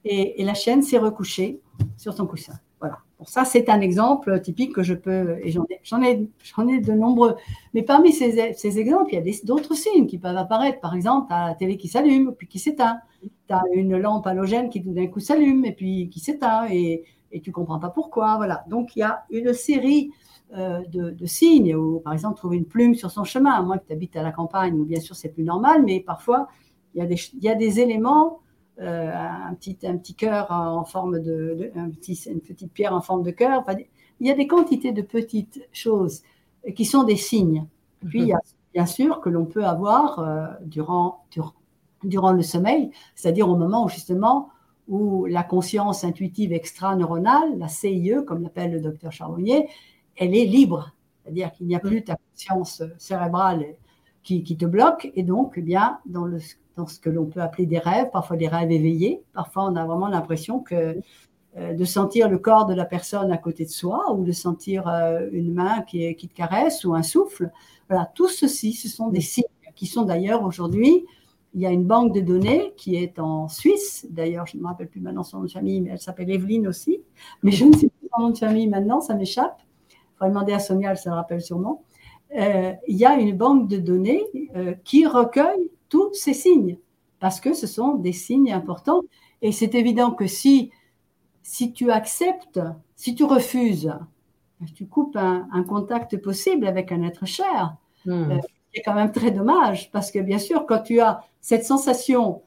Et, 0.04 0.42
la 0.44 0.54
chaîne 0.54 0.82
s'est 0.82 0.98
recouchée 0.98 1.60
sur 1.96 2.12
son 2.12 2.26
coussin. 2.26 2.54
Voilà. 2.80 2.98
Pour 3.16 3.28
ça, 3.28 3.44
c'est 3.44 3.68
un 3.68 3.80
exemple 3.80 4.40
typique 4.40 4.74
que 4.74 4.84
je 4.84 4.94
peux, 4.94 5.38
et 5.42 5.50
j'en 5.50 5.64
ai, 6.00 6.06
ai, 6.06 6.74
ai, 6.74 6.80
de 6.80 6.92
nombreux. 6.92 7.34
Mais 7.74 7.82
parmi 7.82 8.12
ces, 8.12 8.52
ces 8.52 8.78
exemples, 8.78 9.12
il 9.12 9.26
y 9.26 9.30
a 9.30 9.34
d'autres 9.44 9.74
signes 9.74 10.06
qui 10.06 10.18
peuvent 10.18 10.36
apparaître. 10.36 10.80
Par 10.80 10.94
exemple, 10.94 11.26
à 11.30 11.48
la 11.48 11.54
télé 11.54 11.76
qui 11.76 11.88
s'allume, 11.88 12.34
puis 12.36 12.46
qui 12.46 12.60
s'éteint. 12.60 13.00
tu 13.22 13.28
as 13.54 13.62
une 13.74 13.96
lampe 13.96 14.26
halogène 14.26 14.70
qui 14.70 14.80
d'un 14.80 15.08
coup 15.08 15.20
s'allume 15.20 15.64
et 15.64 15.72
puis 15.72 16.08
qui 16.10 16.20
s'éteint 16.20 16.68
et, 16.70 17.02
et 17.32 17.40
tu 17.40 17.50
comprends 17.50 17.80
pas 17.80 17.90
pourquoi. 17.90 18.36
Voilà. 18.36 18.64
Donc 18.68 18.94
il 18.94 19.00
y 19.00 19.02
a 19.02 19.24
une 19.30 19.52
série 19.52 20.12
euh, 20.56 20.80
de, 20.88 21.26
signes, 21.26 21.74
ou 21.74 22.00
par 22.00 22.14
exemple 22.14 22.38
trouver 22.38 22.56
une 22.56 22.64
plume 22.64 22.94
sur 22.94 23.10
son 23.10 23.22
chemin, 23.22 23.50
à 23.50 23.60
moins 23.60 23.76
que 23.76 23.86
tu 23.86 23.92
habites 23.92 24.16
à 24.16 24.22
la 24.22 24.32
campagne, 24.32 24.82
bien 24.84 24.98
sûr 24.98 25.14
c'est 25.14 25.28
plus 25.28 25.44
normal, 25.44 25.82
mais 25.84 26.00
parfois 26.00 26.48
il 26.94 27.00
y 27.00 27.02
a 27.02 27.06
des, 27.06 27.16
il 27.34 27.44
y 27.44 27.50
a 27.50 27.54
des 27.54 27.80
éléments, 27.80 28.40
euh, 28.80 29.12
un, 29.12 29.54
petit, 29.54 29.76
un 29.84 29.96
petit 29.96 30.14
cœur 30.14 30.50
en 30.50 30.84
forme 30.84 31.20
de, 31.20 31.72
une 31.74 32.40
petite 32.40 32.72
pierre 32.72 32.94
en 32.94 33.00
forme 33.00 33.22
de 33.22 33.30
cœur, 33.30 33.64
il 34.20 34.26
y 34.26 34.30
a 34.30 34.34
des 34.34 34.46
quantités 34.46 34.92
de 34.92 35.02
petites 35.02 35.60
choses 35.72 36.22
qui 36.74 36.84
sont 36.84 37.04
des 37.04 37.16
signes. 37.16 37.66
Puis 38.06 38.20
il 38.20 38.28
y 38.28 38.32
a 38.32 38.40
bien 38.74 38.86
sûr 38.86 39.20
que 39.20 39.28
l'on 39.28 39.46
peut 39.46 39.64
avoir 39.64 40.18
euh, 40.20 40.46
durant, 40.62 41.24
durant, 41.30 41.54
durant 42.04 42.32
le 42.32 42.42
sommeil, 42.42 42.90
c'est-à-dire 43.14 43.48
au 43.48 43.56
moment 43.56 43.84
où 43.84 43.88
justement 43.88 44.50
où 44.88 45.26
la 45.26 45.42
conscience 45.42 46.04
intuitive 46.04 46.52
extra-neuronale, 46.52 47.58
la 47.58 47.68
CIE, 47.68 48.14
comme 48.26 48.42
l'appelle 48.42 48.72
le 48.72 48.80
docteur 48.80 49.12
Charbonnier, 49.12 49.68
elle 50.16 50.34
est 50.34 50.46
libre. 50.46 50.92
C'est-à-dire 51.22 51.52
qu'il 51.52 51.66
n'y 51.66 51.74
a 51.74 51.80
plus 51.80 52.02
ta 52.02 52.16
conscience 52.16 52.82
cérébrale 52.96 53.66
qui, 54.22 54.56
te 54.56 54.64
bloque. 54.64 55.10
Et 55.14 55.22
donc, 55.22 55.54
eh 55.56 55.62
bien, 55.62 55.98
dans, 56.06 56.24
le, 56.24 56.38
dans 56.78 56.86
ce 56.86 57.00
que 57.00 57.10
l'on 57.10 57.26
peut 57.26 57.40
appeler 57.40 57.66
des 57.66 57.78
rêves, 57.78 58.08
parfois 58.12 58.36
des 58.36 58.46
rêves 58.46 58.70
éveillés, 58.70 59.20
parfois 59.32 59.64
on 59.64 59.74
a 59.74 59.84
vraiment 59.84 60.08
l'impression 60.08 60.60
que 60.60 60.96
euh, 61.56 61.74
de 61.74 61.84
sentir 61.84 62.28
le 62.28 62.38
corps 62.38 62.66
de 62.66 62.74
la 62.74 62.84
personne 62.84 63.32
à 63.32 63.36
côté 63.36 63.64
de 63.64 63.70
soi 63.70 64.12
ou 64.12 64.22
de 64.22 64.32
sentir 64.32 64.86
euh, 64.86 65.28
une 65.32 65.52
main 65.54 65.82
qui, 65.82 66.14
te 66.14 66.34
caresse 66.34 66.84
ou 66.84 66.94
un 66.94 67.02
souffle. 67.02 67.50
Voilà, 67.88 68.10
tout 68.14 68.28
ceci, 68.28 68.74
ce 68.74 68.88
sont 68.88 69.08
des 69.08 69.20
signes 69.20 69.44
qui 69.74 69.86
sont 69.86 70.02
d'ailleurs 70.02 70.44
aujourd'hui, 70.44 71.04
il 71.54 71.60
y 71.60 71.66
a 71.66 71.70
une 71.70 71.84
banque 71.84 72.14
de 72.14 72.20
données 72.20 72.74
qui 72.76 72.96
est 72.96 73.18
en 73.18 73.48
Suisse. 73.48 74.06
D'ailleurs, 74.10 74.46
je 74.46 74.56
ne 74.56 74.62
me 74.62 74.68
rappelle 74.68 74.88
plus 74.88 75.00
maintenant 75.00 75.24
son 75.24 75.38
nom 75.38 75.44
de 75.44 75.50
famille, 75.50 75.80
mais 75.80 75.90
elle 75.90 76.00
s'appelle 76.00 76.30
Evelyne 76.30 76.68
aussi. 76.68 77.00
Mais 77.42 77.50
je 77.50 77.64
ne 77.64 77.72
sais 77.72 77.88
plus 77.88 78.08
son 78.14 78.22
nom 78.22 78.30
de 78.30 78.38
famille 78.38 78.68
maintenant, 78.68 79.00
ça 79.00 79.14
m'échappe 79.14 79.60
faudrait 80.16 80.30
demander 80.30 80.52
à 80.52 80.58
Sonia, 80.58 80.90
elle 80.90 80.98
se 80.98 81.08
rappelle 81.08 81.40
sûrement. 81.40 81.84
Euh, 82.36 82.72
il 82.88 82.96
y 82.96 83.06
a 83.06 83.14
une 83.14 83.36
banque 83.36 83.68
de 83.68 83.78
données 83.78 84.24
qui 84.82 85.06
recueille 85.06 85.70
tous 85.88 86.12
ces 86.14 86.34
signes, 86.34 86.78
parce 87.20 87.40
que 87.40 87.54
ce 87.54 87.66
sont 87.66 87.94
des 87.94 88.12
signes 88.12 88.52
importants. 88.52 89.02
Et 89.42 89.52
c'est 89.52 89.74
évident 89.74 90.10
que 90.10 90.26
si, 90.26 90.70
si 91.42 91.72
tu 91.72 91.90
acceptes, 91.90 92.60
si 92.96 93.14
tu 93.14 93.24
refuses, 93.24 93.92
tu 94.74 94.86
coupes 94.86 95.16
un, 95.16 95.62
contact 95.64 96.16
possible 96.18 96.66
avec 96.66 96.90
un 96.92 97.02
être 97.02 97.26
cher, 97.26 97.76
hmm. 98.06 98.10
euh, 98.10 98.38
c'est 98.74 98.82
quand 98.82 98.94
même 98.94 99.12
très 99.12 99.30
dommage, 99.30 99.90
parce 99.92 100.10
que 100.10 100.18
bien 100.18 100.38
sûr, 100.38 100.66
quand 100.66 100.82
tu 100.82 101.00
as 101.00 101.20
cette 101.40 101.64
sensation 101.64 102.42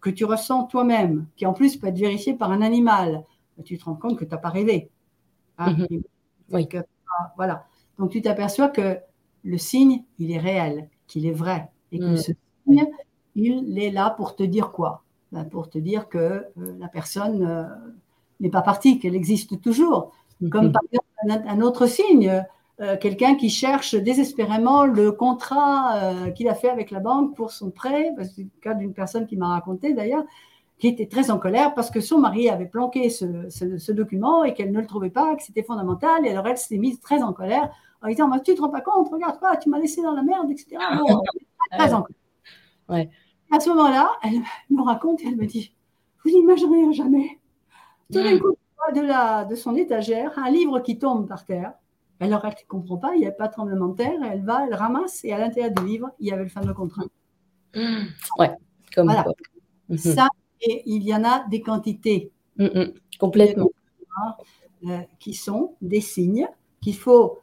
que 0.00 0.10
tu 0.10 0.24
ressens 0.24 0.64
toi-même, 0.64 1.26
qui 1.36 1.46
en 1.46 1.52
plus 1.52 1.76
peut 1.76 1.86
être 1.86 1.98
vérifiée 1.98 2.34
par 2.34 2.50
un 2.50 2.62
animal, 2.62 3.24
tu 3.64 3.78
te 3.78 3.84
rends 3.84 3.94
compte 3.94 4.18
que 4.18 4.24
tu 4.24 4.30
n'as 4.32 4.38
pas 4.38 4.48
rêvé. 4.48 4.90
Hein. 5.58 5.76
Mhm. 5.90 6.02
Oui 6.50 6.68
voilà. 7.36 7.66
Donc 7.98 8.10
tu 8.10 8.22
t'aperçois 8.22 8.68
que 8.68 8.98
le 9.44 9.58
signe, 9.58 10.04
il 10.18 10.30
est 10.30 10.38
réel, 10.38 10.88
qu'il 11.06 11.26
est 11.26 11.32
vrai. 11.32 11.68
Et 11.92 11.98
que 11.98 12.12
mm. 12.12 12.16
ce 12.16 12.32
il 13.34 13.78
est 13.78 13.90
là 13.90 14.10
pour 14.10 14.36
te 14.36 14.42
dire 14.42 14.72
quoi? 14.72 15.02
Ben, 15.32 15.44
Pour 15.44 15.68
te 15.68 15.78
dire 15.78 16.08
que 16.08 16.18
euh, 16.18 16.44
la 16.78 16.88
personne 16.88 17.44
euh, 17.44 17.64
n'est 18.40 18.50
pas 18.50 18.62
partie, 18.62 18.98
qu'elle 18.98 19.14
existe 19.14 19.60
toujours. 19.60 20.12
Mm-hmm. 20.42 20.48
Comme 20.48 20.72
par 20.72 20.82
exemple 20.90 21.48
un, 21.48 21.60
autre 21.60 21.86
signe, 21.86 22.44
euh, 22.80 22.96
quelqu'un 22.96 23.34
qui 23.34 23.50
cherche 23.50 23.94
désespérément 23.94 24.86
le 24.86 25.12
contrat 25.12 26.30
qu'il 26.34 26.48
a 26.48 26.54
fait 26.54 26.70
avec 26.70 26.90
la 26.90 27.00
banque 27.00 27.34
pour 27.34 27.50
son 27.50 27.70
prêt, 27.70 28.14
c'est 28.22 28.42
le 28.42 28.60
cas 28.62 28.74
d'une 28.74 28.94
personne 28.94 29.26
qui 29.26 29.36
m'a 29.36 29.48
raconté 29.48 29.92
d'ailleurs, 29.94 30.22
qui 30.78 30.86
était 30.86 31.06
très 31.06 31.30
en 31.30 31.38
colère 31.38 31.74
parce 31.74 31.90
que 31.90 32.00
son 32.00 32.18
mari 32.18 32.48
avait 32.48 32.66
planqué 32.66 33.10
ce, 33.10 33.92
document 33.92 34.44
et 34.44 34.54
qu'elle 34.54 34.70
ne 34.70 34.80
le 34.80 34.86
trouvait 34.86 35.10
pas, 35.10 35.34
que 35.34 35.42
c'était 35.42 35.64
fondamental. 35.64 36.24
Et 36.24 36.30
alors 36.30 36.46
elle 36.46 36.56
s'est 36.56 36.78
mise 36.78 37.00
très 37.00 37.20
en 37.22 37.32
colère 37.32 37.70
en 38.00 38.08
disant 38.08 38.30
Tu 38.38 38.52
ne 38.52 38.56
te 38.56 38.62
rends 38.62 38.70
pas 38.70 38.80
compte, 38.80 39.10
regarde 39.10 39.38
quoi, 39.40 39.56
tu 39.56 39.68
m'as 39.68 39.78
laissé 39.80 40.00
dans 40.00 40.14
la 40.14 40.22
merde, 40.22 40.50
etc. 40.50 40.76
très 41.72 41.92
en 41.92 42.02
colère. 42.02 42.17
À 42.88 43.60
ce 43.60 43.68
moment-là, 43.70 44.10
elle 44.22 44.40
me 44.70 44.82
raconte 44.82 45.22
et 45.22 45.26
elle 45.26 45.36
me 45.36 45.46
dit 45.46 45.74
Vous 46.24 46.30
n'imaginez 46.30 46.92
jamais. 46.92 47.38
Tout 48.12 48.22
d'un 48.22 48.38
coup, 48.38 48.56
de, 48.94 49.00
la, 49.00 49.44
de 49.44 49.54
son 49.54 49.76
étagère, 49.76 50.38
un 50.38 50.50
livre 50.50 50.80
qui 50.80 50.98
tombe 50.98 51.28
par 51.28 51.44
terre. 51.44 51.72
Alors, 52.20 52.44
elle 52.44 52.50
ne 52.50 52.66
comprend 52.66 52.96
pas, 52.96 53.14
il 53.14 53.20
n'y 53.20 53.26
a 53.26 53.32
pas 53.32 53.48
de 53.48 53.52
tremblement 53.52 53.88
de 53.88 53.96
terre. 53.96 54.18
Elle 54.30 54.44
va, 54.44 54.66
elle 54.66 54.74
ramasse 54.74 55.24
et 55.24 55.32
à 55.32 55.38
l'intérieur 55.38 55.72
du 55.72 55.86
livre, 55.86 56.10
il 56.18 56.28
y 56.28 56.32
avait 56.32 56.44
le 56.44 56.48
fameux 56.48 56.74
contrat. 56.74 57.04
Ouais, 57.74 58.50
comme 58.94 59.06
voilà. 59.06 59.24
Ça, 59.96 60.28
et 60.60 60.82
il 60.86 61.02
y 61.04 61.14
en 61.14 61.24
a 61.24 61.44
des 61.48 61.60
quantités. 61.60 62.32
Mm, 62.56 62.64
mm, 62.64 62.92
complètement. 63.18 63.70
Euh, 64.84 65.00
qui 65.18 65.34
sont 65.34 65.74
des 65.80 66.00
signes 66.00 66.48
qu'il 66.80 66.96
faut 66.96 67.40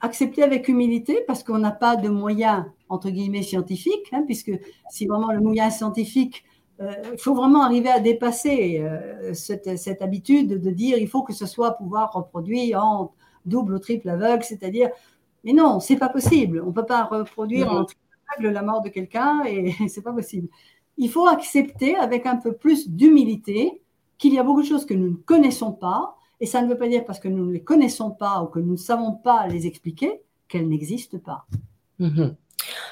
accepter 0.00 0.44
avec 0.44 0.68
humilité 0.68 1.24
parce 1.26 1.42
qu'on 1.42 1.58
n'a 1.58 1.72
pas 1.72 1.96
de 1.96 2.08
moyens, 2.08 2.64
entre 2.92 3.10
guillemets, 3.10 3.42
scientifiques, 3.42 4.08
hein, 4.12 4.22
puisque 4.26 4.52
si 4.90 5.06
vraiment 5.06 5.32
le 5.32 5.40
moyen 5.40 5.70
scientifique, 5.70 6.44
euh, 6.80 6.92
il 7.12 7.18
faut 7.18 7.34
vraiment 7.34 7.62
arriver 7.62 7.90
à 7.90 8.00
dépasser 8.00 8.80
euh, 8.80 9.34
cette, 9.34 10.02
habitude 10.02 10.60
de 10.60 10.70
dire 10.70 10.98
il 10.98 11.08
faut 11.08 11.22
que 11.22 11.32
ce 11.32 11.46
soit 11.46 11.72
pouvoir 11.72 12.12
reproduire 12.12 12.84
en 12.84 13.14
double 13.44 13.74
ou 13.74 13.78
triple 13.78 14.08
aveugle, 14.08 14.44
c'est-à-dire, 14.44 14.90
mais 15.44 15.52
non, 15.52 15.80
c'est 15.80 15.96
pas 15.96 16.08
possible. 16.08 16.60
On 16.62 16.68
ne 16.68 16.72
peut 16.72 16.86
pas 16.86 17.04
reproduire 17.04 17.70
en 17.70 17.84
triple 17.84 18.00
aveugle 18.36 18.54
la 18.54 18.62
mort 18.62 18.82
de 18.82 18.88
quelqu'un 18.88 19.42
et 19.44 19.72
c'est 19.88 20.02
pas 20.02 20.12
possible 20.12 20.48
il 20.96 21.10
faut 21.10 21.26
accepter 21.26 21.96
avec 21.96 22.26
un 22.26 22.36
peu 22.36 22.52
plus 22.52 22.88
d'humilité 22.88 23.82
qu'il 24.18 24.34
y 24.34 24.38
a 24.38 24.42
beaucoup 24.42 24.62
de 24.62 24.66
choses 24.66 24.86
que 24.86 24.94
nous 24.94 25.10
ne 25.10 25.16
connaissons 25.16 25.72
pas, 25.72 26.16
et 26.40 26.46
ça 26.46 26.62
ne 26.62 26.68
veut 26.68 26.78
pas 26.78 26.88
dire 26.88 27.04
parce 27.04 27.18
que 27.18 27.28
nous 27.28 27.46
ne 27.46 27.52
les 27.52 27.62
connaissons 27.62 28.10
pas 28.10 28.42
ou 28.42 28.46
que 28.46 28.58
nous 28.58 28.72
ne 28.72 28.76
savons 28.76 29.12
pas 29.12 29.46
les 29.46 29.66
expliquer 29.66 30.22
qu'elles 30.48 30.68
n'existent 30.68 31.18
pas. 31.18 31.46
Mhm. 31.98 32.36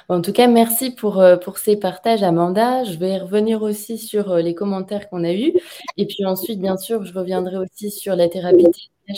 En 0.08 0.20
tout 0.22 0.32
cas, 0.32 0.46
merci 0.48 0.90
pour, 0.90 1.20
euh, 1.20 1.36
pour 1.36 1.58
ces 1.58 1.76
partages, 1.76 2.22
Amanda. 2.22 2.84
Je 2.84 2.98
vais 2.98 3.18
revenir 3.18 3.62
aussi 3.62 3.98
sur 3.98 4.32
euh, 4.32 4.40
les 4.40 4.54
commentaires 4.54 5.08
qu'on 5.08 5.24
a 5.24 5.32
eus. 5.32 5.52
Et 5.96 6.06
puis 6.06 6.24
ensuite, 6.26 6.60
bien 6.60 6.76
sûr, 6.76 7.04
je 7.04 7.12
reviendrai 7.12 7.56
aussi 7.56 7.90
sur 7.90 8.16
la 8.16 8.28
thérapie 8.28 8.66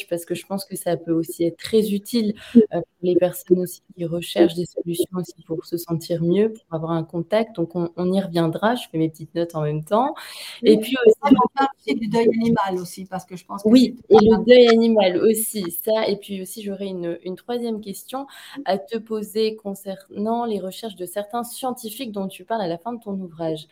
parce 0.09 0.25
que 0.25 0.35
je 0.35 0.47
pense 0.47 0.65
que 0.65 0.77
ça 0.77 0.97
peut 0.97 1.13
aussi 1.13 1.45
être 1.45 1.59
très 1.59 1.93
utile 1.93 2.35
euh, 2.57 2.61
pour 2.71 2.83
les 3.03 3.17
personnes 3.17 3.61
aussi 3.61 3.83
qui 3.95 4.05
recherchent 4.05 4.55
des 4.55 4.65
solutions 4.65 5.11
aussi 5.15 5.43
pour 5.47 5.65
se 5.65 5.77
sentir 5.77 6.23
mieux, 6.23 6.53
pour 6.53 6.75
avoir 6.75 6.93
un 6.93 7.05
contact. 7.05 7.57
Donc 7.57 7.75
on, 7.75 8.13
y 8.13 8.21
reviendra. 8.21 8.75
Je 8.75 8.89
fais 8.91 8.99
mes 8.99 9.09
petites 9.09 9.35
notes 9.35 9.55
en 9.55 9.63
même 9.63 9.85
temps. 9.85 10.15
Et 10.63 10.79
puis 10.79 10.97
aussi, 11.07 11.19
on 11.23 11.49
parle 11.55 11.69
aussi 11.79 11.95
du 11.95 12.09
deuil 12.09 12.29
animal 12.29 12.77
aussi 12.77 13.05
parce 13.05 13.25
que 13.25 13.37
je 13.37 13.45
pense 13.45 13.63
que 13.63 13.69
oui 13.69 13.97
et 14.09 14.17
le 14.17 14.45
deuil 14.45 14.69
animal 14.69 15.19
aussi 15.19 15.71
ça. 15.71 16.07
Et 16.09 16.17
puis 16.17 16.43
aussi 16.43 16.63
j'aurais 16.63 16.89
une, 16.89 17.19
une 17.25 17.37
troisième 17.37 17.81
question 17.81 18.27
à 18.65 18.79
te 18.79 18.99
poser 18.99 19.57
concernant 19.57 20.45
les 20.45 20.61
recherches 20.61 20.97
de 20.97 21.07
certains 21.07 21.45
scientifiques 21.45 22.13
dont 22.13 22.29
tu 22.29 22.45
parles 22.45 22.63
à 22.63 22.69
la 22.69 22.79
fin 22.79 22.93
de 22.93 23.01
ton 23.01 23.13
ouvrage. 23.13 23.69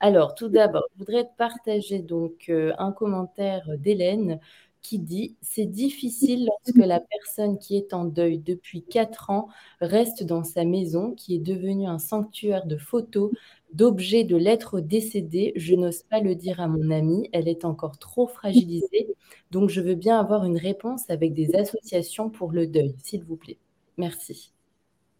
Alors, 0.00 0.34
tout 0.34 0.48
d'abord, 0.48 0.84
je 0.92 0.98
voudrais 0.98 1.30
partager 1.38 2.00
donc 2.00 2.50
euh, 2.50 2.72
un 2.78 2.92
commentaire 2.92 3.66
d'Hélène 3.78 4.38
qui 4.84 5.00
dit 5.00 5.34
C'est 5.40 5.66
difficile 5.66 6.46
lorsque 6.46 6.86
la 6.86 7.00
personne 7.00 7.58
qui 7.58 7.76
est 7.76 7.92
en 7.92 8.04
deuil 8.04 8.38
depuis 8.38 8.82
quatre 8.82 9.30
ans 9.30 9.48
reste 9.80 10.22
dans 10.22 10.44
sa 10.44 10.64
maison, 10.64 11.12
qui 11.12 11.34
est 11.34 11.40
devenue 11.40 11.86
un 11.86 11.98
sanctuaire 11.98 12.66
de 12.66 12.76
photos, 12.76 13.32
d'objets, 13.72 14.22
de 14.22 14.36
lettres 14.36 14.78
décédées. 14.78 15.52
Je 15.56 15.74
n'ose 15.74 16.02
pas 16.04 16.20
le 16.20 16.36
dire 16.36 16.60
à 16.60 16.68
mon 16.68 16.90
amie, 16.90 17.28
elle 17.32 17.48
est 17.48 17.64
encore 17.64 17.98
trop 17.98 18.28
fragilisée. 18.28 19.08
Donc, 19.50 19.70
je 19.70 19.80
veux 19.80 19.94
bien 19.94 20.20
avoir 20.20 20.44
une 20.44 20.58
réponse 20.58 21.08
avec 21.10 21.32
des 21.32 21.56
associations 21.56 22.30
pour 22.30 22.52
le 22.52 22.66
deuil, 22.66 22.94
s'il 23.02 23.24
vous 23.24 23.36
plaît. 23.36 23.58
Merci. 23.96 24.52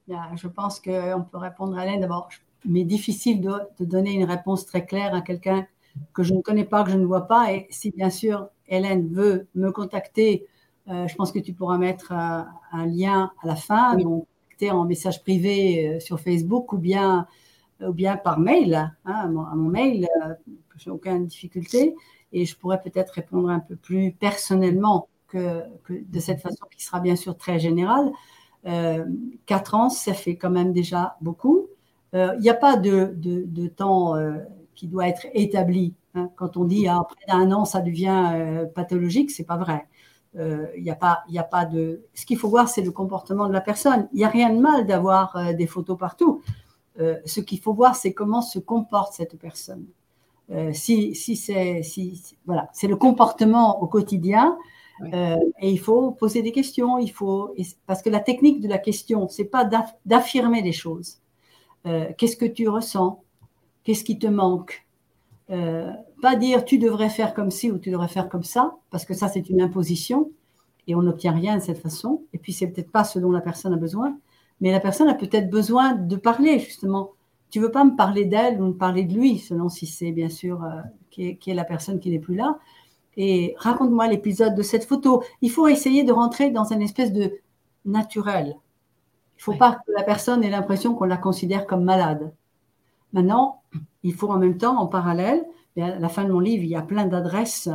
Je 0.09 0.49
pense 0.49 0.79
qu'on 0.79 1.25
peut 1.31 1.39
répondre 1.39 1.79
à 1.79 1.87
l'aide 1.87 2.01
d'abord, 2.01 2.29
mais 2.67 2.85
difficile 2.85 3.41
de 3.41 3.85
donner 3.85 4.13
une 4.13 4.25
réponse 4.25 4.67
très 4.67 4.85
claire 4.85 5.15
à 5.15 5.23
quelqu'un 5.23 5.67
que 6.13 6.23
je 6.23 6.35
ne 6.35 6.41
connais 6.41 6.65
pas, 6.65 6.85
que 6.85 6.91
je 6.91 6.99
ne 6.99 7.07
vois 7.07 7.27
pas. 7.27 7.53
Et 7.53 7.67
si 7.71 7.91
bien 7.91 8.11
sûr 8.11 8.49
Hélène 8.69 9.09
veut 9.09 9.47
me 9.55 9.71
contacter, 9.71 10.47
euh, 10.89 11.09
je 11.09 11.15
pense 11.15 11.33
que 11.33 11.39
tu 11.39 11.53
pourras 11.53 11.79
mettre 11.79 12.13
euh, 12.13 12.43
un 12.73 12.87
lien 12.87 13.33
à 13.43 13.47
la 13.47 13.57
fin, 13.57 13.97
donc 13.97 14.27
en 14.71 14.85
message 14.85 15.23
privé 15.23 15.89
euh, 15.89 16.01
sur 16.01 16.19
Facebook 16.21 16.73
ou 16.73 16.79
bien, 16.79 17.27
ou 17.83 17.93
bien 17.93 18.17
par 18.17 18.39
mail, 18.39 18.91
hein, 19.05 19.13
à, 19.13 19.27
mon, 19.27 19.69
mail, 19.69 20.09
je 20.77 20.89
n'ai 20.89 20.95
aucune 20.95 21.27
difficulté. 21.27 21.95
Et 22.33 22.47
je 22.47 22.57
pourrais 22.57 22.81
peut-être 22.81 23.11
répondre 23.11 23.51
un 23.51 23.61
peu 23.61 23.77
plus 23.77 24.13
personnellement 24.13 25.09
que, 25.29 25.65
de 25.91 26.19
cette 26.19 26.41
façon 26.41 26.65
qui 26.75 26.83
sera 26.83 27.01
bien 27.01 27.15
sûr 27.15 27.37
très 27.37 27.59
générale. 27.59 28.11
quatre 29.45 29.75
ans, 29.75 29.91
ça 29.91 30.15
fait 30.15 30.37
quand 30.37 30.51
même 30.51 30.73
déjà 30.73 31.17
beaucoup. 31.21 31.67
Il 32.15 32.39
n'y 32.41 32.49
a 32.49 32.55
pas 32.55 32.77
de, 32.77 33.13
de, 33.15 33.45
de 33.47 33.67
temps 33.69 34.15
qui 34.75 34.89
doit 34.89 35.09
être 35.09 35.27
établi. 35.33 35.95
Hein. 36.15 36.31
Quand 36.37 36.57
on 36.57 36.65
dit 36.65 36.89
après 36.89 37.25
un 37.29 37.51
an, 37.53 37.65
ça 37.65 37.81
devient 37.81 38.33
euh, 38.35 38.67
pathologique, 38.67 39.31
c'est 39.31 39.45
pas 39.45 39.57
vrai. 39.57 39.87
Il 40.35 40.41
euh, 40.41 40.67
n'y 40.81 40.91
a 40.91 40.97
pas, 40.97 41.25
a 41.37 41.43
pas 41.45 41.65
de. 41.65 42.05
Ce 42.15 42.27
qu'il 42.27 42.39
faut 42.39 42.49
voir, 42.49 42.69
c'est 42.69 42.83
le 42.83 42.91
comportement 42.91 43.47
de 43.47 43.53
la 43.53 43.61
personne. 43.61 44.09
Il 44.13 44.17
n'y 44.17 44.25
a 44.25 44.29
rien 44.29 44.53
de 44.53 44.61
mal 44.61 44.87
d'avoir 44.87 45.37
euh, 45.37 45.53
des 45.53 45.67
photos 45.67 45.97
partout. 45.97 46.43
ce 46.97 47.41
qu'il 47.41 47.61
faut 47.61 47.75
voir, 47.75 47.97
c'est 47.97 48.13
comment 48.13 48.43
se 48.43 48.59
comporte 48.59 49.15
cette 49.15 49.37
personne. 49.39 49.87
si, 50.73 51.15
si 51.15 51.37
c'est 51.37 51.83
si, 51.83 52.37
voilà, 52.47 52.69
c'est 52.73 52.89
le 52.89 52.97
comportement 52.97 53.83
au 53.83 53.87
quotidien. 53.89 54.59
et 55.13 55.71
il 55.71 55.79
faut 55.79 56.13
poser 56.13 56.43
des 56.43 56.53
questions. 56.53 56.99
Il 56.99 57.11
faut 57.11 57.55
parce 57.87 58.03
que 58.03 58.11
la 58.11 58.21
technique 58.21 58.61
de 58.61 58.69
la 58.69 58.79
question, 58.79 59.29
c'est 59.29 59.51
pas 59.51 59.69
d'affirmer 60.05 60.63
les 60.63 60.73
choses. 60.73 61.19
Qu'est-ce 62.17 62.37
que 62.37 62.47
tu 62.47 62.69
ressens? 62.69 63.24
Qu'est-ce 63.85 64.05
qui 64.05 64.19
te 64.19 64.27
manque? 64.27 64.87
Pas 65.49 66.37
dire 66.37 66.65
tu 66.65 66.79
devrais 66.79 67.11
faire 67.11 67.35
comme 67.35 67.51
ci 67.51 67.71
ou 67.71 67.79
tu 67.79 67.91
devrais 67.91 68.09
faire 68.09 68.29
comme 68.29 68.43
ça, 68.43 68.75
parce 68.91 69.05
que 69.05 69.15
ça 69.15 69.29
c'est 69.29 69.51
une 69.51 69.61
imposition 69.61 70.31
et 70.87 70.95
on 70.95 71.03
n'obtient 71.03 71.33
rien 71.33 71.57
de 71.57 71.63
cette 71.63 71.79
façon. 71.79 72.23
Et 72.33 72.39
puis, 72.39 72.53
c'est 72.53 72.67
peut-être 72.69 72.91
pas 72.91 73.05
ce 73.05 73.19
dont 73.19 73.31
la 73.31 73.41
personne 73.41 73.73
a 73.73 73.77
besoin, 73.77 74.17
mais 74.61 74.73
la 74.73 74.81
personne 74.81 75.09
a 75.09 75.15
peut-être 75.15 75.51
besoin 75.51 75.95
de 75.95 76.17
parler, 76.17 76.59
justement. 76.59 77.13
Tu 77.51 77.61
veux 77.61 77.71
pas 77.71 77.85
me 77.85 77.97
parler 77.97 78.25
d'elle 78.25 78.61
ou 78.61 78.67
me 78.67 78.73
parler 78.73 79.05
de 79.05 79.15
lui, 79.15 79.39
selon 79.39 79.69
si 79.69 79.87
c'est 79.87 80.13
bien 80.13 80.29
sûr 80.29 80.63
euh, 80.65 80.81
qui, 81.11 81.39
est, 81.47 81.55
la 81.55 81.65
personne 81.65 82.01
qui 82.01 82.11
n'est 82.11 82.19
plus 82.19 82.35
là. 82.35 82.59
Et 83.17 83.55
raconte-moi 83.59 84.09
l'épisode 84.09 84.55
de 84.55 84.63
cette 84.63 84.85
photo. 84.85 85.23
Il 85.41 85.51
faut 85.51 85.69
essayer 85.69 86.03
de 86.03 86.13
rentrer 86.13 86.51
dans 86.51 86.73
une 86.73 86.83
espèce 86.83 87.13
de 87.13 87.39
naturel. 87.85 88.57
Il 89.39 89.43
faut 89.43 89.55
pas 89.55 89.75
que 89.87 89.93
la 89.93 90.03
personne 90.03 90.43
ait 90.43 90.51
l'impression 90.51 90.95
qu'on 90.95 91.05
la 91.05 91.17
considère 91.17 91.67
comme 91.67 91.85
malade. 91.85 92.33
Maintenant, 93.13 93.63
il 94.03 94.15
faut 94.15 94.29
en 94.29 94.39
même 94.39 94.59
temps, 94.59 94.79
en 94.79 94.87
parallèle, 94.87 95.45
à 95.81 95.99
la 95.99 96.09
fin 96.09 96.25
de 96.25 96.33
mon 96.33 96.41
livre, 96.41 96.63
il 96.63 96.71
y 96.71 96.77
a 96.77 96.83
plein 96.83 97.07
d'adresses 97.07 97.69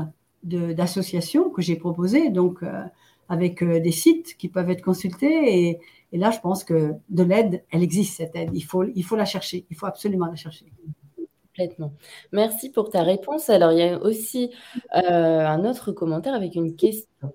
d'associations 0.43 1.49
que 1.49 1.61
j'ai 1.61 1.75
proposées, 1.75 2.29
donc 2.29 2.63
euh, 2.63 2.83
avec 3.27 3.61
euh, 3.61 3.79
des 3.79 3.91
sites 3.91 4.37
qui 4.37 4.47
peuvent 4.47 4.69
être 4.69 4.81
consultés. 4.81 5.79
Et, 6.11 6.17
là, 6.17 6.31
je 6.31 6.39
pense 6.39 6.63
que 6.63 6.93
de 7.09 7.23
l'aide, 7.23 7.63
elle 7.71 7.83
existe, 7.83 8.17
cette 8.17 8.35
aide. 8.35 8.51
Il 8.53 8.63
faut, 8.63 8.83
il 8.83 9.03
faut 9.03 9.15
la 9.15 9.25
chercher. 9.25 9.65
Il 9.69 9.75
faut 9.75 9.85
absolument 9.85 10.25
la 10.27 10.35
chercher. 10.35 10.65
Complètement. 11.47 11.93
Merci 12.31 12.69
pour 12.69 12.89
ta 12.89 13.03
réponse. 13.03 13.49
Alors, 13.49 13.73
il 13.73 13.79
y 13.79 13.83
a 13.83 13.99
aussi 14.01 14.49
euh, 14.95 15.45
un 15.45 15.65
autre 15.65 15.91
commentaire 15.91 16.33
avec 16.33 16.55
une 16.55 16.75
question. 16.75 17.33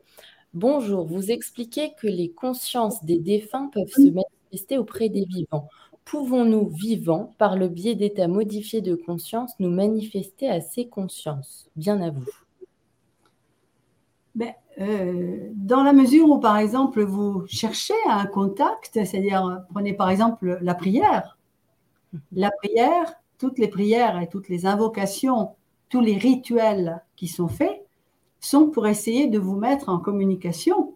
Bonjour, 0.54 1.04
vous 1.04 1.30
expliquez 1.30 1.92
que 2.00 2.06
les 2.06 2.30
consciences 2.30 3.04
des 3.04 3.18
défunts 3.18 3.68
peuvent 3.72 3.88
se 3.88 4.10
manifester 4.10 4.78
auprès 4.78 5.08
des 5.08 5.24
vivants. 5.24 5.68
Pouvons-nous, 6.04 6.68
vivants, 6.68 7.32
par 7.38 7.56
le 7.56 7.68
biais 7.68 7.94
d'états 7.94 8.28
modifiés 8.28 8.82
de 8.82 8.94
conscience, 8.94 9.52
nous 9.58 9.70
manifester 9.70 10.48
à 10.48 10.60
ces 10.60 10.86
consciences? 10.86 11.68
Bien 11.76 12.00
à 12.02 12.10
vous. 12.10 12.24
Ben, 14.34 14.52
euh, 14.80 15.50
dans 15.54 15.82
la 15.82 15.92
mesure 15.92 16.28
où, 16.28 16.38
par 16.38 16.58
exemple, 16.58 17.02
vous 17.02 17.46
cherchez 17.46 17.94
un 18.08 18.26
contact, 18.26 18.90
c'est-à-dire, 18.92 19.62
prenez 19.70 19.94
par 19.94 20.10
exemple 20.10 20.58
la 20.60 20.74
prière. 20.74 21.38
La 22.32 22.50
prière, 22.50 23.14
toutes 23.38 23.58
les 23.58 23.68
prières 23.68 24.20
et 24.20 24.28
toutes 24.28 24.48
les 24.48 24.66
invocations, 24.66 25.50
tous 25.88 26.00
les 26.00 26.16
rituels 26.16 27.02
qui 27.16 27.28
sont 27.28 27.48
faits 27.48 27.84
sont 28.40 28.68
pour 28.68 28.86
essayer 28.86 29.28
de 29.28 29.38
vous 29.38 29.56
mettre 29.56 29.88
en 29.88 29.98
communication. 29.98 30.93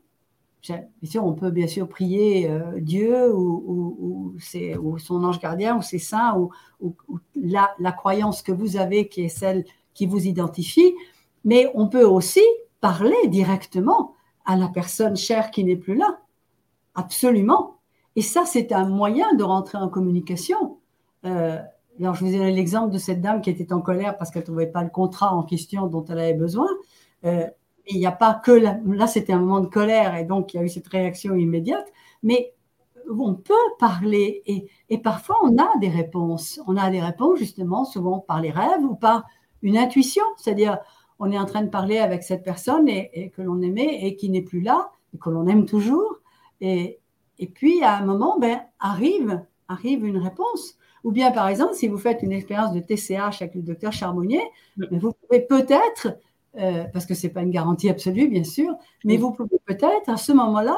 Bien 0.62 0.82
sûr, 1.04 1.24
on 1.24 1.34
peut 1.34 1.50
bien 1.50 1.68
sûr 1.68 1.88
prier 1.88 2.50
euh, 2.50 2.80
Dieu 2.80 3.32
ou, 3.32 4.36
son 4.98 5.24
ange 5.24 5.38
gardien 5.40 5.78
ou 5.78 5.82
ses 5.82 5.98
saints 5.98 6.36
ou, 6.36 6.50
la, 7.36 7.74
la 7.78 7.92
croyance 7.92 8.42
que 8.42 8.52
vous 8.52 8.76
avez 8.76 9.08
qui 9.08 9.22
est 9.22 9.28
celle 9.28 9.64
qui 9.94 10.06
vous 10.06 10.26
identifie, 10.26 10.94
mais 11.44 11.70
on 11.74 11.88
peut 11.88 12.04
aussi 12.04 12.42
parler 12.80 13.28
directement 13.28 14.14
à 14.44 14.56
la 14.56 14.68
personne 14.68 15.16
chère 15.16 15.50
qui 15.50 15.64
n'est 15.64 15.76
plus 15.76 15.96
là. 15.96 16.18
Absolument. 16.94 17.78
Et 18.16 18.22
ça, 18.22 18.44
c'est 18.44 18.72
un 18.72 18.88
moyen 18.88 19.34
de 19.34 19.44
rentrer 19.44 19.78
en 19.78 19.88
communication. 19.88 20.78
Euh, 21.24 21.58
alors, 22.00 22.14
je 22.14 22.24
vous 22.24 22.34
ai 22.34 22.38
donné 22.38 22.52
l'exemple 22.52 22.92
de 22.92 22.98
cette 22.98 23.20
dame 23.20 23.40
qui 23.40 23.50
était 23.50 23.72
en 23.72 23.80
colère 23.80 24.16
parce 24.16 24.30
qu'elle 24.30 24.42
ne 24.42 24.46
trouvait 24.46 24.66
pas 24.66 24.82
le 24.82 24.90
contrat 24.90 25.34
en 25.34 25.42
question 25.42 25.86
dont 25.86 26.04
elle 26.06 26.18
avait 26.18 26.34
besoin. 26.34 26.68
Euh, 27.24 27.46
il 27.88 27.98
n'y 27.98 28.06
a 28.06 28.12
pas 28.12 28.34
que 28.34 28.52
là, 28.52 29.06
c'était 29.06 29.32
un 29.32 29.38
moment 29.38 29.60
de 29.60 29.66
colère 29.66 30.16
et 30.16 30.24
donc 30.24 30.54
il 30.54 30.58
y 30.58 30.60
a 30.60 30.62
eu 30.64 30.68
cette 30.68 30.88
réaction 30.88 31.34
immédiate. 31.34 31.86
Mais 32.22 32.54
on 33.10 33.34
peut 33.34 33.54
parler 33.78 34.42
et, 34.46 34.68
et, 34.90 34.98
parfois 34.98 35.36
on 35.42 35.56
a 35.58 35.68
des 35.80 35.88
réponses. 35.88 36.60
On 36.66 36.76
a 36.76 36.90
des 36.90 37.00
réponses 37.00 37.38
justement 37.38 37.84
souvent 37.84 38.18
par 38.18 38.40
les 38.40 38.50
rêves 38.50 38.82
ou 38.82 38.94
par 38.94 39.24
une 39.62 39.78
intuition, 39.78 40.24
c'est-à-dire 40.36 40.78
on 41.18 41.32
est 41.32 41.38
en 41.38 41.46
train 41.46 41.62
de 41.62 41.70
parler 41.70 41.98
avec 41.98 42.22
cette 42.22 42.44
personne 42.44 42.88
et, 42.88 43.32
que 43.34 43.42
l'on 43.42 43.60
aimait 43.62 44.06
et 44.06 44.16
qui 44.16 44.30
n'est 44.30 44.42
plus 44.42 44.60
là, 44.60 44.90
et 45.14 45.18
que 45.18 45.30
l'on 45.30 45.46
aime 45.46 45.66
toujours. 45.66 46.20
Et, 46.60 47.00
et 47.38 47.46
puis, 47.46 47.82
à 47.82 47.96
un 47.96 48.04
moment, 48.04 48.38
ben, 48.38 48.60
arrive, 48.78 49.42
arrive 49.68 50.04
une 50.04 50.18
réponse. 50.18 50.76
Ou 51.04 51.12
bien, 51.12 51.30
par 51.30 51.48
exemple, 51.48 51.74
si 51.74 51.88
vous 51.88 51.98
faites 51.98 52.22
une 52.22 52.32
expérience 52.32 52.72
de 52.72 52.80
TCH 52.80 53.42
avec 53.42 53.54
le 53.54 53.62
docteur 53.62 53.92
Charbonnier, 53.92 54.42
ben, 54.76 54.88
vous 54.98 55.12
pouvez 55.12 55.40
peut-être, 55.40 56.18
euh, 56.56 56.84
parce 56.92 57.06
que 57.06 57.14
ce 57.14 57.26
n'est 57.26 57.32
pas 57.32 57.42
une 57.42 57.50
garantie 57.50 57.88
absolue, 57.88 58.28
bien 58.28 58.44
sûr, 58.44 58.74
mais 59.04 59.16
vous 59.16 59.32
pouvez 59.32 59.58
peut-être, 59.66 60.08
à 60.08 60.16
ce 60.16 60.32
moment-là, 60.32 60.76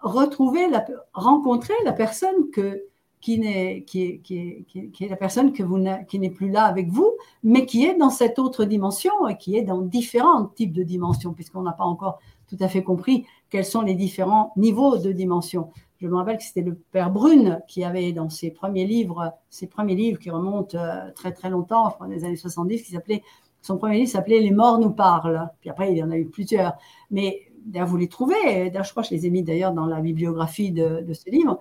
retrouver, 0.00 0.68
la, 0.68 0.84
rencontrer 1.12 1.74
la 1.84 1.92
personne 1.92 2.50
que, 2.52 2.84
qui, 3.20 3.34
est, 3.44 3.84
qui, 3.84 4.02
est, 4.02 4.18
qui, 4.18 4.64
qui, 4.64 5.04
est, 5.04 5.08
la 5.08 5.16
personne 5.16 5.52
que 5.52 5.62
vous 5.62 5.84
qui 6.08 6.18
n'est 6.18 6.30
plus 6.30 6.50
là 6.50 6.64
avec 6.64 6.88
vous, 6.88 7.12
mais 7.42 7.66
qui 7.66 7.84
est 7.84 7.96
dans 7.96 8.10
cette 8.10 8.38
autre 8.38 8.64
dimension 8.64 9.28
et 9.28 9.36
qui 9.36 9.56
est 9.56 9.62
dans 9.62 9.82
différents 9.82 10.46
types 10.46 10.72
de 10.72 10.82
dimensions, 10.82 11.32
puisqu'on 11.34 11.62
n'a 11.62 11.72
pas 11.72 11.84
encore 11.84 12.18
tout 12.48 12.56
à 12.60 12.68
fait 12.68 12.82
compris 12.82 13.26
quels 13.50 13.64
sont 13.64 13.82
les 13.82 13.94
différents 13.94 14.52
niveaux 14.56 14.96
de 14.96 15.12
dimension. 15.12 15.70
Je 16.00 16.08
me 16.08 16.16
rappelle 16.16 16.38
que 16.38 16.44
c'était 16.44 16.62
le 16.62 16.74
père 16.74 17.10
Brune 17.10 17.60
qui 17.68 17.84
avait 17.84 18.12
dans 18.12 18.30
ses 18.30 18.50
premiers 18.50 18.86
livres, 18.86 19.34
ses 19.50 19.66
premiers 19.66 19.94
livres 19.94 20.18
qui 20.18 20.30
remontent 20.30 20.78
euh, 20.78 21.10
très 21.14 21.32
très 21.32 21.50
longtemps, 21.50 21.86
enfin, 21.86 22.08
des 22.08 22.24
années 22.24 22.36
70, 22.36 22.82
qui 22.82 22.92
s'appelait, 22.92 23.22
son 23.62 23.76
premier 23.76 23.98
livre 23.98 24.10
s'appelait 24.10 24.40
Les 24.40 24.50
morts 24.50 24.78
nous 24.78 24.90
parlent. 24.90 25.48
Puis 25.60 25.70
après, 25.70 25.92
il 25.92 25.98
y 25.98 26.02
en 26.02 26.10
a 26.10 26.16
eu 26.16 26.26
plusieurs. 26.26 26.74
Mais 27.10 27.50
d'ailleurs, 27.64 27.88
vous 27.88 27.96
les 27.96 28.08
trouvez, 28.08 28.72
je 28.72 28.90
crois 28.90 29.02
que 29.02 29.08
je 29.08 29.14
les 29.14 29.26
ai 29.26 29.30
mis 29.30 29.42
d'ailleurs 29.42 29.72
dans 29.72 29.86
la 29.86 30.00
bibliographie 30.00 30.72
de, 30.72 31.02
de 31.02 31.12
ce 31.12 31.30
livre. 31.30 31.60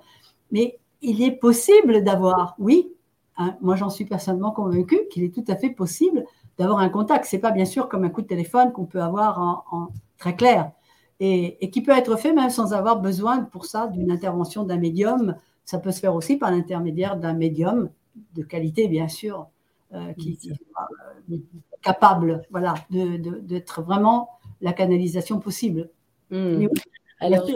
Mais 0.51 0.79
il 1.01 1.21
est 1.21 1.31
possible 1.31 2.03
d'avoir, 2.03 2.55
oui, 2.59 2.91
hein, 3.37 3.55
moi 3.61 3.75
j'en 3.75 3.89
suis 3.89 4.05
personnellement 4.05 4.51
convaincue 4.51 5.07
qu'il 5.11 5.23
est 5.23 5.33
tout 5.33 5.43
à 5.47 5.55
fait 5.55 5.69
possible 5.69 6.25
d'avoir 6.57 6.79
un 6.79 6.89
contact. 6.89 7.25
C'est 7.25 7.39
pas 7.39 7.51
bien 7.51 7.65
sûr 7.65 7.87
comme 7.89 8.03
un 8.03 8.09
coup 8.09 8.21
de 8.21 8.27
téléphone 8.27 8.71
qu'on 8.71 8.85
peut 8.85 9.01
avoir 9.01 9.39
en, 9.71 9.89
très 10.17 10.35
clair 10.35 10.71
et, 11.21 11.69
qui 11.71 11.81
peut 11.81 11.91
être 11.91 12.17
fait 12.17 12.33
même 12.33 12.49
sans 12.49 12.73
avoir 12.73 12.99
besoin 13.01 13.43
pour 13.43 13.65
ça 13.65 13.87
d'une 13.87 14.11
intervention 14.11 14.63
d'un 14.63 14.77
médium. 14.77 15.35
Ça 15.65 15.79
peut 15.79 15.91
se 15.91 15.99
faire 15.99 16.15
aussi 16.15 16.37
par 16.37 16.51
l'intermédiaire 16.51 17.17
d'un 17.17 17.33
médium 17.33 17.89
de 18.35 18.43
qualité, 18.43 18.87
bien 18.87 19.07
sûr, 19.07 19.47
euh, 19.93 20.13
qui, 20.13 20.37
est 20.43 20.51
euh, 20.51 21.37
capable, 21.81 22.41
voilà, 22.51 22.73
d'être 22.89 23.81
vraiment 23.81 24.29
la 24.61 24.73
canalisation 24.73 25.39
possible. 25.39 25.89
Mmh. 26.31 26.67
Alors, 27.19 27.47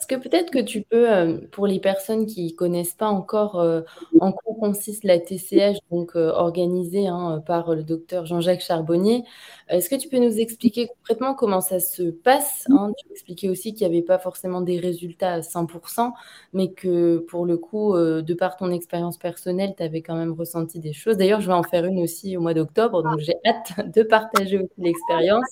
est-ce 0.00 0.06
que 0.06 0.14
peut-être 0.14 0.50
que 0.50 0.60
tu 0.60 0.80
peux, 0.80 1.12
euh, 1.12 1.36
pour 1.52 1.66
les 1.66 1.78
personnes 1.78 2.24
qui 2.24 2.46
ne 2.52 2.56
connaissent 2.56 2.94
pas 2.94 3.08
encore 3.10 3.60
euh, 3.60 3.82
en 4.18 4.32
quoi 4.32 4.54
consiste 4.58 5.04
la 5.04 5.18
TCH, 5.18 5.76
donc 5.90 6.16
euh, 6.16 6.30
organisée 6.30 7.06
hein, 7.06 7.42
par 7.44 7.74
le 7.74 7.82
docteur 7.82 8.24
Jean-Jacques 8.24 8.62
Charbonnier, 8.62 9.24
est-ce 9.68 9.90
que 9.90 9.96
tu 9.96 10.08
peux 10.08 10.16
nous 10.16 10.38
expliquer 10.38 10.88
concrètement 10.88 11.34
comment 11.34 11.60
ça 11.60 11.80
se 11.80 12.04
passe 12.04 12.64
hein? 12.70 12.92
Tu 12.96 13.12
expliquais 13.12 13.50
aussi 13.50 13.74
qu'il 13.74 13.86
n'y 13.86 13.94
avait 13.94 14.04
pas 14.04 14.18
forcément 14.18 14.62
des 14.62 14.78
résultats 14.78 15.34
à 15.34 15.40
100%, 15.40 16.12
mais 16.54 16.72
que 16.72 17.18
pour 17.28 17.44
le 17.44 17.58
coup, 17.58 17.94
de 17.94 18.34
par 18.34 18.56
ton 18.56 18.70
expérience 18.70 19.18
personnelle, 19.18 19.74
tu 19.76 19.82
avais 19.82 20.00
quand 20.00 20.16
même 20.16 20.32
ressenti 20.32 20.78
des 20.80 20.94
choses. 20.94 21.18
D'ailleurs, 21.18 21.42
je 21.42 21.48
vais 21.48 21.52
en 21.52 21.62
faire 21.62 21.84
une 21.84 21.98
aussi 21.98 22.38
au 22.38 22.40
mois 22.40 22.54
d'octobre, 22.54 23.02
donc 23.02 23.18
j'ai 23.18 23.34
hâte 23.44 23.92
de 23.94 24.02
partager 24.02 24.58
aussi 24.58 24.72
l'expérience. 24.78 25.44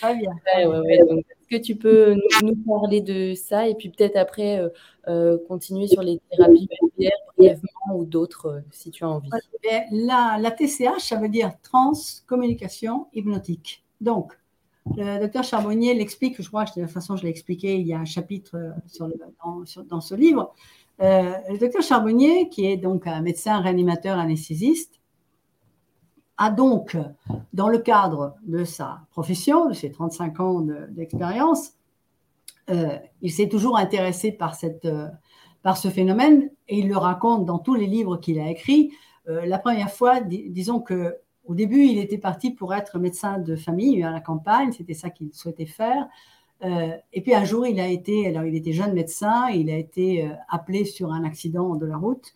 Très 0.00 0.16
bien. 0.16 0.32
est-ce 0.56 1.48
que 1.48 1.62
tu 1.62 1.76
peux 1.76 2.14
nous, 2.42 2.56
parler 2.66 3.00
de 3.00 3.34
ça 3.34 3.68
et 3.68 3.74
puis 3.74 3.90
peut-être 3.90 4.16
après 4.16 4.58
euh, 4.58 4.68
euh, 5.08 5.38
continuer 5.48 5.86
sur 5.86 6.02
les 6.02 6.20
thérapies 6.30 6.68
brièvement 7.36 7.96
ou 7.96 8.04
d'autres 8.04 8.46
euh, 8.46 8.60
si 8.70 8.90
tu 8.90 9.04
as 9.04 9.08
envie 9.08 9.30
la, 9.90 10.38
la, 10.40 10.50
TCH, 10.50 11.00
ça 11.00 11.16
veut 11.16 11.28
dire 11.28 11.52
transcommunication 11.62 13.06
hypnotique. 13.12 13.84
Donc, 14.00 14.32
le 14.96 15.20
docteur 15.20 15.44
Charbonnier 15.44 15.94
l'explique, 15.94 16.40
je 16.40 16.48
crois, 16.48 16.64
de 16.64 16.70
toute 16.70 16.86
façon, 16.86 17.16
je 17.16 17.22
l'ai 17.22 17.30
expliqué, 17.30 17.76
il 17.76 17.86
y 17.86 17.92
a 17.92 17.98
un 17.98 18.04
chapitre 18.04 18.56
sur 18.86 19.08
dans, 19.08 19.62
dans, 19.88 20.00
ce 20.00 20.14
livre. 20.14 20.52
le 20.98 21.58
docteur 21.58 21.82
Charbonnier, 21.82 22.48
qui 22.48 22.66
est 22.66 22.76
donc 22.76 23.06
un 23.06 23.20
médecin 23.20 23.60
réanimateur 23.60 24.18
anesthésiste, 24.18 25.01
a 26.38 26.50
donc, 26.50 26.96
dans 27.52 27.68
le 27.68 27.78
cadre 27.78 28.34
de 28.46 28.64
sa 28.64 29.00
profession, 29.10 29.68
de 29.68 29.74
ses 29.74 29.90
35 29.90 30.40
ans 30.40 30.66
d'expérience, 30.90 31.72
euh, 32.70 32.96
il 33.20 33.32
s'est 33.32 33.48
toujours 33.48 33.76
intéressé 33.76 34.32
par, 34.32 34.54
cette, 34.54 34.84
euh, 34.84 35.08
par 35.62 35.76
ce 35.76 35.88
phénomène 35.88 36.50
et 36.68 36.78
il 36.78 36.88
le 36.88 36.96
raconte 36.96 37.44
dans 37.44 37.58
tous 37.58 37.74
les 37.74 37.86
livres 37.86 38.16
qu'il 38.16 38.38
a 38.38 38.50
écrits. 38.50 38.92
Euh, 39.28 39.44
la 39.46 39.58
première 39.58 39.90
fois, 39.90 40.20
disons 40.20 40.80
que 40.80 41.16
au 41.44 41.56
début, 41.56 41.84
il 41.84 41.98
était 41.98 42.18
parti 42.18 42.52
pour 42.52 42.72
être 42.72 43.00
médecin 43.00 43.38
de 43.38 43.56
famille 43.56 44.02
à 44.04 44.12
la 44.12 44.20
campagne, 44.20 44.70
c'était 44.70 44.94
ça 44.94 45.10
qu'il 45.10 45.34
souhaitait 45.34 45.66
faire. 45.66 46.06
et 47.12 47.20
puis 47.20 47.34
un 47.34 47.44
jour, 47.44 47.66
il 47.66 47.80
a 47.80 47.88
été, 47.88 48.28
alors 48.28 48.44
il 48.44 48.54
était 48.54 48.72
jeune 48.72 48.92
médecin, 48.92 49.48
il 49.48 49.68
a 49.68 49.76
été 49.76 50.30
appelé 50.48 50.84
sur 50.84 51.12
un 51.12 51.24
accident 51.24 51.74
de 51.74 51.84
la 51.84 51.96
route 51.96 52.32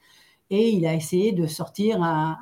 et 0.50 0.70
il 0.70 0.86
a 0.86 0.94
essayé 0.94 1.32
de 1.32 1.46
sortir 1.46 2.02
un, 2.02 2.38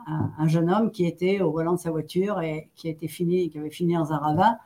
jeune 0.46 0.70
homme 0.70 0.90
qui 0.90 1.06
était 1.06 1.40
au 1.40 1.50
volant 1.50 1.72
de 1.72 1.78
sa 1.78 1.90
voiture 1.90 2.40
et 2.40 2.70
qui, 2.74 2.88
était 2.88 3.08
fini, 3.08 3.48
qui 3.48 3.58
avait 3.58 3.70
fini 3.70 3.94
dans 3.94 4.12
un 4.12 4.18
ravin. 4.18 4.58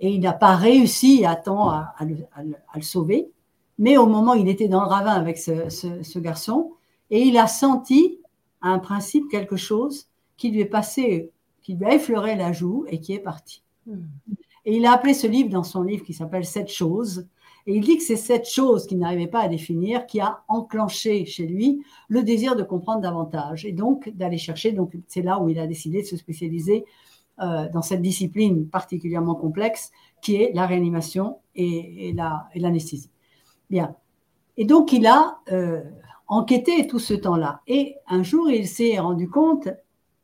Et 0.00 0.10
il 0.10 0.20
n'a 0.20 0.32
pas 0.32 0.56
réussi 0.56 1.24
à 1.26 1.36
temps 1.36 1.68
à, 1.70 1.94
le, 2.00 2.82
sauver. 2.82 3.30
Mais 3.78 3.96
au 3.98 4.06
moment 4.06 4.32
où 4.32 4.36
il 4.36 4.48
était 4.48 4.68
dans 4.68 4.80
le 4.80 4.86
ravin 4.86 5.12
avec 5.12 5.36
ce, 5.38 6.18
garçon, 6.18 6.72
et 7.10 7.20
il 7.22 7.36
a 7.36 7.46
senti 7.46 8.18
un 8.62 8.78
principe 8.78 9.28
quelque 9.30 9.56
chose 9.56 10.08
qui 10.38 10.50
lui 10.50 10.60
est 10.60 10.66
passé, 10.66 11.30
qui 11.62 11.74
lui 11.74 11.84
a 11.84 11.94
effleuré 11.94 12.36
la 12.36 12.52
joue 12.52 12.86
et 12.88 13.00
qui 13.00 13.12
est 13.12 13.20
parti. 13.20 13.62
Hmm. 13.86 14.04
Et 14.64 14.76
il 14.76 14.86
a 14.86 14.92
appelé 14.92 15.12
ce 15.12 15.26
livre 15.26 15.50
dans 15.50 15.64
son 15.64 15.82
livre 15.82 16.04
qui 16.04 16.14
s'appelle 16.14 16.46
Sept 16.46 16.70
choses. 16.70 17.26
Et 17.66 17.76
il 17.76 17.82
dit 17.82 17.96
que 17.96 18.02
c'est 18.02 18.16
cette 18.16 18.48
chose 18.48 18.86
qu'il 18.86 18.98
n'arrivait 18.98 19.26
pas 19.26 19.40
à 19.40 19.48
définir 19.48 20.06
qui 20.06 20.20
a 20.20 20.42
enclenché 20.48 21.24
chez 21.26 21.46
lui 21.46 21.82
le 22.08 22.22
désir 22.22 22.56
de 22.56 22.62
comprendre 22.62 23.00
davantage 23.00 23.64
et 23.64 23.72
donc 23.72 24.08
d'aller 24.10 24.38
chercher. 24.38 24.72
Donc 24.72 24.92
c'est 25.06 25.22
là 25.22 25.40
où 25.40 25.48
il 25.48 25.58
a 25.58 25.66
décidé 25.66 26.02
de 26.02 26.06
se 26.06 26.16
spécialiser 26.16 26.84
euh, 27.40 27.68
dans 27.72 27.82
cette 27.82 28.02
discipline 28.02 28.68
particulièrement 28.68 29.34
complexe 29.34 29.90
qui 30.20 30.36
est 30.36 30.52
la 30.54 30.66
réanimation 30.66 31.38
et, 31.54 32.14
l'anesthésie. 32.54 33.10
Bien. 33.70 33.94
Et 34.56 34.64
donc 34.64 34.92
il 34.92 35.06
a 35.06 35.38
euh, 35.50 35.82
enquêté 36.28 36.86
tout 36.86 36.98
ce 36.98 37.14
temps-là. 37.14 37.60
Et 37.66 37.96
un 38.08 38.22
jour, 38.22 38.50
il 38.50 38.66
s'est 38.66 38.98
rendu 38.98 39.28
compte, 39.28 39.68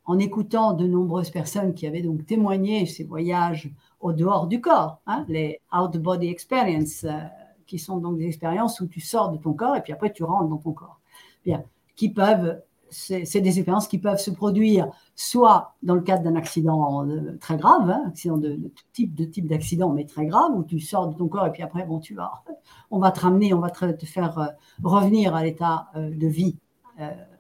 en 0.07 0.19
écoutant 0.19 0.73
de 0.73 0.87
nombreuses 0.87 1.31
personnes 1.31 1.75
qui 1.75 1.87
avaient 1.87 2.01
donc 2.01 2.25
témoigné 2.25 2.87
ces 2.87 3.05
voyages 3.05 3.71
au 4.01 4.13
dehors 4.13 4.47
du 4.47 4.61
corps, 4.61 5.01
hein, 5.07 5.25
les 5.29 5.61
out-body 5.73 6.29
experience, 6.29 7.05
euh, 7.05 7.19
qui 7.67 7.79
sont 7.79 7.99
donc 7.99 8.19
des 8.19 8.27
expériences 8.27 8.81
où 8.81 8.87
tu 8.87 9.01
sors 9.01 9.31
de 9.31 9.37
ton 9.37 9.53
corps 9.53 9.77
et 9.77 9.83
puis 9.83 9.93
après 9.93 10.13
tu 10.13 10.25
rentres 10.25 10.49
dans 10.49 10.57
ton 10.57 10.73
corps. 10.73 11.01
Bien, 11.45 11.63
qui 11.97 12.09
peuvent, 12.09 12.61
c'est 12.91 13.41
des 13.41 13.59
expériences 13.59 13.89
qui 13.89 13.99
peuvent 13.99 14.19
se 14.19 14.31
produire 14.31 14.89
soit 15.15 15.75
dans 15.83 15.95
le 15.95 16.01
cadre 16.01 16.23
d'un 16.23 16.37
accident 16.37 17.07
euh, 17.07 17.37
très 17.39 17.57
grave, 17.57 17.91
hein, 17.91 18.05
accident 18.09 18.39
de, 18.39 18.59
type 18.93 19.15
de 19.15 19.25
type 19.25 19.47
d'accident 19.47 19.91
mais 19.91 20.07
très 20.07 20.27
grave 20.27 20.53
où 20.57 20.65
tu 20.65 20.81
sors 20.81 21.09
de 21.09 21.15
ton 21.15 21.29
corps 21.29 21.47
et 21.47 21.53
puis 21.53 21.63
après 21.63 21.85
bon 21.85 21.99
tu 21.99 22.15
vas, 22.15 22.45
on 22.91 22.99
va 22.99 23.11
te 23.11 23.21
ramener, 23.21 23.53
on 23.53 23.61
va 23.61 23.71
te, 23.71 24.07
faire 24.07 24.39
euh, 24.39 24.47
revenir 24.83 25.35
à 25.35 25.43
l'état 25.43 25.91
de 25.95 26.27
vie 26.27 26.57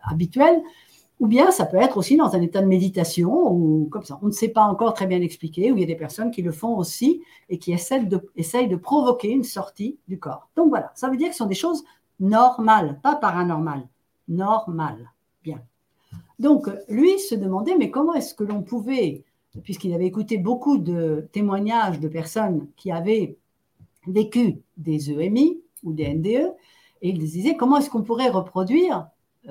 habituel 0.03 0.63
ou 1.21 1.27
bien 1.27 1.51
ça 1.51 1.67
peut 1.67 1.79
être 1.79 1.97
aussi 1.97 2.17
dans 2.17 2.35
un 2.35 2.41
état 2.41 2.61
de 2.61 2.67
méditation 2.67 3.53
ou 3.53 3.89
comme 3.91 4.05
ça. 4.05 4.19
On 4.23 4.27
ne 4.27 4.33
sait 4.33 4.49
pas 4.49 4.63
encore 4.63 4.95
très 4.95 5.07
bien 5.07 5.21
expliquer, 5.21 5.73
où 5.73 5.77
il 5.77 5.81
y 5.81 5.85
a 5.85 5.87
des 5.87 5.97
personnes 5.97 6.31
qui 6.31 6.43
le 6.43 6.53
font 6.53 6.77
aussi 6.77 7.23
et 7.49 7.59
qui 7.59 7.73
essaient 7.73 8.05
de, 8.05 8.21
essayent 8.37 8.69
de 8.69 8.77
provoquer 8.77 9.31
une 9.31 9.45
sortie 9.45 9.99
du 10.07 10.19
corps. 10.19 10.49
Donc 10.57 10.69
voilà, 10.69 10.93
ça 10.95 11.09
veut 11.09 11.17
dire 11.17 11.29
que 11.29 11.35
ce 11.35 11.39
sont 11.39 11.47
des 11.47 11.55
choses 11.55 11.85
normales, 12.21 13.01
pas 13.03 13.17
paranormales, 13.17 13.89
normales. 14.29 15.11
Bien. 15.43 15.61
Donc 16.39 16.71
lui 16.89 17.19
se 17.19 17.35
demandait, 17.35 17.77
mais 17.77 17.91
comment 17.91 18.15
est-ce 18.15 18.35
que 18.35 18.45
l'on 18.45 18.63
pouvait, 18.63 19.25
puisqu'il 19.65 19.93
avait 19.95 20.07
écouté 20.07 20.39
beaucoup 20.39 20.79
de 20.79 21.29
témoignages 21.33 21.99
de 22.01 22.09
personnes 22.09 22.69
qui 22.77 22.93
avaient 22.93 23.37
vécu 24.07 24.61
des 24.77 25.11
EMI 25.11 25.61
ou 25.83 25.93
des 25.93 26.15
NDE, 26.15 26.55
et 27.01 27.11
il 27.11 27.19
disait, 27.19 27.57
comment 27.57 27.79
est-ce 27.79 27.91
qu'on 27.91 28.03
pourrait 28.03 28.31
reproduire 28.31 29.07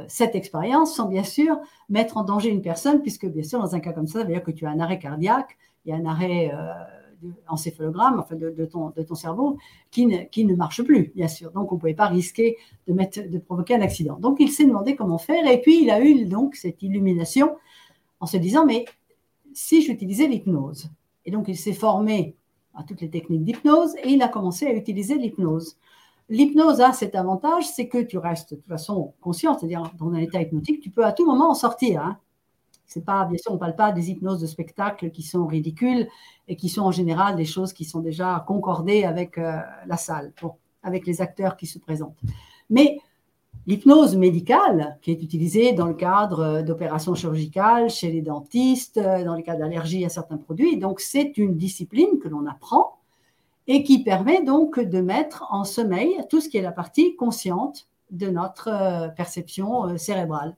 cette 0.07 0.35
expérience 0.35 0.95
sans 0.95 1.07
bien 1.07 1.23
sûr 1.23 1.57
mettre 1.89 2.17
en 2.17 2.23
danger 2.23 2.49
une 2.49 2.61
personne, 2.61 3.01
puisque 3.01 3.25
bien 3.25 3.43
sûr, 3.43 3.59
dans 3.59 3.75
un 3.75 3.79
cas 3.79 3.93
comme 3.93 4.07
ça, 4.07 4.19
ça 4.19 4.25
veut 4.25 4.33
dire 4.33 4.43
que 4.43 4.51
tu 4.51 4.65
as 4.65 4.69
un 4.69 4.79
arrêt 4.79 4.99
cardiaque, 4.99 5.57
il 5.85 5.89
y 5.89 5.93
a 5.93 5.95
un 5.95 6.05
arrêt 6.05 6.51
euh, 6.53 7.29
encéphalogramme, 7.47 8.19
enfin 8.19 8.35
de, 8.35 8.65
ton, 8.65 9.15
cerveau, 9.15 9.57
qui 9.91 10.05
ne, 10.05 10.55
marche 10.55 10.83
plus, 10.83 11.11
bien 11.15 11.27
sûr. 11.27 11.51
Donc, 11.51 11.71
on 11.71 11.75
ne 11.75 11.79
pouvait 11.79 11.93
pas 11.93 12.07
risquer 12.07 12.57
de, 12.87 12.93
de 12.93 13.37
provoquer 13.39 13.75
un 13.75 13.81
accident. 13.81 14.17
Donc, 14.19 14.37
il 14.39 14.51
s'est 14.51 14.65
demandé 14.65 14.95
comment 14.95 15.17
faire, 15.17 15.47
et 15.47 15.61
puis 15.61 15.81
il 15.81 15.89
a 15.89 16.01
eu 16.01 16.25
donc 16.25 16.55
cette 16.55 16.81
illumination 16.83 17.55
en 18.19 18.25
se 18.25 18.37
disant, 18.37 18.65
mais 18.65 18.85
si 19.53 19.81
j'utilisais 19.81 20.27
l'hypnose? 20.27 20.89
Et 21.25 21.31
donc, 21.31 21.47
il 21.47 21.57
s'est 21.57 21.73
formé 21.73 22.35
à 22.75 22.83
toutes 22.83 23.01
les 23.01 23.09
techniques 23.09 23.43
d'hypnose, 23.43 23.95
et 24.03 24.09
il 24.09 24.21
a 24.21 24.27
commencé 24.27 24.67
à 24.67 24.73
utiliser 24.73 25.15
l'hypnose. 25.15 25.77
L'hypnose 26.29 26.81
a 26.81 26.91
cet 26.91 27.15
avantage, 27.15 27.67
c'est 27.67 27.87
que 27.87 27.99
tu 27.99 28.17
restes 28.17 28.51
de 28.51 28.57
toute 28.57 28.67
façon 28.67 29.13
conscient, 29.21 29.57
c'est-à-dire 29.57 29.83
dans 29.97 30.11
un 30.11 30.17
état 30.17 30.41
hypnotique, 30.41 30.81
tu 30.81 30.89
peux 30.89 31.05
à 31.05 31.13
tout 31.13 31.25
moment 31.25 31.49
en 31.49 31.53
sortir. 31.53 32.01
Hein. 32.01 32.17
C'est 32.85 33.05
pas, 33.05 33.25
bien 33.25 33.37
sûr, 33.37 33.51
on 33.51 33.55
ne 33.55 33.59
parle 33.59 33.75
pas 33.75 33.91
des 33.93 34.11
hypnoses 34.11 34.41
de 34.41 34.47
spectacle 34.47 35.09
qui 35.11 35.23
sont 35.23 35.45
ridicules 35.45 36.07
et 36.47 36.55
qui 36.57 36.67
sont 36.67 36.81
en 36.81 36.91
général 36.91 37.35
des 37.37 37.45
choses 37.45 37.71
qui 37.71 37.85
sont 37.85 38.01
déjà 38.01 38.43
concordées 38.45 39.05
avec 39.05 39.37
euh, 39.37 39.59
la 39.85 39.97
salle, 39.97 40.33
avec 40.83 41.05
les 41.07 41.21
acteurs 41.21 41.55
qui 41.55 41.65
se 41.65 41.79
présentent. 41.79 42.19
Mais 42.69 42.97
l'hypnose 43.65 44.17
médicale, 44.17 44.97
qui 45.01 45.11
est 45.11 45.21
utilisée 45.23 45.71
dans 45.71 45.87
le 45.87 45.93
cadre 45.93 46.61
d'opérations 46.61 47.15
chirurgicales, 47.15 47.89
chez 47.89 48.11
les 48.11 48.21
dentistes, 48.21 48.99
dans 48.99 49.35
les 49.35 49.43
cas 49.43 49.55
d'allergie 49.55 50.03
à 50.03 50.09
certains 50.09 50.37
produits, 50.37 50.77
donc 50.77 50.99
c'est 50.99 51.37
une 51.37 51.55
discipline 51.55 52.19
que 52.21 52.27
l'on 52.27 52.45
apprend 52.45 52.96
et 53.67 53.83
qui 53.83 54.03
permet 54.03 54.41
donc 54.43 54.79
de 54.79 55.01
mettre 55.01 55.45
en 55.49 55.63
sommeil 55.63 56.15
tout 56.29 56.41
ce 56.41 56.49
qui 56.49 56.57
est 56.57 56.61
la 56.61 56.71
partie 56.71 57.15
consciente 57.15 57.87
de 58.11 58.27
notre 58.27 58.69
euh, 58.69 59.09
perception 59.09 59.87
euh, 59.87 59.97
cérébrale. 59.97 60.55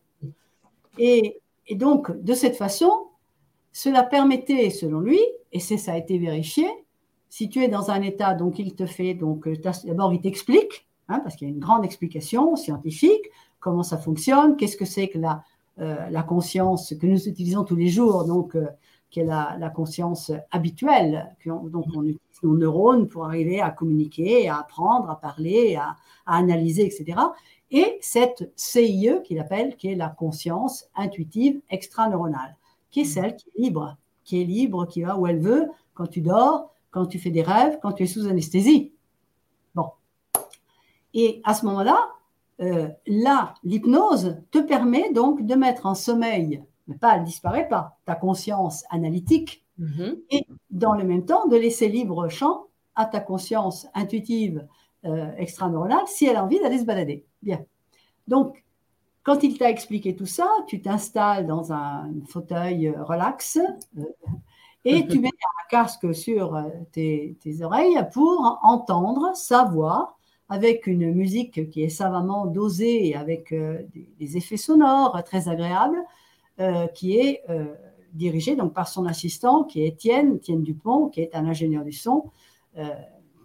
Et, 0.97 1.41
donc, 1.71 2.11
de 2.11 2.33
cette 2.33 2.55
façon, 2.55 2.91
cela 3.71 4.03
permettait, 4.03 4.69
selon 4.69 4.99
lui, 4.99 5.19
et 5.51 5.59
ça 5.59 5.93
a 5.93 5.97
été 5.97 6.17
vérifié, 6.17 6.67
si 7.29 7.47
tu 7.47 7.63
es 7.63 7.67
dans 7.67 7.91
un 7.91 8.01
état, 8.01 8.33
donc 8.33 8.57
il 8.57 8.75
te 8.75 8.85
fait, 8.85 9.13
donc 9.13 9.47
euh, 9.47 9.55
d'abord 9.85 10.13
il 10.13 10.21
t'explique, 10.21 10.87
hein, 11.07 11.19
parce 11.19 11.35
qu'il 11.35 11.47
y 11.47 11.51
a 11.51 11.53
une 11.53 11.59
grande 11.59 11.85
explication 11.85 12.55
scientifique, 12.55 13.23
comment 13.59 13.83
ça 13.83 13.97
fonctionne, 13.97 14.57
qu'est-ce 14.57 14.77
que 14.77 14.85
c'est 14.85 15.09
que 15.09 15.19
la, 15.19 15.43
conscience 16.23 16.93
que 16.99 17.07
nous 17.07 17.29
utilisons 17.29 17.63
tous 17.63 17.75
les 17.75 17.87
jours, 17.87 18.25
donc 18.25 18.57
qui 19.09 19.21
est 19.21 19.25
la, 19.25 19.71
conscience 19.73 20.31
habituelle, 20.51 21.35
donc 21.45 21.85
on 21.95 22.03
utilise 22.03 22.19
nos 22.43 22.55
neurones 22.55 23.07
pour 23.07 23.25
arriver 23.25 23.59
à 23.59 23.71
communiquer, 23.71 24.47
à 24.49 24.59
apprendre, 24.59 25.09
à 25.09 25.19
parler, 25.19 25.75
à, 25.75 25.95
analyser, 26.25 26.85
etc. 26.85 27.19
Et 27.71 27.97
cette 28.01 28.51
CIE 28.55 29.21
qu'il 29.23 29.39
appelle, 29.39 29.75
qui 29.77 29.87
est 29.87 29.95
la 29.95 30.09
conscience 30.09 30.89
intuitive 30.95 31.59
extraneuronale, 31.69 32.55
qui 32.91 33.01
est 33.01 33.03
mmh. 33.03 33.07
celle 33.07 33.35
qui 33.35 33.49
est 33.49 33.61
libre, 33.61 33.97
qui 34.23 34.41
est 34.41 34.45
libre, 34.45 34.85
qui 34.85 35.01
va 35.01 35.17
où 35.17 35.25
elle 35.25 35.39
veut, 35.39 35.67
quand 35.93 36.07
tu 36.07 36.21
dors, 36.21 36.71
quand 36.91 37.05
tu 37.05 37.19
fais 37.19 37.31
des 37.31 37.41
rêves, 37.41 37.79
quand 37.81 37.93
tu 37.93 38.03
es 38.03 38.07
sous 38.07 38.27
anesthésie. 38.27 38.93
Bon. 39.75 39.89
Et 41.13 41.41
à 41.43 41.53
ce 41.53 41.65
moment-là, 41.65 42.09
euh, 42.61 42.89
là, 43.07 43.53
l'hypnose 43.63 44.37
te 44.51 44.59
permet 44.59 45.11
donc 45.13 45.45
de 45.45 45.55
mettre 45.55 45.85
en 45.85 45.95
sommeil 45.95 46.63
mais 46.89 46.97
pas, 46.97 47.15
elle 47.15 47.23
disparaît 47.23 47.69
pas, 47.69 47.97
ta 48.05 48.15
conscience 48.15 48.83
analytique, 48.89 49.63
mhm. 49.77 50.17
et 50.29 50.45
dans 50.69 50.93
le 50.93 51.05
même 51.05 51.25
temps 51.25 51.47
de 51.47 51.55
laisser 51.55 51.87
libre 51.87 52.27
champ 52.27 52.65
à 52.95 53.05
ta 53.05 53.21
conscience 53.21 53.87
intuitive 53.93 54.67
euh, 55.05 55.31
extraneuronale 55.37 56.03
si 56.07 56.25
elle 56.25 56.35
a 56.35 56.43
envie 56.43 56.59
d'aller 56.59 56.79
se 56.79 56.85
balader. 56.85 57.25
Bien. 57.41 57.63
Donc, 58.27 58.65
quand 59.29 59.43
il 59.43 59.57
t'a 59.57 59.69
expliqué 59.69 60.15
tout 60.15 60.25
ça, 60.25 60.47
tu 60.67 60.81
t'installes 60.81 61.45
dans 61.45 61.71
un 61.71 62.09
fauteuil 62.27 62.87
euh, 62.87 63.03
relax 63.03 63.59
euh, 63.97 64.03
et 64.85 65.05
tu 65.07 65.19
mets 65.19 65.27
un 65.27 65.67
casque 65.69 66.15
sur 66.15 66.55
euh, 66.55 66.63
tes, 66.91 67.37
oreilles 67.61 67.99
pour 68.13 68.59
entendre 68.63 69.35
sa 69.35 69.65
voix 69.65 70.17
avec 70.47 70.87
une 70.87 71.13
musique 71.13 71.69
qui 71.69 71.83
est 71.83 71.89
savamment 71.89 72.47
dosée 72.47 73.07
et 73.07 73.15
avec 73.15 73.53
des, 73.53 74.37
effets 74.37 74.57
sonores 74.57 75.23
très 75.23 75.47
agréables 75.47 76.01
qui 76.93 77.17
est 77.17 77.43
euh, 77.49 77.73
dirigé 78.13 78.55
donc 78.55 78.73
par 78.73 78.87
son 78.87 79.05
assistant, 79.05 79.63
qui 79.63 79.81
est 79.81 79.87
Étienne, 79.87 80.35
Étienne 80.35 80.63
Dupont, 80.63 81.07
qui 81.07 81.21
est 81.21 81.35
un 81.35 81.45
ingénieur 81.45 81.83
du 81.83 81.91
son, 81.91 82.25
euh, 82.77 82.87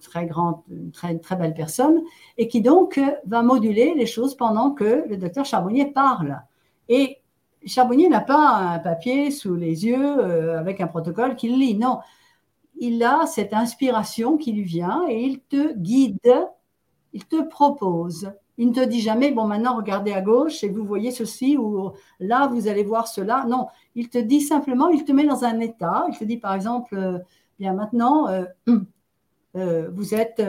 très 0.01 0.27
grande, 0.27 0.57
très, 0.93 1.17
très 1.19 1.37
belle 1.37 1.55
personne, 1.55 2.03
et 2.37 2.49
qui 2.49 2.61
donc 2.61 3.01
va 3.27 3.43
moduler 3.43 3.95
les 3.95 4.07
choses 4.07 4.35
pendant 4.37 4.73
que 4.73 5.05
le 5.09 5.17
docteur 5.17 5.45
Charbonnier 5.45 5.87
parle. 5.87 6.43
Et 6.89 7.19
Charbonnier 7.65 8.09
n'a 8.09 8.21
pas 8.21 8.57
un 8.57 8.79
papier 8.81 9.31
sous 9.31 9.55
les 9.55 9.87
yeux 9.87 10.21
avec 10.57 10.83
un 10.83 10.87
protocole 10.89 11.37
qu'il 11.37 11.59
lit, 11.59 11.75
non. 11.75 12.01
Il 12.77 13.03
a 13.03 13.25
cette 13.27 13.55
inspiration 13.55 14.37
qui 14.37 14.53
lui 14.53 14.65
vient 14.65 15.07
et 15.09 15.23
il 15.23 15.41
te 15.41 15.73
guide, 15.75 16.49
il 17.15 17.25
te 17.25 17.41
propose 17.41 18.31
il 18.57 18.69
ne 18.69 18.75
te 18.75 18.85
dit 18.85 19.01
jamais, 19.01 19.33
bon, 19.33 19.47
maintenant 19.47 19.77
regardez 19.77 20.13
à 20.13 20.21
gauche 20.21 20.63
et 20.63 20.69
vous 20.69 20.85
voyez 20.85 21.11
ceci 21.11 21.57
ou 21.57 21.93
là, 22.21 22.47
vous 22.47 22.69
allez 22.69 22.85
voir 22.85 23.09
cela. 23.09 23.45
Non, 23.49 23.67
il 23.95 24.09
te 24.09 24.19
dit 24.19 24.41
simplement, 24.41 24.89
il 24.89 25.05
te 25.05 25.13
met 25.13 25.27
dans 25.27 25.45
un 25.45 25.59
état. 25.61 26.07
Il 26.09 26.17
te 26.17 26.25
dit, 26.25 26.37
par 26.37 26.55
exemple, 26.55 26.95
euh, 26.97 27.19
bien 27.59 27.73
maintenant, 27.75 28.29
euh, 28.29 28.45
euh, 29.57 29.91
vous 29.93 30.15
êtes 30.15 30.41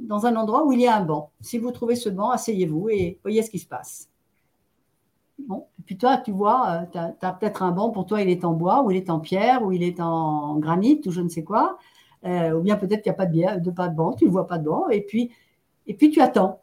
dans 0.00 0.26
un 0.26 0.36
endroit 0.36 0.64
où 0.64 0.72
il 0.72 0.80
y 0.80 0.86
a 0.86 0.96
un 0.96 1.04
banc. 1.04 1.32
Si 1.40 1.58
vous 1.58 1.72
trouvez 1.72 1.96
ce 1.96 2.08
banc, 2.08 2.30
asseyez-vous 2.30 2.88
et 2.90 3.18
voyez 3.22 3.42
ce 3.42 3.50
qui 3.50 3.58
se 3.58 3.66
passe. 3.66 4.08
Bon, 5.46 5.66
et 5.78 5.82
puis 5.82 5.96
toi, 5.96 6.18
tu 6.18 6.32
vois, 6.32 6.86
tu 6.92 6.98
as, 6.98 7.32
peut-être 7.32 7.62
un 7.62 7.70
banc, 7.70 7.90
pour 7.90 8.06
toi, 8.06 8.20
il 8.22 8.28
est 8.28 8.44
en 8.44 8.54
bois, 8.54 8.82
ou 8.82 8.90
il 8.90 8.96
est 8.96 9.10
en 9.10 9.20
pierre, 9.20 9.64
ou 9.64 9.72
il 9.72 9.82
est 9.82 10.00
en 10.00 10.58
granit, 10.58 11.00
ou 11.06 11.10
je 11.12 11.20
ne 11.20 11.28
sais 11.28 11.44
quoi. 11.44 11.78
ou 12.24 12.60
bien 12.60 12.76
peut-être 12.76 13.02
qu'il 13.02 13.12
n'y 13.12 13.14
a 13.14 13.18
pas 13.18 13.26
de, 13.26 13.70
pas 13.70 13.88
de 13.88 13.94
banc, 13.94 14.14
tu 14.14 14.24
ne 14.24 14.30
vois 14.30 14.46
pas 14.48 14.58
de 14.58 14.64
banc, 14.64 14.88
et 14.88 15.00
puis, 15.00 15.30
tu 15.96 16.20
attends 16.20 16.60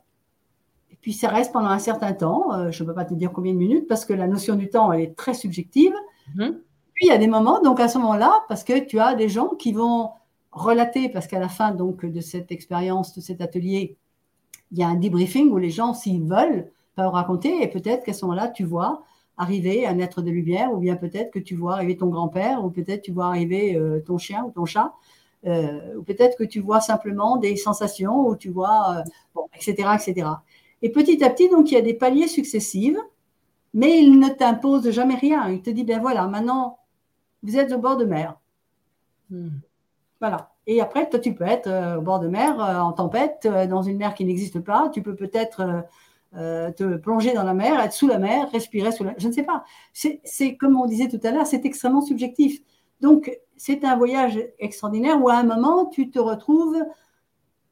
puis 1.06 1.14
ça 1.14 1.30
reste 1.30 1.54
pendant 1.54 1.70
un 1.70 1.78
certain 1.78 2.14
temps. 2.14 2.52
Euh, 2.52 2.72
je 2.72 2.82
ne 2.82 2.90
peux 2.90 2.96
pas 2.96 3.06
te 3.06 3.14
dire 3.14 3.32
combien 3.32 3.54
de 3.54 3.60
minutes 3.60 3.88
parce 3.88 4.06
que 4.06 4.14
la 4.14 4.26
notion 4.26 4.56
du 4.56 4.72
temps, 4.72 4.92
elle 4.92 5.02
est 5.02 5.16
très 5.16 5.36
subjective. 5.36 5.94
Mhm. 6.34 6.60
Puis 6.96 7.06
il 7.06 7.10
y 7.10 7.12
a 7.12 7.20
des 7.20 7.28
moments, 7.28 7.62
donc 7.62 7.80
à 7.80 7.88
ce 7.88 8.00
moment-là, 8.00 8.44
parce 8.48 8.64
que 8.64 8.80
tu 8.80 8.98
as 8.98 9.14
des 9.14 9.30
gens 9.30 9.50
qui 9.50 9.72
vont 9.72 10.10
relater, 10.52 11.08
parce 11.10 11.28
qu'à 11.28 11.38
la 11.38 11.48
fin 11.48 11.76
donc 11.76 12.08
de 12.08 12.22
cette 12.22 12.52
expérience, 12.52 13.14
de 13.14 13.22
cet 13.22 13.40
atelier, 13.40 13.98
il 14.72 14.80
y 14.80 14.84
a 14.84 14.88
un 14.88 14.96
debriefing 14.96 15.52
où 15.52 15.60
les 15.60 15.70
gens, 15.70 15.94
s'ils 15.94 16.24
veulent, 16.24 16.72
peuvent 16.96 17.12
raconter 17.12 17.62
et 17.62 17.68
peut-être 17.68 18.04
qu'à 18.04 18.14
ce 18.14 18.26
moment-là, 18.26 18.48
tu 18.48 18.64
vois 18.64 19.04
arriver 19.38 19.86
un 19.86 20.00
être 20.00 20.24
de 20.24 20.32
lumière, 20.32 20.74
ou 20.74 20.78
bien 20.78 20.96
peut-être 20.96 21.30
que 21.30 21.38
tu 21.38 21.54
vois 21.54 21.74
arriver 21.76 21.98
ton 21.98 22.08
grand-père, 22.08 22.66
ou 22.66 22.72
peut-être 22.72 23.04
tu 23.04 23.12
vois 23.12 23.28
arriver 23.28 23.76
euh, 23.76 24.00
ton 24.00 24.18
chien 24.18 24.44
ou 24.44 24.50
ton 24.50 24.66
chat, 24.66 24.92
euh, 25.46 25.98
ou 25.98 26.02
peut-être 26.02 26.36
que 26.36 26.46
tu 26.46 26.62
vois 26.62 26.82
simplement 26.82 27.38
des 27.38 27.58
sensations, 27.58 28.28
ou 28.28 28.36
tu 28.36 28.50
vois, 28.50 29.04
bon, 29.36 29.48
etc., 29.54 29.90
etc. 29.94 30.30
Et 30.82 30.92
petit 30.92 31.24
à 31.24 31.30
petit, 31.30 31.50
donc, 31.50 31.72
il 31.72 31.76
y 31.76 31.78
a 31.78 31.82
des 31.82 31.94
paliers 31.94 32.28
successifs, 32.28 32.98
mais 33.74 34.00
il 34.00 34.20
ne 34.20 34.30
t'impose 34.30 34.90
jamais 34.92 35.16
rien. 35.16 35.50
Il 35.50 35.62
te 35.62 35.70
dit, 35.70 35.84
ben 35.84 36.00
voilà, 36.00 36.28
maintenant, 36.28 36.80
vous 37.44 37.58
êtes 37.58 37.72
au 37.72 37.78
bord 37.78 37.98
de 37.98 38.06
mer. 38.06 38.40
Hmm. 39.30 39.50
Voilà. 40.20 40.52
Et 40.68 40.82
après, 40.82 41.10
toi, 41.10 41.20
tu 41.20 41.34
peux 41.34 41.44
être 41.44 41.68
euh, 41.68 41.98
au 41.98 42.02
bord 42.02 42.20
de 42.20 42.28
mer, 42.28 42.60
euh, 42.60 42.80
en 42.80 42.94
tempête, 42.94 43.46
euh, 43.46 43.68
dans 43.68 43.84
une 43.84 43.98
mer 43.98 44.16
qui 44.16 44.26
n'existe 44.26 44.60
pas. 44.60 44.90
Tu 44.94 45.02
peux 45.02 45.16
peut-être 45.16 45.86
te 46.34 46.98
plonger 46.98 47.34
dans 47.34 47.44
la 47.44 47.54
mer, 47.54 47.80
être 47.80 47.94
sous 47.94 48.08
la 48.08 48.20
mer, 48.20 48.52
respirer 48.52 48.92
sous 48.92 49.06
la 49.06 49.14
Je 49.18 49.30
ne 49.30 49.32
sais 49.32 49.44
pas. 49.44 49.64
C'est 49.94 50.58
comme 50.58 50.76
on 50.76 50.86
disait 50.86 51.08
tout 51.08 51.20
à 51.24 51.32
l'heure, 51.32 51.48
c'est 51.48 51.66
extrêmement 51.66 52.02
subjectif. 52.02 52.62
Donc, 53.00 53.32
c'est 53.56 53.86
un 53.86 53.96
voyage 53.96 54.38
extraordinaire 54.60 55.22
où 55.22 55.30
à 55.30 55.36
un 55.36 55.44
moment, 55.44 55.86
tu 55.86 56.10
te 56.10 56.20
retrouves 56.20 56.84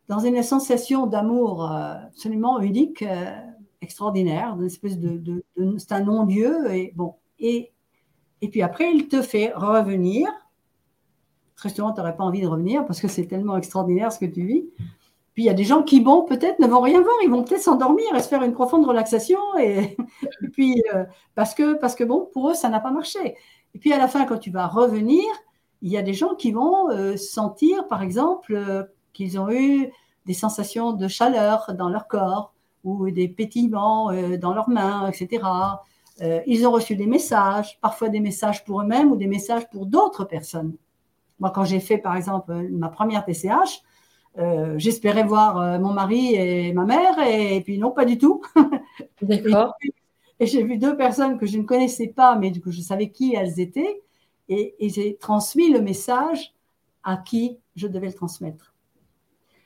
dans 0.10 0.20
une 0.20 0.42
sensation 0.44 1.08
d'amour 1.08 1.64
absolument 1.66 2.60
unique, 2.60 3.04
extraordinaire, 3.82 4.56
une 4.58 4.66
espèce 4.66 5.00
de, 5.00 5.44
c'est 5.78 5.92
un 5.92 6.02
non-dieu 6.02 6.74
et 6.74 6.94
bon 6.96 7.16
et 7.40 7.72
et 8.42 8.50
puis 8.50 8.62
après 8.62 8.92
il 8.94 9.08
te 9.08 9.22
fait 9.22 9.54
revenir. 9.56 10.28
Très 11.56 11.70
souvent, 11.70 11.94
tu 11.94 12.00
n'aurais 12.00 12.18
pas 12.18 12.24
envie 12.24 12.42
de 12.42 12.48
revenir 12.48 12.86
parce 12.86 13.00
que 13.00 13.08
c'est 13.08 13.26
tellement 13.28 13.56
extraordinaire 13.56 14.12
ce 14.12 14.20
que 14.20 14.26
tu 14.26 14.46
vis. 14.46 14.66
Puis 15.34 15.44
il 15.44 15.46
y 15.46 15.50
a 15.50 15.54
des 15.54 15.64
gens 15.64 15.82
qui, 15.82 16.00
bon, 16.00 16.24
peut-être 16.24 16.60
ne 16.60 16.68
vont 16.68 16.82
rien 16.82 17.02
voir, 17.02 17.16
ils 17.24 17.30
vont 17.30 17.44
peut-être 17.44 17.62
s'endormir 17.62 18.06
et 18.16 18.20
se 18.22 18.28
faire 18.28 18.44
une 18.44 18.54
profonde 18.54 18.86
relaxation. 18.86 19.40
Et, 19.60 19.98
puis, 20.54 20.84
euh, 20.94 21.06
parce, 21.34 21.56
que, 21.56 21.74
parce 21.74 21.96
que, 21.96 22.04
bon, 22.04 22.30
pour 22.34 22.52
eux, 22.52 22.54
ça 22.54 22.70
n'a 22.70 22.80
pas 22.80 22.92
marché. 22.92 23.36
Et 23.74 23.80
puis 23.80 23.92
à 23.94 23.98
la 23.98 24.08
fin, 24.08 24.26
quand 24.26 24.38
tu 24.38 24.52
vas 24.52 24.68
revenir, 24.68 25.24
il 25.82 25.92
y 25.92 25.98
a 25.98 26.04
des 26.04 26.14
gens 26.14 26.36
qui 26.36 26.52
vont 26.52 26.90
euh, 26.92 27.18
sentir, 27.18 27.88
par 27.88 28.04
exemple, 28.04 28.54
euh, 28.54 28.84
qu'ils 29.14 29.40
ont 29.40 29.50
eu 29.50 29.92
des 30.26 30.34
sensations 30.34 30.94
de 30.94 31.08
chaleur 31.08 31.74
dans 31.78 31.90
leur 31.90 32.08
corps 32.08 32.54
ou 32.84 33.10
des 33.12 33.28
pétillements 33.28 34.12
euh, 34.12 34.38
dans 34.38 34.54
leurs 34.54 34.70
mains, 34.70 35.08
etc. 35.08 35.44
Euh, 36.22 36.42
ils 36.46 36.68
ont 36.68 36.72
reçu 36.72 36.96
des 36.96 37.06
messages, 37.06 37.80
parfois 37.82 38.10
des 38.10 38.20
messages 38.20 38.64
pour 38.66 38.82
eux-mêmes 38.82 39.12
ou 39.12 39.16
des 39.16 39.28
messages 39.28 39.70
pour 39.70 39.86
d'autres 39.86 40.26
personnes. 40.26 40.74
Moi, 41.40 41.52
quand 41.52 41.64
j'ai 41.64 41.80
fait, 41.80 41.98
par 41.98 42.16
exemple, 42.16 42.54
ma 42.72 42.90
première 42.90 43.26
TCH, 43.26 43.84
euh, 44.38 44.76
j'espérais 44.78 45.24
voir 45.24 45.80
mon 45.80 45.94
mari 45.94 46.36
et 46.36 46.74
ma 46.74 46.86
mère, 46.86 47.20
et, 47.28 47.62
puis 47.62 47.78
non, 47.78 47.92
pas 47.92 48.06
du 48.06 48.18
tout. 48.18 48.42
D'accord. 49.22 49.74
et, 50.40 50.46
j'ai 50.46 50.64
vu 50.64 50.78
deux 50.78 50.96
personnes 50.96 51.38
que 51.38 51.46
je 51.46 51.58
ne 51.58 51.64
connaissais 51.64 52.08
pas, 52.08 52.36
mais 52.36 52.52
que 52.52 52.72
je 52.72 52.82
savais 52.82 53.10
qui 53.10 53.36
elles 53.36 53.60
étaient, 53.60 54.02
et 54.50 54.76
j'ai 54.90 55.16
transmis 55.16 55.72
le 55.72 55.82
message 55.82 56.54
à 57.04 57.18
qui 57.18 57.58
je 57.76 57.88
devais 57.88 58.08
le 58.08 58.14
transmettre. 58.14 58.73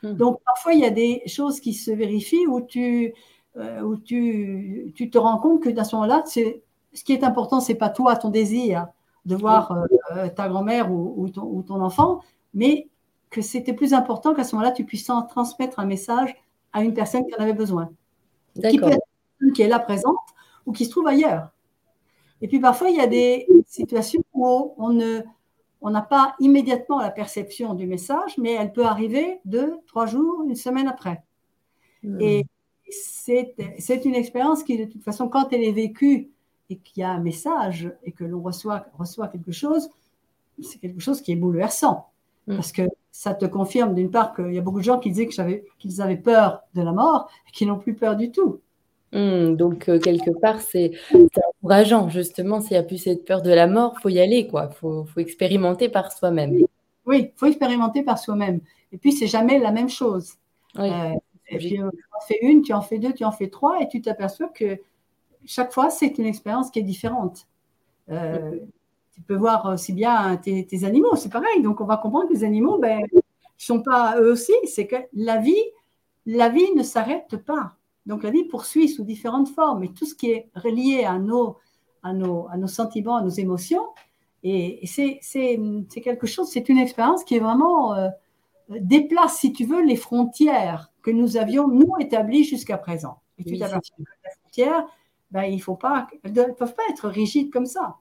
Hmm. 0.04 0.14
Donc, 0.14 0.40
parfois, 0.46 0.74
il 0.74 0.80
y 0.80 0.86
a 0.86 0.90
des 0.90 1.24
choses 1.26 1.60
qui 1.60 1.74
se 1.74 1.92
vérifient 1.92 2.48
où 2.48 2.62
tu, 2.62 3.14
euh, 3.58 3.82
où 3.82 3.98
tu, 3.98 4.92
tu 4.96 5.10
te 5.10 5.18
rends 5.18 5.38
compte 5.38 5.64
que 5.64 5.70
dans 5.70 5.84
ce 5.84 5.96
moment-là, 5.96 6.24
ce 6.26 7.04
qui 7.04 7.14
est 7.14 7.24
important, 7.24 7.60
c'est 7.60 7.76
pas 7.76 7.90
toi, 7.90 8.16
ton 8.16 8.30
désir 8.30 8.88
de 9.26 9.36
voir 9.36 9.72
euh, 9.72 9.86
euh, 10.16 10.30
ta 10.30 10.48
grand-mère 10.48 10.92
ou, 10.92 11.30
ton, 11.30 11.82
enfant, 11.82 12.22
mais 12.54 12.88
que 13.30 13.42
c'était 13.42 13.74
plus 13.74 13.94
important 13.94 14.34
qu'à 14.34 14.44
ce 14.44 14.56
moment-là, 14.56 14.72
tu 14.72 14.86
puisses 14.86 15.12
transmettre 15.30 15.80
un 15.80 15.86
message 15.86 16.36
à 16.72 16.82
une 16.84 16.94
personne 16.94 17.26
qui 17.26 17.36
en 17.36 17.40
avait 17.40 17.54
besoin. 17.54 17.90
Qui 18.56 18.80
peut 18.80 18.88
être 18.88 19.06
une 19.42 19.52
qui 19.52 19.62
est 19.62 19.68
là 19.68 19.80
présente 19.80 20.16
ou 20.66 20.72
qui 20.72 20.86
se 20.86 20.92
trouve 20.92 21.08
ailleurs. 21.08 21.50
Et 22.42 22.48
puis 22.48 22.60
parfois, 22.60 22.90
il 22.90 22.96
y 22.96 23.02
a 23.02 23.08
des 23.08 23.48
situations 23.68 24.24
où 24.34 24.74
on 24.78 24.90
ne, 24.90 25.22
on 25.88 25.90
n'a 25.90 26.02
pas 26.02 26.36
immédiatement 26.42 27.00
la 27.00 27.10
perception 27.10 27.74
du 27.74 27.88
message, 27.88 28.38
mais 28.38 28.52
elle 28.52 28.74
peut 28.74 28.86
arriver 28.86 29.40
deux, 29.46 29.78
trois 29.88 30.06
jours, 30.06 30.44
une 30.46 30.54
semaine 30.54 30.90
après. 30.90 31.24
Hmm. 32.04 32.20
Et 32.20 32.46
c'est 32.90 34.04
une 34.04 34.16
expérience 34.16 34.64
qui, 34.64 34.78
de 34.78 34.84
toute 34.84 35.02
façon, 35.02 35.30
quand 35.30 35.54
elle 35.54 35.64
est 35.64 35.72
vécue 35.72 36.30
et 36.70 36.76
qu'il 36.76 37.00
y 37.00 37.04
a 37.04 37.12
un 37.12 37.22
message 37.22 37.90
et 38.04 38.12
que 38.12 38.26
l'on 38.26 38.42
reçoit, 38.42 38.88
reçoit 38.98 39.30
quelque 39.30 39.54
chose, 39.54 39.90
c'est 40.62 40.80
quelque 40.80 41.00
chose 41.00 41.22
qui 41.22 41.32
est 41.32 41.38
bouleversant. 41.38 42.10
Hmm. 42.48 42.58
Parce 42.58 42.74
que 42.74 42.82
ça 43.10 43.34
te 43.34 43.46
confirme, 43.46 43.96
d'une 43.96 44.12
part, 44.12 44.36
qu'il 44.36 44.52
y 44.54 44.58
a 44.58 44.62
beaucoup 44.62 44.80
de 44.80 44.84
gens 44.84 45.00
qui 45.00 45.12
disaient 45.12 45.30
qu'ils 45.80 46.02
avaient 46.02 46.18
peur 46.18 46.64
de 46.74 46.82
la 46.82 46.92
mort 46.92 47.30
et 47.48 47.52
qui 47.54 47.66
n'ont 47.66 47.80
plus 47.80 47.96
peur 47.96 48.18
du 48.18 48.30
tout. 48.30 48.60
Hmm, 49.14 49.56
donc, 49.56 49.88
euh, 49.88 50.00
quelque 50.00 50.32
part, 50.32 50.60
c'est 50.60 50.92
encourageant, 51.14 52.10
justement. 52.10 52.60
S'il 52.60 52.72
n'y 52.72 52.78
a 52.78 52.84
plus 52.84 52.98
cette 52.98 53.26
peur 53.26 53.42
de 53.42 53.52
la 53.52 53.68
mort, 53.68 53.94
il 53.98 54.02
faut 54.02 54.10
y 54.10 54.20
aller, 54.20 54.48
quoi. 54.48 54.70
Il 54.72 54.76
faut, 54.76 55.06
expérimenter 55.18 55.90
par 55.90 56.12
soi-même. 56.12 56.58
Oui, 57.06 57.32
il 57.32 57.32
faut 57.36 57.46
expérimenter 57.46 58.04
par 58.04 58.20
soi-même. 58.20 58.60
Et 58.92 58.98
puis, 58.98 59.14
c'est 59.14 59.28
jamais 59.28 59.60
la 59.60 59.72
même 59.72 59.90
chose. 59.90 60.34
Euh, 60.78 61.12
et 61.48 61.58
puis, 61.58 61.82
euh, 61.82 61.90
tu 61.90 62.04
en 62.14 62.20
fais 62.28 62.40
une, 62.42 62.62
tu 62.62 62.74
en 62.74 62.82
fais 62.82 63.00
deux, 63.00 63.14
tu 63.14 63.24
en 63.24 63.32
fais 63.32 63.48
trois, 63.48 63.82
et 63.82 63.88
tu 63.88 64.02
t'aperçois 64.02 64.50
que 64.50 64.78
chaque 65.46 65.72
fois, 65.72 65.90
c'est 65.90 66.18
une 66.18 66.26
expérience 66.26 66.70
qui 66.70 66.80
est 66.80 66.84
différente. 66.84 67.48
tu 68.10 69.22
peux 69.26 69.36
voir 69.36 69.66
aussi 69.68 69.94
bien 69.94 70.36
tes, 70.36 70.68
animaux, 70.84 71.16
c'est 71.16 71.32
pareil. 71.32 71.62
Donc, 71.62 71.80
on 71.80 71.86
va 71.86 71.96
comprendre 71.96 72.28
que 72.28 72.34
les 72.34 72.44
animaux, 72.44 72.78
ben, 72.78 73.00
ne 73.00 73.20
sont 73.58 73.82
pas 73.82 74.20
eux 74.20 74.32
aussi. 74.34 74.54
C'est 74.66 74.86
que 74.86 74.98
la 75.14 75.38
vie, 75.38 75.64
la 76.26 76.50
vie 76.50 76.76
ne 76.76 76.84
s'arrête 76.84 77.38
pas. 77.38 77.77
Donc 78.08 78.24
la 78.24 78.32
vie 78.32 78.46
poursuit 78.46 78.90
sous 78.90 79.04
différentes 79.04 79.50
formes, 79.50 79.82
mais 79.82 79.90
tout 79.90 80.06
ce 80.06 80.16
qui 80.16 80.32
est 80.32 80.50
relié 80.56 81.04
à 81.04 81.20
nos, 81.20 81.58
à 82.02 82.14
nos, 82.14 82.48
à 82.50 82.58
nos 82.58 82.68
sentiments, 82.68 83.18
à 83.18 83.22
nos 83.22 83.30
émotions, 83.30 83.84
et, 84.44 84.86
c'est 84.86 86.02
quelque 86.02 86.28
chose, 86.28 86.50
c'est 86.50 86.70
une 86.70 86.78
expérience 86.78 87.24
qui 87.24 87.36
est 87.36 87.40
vraiment 87.40 87.96
euh, 87.96 88.10
déplace, 88.70 89.38
si 89.38 89.52
tu 89.52 89.66
veux, 89.66 89.84
les 89.84 89.96
frontières 89.96 90.92
que 91.02 91.12
nous 91.12 91.38
avions, 91.38 91.68
nous, 91.68 91.94
établies 92.00 92.44
jusqu'à 92.44 92.78
présent. 92.78 93.20
Et 93.38 93.44
tu 93.44 93.58
t'aperçois 93.58 93.98
que 93.98 94.04
les 94.04 94.32
frontières, 94.42 94.86
ben, 95.32 95.44
il 95.44 95.62
faut 95.62 95.76
pas, 95.76 96.08
elles 96.24 96.32
ne 96.32 96.54
peuvent 96.54 96.76
pas 96.76 96.84
être 96.90 97.10
rigides 97.10 97.52
comme 97.52 97.66
ça. 97.66 97.98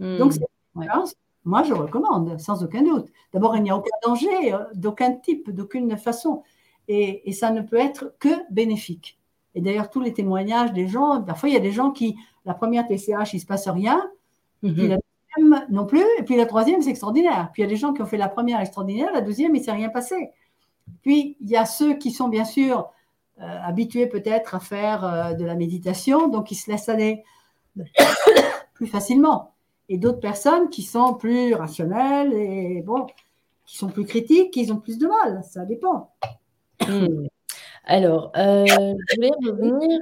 Hmm. 0.00 0.18
Donc, 0.18 0.32
c'est 0.32 0.40
une 0.40 0.82
expérience, 0.82 1.14
moi, 1.44 1.62
je 1.62 1.74
recommande, 1.74 2.38
sans 2.40 2.64
aucun 2.64 2.82
doute. 2.82 3.08
D'abord, 3.32 3.56
il 3.56 3.62
n'y 3.62 3.70
a 3.70 3.76
aucun 3.76 3.96
danger, 4.02 4.54
euh, 4.54 4.64
d'aucun 4.74 5.12
type, 5.12 5.50
d'aucune 5.50 5.96
façon. 5.96 6.42
Et, 6.88 7.28
et, 7.28 7.32
ça 7.32 7.50
ne 7.50 7.62
peut 7.62 7.76
être 7.76 8.14
que 8.18 8.28
bénéfique. 8.50 9.18
Et 9.56 9.62
d'ailleurs, 9.62 9.88
tous 9.88 10.00
les 10.00 10.12
témoignages 10.12 10.74
des 10.74 10.86
gens, 10.86 11.22
parfois, 11.22 11.48
il 11.48 11.54
y 11.54 11.56
a 11.56 11.60
des 11.60 11.72
gens 11.72 11.90
qui, 11.90 12.14
la 12.44 12.52
première 12.52 12.86
TCH, 12.86 13.32
il 13.32 13.36
ne 13.36 13.40
se 13.40 13.46
passe 13.46 13.66
rien, 13.68 14.06
puis 14.60 14.70
mhm. 14.70 14.88
la 14.88 14.98
deuxième 14.98 15.66
non 15.70 15.86
plus, 15.86 16.04
et 16.18 16.22
puis 16.22 16.36
la 16.36 16.44
troisième, 16.44 16.82
c'est 16.82 16.90
extraordinaire. 16.90 17.48
Puis 17.52 17.62
il 17.62 17.64
y 17.64 17.68
a 17.68 17.70
des 17.70 17.76
gens 17.76 17.94
qui 17.94 18.02
ont 18.02 18.06
fait 18.06 18.18
la 18.18 18.28
première 18.28 18.60
extraordinaire, 18.60 19.10
la 19.14 19.22
deuxième, 19.22 19.56
il 19.56 19.60
ne 19.60 19.64
s'est 19.64 19.72
rien 19.72 19.88
passé. 19.88 20.30
Puis 21.02 21.38
il 21.40 21.48
y 21.48 21.56
a 21.56 21.64
ceux 21.64 21.94
qui 21.94 22.10
sont 22.10 22.28
bien 22.28 22.44
sûr 22.44 22.90
euh, 23.40 23.58
habitués 23.62 24.06
peut-être 24.06 24.54
à 24.54 24.60
faire 24.60 25.04
euh, 25.04 25.32
de 25.32 25.44
la 25.46 25.54
méditation, 25.54 26.28
donc 26.28 26.50
ils 26.50 26.56
se 26.56 26.70
laissent 26.70 26.90
aller 26.90 27.24
plus 28.74 28.86
facilement. 28.86 29.54
Et 29.88 29.96
d'autres 29.96 30.20
personnes 30.20 30.68
qui 30.68 30.82
sont 30.82 31.14
plus 31.14 31.54
rationnelles 31.54 32.34
et 32.34 32.82
bon, 32.82 33.06
qui 33.64 33.78
sont 33.78 33.88
plus 33.88 34.04
critiques, 34.04 34.50
qui 34.52 34.70
ont 34.70 34.80
plus 34.80 34.98
de 34.98 35.06
mal. 35.06 35.42
Ça 35.44 35.64
dépend. 35.64 36.10
Hmm. 36.86 37.26
Alors, 37.86 38.32
euh, 38.36 38.64
je 38.66 39.20
vais 39.20 39.30
revenir 39.44 40.00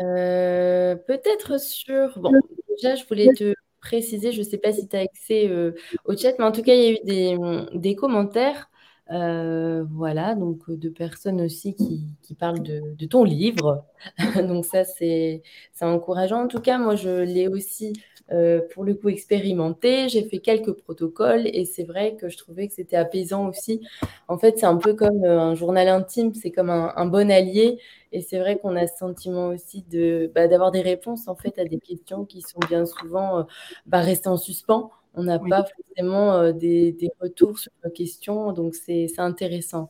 euh, 0.00 0.96
peut-être 0.96 1.60
sur. 1.60 2.18
Bon, 2.18 2.32
déjà, 2.76 2.96
je 2.96 3.06
voulais 3.06 3.32
te 3.34 3.54
préciser, 3.80 4.32
je 4.32 4.40
ne 4.40 4.44
sais 4.44 4.58
pas 4.58 4.72
si 4.72 4.88
tu 4.88 4.96
as 4.96 5.00
accès 5.00 5.48
euh, 5.48 5.72
au 6.06 6.16
chat, 6.16 6.34
mais 6.38 6.44
en 6.44 6.50
tout 6.50 6.62
cas, 6.62 6.74
il 6.74 6.82
y 6.82 7.28
a 7.28 7.36
eu 7.70 7.78
des, 7.78 7.94
commentaires. 7.94 8.68
voilà, 9.08 10.34
donc 10.34 10.68
de 10.68 10.88
personnes 10.88 11.40
aussi 11.40 11.74
qui, 11.76 12.34
parlent 12.34 12.62
de, 12.62 12.82
de, 12.98 13.06
ton 13.06 13.22
livre. 13.22 13.84
donc 14.36 14.64
ça, 14.64 14.84
c'est 14.84 15.42
encourageant. 15.80 16.44
En 16.44 16.48
tout 16.48 16.60
cas, 16.60 16.78
moi, 16.78 16.96
je 16.96 17.22
l'ai 17.22 17.46
aussi 17.46 17.92
euh, 18.32 18.60
pour 18.74 18.82
le 18.82 18.94
coup 18.94 19.08
expérimenté. 19.08 20.08
J'ai 20.08 20.24
fait 20.24 20.38
quelques 20.38 20.72
protocoles 20.72 21.46
et 21.46 21.64
c'est 21.64 21.84
vrai 21.84 22.16
que 22.16 22.28
je 22.28 22.36
trouvais 22.36 22.66
que 22.66 22.74
c'était 22.74 22.96
apaisant 22.96 23.48
aussi. 23.48 23.86
En 24.26 24.36
fait, 24.36 24.58
c'est 24.58 24.66
un 24.66 24.76
peu 24.78 24.94
comme 24.94 25.22
euh, 25.24 25.38
un 25.38 25.54
journal 25.54 25.86
intime, 25.86 26.34
c'est 26.34 26.50
comme 26.50 26.70
un, 26.70 27.06
bon 27.06 27.30
allié. 27.30 27.78
Et 28.10 28.22
c'est 28.22 28.40
vrai 28.40 28.58
qu'on 28.58 28.74
a 28.74 28.88
ce 28.88 28.96
sentiment 28.98 29.48
aussi 29.48 29.84
de 29.90 30.30
bah, 30.34 30.48
d'avoir 30.48 30.72
des 30.72 30.80
réponses 30.80 31.28
en 31.28 31.36
fait 31.36 31.56
à 31.58 31.64
des 31.64 31.78
questions 31.78 32.24
qui 32.24 32.40
sont 32.42 32.58
bien 32.68 32.84
souvent 32.84 33.38
euh, 33.40 33.42
bah, 33.86 34.00
restées 34.00 34.28
en 34.28 34.36
suspens 34.36 34.90
On 35.14 35.22
n'a 35.24 35.38
pas 35.38 35.64
forcément 35.64 36.52
des, 36.52 36.92
des, 36.92 37.10
retours 37.20 37.58
sur 37.58 37.72
nos 37.84 37.90
questions, 37.90 38.52
donc 38.52 38.74
c'est 38.74 39.06
intéressant. 39.18 39.88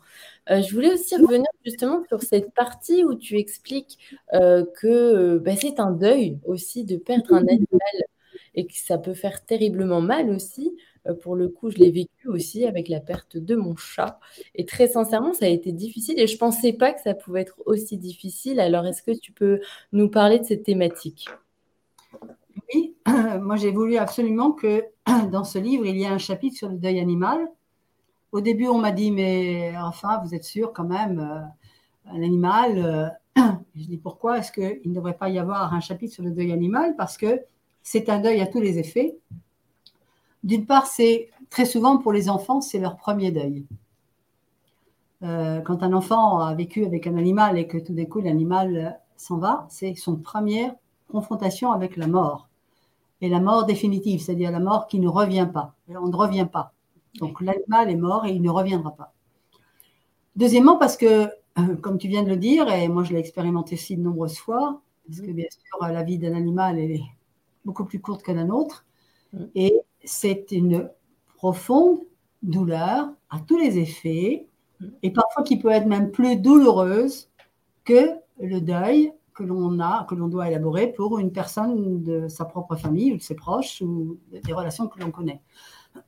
je 0.48 0.72
voulais 0.74 0.92
aussi 0.92 1.16
revenir 1.16 1.48
justement 1.64 2.04
sur 2.08 2.22
cette 2.22 2.52
partie 2.54 3.02
où 3.04 3.14
tu 3.14 3.38
expliques 3.38 3.98
que 4.32 5.38
bah, 5.38 5.56
c'est 5.56 5.80
un 5.80 5.92
deuil 5.92 6.38
aussi 6.44 6.84
de 6.84 6.96
perdre 6.96 7.32
un 7.34 7.46
animal 7.48 8.06
et 8.54 8.66
que 8.66 8.74
ça 8.74 8.98
peut 8.98 9.14
faire 9.14 9.44
terriblement 9.44 10.00
mal 10.00 10.30
aussi. 10.30 10.76
Euh, 11.06 11.14
pour 11.14 11.36
le 11.36 11.48
coup, 11.48 11.70
je 11.70 11.78
l'ai 11.78 11.90
vécu 11.90 12.28
aussi 12.28 12.66
avec 12.66 12.88
la 12.88 13.00
perte 13.00 13.36
de 13.36 13.54
mon 13.54 13.76
chat. 13.76 14.18
Et 14.54 14.64
très 14.64 14.88
sincèrement, 14.88 15.32
ça 15.32 15.46
a 15.46 15.48
été 15.48 15.72
difficile 15.72 16.18
et 16.18 16.26
je 16.26 16.34
ne 16.34 16.38
pensais 16.38 16.72
pas 16.72 16.92
que 16.92 17.00
ça 17.00 17.14
pouvait 17.14 17.42
être 17.42 17.62
aussi 17.66 17.96
difficile. 17.98 18.60
Alors, 18.60 18.86
est-ce 18.86 19.02
que 19.02 19.16
tu 19.16 19.32
peux 19.32 19.60
nous 19.92 20.08
parler 20.08 20.38
de 20.38 20.44
cette 20.44 20.64
thématique? 20.64 21.28
Oui, 22.74 22.96
moi 23.40 23.56
j'ai 23.56 23.70
voulu 23.70 23.96
absolument 23.96 24.52
que 24.52 24.84
dans 25.30 25.44
ce 25.44 25.58
livre, 25.58 25.86
il 25.86 25.96
y 25.96 26.04
ait 26.04 26.08
un 26.08 26.18
chapitre 26.18 26.56
sur 26.56 26.68
le 26.68 26.76
deuil 26.76 26.98
animal. 26.98 27.48
Au 28.32 28.40
début, 28.40 28.66
on 28.68 28.78
m'a 28.78 28.92
dit, 28.92 29.12
mais 29.12 29.72
enfin, 29.78 30.20
vous 30.24 30.34
êtes 30.34 30.44
sûr 30.44 30.72
quand 30.72 30.84
même, 30.84 31.20
euh, 31.20 32.12
un 32.12 32.22
animal. 32.22 32.78
Euh, 33.36 33.50
je 33.74 33.86
dis 33.86 33.98
pourquoi 33.98 34.38
est-ce 34.38 34.52
qu'il 34.52 34.90
ne 34.90 34.94
devrait 34.94 35.16
pas 35.16 35.28
y 35.28 35.38
avoir 35.38 35.72
un 35.72 35.80
chapitre 35.80 36.14
sur 36.14 36.24
le 36.24 36.30
deuil 36.30 36.52
animal? 36.52 36.96
Parce 36.96 37.16
que 37.16 37.40
c'est 37.86 38.08
un 38.08 38.18
deuil 38.18 38.40
à 38.40 38.48
tous 38.48 38.60
les 38.60 38.80
effets. 38.80 39.16
D'une 40.42 40.66
part, 40.66 40.88
c'est 40.88 41.30
très 41.50 41.64
souvent 41.64 41.98
pour 41.98 42.12
les 42.12 42.28
enfants, 42.28 42.60
c'est 42.60 42.80
leur 42.80 42.96
premier 42.96 43.30
deuil. 43.30 43.64
Euh, 45.22 45.60
quand 45.60 45.84
un 45.84 45.92
enfant 45.92 46.40
a 46.40 46.52
vécu 46.56 46.84
avec 46.84 47.06
un 47.06 47.16
animal 47.16 47.56
et 47.56 47.68
que 47.68 47.78
tout 47.78 47.94
d'un 47.94 48.06
coup 48.06 48.20
l'animal 48.20 49.00
s'en 49.16 49.38
va, 49.38 49.68
c'est 49.70 49.94
son 49.94 50.16
première 50.16 50.74
confrontation 51.12 51.70
avec 51.70 51.96
la 51.96 52.08
mort. 52.08 52.48
Et 53.20 53.28
la 53.28 53.38
mort 53.38 53.66
définitive, 53.66 54.20
c'est-à-dire 54.20 54.50
la 54.50 54.58
mort 54.58 54.88
qui 54.88 54.98
ne 54.98 55.08
revient 55.08 55.48
pas. 55.54 55.72
On 55.88 56.08
ne 56.08 56.16
revient 56.16 56.48
pas. 56.52 56.72
Donc 57.20 57.40
l'animal 57.40 57.88
est 57.88 57.96
mort 57.96 58.26
et 58.26 58.32
il 58.32 58.42
ne 58.42 58.50
reviendra 58.50 58.96
pas. 58.96 59.12
Deuxièmement, 60.34 60.76
parce 60.76 60.96
que, 60.96 61.30
euh, 61.60 61.76
comme 61.80 61.98
tu 61.98 62.08
viens 62.08 62.24
de 62.24 62.30
le 62.30 62.36
dire, 62.36 62.68
et 62.68 62.88
moi 62.88 63.04
je 63.04 63.12
l'ai 63.12 63.20
expérimenté 63.20 63.76
aussi 63.76 63.96
de 63.96 64.02
nombreuses 64.02 64.38
fois, 64.38 64.80
parce 65.06 65.20
que 65.20 65.30
bien 65.30 65.46
sûr 65.48 65.86
la 65.88 66.02
vie 66.02 66.18
d'un 66.18 66.34
animal 66.34 66.80
est 66.80 67.00
beaucoup 67.66 67.84
plus 67.84 68.00
courte 68.00 68.22
que 68.22 68.32
la 68.32 68.44
nôtre, 68.44 68.86
et 69.54 69.78
c'est 70.02 70.46
une 70.52 70.88
profonde 71.36 71.98
douleur 72.42 73.10
à 73.28 73.40
tous 73.40 73.58
les 73.58 73.78
effets, 73.78 74.48
et 75.02 75.10
parfois 75.10 75.42
qui 75.42 75.58
peut 75.58 75.70
être 75.70 75.86
même 75.86 76.10
plus 76.10 76.36
douloureuse 76.36 77.28
que 77.84 78.10
le 78.40 78.60
deuil 78.60 79.12
que 79.34 79.42
l'on 79.42 79.78
a, 79.80 80.06
que 80.08 80.14
l'on 80.14 80.28
doit 80.28 80.48
élaborer 80.48 80.88
pour 80.88 81.18
une 81.18 81.30
personne 81.30 82.02
de 82.02 82.26
sa 82.26 82.46
propre 82.46 82.74
famille 82.74 83.12
ou 83.12 83.16
de 83.18 83.22
ses 83.22 83.34
proches 83.34 83.82
ou 83.82 84.18
des 84.30 84.52
relations 84.52 84.88
que 84.88 84.98
l'on 84.98 85.10
connaît. 85.10 85.42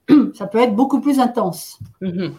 Ça 0.34 0.46
peut 0.46 0.58
être 0.58 0.74
beaucoup 0.74 1.00
plus 1.00 1.20
intense. 1.20 1.78
Mm-hmm. 2.00 2.32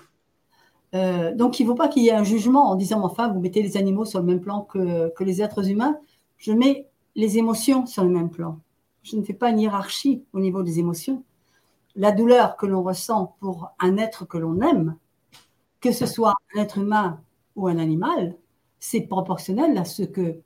Euh, 0.96 1.36
donc, 1.36 1.60
il 1.60 1.64
ne 1.64 1.70
faut 1.70 1.76
pas 1.76 1.88
qu'il 1.88 2.04
y 2.04 2.08
ait 2.08 2.14
un 2.14 2.24
jugement 2.24 2.72
en 2.72 2.76
disant, 2.76 3.04
enfin, 3.04 3.32
vous 3.32 3.40
mettez 3.40 3.62
les 3.62 3.78
animaux 3.78 4.06
sur 4.06 4.20
le 4.20 4.26
même 4.26 4.41
plan 4.41 4.62
que, 4.62 5.10
que 5.10 5.24
les 5.24 5.41
êtres 5.44 5.70
humains. 5.70 6.00
Je 6.38 6.52
mets 6.52 6.88
les 7.16 7.38
émotions 7.38 7.86
sur 7.86 8.04
le 8.04 8.10
même 8.10 8.32
plan. 8.32 8.60
Je 9.03 9.15
ne 9.15 9.23
fais 9.23 9.34
pas 9.34 9.49
une 9.49 9.59
hiérarchie 9.59 10.23
au 10.34 10.39
niveau 10.39 10.63
des 10.63 10.80
émotions 10.80 11.23
la 11.95 12.11
douleur 12.11 12.55
que 12.55 12.65
l'on 12.65 12.81
ressent 12.81 13.35
pour 13.39 13.71
un 13.80 13.97
être 13.97 14.26
que 14.26 14.38
l'on 14.38 14.61
aime, 14.61 14.95
que 15.81 15.91
ce 15.91 16.05
soit 16.05 16.35
un 16.55 16.61
être 16.61 16.77
humain 16.77 17.21
ou 17.55 17.67
un 17.67 17.77
animal, 17.77 18.38
c'est 18.80 19.01
proportionnel 19.01 19.77
à 19.77 19.85
ce 19.85 20.03
que 20.03 20.39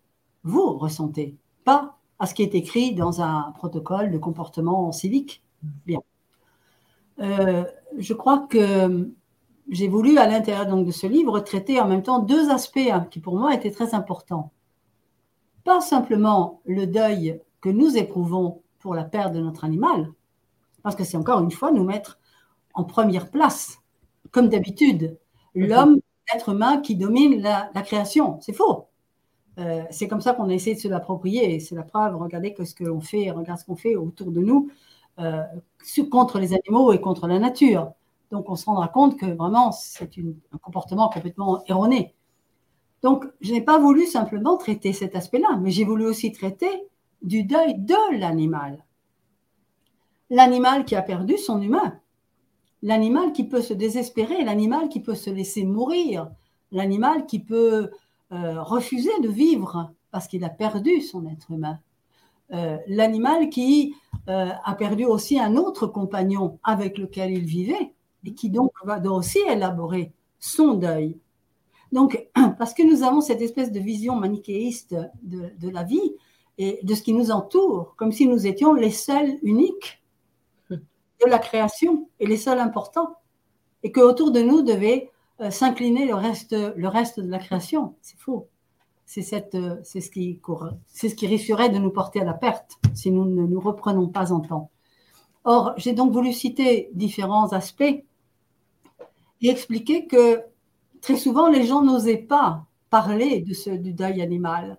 vous 0.43 0.77
ressentez, 0.77 1.37
pas 1.63 1.97
à 2.17 2.25
ce 2.25 2.33
qui 2.33 2.41
est 2.41 2.55
écrit 2.55 2.95
dans 2.95 3.21
un 3.21 3.51
protocole 3.55 4.11
de 4.11 4.17
comportement 4.17 4.91
civique. 4.91 5.43
Bien. 5.85 5.99
Euh, 7.19 7.65
je 7.97 8.13
crois 8.13 8.47
que 8.49 9.11
j'ai 9.69 9.87
voulu, 9.87 10.17
à 10.17 10.27
l'intérieur 10.27 10.65
donc 10.65 10.87
de 10.87 10.91
ce 10.91 11.07
livre, 11.07 11.39
traiter 11.39 11.79
en 11.79 11.87
même 11.87 12.03
temps 12.03 12.19
deux 12.19 12.49
aspects 12.49 12.89
hein, 12.91 13.07
qui 13.11 13.19
pour 13.19 13.37
moi 13.37 13.53
étaient 13.53 13.71
très 13.71 13.93
importants. 13.93 14.51
Pas 15.63 15.81
simplement 15.81 16.61
le 16.65 16.87
deuil 16.87 17.39
que 17.63 17.69
nous 17.69 17.95
éprouvons 17.95 18.61
pour 18.79 18.93
la 18.93 19.05
perte 19.05 19.31
de 19.31 19.39
notre 19.39 19.63
animal, 19.63 20.11
parce 20.83 20.97
que 20.97 21.05
c'est 21.05 21.15
encore 21.15 21.41
une 21.41 21.49
fois 21.49 21.71
nous 21.71 21.85
mettre 21.85 22.19
en 22.73 22.83
première 22.83 23.31
place, 23.31 23.77
comme 24.31 24.49
d'habitude. 24.49 25.17
L'homme, 25.55 26.01
l'être 26.33 26.49
humain 26.49 26.81
qui 26.81 26.97
domine 26.97 27.41
la, 27.41 27.69
création. 27.83 28.37
C'est 28.41 28.51
faux. 28.51 28.89
Euh, 29.59 29.83
c'est 29.91 30.09
comme 30.09 30.19
ça 30.19 30.33
qu'on 30.33 30.49
a 30.49 30.53
essayé 30.53 30.75
de 30.75 30.81
se 30.81 30.89
l'approprier. 30.89 31.61
C'est 31.61 31.75
la 31.75 31.83
preuve. 31.83 32.17
Regardez 32.17 32.53
que 32.53 32.65
ce 32.65 32.75
que 32.75 32.83
l'on 32.83 32.99
fait, 32.99 33.31
regarde 33.31 33.59
ce 33.59 33.65
qu'on 33.65 33.77
fait 33.77 33.95
autour 33.95 34.31
de 34.31 34.41
nous 34.41 34.69
euh, 35.19 35.43
contre 36.11 36.39
les 36.39 36.53
animaux 36.53 36.91
et 36.91 36.99
contre 36.99 37.27
la 37.27 37.39
nature. 37.39 37.93
Donc 38.29 38.49
on 38.49 38.55
se 38.57 38.65
rendra 38.65 38.89
compte 38.89 39.17
que 39.17 39.27
vraiment 39.27 39.71
c'est 39.71 40.09
un 40.51 40.57
comportement 40.57 41.07
complètement 41.07 41.63
erroné. 41.67 42.13
Donc 43.03 43.25
je 43.39 43.53
n'ai 43.53 43.61
pas 43.61 43.77
voulu 43.77 44.05
simplement 44.05 44.57
traiter 44.57 44.91
cet 44.91 45.15
aspect-là, 45.15 45.59
mais 45.61 45.71
j'ai 45.71 45.85
voulu 45.85 46.05
aussi 46.05 46.33
traiter 46.33 46.89
du 47.23 47.43
deuil 47.43 47.75
de 47.79 48.19
l'animal. 48.19 48.83
L'animal 50.29 50.85
qui 50.85 50.95
a 50.95 51.01
perdu 51.01 51.37
son 51.37 51.61
humain, 51.61 51.99
l'animal 52.81 53.31
qui 53.31 53.45
peut 53.45 53.61
se 53.61 53.73
désespérer, 53.73 54.43
l'animal 54.43 54.89
qui 54.89 54.99
peut 54.99 55.15
se 55.15 55.29
laisser 55.29 55.65
mourir, 55.65 56.29
l'animal 56.71 57.25
qui 57.25 57.39
peut 57.39 57.91
euh, 58.31 58.61
refuser 58.61 59.11
de 59.21 59.29
vivre 59.29 59.93
parce 60.11 60.27
qu'il 60.27 60.43
a 60.43 60.49
perdu 60.49 61.01
son 61.01 61.27
être 61.27 61.51
humain, 61.51 61.79
euh, 62.51 62.77
l'animal 62.87 63.49
qui 63.49 63.95
euh, 64.27 64.49
a 64.63 64.75
perdu 64.75 65.05
aussi 65.05 65.39
un 65.39 65.55
autre 65.55 65.87
compagnon 65.87 66.59
avec 66.63 66.97
lequel 66.97 67.31
il 67.31 67.45
vivait 67.45 67.93
et 68.25 68.33
qui 68.33 68.49
donc 68.49 68.71
va 68.83 69.01
aussi 69.11 69.39
élaborer 69.49 70.11
son 70.39 70.73
deuil. 70.73 71.17
Donc, 71.91 72.27
parce 72.57 72.73
que 72.73 72.83
nous 72.83 73.03
avons 73.03 73.21
cette 73.21 73.41
espèce 73.41 73.71
de 73.71 73.79
vision 73.79 74.15
manichéiste 74.15 74.95
de 75.23 75.69
la 75.69 75.83
vie 75.83 76.15
et 76.57 76.79
de 76.83 76.93
ce 76.95 77.01
qui 77.01 77.13
nous 77.13 77.31
entoure, 77.31 77.95
comme 77.97 78.11
si 78.11 78.27
nous 78.27 78.45
étions 78.45 78.73
les 78.73 78.91
seuls 78.91 79.37
uniques 79.41 80.03
de 80.69 81.29
la 81.29 81.39
création 81.39 82.09
et 82.19 82.27
les 82.27 82.37
seuls 82.37 82.59
importants, 82.59 83.15
et 83.83 83.91
que 83.91 83.99
autour 83.99 84.31
de 84.31 84.41
nous 84.41 84.61
devait 84.61 85.11
euh, 85.41 85.49
s'incliner 85.49 86.05
le 86.05 86.15
reste, 86.15 86.53
le 86.53 86.87
reste 86.87 87.19
de 87.19 87.29
la 87.29 87.39
création. 87.39 87.95
C'est 88.01 88.19
faux. 88.19 88.47
C'est 89.05 89.55
euh, 89.55 89.83
ce 89.83 90.09
qui 90.09 90.39
ce 90.87 91.07
qui 91.07 91.27
risquerait 91.27 91.69
de 91.69 91.77
nous 91.77 91.91
porter 91.91 92.21
à 92.21 92.23
la 92.23 92.33
perte 92.33 92.77
si 92.93 93.11
nous 93.11 93.25
ne 93.25 93.45
nous 93.45 93.59
reprenons 93.59 94.07
pas 94.07 94.31
en 94.31 94.39
temps. 94.39 94.69
Or, 95.43 95.73
j'ai 95.77 95.93
donc 95.93 96.13
voulu 96.13 96.31
citer 96.31 96.89
différents 96.93 97.51
aspects 97.51 98.03
et 99.41 99.49
expliquer 99.49 100.07
que 100.07 100.41
très 101.01 101.17
souvent 101.17 101.49
les 101.49 101.65
gens 101.65 101.83
n'osaient 101.83 102.17
pas 102.17 102.65
parler 102.89 103.41
de 103.41 103.53
ce, 103.53 103.71
du 103.71 103.93
deuil 103.93 104.21
animal 104.21 104.77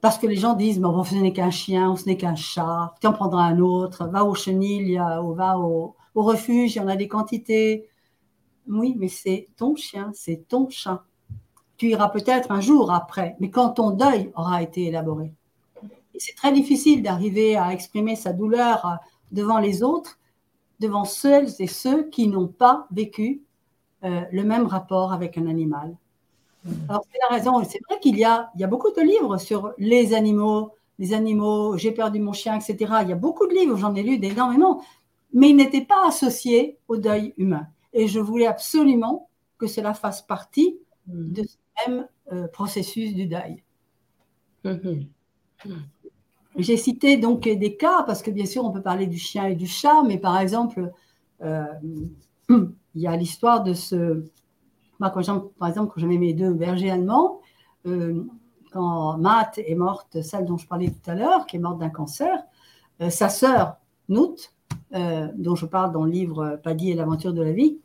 parce 0.00 0.18
que 0.18 0.26
les 0.26 0.36
gens 0.36 0.54
disent, 0.54 0.80
bon, 0.80 1.04
ce 1.04 1.14
n'est 1.14 1.32
qu'un 1.32 1.50
chien, 1.50 1.96
ce 1.96 2.06
n'est 2.06 2.16
qu'un 2.16 2.34
chat, 2.34 2.94
tu 3.00 3.06
en 3.06 3.12
prendras 3.12 3.44
un 3.44 3.58
autre, 3.58 4.06
va 4.06 4.24
au 4.24 4.34
chenil, 4.34 5.00
ou 5.22 5.34
va 5.34 5.58
au, 5.58 5.94
refuge, 6.14 6.74
il 6.74 6.78
y 6.78 6.80
en 6.80 6.88
a 6.88 6.96
des 6.96 7.08
quantités. 7.08 7.88
Oui, 8.68 8.94
mais 8.98 9.08
c'est 9.08 9.48
ton 9.56 9.76
chien, 9.76 10.10
c'est 10.14 10.48
ton 10.48 10.68
chat. 10.68 11.04
Tu 11.76 11.88
iras 11.88 12.08
peut-être 12.08 12.50
un 12.50 12.60
jour 12.60 12.92
après, 12.92 13.36
mais 13.40 13.50
quand 13.50 13.70
ton 13.70 13.90
deuil 13.90 14.30
aura 14.34 14.62
été 14.62 14.86
élaboré. 14.86 15.32
C'est 16.18 16.34
très 16.34 16.52
difficile 16.52 17.02
d'arriver 17.02 17.56
à 17.56 17.72
exprimer 17.72 18.16
sa 18.16 18.32
douleur 18.32 18.98
devant 19.32 19.58
les 19.58 19.82
autres, 19.82 20.18
devant 20.78 21.04
celles 21.04 21.50
et 21.58 21.66
ceux 21.66 22.08
qui 22.08 22.28
n'ont 22.28 22.48
pas 22.48 22.86
vécu 22.90 23.42
euh, 24.04 24.22
le 24.32 24.44
même 24.44 24.66
rapport 24.66 25.12
avec 25.12 25.38
un 25.38 25.46
animal. 25.46 25.96
Alors, 26.88 27.04
c'est 27.10 27.18
la 27.28 27.36
raison. 27.36 27.64
C'est 27.64 27.80
vrai 27.88 27.98
qu'il 28.00 28.18
y 28.18 28.24
a, 28.24 28.50
il 28.54 28.60
y 28.60 28.64
a 28.64 28.66
beaucoup 28.66 28.90
de 28.90 29.00
livres 29.00 29.38
sur 29.38 29.72
les 29.78 30.14
animaux, 30.14 30.72
les 30.98 31.14
animaux, 31.14 31.76
j'ai 31.76 31.92
perdu 31.92 32.20
mon 32.20 32.32
chien, 32.32 32.56
etc. 32.56 32.76
Il 33.02 33.08
y 33.08 33.12
a 33.12 33.16
beaucoup 33.16 33.46
de 33.46 33.54
livres, 33.54 33.76
j'en 33.76 33.94
ai 33.94 34.02
lu 34.02 34.22
énormément, 34.22 34.82
mais 35.32 35.50
ils 35.50 35.56
n'étaient 35.56 35.84
pas 35.84 36.06
associés 36.06 36.78
au 36.88 36.98
deuil 36.98 37.34
humain. 37.38 37.66
Et 37.92 38.06
je 38.06 38.20
voulais 38.20 38.46
absolument 38.46 39.28
que 39.58 39.66
cela 39.66 39.94
fasse 39.94 40.22
partie 40.22 40.78
mm. 41.06 41.32
de 41.32 41.42
ce 41.42 41.56
même 41.86 42.08
euh, 42.32 42.48
processus 42.48 43.14
du 43.14 43.26
deuil. 43.26 43.62
Mm-hmm. 44.64 45.06
Mm. 45.64 45.70
J'ai 46.58 46.76
cité 46.76 47.16
donc 47.16 47.42
des 47.42 47.76
cas, 47.76 48.02
parce 48.02 48.22
que 48.22 48.30
bien 48.30 48.46
sûr, 48.46 48.64
on 48.64 48.70
peut 48.70 48.82
parler 48.82 49.06
du 49.06 49.18
chien 49.18 49.46
et 49.46 49.54
du 49.54 49.66
chat, 49.66 50.02
mais 50.06 50.18
par 50.18 50.38
exemple, 50.38 50.92
euh, 51.42 51.64
il 52.50 53.00
y 53.00 53.06
a 53.06 53.16
l'histoire 53.16 53.62
de 53.62 53.72
ce, 53.72 54.24
quand 55.08 55.22
par 55.58 55.68
exemple, 55.68 55.92
quand 55.94 56.00
j'avais 56.00 56.18
mes 56.18 56.34
deux 56.34 56.52
bergers 56.52 56.90
allemands, 56.90 57.40
euh, 57.86 58.22
quand 58.70 59.16
Matt 59.16 59.58
est 59.58 59.74
morte, 59.74 60.20
celle 60.20 60.44
dont 60.44 60.58
je 60.58 60.66
parlais 60.66 60.90
tout 60.90 61.10
à 61.10 61.14
l'heure, 61.14 61.46
qui 61.46 61.56
est 61.56 61.58
morte 61.58 61.78
d'un 61.78 61.88
cancer, 61.88 62.38
euh, 63.00 63.08
sa 63.08 63.30
sœur, 63.30 63.76
Nout, 64.08 64.52
euh, 64.92 65.28
dont 65.36 65.54
je 65.54 65.66
parle 65.66 65.92
dans 65.92 66.04
le 66.04 66.10
livre 66.10 66.60
Paddy 66.62 66.90
et 66.90 66.94
l'aventure 66.94 67.32
de 67.32 67.42
la 67.42 67.52
vie, 67.52 67.78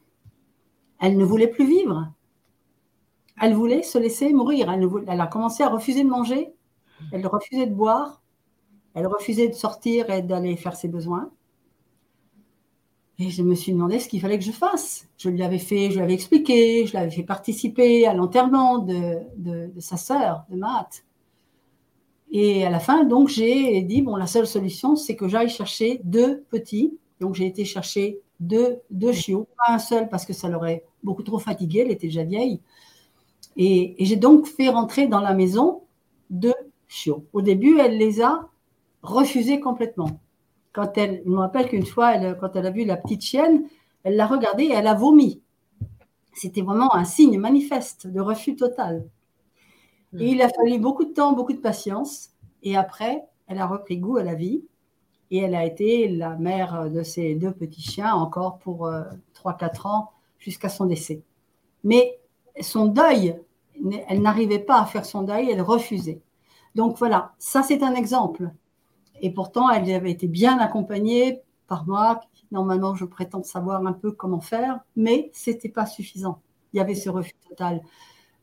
elle 0.99 1.17
ne 1.17 1.23
voulait 1.23 1.47
plus 1.47 1.65
vivre. 1.65 2.11
Elle 3.41 3.53
voulait 3.53 3.83
se 3.83 3.97
laisser 3.97 4.33
mourir. 4.33 4.71
Elle 4.71 5.21
a 5.21 5.27
commencé 5.27 5.63
à 5.63 5.69
refuser 5.69 6.03
de 6.03 6.09
manger, 6.09 6.53
elle 7.11 7.25
refusait 7.27 7.67
de 7.67 7.73
boire, 7.73 8.21
elle 8.93 9.07
refusait 9.07 9.49
de 9.49 9.53
sortir 9.53 10.09
et 10.09 10.21
d'aller 10.21 10.55
faire 10.55 10.75
ses 10.75 10.87
besoins. 10.87 11.29
Et 13.17 13.29
je 13.29 13.43
me 13.43 13.55
suis 13.55 13.71
demandé 13.71 13.99
ce 13.99 14.09
qu'il 14.09 14.19
fallait 14.19 14.37
que 14.37 14.43
je 14.43 14.51
fasse. 14.51 15.07
Je 15.17 15.29
lui 15.29 15.41
avais 15.41 15.57
fait, 15.57 15.89
je 15.89 15.95
lui 15.95 16.01
avais 16.03 16.13
expliqué, 16.13 16.85
je 16.85 16.93
l'avais 16.93 17.11
fait 17.11 17.23
participer 17.23 18.05
à 18.05 18.13
l'enterrement 18.13 18.79
de, 18.79 19.19
de, 19.37 19.79
sa 19.79 19.95
sœur, 19.95 20.43
de 20.49 20.57
Matt. 20.57 21.05
Et 22.31 22.65
à 22.65 22.69
la 22.69 22.79
fin, 22.79 23.05
donc, 23.05 23.29
j'ai 23.29 23.81
dit, 23.83 24.01
bon, 24.01 24.17
la 24.17 24.27
seule 24.27 24.47
solution, 24.47 24.97
c'est 24.97 25.15
que 25.15 25.29
j'aille 25.29 25.49
chercher 25.49 26.01
deux 26.03 26.43
petits. 26.49 26.97
Donc, 27.21 27.35
j'ai 27.35 27.45
été 27.45 27.63
chercher 27.63 28.19
deux, 28.41 28.79
deux 28.89 29.13
chiots, 29.13 29.47
pas 29.57 29.73
un 29.73 29.79
seul 29.79 30.09
parce 30.09 30.25
que 30.25 30.33
ça 30.33 30.49
l'aurait 30.49 30.83
beaucoup 31.03 31.23
trop 31.23 31.39
fatigué, 31.39 31.83
elle 31.85 31.91
était 31.91 32.07
déjà 32.07 32.23
vieille. 32.23 32.59
Et 33.55 33.95
j'ai 33.99 34.17
donc 34.17 34.47
fait 34.47 34.67
rentrer 34.67 35.07
dans 35.07 35.21
la 35.21 35.33
maison 35.33 35.83
deux 36.29 36.53
chiots. 36.89 37.25
Au 37.31 37.41
début, 37.41 37.79
elle 37.79 37.97
les 37.97 38.21
a 38.21 38.49
refusés 39.01 39.61
complètement 39.61 40.19
quand 40.75 40.97
elle, 40.97 41.21
je 41.25 41.29
me 41.29 41.37
rappelle 41.37 41.69
qu'une 41.69 41.85
fois, 41.85 42.15
elle, 42.15 42.37
quand 42.37 42.55
elle 42.55 42.65
a 42.65 42.71
vu 42.71 42.83
la 42.83 42.97
petite 42.97 43.23
chienne, 43.23 43.63
elle 44.03 44.17
l'a 44.17 44.27
regardée 44.27 44.65
et 44.65 44.73
elle 44.73 44.87
a 44.87 44.93
vomi. 44.93 45.41
C'était 46.33 46.61
vraiment 46.61 46.93
un 46.93 47.05
signe 47.05 47.39
manifeste 47.39 48.07
de 48.07 48.19
refus 48.19 48.57
total. 48.57 49.07
Et 50.19 50.29
il 50.29 50.41
a 50.41 50.49
fallu 50.49 50.77
beaucoup 50.79 51.05
de 51.05 51.13
temps, 51.13 51.33
beaucoup 51.33 51.53
de 51.53 51.59
patience. 51.59 52.31
Et 52.61 52.77
après, 52.77 53.23
elle 53.47 53.57
a 53.59 53.67
repris 53.67 53.97
goût 53.97 54.17
à 54.17 54.23
la 54.23 54.35
vie. 54.35 54.63
Et 55.31 55.39
elle 55.39 55.55
a 55.55 55.65
été 55.65 56.09
la 56.09 56.35
mère 56.35 56.89
de 56.89 57.03
ces 57.03 57.35
deux 57.35 57.51
petits 57.51 57.81
chiens 57.81 58.13
encore 58.13 58.59
pour 58.59 58.87
3-4 58.87 58.87
euh, 59.45 59.89
ans 59.89 60.11
jusqu'à 60.39 60.69
son 60.69 60.85
décès. 60.85 61.23
Mais 61.83 62.19
son 62.61 62.85
deuil, 62.85 63.39
elle 64.07 64.21
n'arrivait 64.21 64.59
pas 64.59 64.81
à 64.81 64.85
faire 64.85 65.05
son 65.05 65.23
deuil, 65.23 65.49
elle 65.49 65.61
refusait. 65.61 66.21
Donc 66.75 66.97
voilà, 66.97 67.33
ça 67.39 67.63
c'est 67.63 67.81
un 67.81 67.95
exemple. 67.95 68.51
Et 69.21 69.31
pourtant, 69.31 69.69
elle 69.69 69.89
avait 69.91 70.11
été 70.11 70.27
bien 70.27 70.59
accompagnée 70.59 71.41
par 71.67 71.87
moi. 71.87 72.21
Normalement, 72.51 72.95
je 72.95 73.05
prétends 73.05 73.43
savoir 73.43 73.85
un 73.85 73.93
peu 73.93 74.11
comment 74.11 74.41
faire, 74.41 74.79
mais 74.95 75.31
ce 75.33 75.49
n'était 75.49 75.69
pas 75.69 75.85
suffisant. 75.85 76.39
Il 76.73 76.77
y 76.77 76.79
avait 76.79 76.95
ce 76.95 77.09
refus 77.09 77.33
total. 77.47 77.81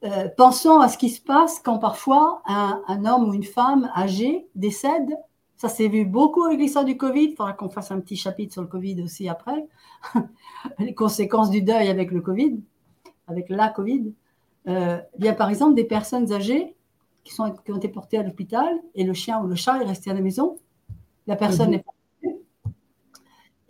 Euh, 0.05 0.29
pensons 0.37 0.81
à 0.81 0.89
ce 0.89 0.99
qui 0.99 1.11
se 1.11 1.21
passe 1.21 1.61
quand 1.61 1.79
parfois 1.79 2.43
un, 2.47 3.05
homme 3.05 3.29
ou 3.29 3.35
une 3.35 3.45
femme 3.45 3.91
âgée 3.95 4.47
décède. 4.55 5.17
Ça 5.57 5.69
s'est 5.69 5.87
vu 5.87 6.05
beaucoup 6.05 6.43
avec 6.43 6.59
l'histoire 6.59 6.85
du 6.85 6.97
Covid. 6.97 7.25
Il 7.31 7.37
faudra 7.37 7.53
qu'on 7.53 7.71
fasse 7.71 7.93
un 7.93 8.01
petit 8.01 8.17
chapitre 8.17 8.53
sur 8.53 8.63
le 8.63 8.69
Covid 8.69 9.01
aussi 9.03 9.29
après. 9.29 9.65
Les 10.81 10.95
conséquences 10.95 11.51
du 11.51 11.63
deuil 11.63 11.89
avec 11.89 12.11
le 12.11 12.21
Covid, 12.21 12.59
avec 13.29 13.49
la 13.49 13.69
Covid. 13.69 14.13
Euh, 14.67 14.99
il 15.19 15.25
y 15.25 15.29
a 15.29 15.35
par 15.35 15.51
exemple 15.51 15.75
des 15.75 15.85
personnes 15.85 16.33
âgées 16.33 16.75
qui, 17.25 17.33
sont, 17.33 17.53
qui 17.65 17.73
ont 17.73 17.77
été 17.77 17.89
portées 17.89 18.19
à 18.19 18.23
l'hôpital 18.23 18.69
et 18.95 19.05
le 19.05 19.15
chien 19.15 19.41
ou 19.43 19.47
le 19.47 19.55
chat 19.55 19.83
est 19.83 19.87
resté 19.87 20.11
à 20.11 20.15
la 20.15 20.21
maison. 20.21 20.59
La 21.27 21.37
personne 21.37 21.71
n'est 21.71 21.79
pas 21.79 21.93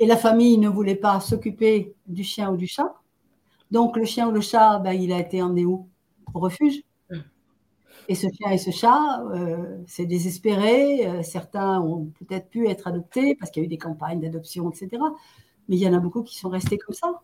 et 0.02 0.06
la 0.06 0.16
famille 0.16 0.58
ne 0.58 0.68
voulait 0.68 0.96
pas 0.96 1.20
s'occuper 1.20 1.94
du 2.08 2.24
chien 2.24 2.50
ou 2.50 2.56
du 2.56 2.66
chat. 2.66 2.92
Donc 3.70 3.96
le 3.96 4.04
chien 4.04 4.28
ou 4.28 4.32
le 4.32 4.40
chat, 4.40 4.80
ben, 4.80 4.92
il 4.92 5.12
a 5.12 5.20
été 5.20 5.40
emmené 5.40 5.64
où? 5.64 5.88
Au 6.34 6.40
refuge. 6.40 6.82
Et 8.08 8.16
ce 8.16 8.26
chien 8.26 8.50
et 8.50 8.58
ce 8.58 8.72
chat, 8.72 9.22
euh, 9.32 9.78
c'est 9.86 10.06
désespéré. 10.06 11.06
Euh, 11.06 11.22
certains 11.22 11.80
ont 11.80 12.10
peut-être 12.18 12.48
pu 12.48 12.68
être 12.68 12.88
adoptés 12.88 13.36
parce 13.36 13.52
qu'il 13.52 13.62
y 13.62 13.64
a 13.64 13.66
eu 13.66 13.68
des 13.68 13.78
campagnes 13.78 14.18
d'adoption, 14.18 14.68
etc. 14.70 14.88
Mais 15.68 15.76
il 15.76 15.82
y 15.82 15.88
en 15.88 15.94
a 15.94 16.00
beaucoup 16.00 16.24
qui 16.24 16.36
sont 16.36 16.48
restés 16.48 16.78
comme 16.78 16.96
ça. 16.96 17.20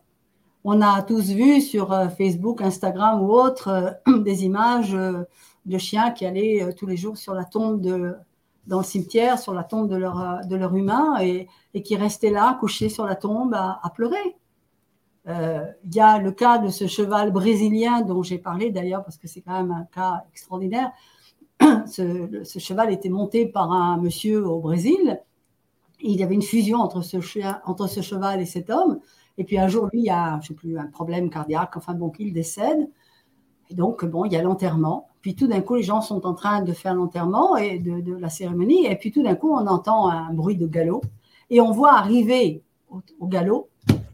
On 0.63 0.81
a 0.81 1.01
tous 1.01 1.31
vu 1.31 1.59
sur 1.59 1.91
euh, 1.91 2.07
Facebook, 2.07 2.61
Instagram 2.61 3.21
ou 3.21 3.33
autres 3.33 3.99
des 4.23 4.45
images 4.45 4.97
de 5.69 5.77
chiens 5.77 6.11
qui 6.11 6.25
allaient 6.25 6.63
euh, 6.63 6.73
tous 6.73 6.85
les 6.85 6.97
jours 6.97 7.17
sur 7.17 7.33
la 7.33 7.45
tombe 7.45 7.79
de, 7.79 8.15
dans 8.67 8.79
le 8.79 8.83
cimetière, 8.83 9.39
sur 9.39 9.53
la 9.53 9.63
tombe 9.63 9.89
de 9.89 9.95
leur, 9.95 10.19
euh, 10.19 10.41
de 10.47 10.55
leur 10.55 10.75
humain 10.75 11.17
et, 11.21 11.47
et 11.73 11.83
qui 11.83 11.95
restaient 11.95 12.31
là, 12.31 12.57
couchés 12.59 12.89
sur 12.89 13.05
la 13.05 13.15
tombe 13.15 13.53
à, 13.53 13.81
pleurer. 13.95 14.35
Euh, 15.27 15.65
il 15.85 15.95
y 15.95 15.99
a 15.99 16.17
le 16.17 16.31
cas 16.31 16.57
de 16.57 16.69
ce 16.69 16.87
cheval 16.87 17.31
brésilien 17.31 18.01
dont 18.01 18.23
j'ai 18.23 18.39
parlé 18.39 18.71
d'ailleurs 18.71 19.03
parce 19.03 19.17
que 19.17 19.27
c'est 19.27 19.41
quand 19.41 19.53
même 19.53 19.71
un 19.71 19.85
cas 19.85 20.23
extraordinaire. 20.31 20.91
Ce, 21.87 22.57
cheval 22.57 22.91
était 22.93 23.09
monté 23.09 23.45
par 23.45 23.73
un 23.73 23.97
monsieur 23.97 24.45
au 24.47 24.59
Brésil. 24.59 25.21
il 25.99 26.17
y 26.17 26.23
avait 26.23 26.35
une 26.35 26.41
fusion 26.41 26.77
entre 26.77 27.01
ce, 27.01 27.19
cheval 27.19 28.39
et 28.39 28.45
cet 28.45 28.69
homme. 28.69 29.01
Et 29.37 29.43
puis 29.43 29.57
un 29.57 29.67
jour, 29.67 29.89
lui, 29.91 29.99
il 29.99 30.05
y 30.05 30.09
a, 30.09 30.39
je 30.41 30.53
plus, 30.53 30.77
un 30.77 30.87
problème 30.87 31.29
cardiaque, 31.29 31.75
enfin 31.75 31.93
bon, 31.93 32.09
qu'il 32.11 32.31
décède. 32.31 32.89
Donc, 33.71 34.05
bon, 34.05 34.25
il 34.25 34.33
y 34.33 34.35
a 34.35 34.41
l'enterrement. 34.41 35.09
Puis 35.21 35.35
tout 35.35 35.47
d'un 35.47 35.61
coup, 35.61 35.75
les 35.75 35.83
gens 35.83 36.01
sont 36.01 36.25
en 36.25 36.33
train 36.33 36.61
de 36.61 36.73
faire 36.73 36.95
l'enterrement 36.95 37.57
et 37.57 37.79
de, 37.79 38.15
la 38.15 38.29
cérémonie. 38.29 38.85
Et 38.85 38.95
puis 38.95 39.11
tout 39.11 39.21
d'un 39.21 39.35
coup, 39.35 39.51
on 39.51 39.67
entend 39.67 40.09
un 40.09 40.33
bruit 40.33 40.55
de 40.55 40.67
galop. 40.67 41.01
Et 41.49 41.59
on 41.61 41.71
voit 41.71 41.93
arriver 41.93 42.63
au, 42.89 43.27
galop 43.27 43.69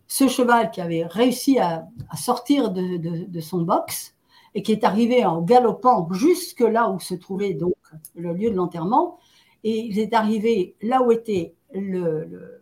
ce 0.07 0.27
cheval 0.27 0.71
qui 0.71 0.81
avait 0.81 1.05
réussi 1.05 1.59
à, 1.59 1.87
sortir 2.15 2.71
de, 2.71 3.39
son 3.39 3.61
box 3.61 4.15
et 4.55 4.63
qui 4.63 4.71
est 4.71 4.83
arrivé 4.83 5.25
en 5.25 5.41
galopant 5.41 6.07
jusque 6.11 6.61
là 6.61 6.89
où 6.89 6.99
se 6.99 7.13
trouvait 7.13 7.53
donc 7.53 7.75
le 8.15 8.33
lieu 8.33 8.49
de 8.49 8.55
l'enterrement. 8.55 9.17
Et 9.63 9.79
il 9.79 9.99
est 9.99 10.13
arrivé 10.13 10.75
là 10.81 11.01
où 11.01 11.11
était 11.11 11.53
le, 11.73 12.61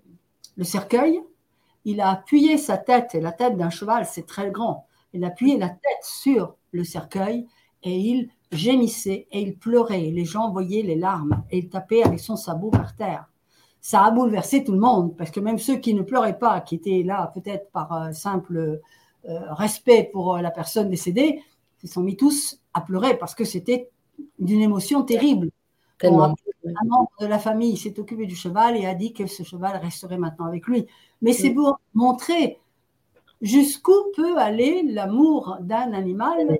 le 0.58 0.64
cercueil. 0.64 1.22
Il 1.86 2.02
a 2.02 2.10
appuyé 2.10 2.58
sa 2.58 2.78
tête, 2.78 3.14
et 3.14 3.20
la 3.20 3.34
tête 3.34 3.58
d'un 3.58 3.70
cheval, 3.70 4.06
c'est 4.06 4.26
très 4.26 4.52
grand. 4.52 4.88
Il 5.12 5.24
a 5.26 5.28
appuyé 5.28 5.58
la 5.58 5.70
tête 5.70 6.02
sur 6.02 6.56
le 6.74 6.84
cercueil 6.84 7.48
et 7.84 7.98
il 7.98 8.30
gémissait 8.52 9.28
et 9.32 9.42
il 9.42 9.58
pleurait. 9.58 10.12
Les 10.12 10.26
gens 10.26 10.52
voyaient 10.52 10.84
les 10.84 10.96
larmes 10.96 11.44
et 11.52 11.60
il 11.60 11.70
tapait 11.70 12.04
avec 12.04 12.20
son 12.20 12.36
sabot 12.36 12.70
par 12.70 12.96
terre. 12.96 13.30
Ça 13.82 14.04
a 14.04 14.12
bouleversé 14.12 14.64
tout 14.64 14.72
le 14.72 14.80
monde 14.80 15.16
parce 15.18 15.32
que 15.32 15.40
même 15.40 15.60
ceux 15.60 15.78
qui 15.78 15.94
ne 15.94 16.02
pleuraient 16.02 16.40
pas, 16.40 16.62
qui 16.62 16.76
étaient 16.76 17.04
là 17.04 17.32
peut-être 17.34 17.70
par 17.72 17.92
euh, 17.94 18.12
simple 18.12 18.82
euh, 19.30 19.54
respect 19.54 20.10
pour 20.12 20.36
euh, 20.36 20.42
la 20.42 20.52
personne 20.52 20.90
décédée, 20.90 21.42
se 21.82 21.88
sont 21.88 22.02
mis 22.02 22.16
tous 22.16 22.62
à 22.74 22.82
pleurer 22.82 23.18
parce 23.18 23.36
que 23.36 23.44
c'était 23.44 23.90
d'une 24.40 24.62
émotion 24.62 25.04
terrible. 25.04 25.50
un 26.02 26.10
membre 26.86 27.12
de 27.20 27.26
la 27.26 27.40
famille 27.40 27.76
s'est 27.76 28.00
occupé 28.00 28.26
du 28.26 28.36
cheval 28.36 28.78
et 28.78 28.86
a 28.86 28.94
dit 28.94 29.14
que 29.14 29.28
ce 29.28 29.44
cheval 29.44 29.78
resterait 29.78 30.18
maintenant 30.18 30.46
avec 30.46 30.66
lui. 30.68 30.86
Mais 31.22 31.34
c'est 31.34 31.50
pour 31.50 31.80
montrer 31.94 32.60
jusqu'où 33.44 33.94
peut 34.16 34.38
aller 34.38 34.84
l'amour 34.84 35.58
d'un 35.60 35.94
animal, 35.94 36.58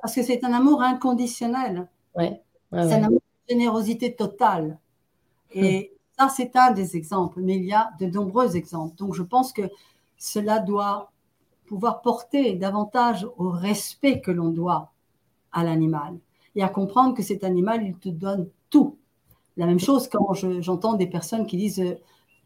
parce 0.00 0.14
que 0.14 0.22
c'est 0.22 0.44
un 0.44 0.52
amour 0.52 0.80
inconditionnel. 0.80 1.88
c'est 2.16 2.40
un 2.72 3.04
amour 3.04 3.20
de 3.20 3.52
générosité 3.52 4.14
totale. 4.14 4.78
Et 5.52 5.92
ça, 6.16 6.28
c'est 6.28 6.54
un 6.56 6.70
des 6.70 6.96
exemples, 6.96 7.40
mais 7.40 7.56
il 7.56 7.64
y 7.64 7.72
a 7.72 7.90
de 8.00 8.06
nombreux 8.06 8.56
exemples. 8.56 8.96
Donc, 8.96 9.14
je 9.14 9.22
pense 9.22 9.52
que 9.52 9.62
cela 10.16 10.60
doit 10.60 11.10
pouvoir 11.66 12.00
porter 12.00 12.54
davantage 12.54 13.26
au 13.36 13.50
respect 13.50 14.20
que 14.20 14.30
l'on 14.30 14.50
doit 14.50 14.92
à 15.52 15.64
l'animal 15.64 16.16
et 16.54 16.62
à 16.62 16.68
comprendre 16.68 17.14
que 17.14 17.22
cet 17.22 17.44
animal, 17.44 17.84
il 17.84 17.96
te 17.96 18.08
donne 18.08 18.48
tout. 18.70 18.96
La 19.56 19.66
même 19.66 19.80
chose 19.80 20.08
quand 20.08 20.32
j'entends 20.60 20.94
des 20.94 21.06
personnes 21.08 21.46
qui 21.46 21.56
disent 21.56 21.96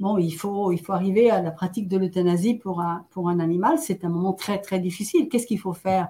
bon, 0.02 0.18
il 0.18 0.32
faut, 0.32 0.72
il 0.72 0.80
faut 0.84 0.92
arriver 0.92 1.30
à 1.30 1.40
la 1.40 1.52
pratique 1.52 1.86
de 1.86 1.96
l'euthanasie 1.96 2.54
pour 2.54 2.80
un, 2.80 3.06
pour 3.10 3.28
un 3.28 3.38
animal. 3.38 3.78
C'est 3.78 4.04
un 4.04 4.08
moment 4.08 4.32
très, 4.32 4.58
très 4.60 4.80
difficile. 4.80 5.28
Qu'est-ce 5.28 5.46
qu'il 5.46 5.60
faut 5.60 5.72
faire? 5.72 6.08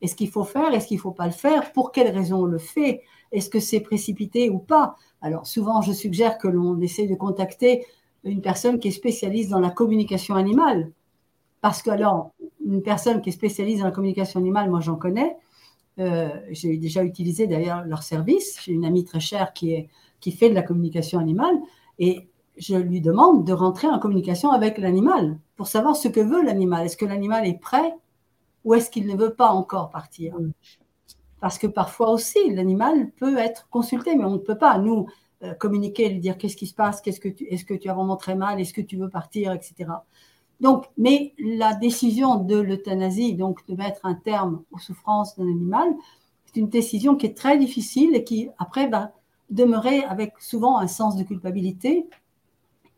Est-ce 0.00 0.16
qu'il 0.16 0.30
faut 0.30 0.44
faire? 0.44 0.72
Est-ce 0.72 0.86
qu'il 0.88 0.96
ne 0.96 1.02
faut 1.02 1.12
pas 1.12 1.26
le 1.26 1.32
faire? 1.32 1.72
Pour 1.72 1.92
quelles 1.92 2.12
raisons 2.20 2.40
on 2.44 2.46
le 2.46 2.58
fait? 2.58 3.02
Est-ce 3.32 3.50
que 3.50 3.60
c'est 3.60 3.80
précipité 3.80 4.48
ou 4.48 4.58
pas? 4.58 4.96
Alors, 5.20 5.46
souvent, 5.46 5.82
je 5.82 5.92
suggère 5.92 6.38
que 6.38 6.48
l'on 6.48 6.80
essaie 6.80 7.06
de 7.06 7.14
contacter 7.14 7.84
une 8.24 8.40
personne 8.40 8.78
qui 8.80 8.88
est 8.88 8.98
spécialiste 9.02 9.50
dans 9.50 9.60
la 9.60 9.70
communication 9.70 10.34
animale. 10.36 10.90
Parce 11.60 11.82
que, 11.82 11.90
alors, 11.90 12.32
une 12.64 12.82
personne 12.82 13.20
qui 13.20 13.28
est 13.28 13.32
spécialiste 13.32 13.80
dans 13.80 13.86
la 13.86 13.96
communication 13.98 14.40
animale, 14.40 14.70
moi, 14.70 14.80
j'en 14.80 14.96
connais. 14.96 15.36
Euh, 15.98 16.30
j'ai 16.50 16.78
déjà 16.78 17.04
utilisé 17.04 17.46
d'ailleurs 17.46 17.84
leur 17.84 18.02
service. 18.02 18.58
J'ai 18.62 18.72
une 18.72 18.86
amie 18.86 19.04
très 19.04 19.20
chère 19.20 19.52
qui, 19.52 19.74
est, 19.74 19.88
qui 20.20 20.32
fait 20.32 20.48
de 20.48 20.54
la 20.54 20.62
communication 20.62 21.18
animale. 21.18 21.56
Et 21.98 22.26
je 22.56 22.76
lui 22.76 23.00
demande 23.00 23.44
de 23.44 23.52
rentrer 23.52 23.88
en 23.88 23.98
communication 23.98 24.50
avec 24.50 24.78
l'animal 24.78 25.38
pour 25.56 25.66
savoir 25.66 25.96
ce 25.96 26.08
que 26.08 26.20
veut 26.20 26.42
l'animal. 26.42 26.86
Est-ce 26.86 26.96
que 26.96 27.04
l'animal 27.04 27.46
est 27.46 27.60
prêt 27.60 27.94
ou 28.64 28.74
est-ce 28.74 28.90
qu'il 28.90 29.06
ne 29.06 29.16
veut 29.16 29.34
pas 29.34 29.48
encore 29.48 29.90
partir? 29.90 30.36
Parce 31.40 31.58
que 31.58 31.66
parfois 31.66 32.10
aussi, 32.10 32.38
l'animal 32.50 33.10
peut 33.10 33.36
être 33.36 33.68
consulté, 33.68 34.14
mais 34.16 34.24
on 34.24 34.30
ne 34.30 34.38
peut 34.38 34.56
pas, 34.56 34.78
nous, 34.78 35.06
euh, 35.42 35.52
communiquer, 35.54 36.08
lui 36.08 36.20
dire 36.20 36.38
qu'est-ce 36.38 36.56
qui 36.56 36.66
se 36.66 36.74
passe, 36.74 37.00
qu'est-ce 37.00 37.20
que 37.20 37.28
tu, 37.28 37.44
est-ce 37.44 37.64
que 37.64 37.74
tu 37.74 37.88
as 37.90 37.94
vraiment 37.94 38.16
très 38.16 38.34
mal, 38.34 38.60
est-ce 38.60 38.72
que 38.72 38.80
tu 38.80 38.96
veux 38.96 39.10
partir, 39.10 39.52
etc. 39.52 39.90
Donc, 40.60 40.86
mais 40.96 41.34
la 41.38 41.74
décision 41.74 42.36
de 42.36 42.56
l'euthanasie, 42.56 43.34
donc 43.34 43.66
de 43.66 43.74
mettre 43.74 44.00
un 44.04 44.14
terme 44.14 44.62
aux 44.70 44.78
souffrances 44.78 45.36
d'un 45.36 45.44
animal, 45.44 45.88
c'est 46.46 46.60
une 46.60 46.68
décision 46.68 47.16
qui 47.16 47.26
est 47.26 47.36
très 47.36 47.58
difficile 47.58 48.14
et 48.14 48.24
qui, 48.24 48.48
après, 48.58 48.88
va 48.88 49.12
demeurer 49.50 50.04
avec 50.04 50.32
souvent 50.38 50.78
un 50.78 50.86
sens 50.86 51.16
de 51.16 51.24
culpabilité 51.24 52.06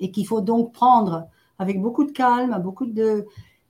et 0.01 0.11
qu'il 0.11 0.27
faut 0.27 0.41
donc 0.41 0.73
prendre 0.73 1.29
avec 1.59 1.81
beaucoup 1.81 2.05
de 2.05 2.13
calme, 2.13 2.61
beaucoup 2.63 2.87
de... 2.87 3.27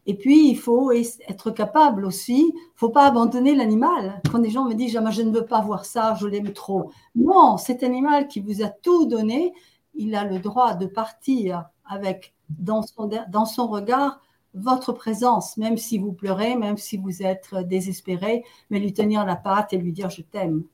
Et 0.09 0.15
puis, 0.15 0.51
il 0.51 0.57
faut 0.57 0.93
être 0.93 1.51
capable 1.51 2.05
aussi, 2.05 2.53
il 2.55 2.55
ne 2.55 2.77
faut 2.77 2.91
pas 2.91 3.07
abandonner 3.07 3.57
l'animal. 3.57 4.21
Quand 4.31 4.39
des 4.39 4.51
gens 4.51 4.65
me 4.65 4.75
disent, 4.75 4.93
je 4.93 5.23
ne 5.23 5.33
veux 5.33 5.47
pas 5.47 5.61
voir 5.61 5.85
ça, 5.85 6.15
je 6.15 6.29
l'aime 6.29 6.53
trop. 6.53 6.93
Non, 7.17 7.57
cet 7.57 7.83
animal 7.83 8.29
qui 8.29 8.39
vous 8.41 8.63
a 8.63 8.69
tout 8.69 9.07
donné, 9.07 9.53
il 9.95 10.15
a 10.15 10.25
le 10.25 10.39
droit 10.39 10.75
de 10.75 10.87
partir 10.87 11.65
avec 11.85 12.35
dans 12.51 12.83
son, 12.83 13.11
dans 13.29 13.47
son 13.47 13.67
regard 13.67 14.21
votre 14.55 14.93
présence, 14.93 15.57
même 15.57 15.77
si 15.77 15.99
vous 15.99 16.13
pleurez, 16.13 16.57
même 16.57 16.77
si 16.77 16.97
vous 16.97 17.23
êtes 17.23 17.55
désespéré, 17.67 18.45
mais 18.71 18.79
lui 18.79 18.93
tenir 18.93 19.25
la 19.27 19.37
patte 19.37 19.73
et 19.73 19.77
lui 19.77 19.93
dire 19.93 20.09
je 20.09 20.23
t'aime. 20.23 20.65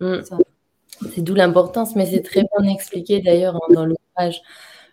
Mm. 0.00 0.22
C'est 1.14 1.22
d'où 1.22 1.34
l'importance, 1.34 1.96
mais 1.96 2.06
c'est 2.06 2.22
très 2.22 2.42
bien 2.42 2.70
expliqué 2.72 3.20
d'ailleurs 3.20 3.56
hein, 3.56 3.74
dans 3.74 3.86
l'ouvrage. 3.86 4.42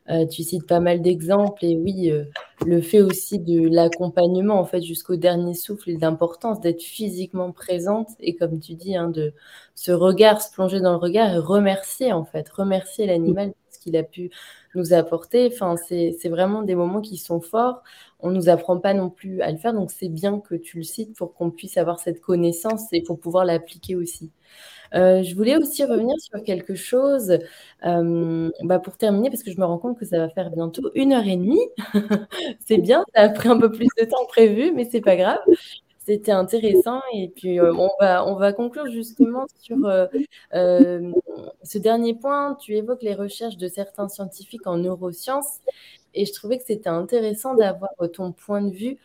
Euh, 0.10 0.26
tu 0.26 0.42
cites 0.42 0.66
pas 0.66 0.80
mal 0.80 1.04
d'exemples 1.04 1.64
et 1.64 1.76
oui, 1.76 2.10
euh, 2.10 2.24
le 2.66 2.82
fait 2.82 3.02
aussi 3.02 3.38
de 3.38 3.70
l'accompagnement 3.70 4.60
en 4.60 4.66
fait 4.66 4.82
jusqu'au 4.82 5.18
dernier 5.18 5.54
souffle 5.54 5.92
et 5.92 5.98
d'importance 5.98 6.60
d'être 6.62 6.82
physiquement 6.82 7.52
présente 7.52 8.10
et 8.20 8.36
comme 8.36 8.60
tu 8.60 8.74
dis, 8.74 8.96
hein, 8.96 9.10
de 9.10 9.34
ce 9.76 9.92
regard, 9.92 10.42
se 10.42 10.52
plonger 10.52 10.80
dans 10.80 10.94
le 10.94 10.98
regard 10.98 11.32
et 11.32 11.38
remercier 11.38 12.12
en 12.12 12.26
fait, 12.26 12.50
remercier 12.50 13.06
l'animal 13.06 13.50
pour 13.50 13.74
ce 13.74 13.80
qu'il 13.80 13.96
a 13.98 14.04
pu 14.04 14.32
nous 14.76 14.94
apporter. 14.94 15.50
Enfin, 15.52 15.76
c'est 15.78 16.30
vraiment 16.30 16.62
des 16.62 16.76
moments 16.76 17.02
qui 17.02 17.18
sont 17.18 17.42
forts. 17.42 17.84
On 18.20 18.32
nous 18.32 18.50
apprend 18.50 18.80
pas 18.80 18.94
non 18.94 19.10
plus 19.10 19.42
à 19.42 19.52
le 19.52 19.58
faire, 19.58 19.74
donc 19.74 19.92
c'est 19.92 20.10
bien 20.10 20.40
que 20.40 20.56
tu 20.56 20.78
le 20.78 20.84
cites 20.84 21.16
pour 21.16 21.34
qu'on 21.34 21.52
puisse 21.52 21.78
avoir 21.78 22.00
cette 22.00 22.20
connaissance 22.22 22.84
et 22.92 23.02
pour 23.02 23.20
pouvoir 23.20 23.46
l'appliquer 23.46 23.96
aussi. 23.96 24.32
Euh, 24.96 25.24
je 25.24 25.36
voulais 25.36 25.56
aussi 25.58 25.84
revenir 25.86 26.16
sur 26.20 26.44
quelque 26.44 26.76
chose 26.76 27.38
euh, 27.86 28.50
bah, 28.64 28.80
pour 28.80 28.98
terminer, 28.98 29.30
parce 29.30 29.44
que 29.44 29.52
je 29.52 29.60
me 29.60 29.66
rends 29.66 29.78
compte 29.78 29.98
que 30.00 30.06
ça 30.06 30.18
va 30.20 30.30
faire 30.30 30.50
bientôt 30.52 30.92
une 30.96 31.14
heure 31.14 31.28
et 31.28 31.38
demie. 31.38 31.62
c'est 32.66 32.80
bien, 32.80 33.04
ça 33.16 33.22
a 33.24 33.30
pris 33.30 33.50
un 33.50 33.60
peu 33.60 33.72
plus 33.72 33.88
de 34.00 34.06
temps 34.06 34.26
prévu, 34.28 34.72
mais 34.76 34.88
c'est 34.92 35.02
pas 35.02 35.16
grave. 35.16 35.40
C'était 36.10 36.32
intéressant. 36.32 37.02
Et 37.14 37.30
puis, 37.30 37.60
euh, 37.60 37.72
on, 37.74 37.92
va, 38.00 38.26
on 38.26 38.34
va 38.34 38.52
conclure 38.52 38.88
justement 38.88 39.46
sur 39.62 39.78
ce 40.52 41.78
dernier 41.78 42.16
point. 42.16 42.56
Tu 42.56 42.76
évoques 42.76 43.04
les 43.04 43.14
recherches 43.14 43.58
de 43.58 43.68
certains 43.68 44.10
scientifiques 44.10 44.66
en 44.66 44.78
neurosciences. 44.78 45.60
Et 46.16 46.26
je 46.26 46.34
trouvais 46.34 46.58
que 46.58 46.64
c'était 46.66 46.90
intéressant 46.90 47.54
d'avoir 47.54 47.92
ton 48.12 48.32
point 48.32 48.64
de 48.64 48.72
vue 48.72 48.98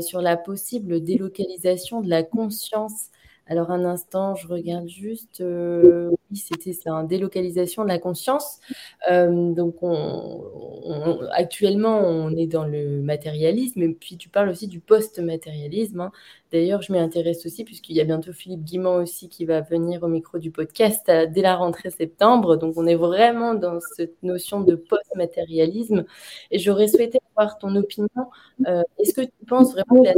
sur 0.00 0.20
la 0.20 0.36
possible 0.36 1.04
délocalisation 1.04 2.00
de 2.00 2.10
la 2.10 2.24
conscience 2.24 3.10
alors 3.48 3.70
un 3.70 3.84
instant, 3.86 4.34
je 4.34 4.46
regarde 4.46 4.86
juste. 4.88 5.40
Euh, 5.40 6.10
oui, 6.30 6.36
c'était 6.36 6.74
ça, 6.74 6.92
une 6.92 7.08
délocalisation 7.08 7.82
de 7.82 7.88
la 7.88 7.98
conscience. 7.98 8.60
Euh, 9.10 9.52
donc 9.52 9.76
actuellement, 11.32 11.98
on 11.98 12.36
est 12.36 12.46
dans 12.46 12.64
le 12.64 13.00
matérialisme, 13.00 13.82
et 13.82 13.88
puis 13.94 14.18
tu 14.18 14.28
parles 14.28 14.50
aussi 14.50 14.68
du 14.68 14.80
post-matérialisme. 14.80 16.00
Hein. 16.00 16.12
D'ailleurs, 16.52 16.82
je 16.82 16.92
m'y 16.92 16.98
intéresse 16.98 17.46
aussi, 17.46 17.64
puisqu'il 17.64 17.96
y 17.96 18.00
a 18.02 18.04
bientôt 18.04 18.32
Philippe 18.32 18.64
Guimand 18.64 18.96
aussi 18.96 19.30
qui 19.30 19.46
va 19.46 19.62
venir 19.62 20.02
au 20.02 20.08
micro 20.08 20.38
du 20.38 20.50
podcast 20.50 21.08
euh, 21.08 21.26
dès 21.26 21.40
la 21.42 21.56
rentrée 21.56 21.90
septembre. 21.90 22.56
Donc 22.56 22.74
on 22.76 22.86
est 22.86 22.96
vraiment 22.96 23.54
dans 23.54 23.78
cette 23.96 24.22
notion 24.22 24.60
de 24.60 24.74
post-matérialisme. 24.74 26.04
Et 26.50 26.58
j'aurais 26.58 26.88
souhaité 26.88 27.18
avoir 27.34 27.58
ton 27.58 27.74
opinion. 27.76 28.08
Est-ce 28.98 29.14
que 29.14 29.22
tu 29.22 29.46
penses 29.46 29.72
vraiment 29.72 30.02
que 30.02 30.08
la 30.08 30.14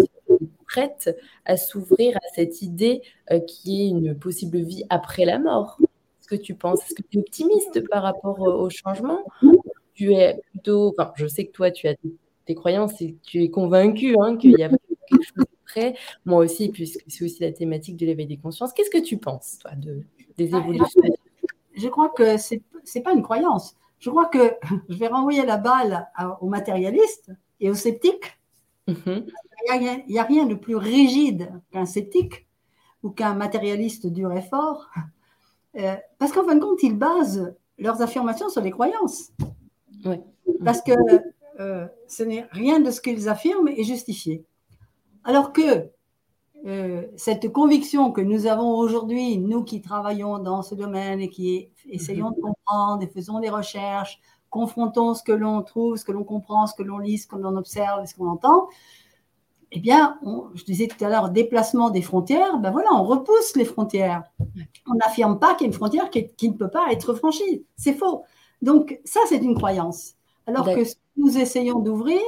prête 0.70 1.16
à 1.44 1.56
s'ouvrir 1.56 2.16
à 2.16 2.34
cette 2.34 2.62
idée 2.62 3.02
euh, 3.30 3.40
qui 3.40 3.82
est 3.82 3.88
une 3.88 4.16
possible 4.16 4.59
vie 4.59 4.84
après 4.88 5.24
la 5.24 5.38
mort. 5.38 5.78
Est-ce 5.80 6.28
que 6.28 6.36
tu 6.36 6.55
penses 6.55 6.80
Est-ce 6.84 6.94
que 6.94 7.02
tu 7.02 7.18
es 7.18 7.20
optimiste 7.20 7.88
par 7.88 8.02
rapport 8.02 8.40
au 8.40 8.70
changement? 8.70 9.24
Tu 9.94 10.14
es 10.14 10.40
plutôt. 10.51 10.94
Enfin, 10.97 11.12
je 11.16 11.26
sais 11.26 11.47
que 11.47 11.52
toi, 11.52 11.70
tu 11.70 11.88
as 11.88 11.97
tes 12.47 12.55
croyances 12.55 13.01
et 13.02 13.16
tu 13.22 13.42
es 13.42 13.51
convaincu 13.51 14.14
hein, 14.20 14.36
qu'il 14.36 14.52
y 14.52 14.62
a 14.62 14.68
quelque 14.68 15.24
chose 15.24 15.44
de 15.44 15.47
près. 15.66 15.94
Moi 16.24 16.44
aussi, 16.44 16.68
puisque 16.68 17.02
c'est 17.09 17.24
aussi 17.24 17.42
la 17.42 17.52
thématique 17.52 17.97
de 17.97 18.06
l'éveil 18.06 18.26
des 18.26 18.36
consciences. 18.36 18.72
Qu'est-ce 18.72 18.90
que 18.90 19.02
tu 19.02 19.18
penses, 19.18 19.59
toi, 19.59 19.72
de, 19.72 20.02
des 20.38 20.55
ah, 20.55 20.59
évolutions? 20.59 21.02
Je 21.74 21.88
crois 21.88 22.10
que 22.10 22.36
ce 22.38 22.55
n'est 22.55 23.02
pas 23.02 23.12
une 23.12 23.22
croyance. 23.22 23.76
Je 23.98 24.09
crois 24.09 24.26
que 24.26 24.55
je 24.88 24.97
vais 24.97 25.09
renvoyer 25.09 25.44
la 25.44 25.56
balle 25.56 26.09
aux 26.40 26.48
matérialistes 26.48 27.32
et 27.59 27.70
aux 27.70 27.74
sceptiques. 27.74 28.40
Mhm 28.91 29.27
il 29.75 30.05
n'y 30.09 30.19
a, 30.19 30.25
rien 30.25 30.47
de 30.47 30.55
plus 30.55 30.77
rigide 30.77 31.53
qu'un 31.71 31.87
sceptique 31.87 32.47
ou 33.03 33.11
qu'un 33.11 33.35
matérialiste 33.35 34.07
dur 34.07 34.33
et 34.33 34.43
fort, 34.43 34.91
euh, 35.77 35.97
parce 36.19 36.33
qu'en 36.33 36.45
fin 36.45 36.55
de 36.55 36.61
compte, 36.61 36.83
ils 36.83 36.97
basent 36.97 37.55
leurs 37.79 38.03
affirmations 38.03 38.49
sur 38.49 38.62
des 38.62 38.71
croyances. 38.71 39.33
Parce 40.65 40.83
que 40.83 40.93
euh, 41.61 41.87
ce 42.09 42.23
n'est 42.23 42.47
rien 42.51 42.81
de 42.81 42.91
ce 42.91 43.01
qu'ils 43.01 43.29
affirment 43.29 43.69
est 43.69 43.85
justifié. 43.85 44.45
Alors 45.25 45.53
que 45.53 45.89
euh, 46.67 47.07
cette 47.17 47.51
conviction 47.53 48.12
que 48.12 48.21
nous 48.21 48.47
avons 48.47 48.77
aujourd'hui, 48.77 49.39
nous 49.39 49.65
qui 49.65 49.81
travaillons 49.81 50.39
dans 50.39 50.62
ce 50.62 50.75
domaine 50.75 51.21
et 51.21 51.29
qui 51.29 51.71
essayons 51.89 52.31
de 52.31 52.41
comprendre 52.41 53.03
et 53.03 53.07
faisons 53.07 53.41
des 53.41 53.49
recherches, 53.49 54.21
confrontons 54.51 55.14
ce 55.14 55.22
que 55.22 55.32
l'on 55.32 55.62
trouve, 55.62 55.97
ce 55.97 56.05
que 56.05 56.12
l'on 56.12 56.24
comprend, 56.24 56.66
ce 56.66 56.74
que 56.74 56.82
l'on 56.82 56.98
lit, 56.98 57.18
ce 57.18 57.27
que 57.27 57.36
l'on 57.36 57.56
observe, 57.56 58.05
ce 58.05 58.14
qu'on 58.14 58.28
entend, 58.28 58.68
eh 59.72 59.78
bien, 59.78 60.18
je 60.55 60.64
disais 60.64 60.89
tout 60.89 61.02
à 61.05 61.09
l'heure, 61.09 61.31
déplacement 61.31 61.90
des 61.90 62.02
frontières, 62.02 62.59
ben 62.59 62.70
voilà, 62.70 62.89
on 62.93 63.05
repousse 63.05 63.55
les 63.55 63.64
frontières. 63.64 64.24
On 64.89 64.94
n'affirme 64.94 65.39
pas 65.39 65.55
qu'il 65.55 65.66
y 65.66 65.68
a 65.68 65.68
une 65.68 65.74
frontière 65.74 66.10
qui, 66.10 66.48
ne 66.48 66.55
peut 66.55 66.70
pas 66.70 66.90
être 66.90 67.14
franchie. 67.14 67.64
C'est 67.77 67.94
faux. 67.94 68.24
Donc, 68.62 68.98
ça, 69.05 69.20
c'est 69.28 69.39
une 69.39 69.55
croyance. 69.55 70.14
Alors 70.47 70.66
que 70.66 70.82
nous 71.16 71.39
essayons 71.39 71.78
d'ouvrir, 71.78 72.20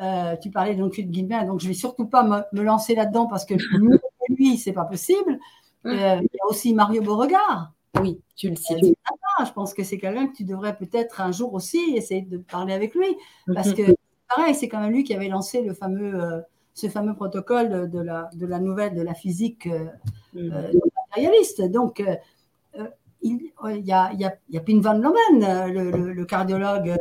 euh, 0.00 0.36
tu 0.36 0.50
parlais 0.50 0.74
donc 0.74 0.96
de 0.96 1.02
Guilbert, 1.02 1.44
donc 1.44 1.60
je 1.60 1.66
ne 1.66 1.72
vais 1.72 1.78
surtout 1.78 2.06
pas 2.06 2.46
me, 2.52 2.62
lancer 2.62 2.94
là-dedans 2.94 3.26
parce 3.26 3.44
que 3.44 3.54
lui, 4.30 4.56
c'est 4.56 4.72
pas 4.72 4.84
possible. 4.84 5.38
Euh, 5.84 6.16
il 6.20 6.28
y 6.32 6.40
a 6.42 6.46
aussi 6.48 6.72
Mario 6.72 7.02
Beauregard. 7.02 7.72
Oui, 8.00 8.20
tu 8.36 8.50
le 8.50 8.56
sais. 8.56 8.80
je 8.80 9.52
pense 9.52 9.74
que 9.74 9.82
c'est 9.82 9.98
quelqu'un 9.98 10.28
que 10.28 10.36
tu 10.36 10.44
devrais 10.44 10.76
peut-être 10.76 11.20
un 11.20 11.32
jour 11.32 11.54
aussi 11.54 11.78
essayer 11.94 12.22
de 12.22 12.38
parler 12.38 12.72
avec 12.74 12.94
lui. 12.94 13.16
Parce 13.54 13.72
que, 13.72 13.94
pareil, 14.34 14.54
c'est 14.54 14.68
quand 14.68 14.80
même 14.80 14.92
lui 14.92 15.04
qui 15.04 15.14
avait 15.14 15.28
lancé 15.28 15.62
le 15.62 15.74
fameux. 15.74 16.14
Euh, 16.14 16.40
ce 16.78 16.88
fameux 16.88 17.14
protocole 17.14 17.90
de 17.90 17.98
la, 17.98 18.30
de 18.34 18.46
la 18.46 18.60
nouvelle, 18.60 18.94
de 18.94 19.02
la 19.02 19.14
physique 19.14 19.66
euh, 19.66 19.86
mm. 20.34 20.52
euh, 20.52 20.72
matérialiste. 21.10 21.62
Donc, 21.62 22.00
euh, 22.00 22.86
il, 23.20 23.50
y 23.84 23.92
a, 23.92 24.12
il, 24.12 24.20
y 24.20 24.24
a, 24.24 24.36
il 24.48 24.54
y 24.54 24.58
a 24.58 24.60
Pin 24.60 24.80
van 24.80 24.94
Lomen, 24.94 25.72
le, 25.72 26.24
cardiologue 26.24 26.96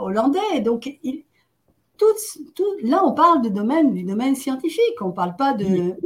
hollandais. 0.00 0.60
Donc, 0.62 0.86
il, 1.02 1.24
tout, 1.96 2.04
tout, 2.54 2.76
là, 2.82 3.02
on 3.04 3.12
parle 3.12 3.42
de 3.42 3.48
domaine, 3.48 3.94
du 3.94 4.02
domaine 4.02 4.34
scientifique. 4.34 5.00
On 5.00 5.08
ne 5.08 5.12
parle 5.12 5.34
pas 5.36 5.54
de, 5.54 5.96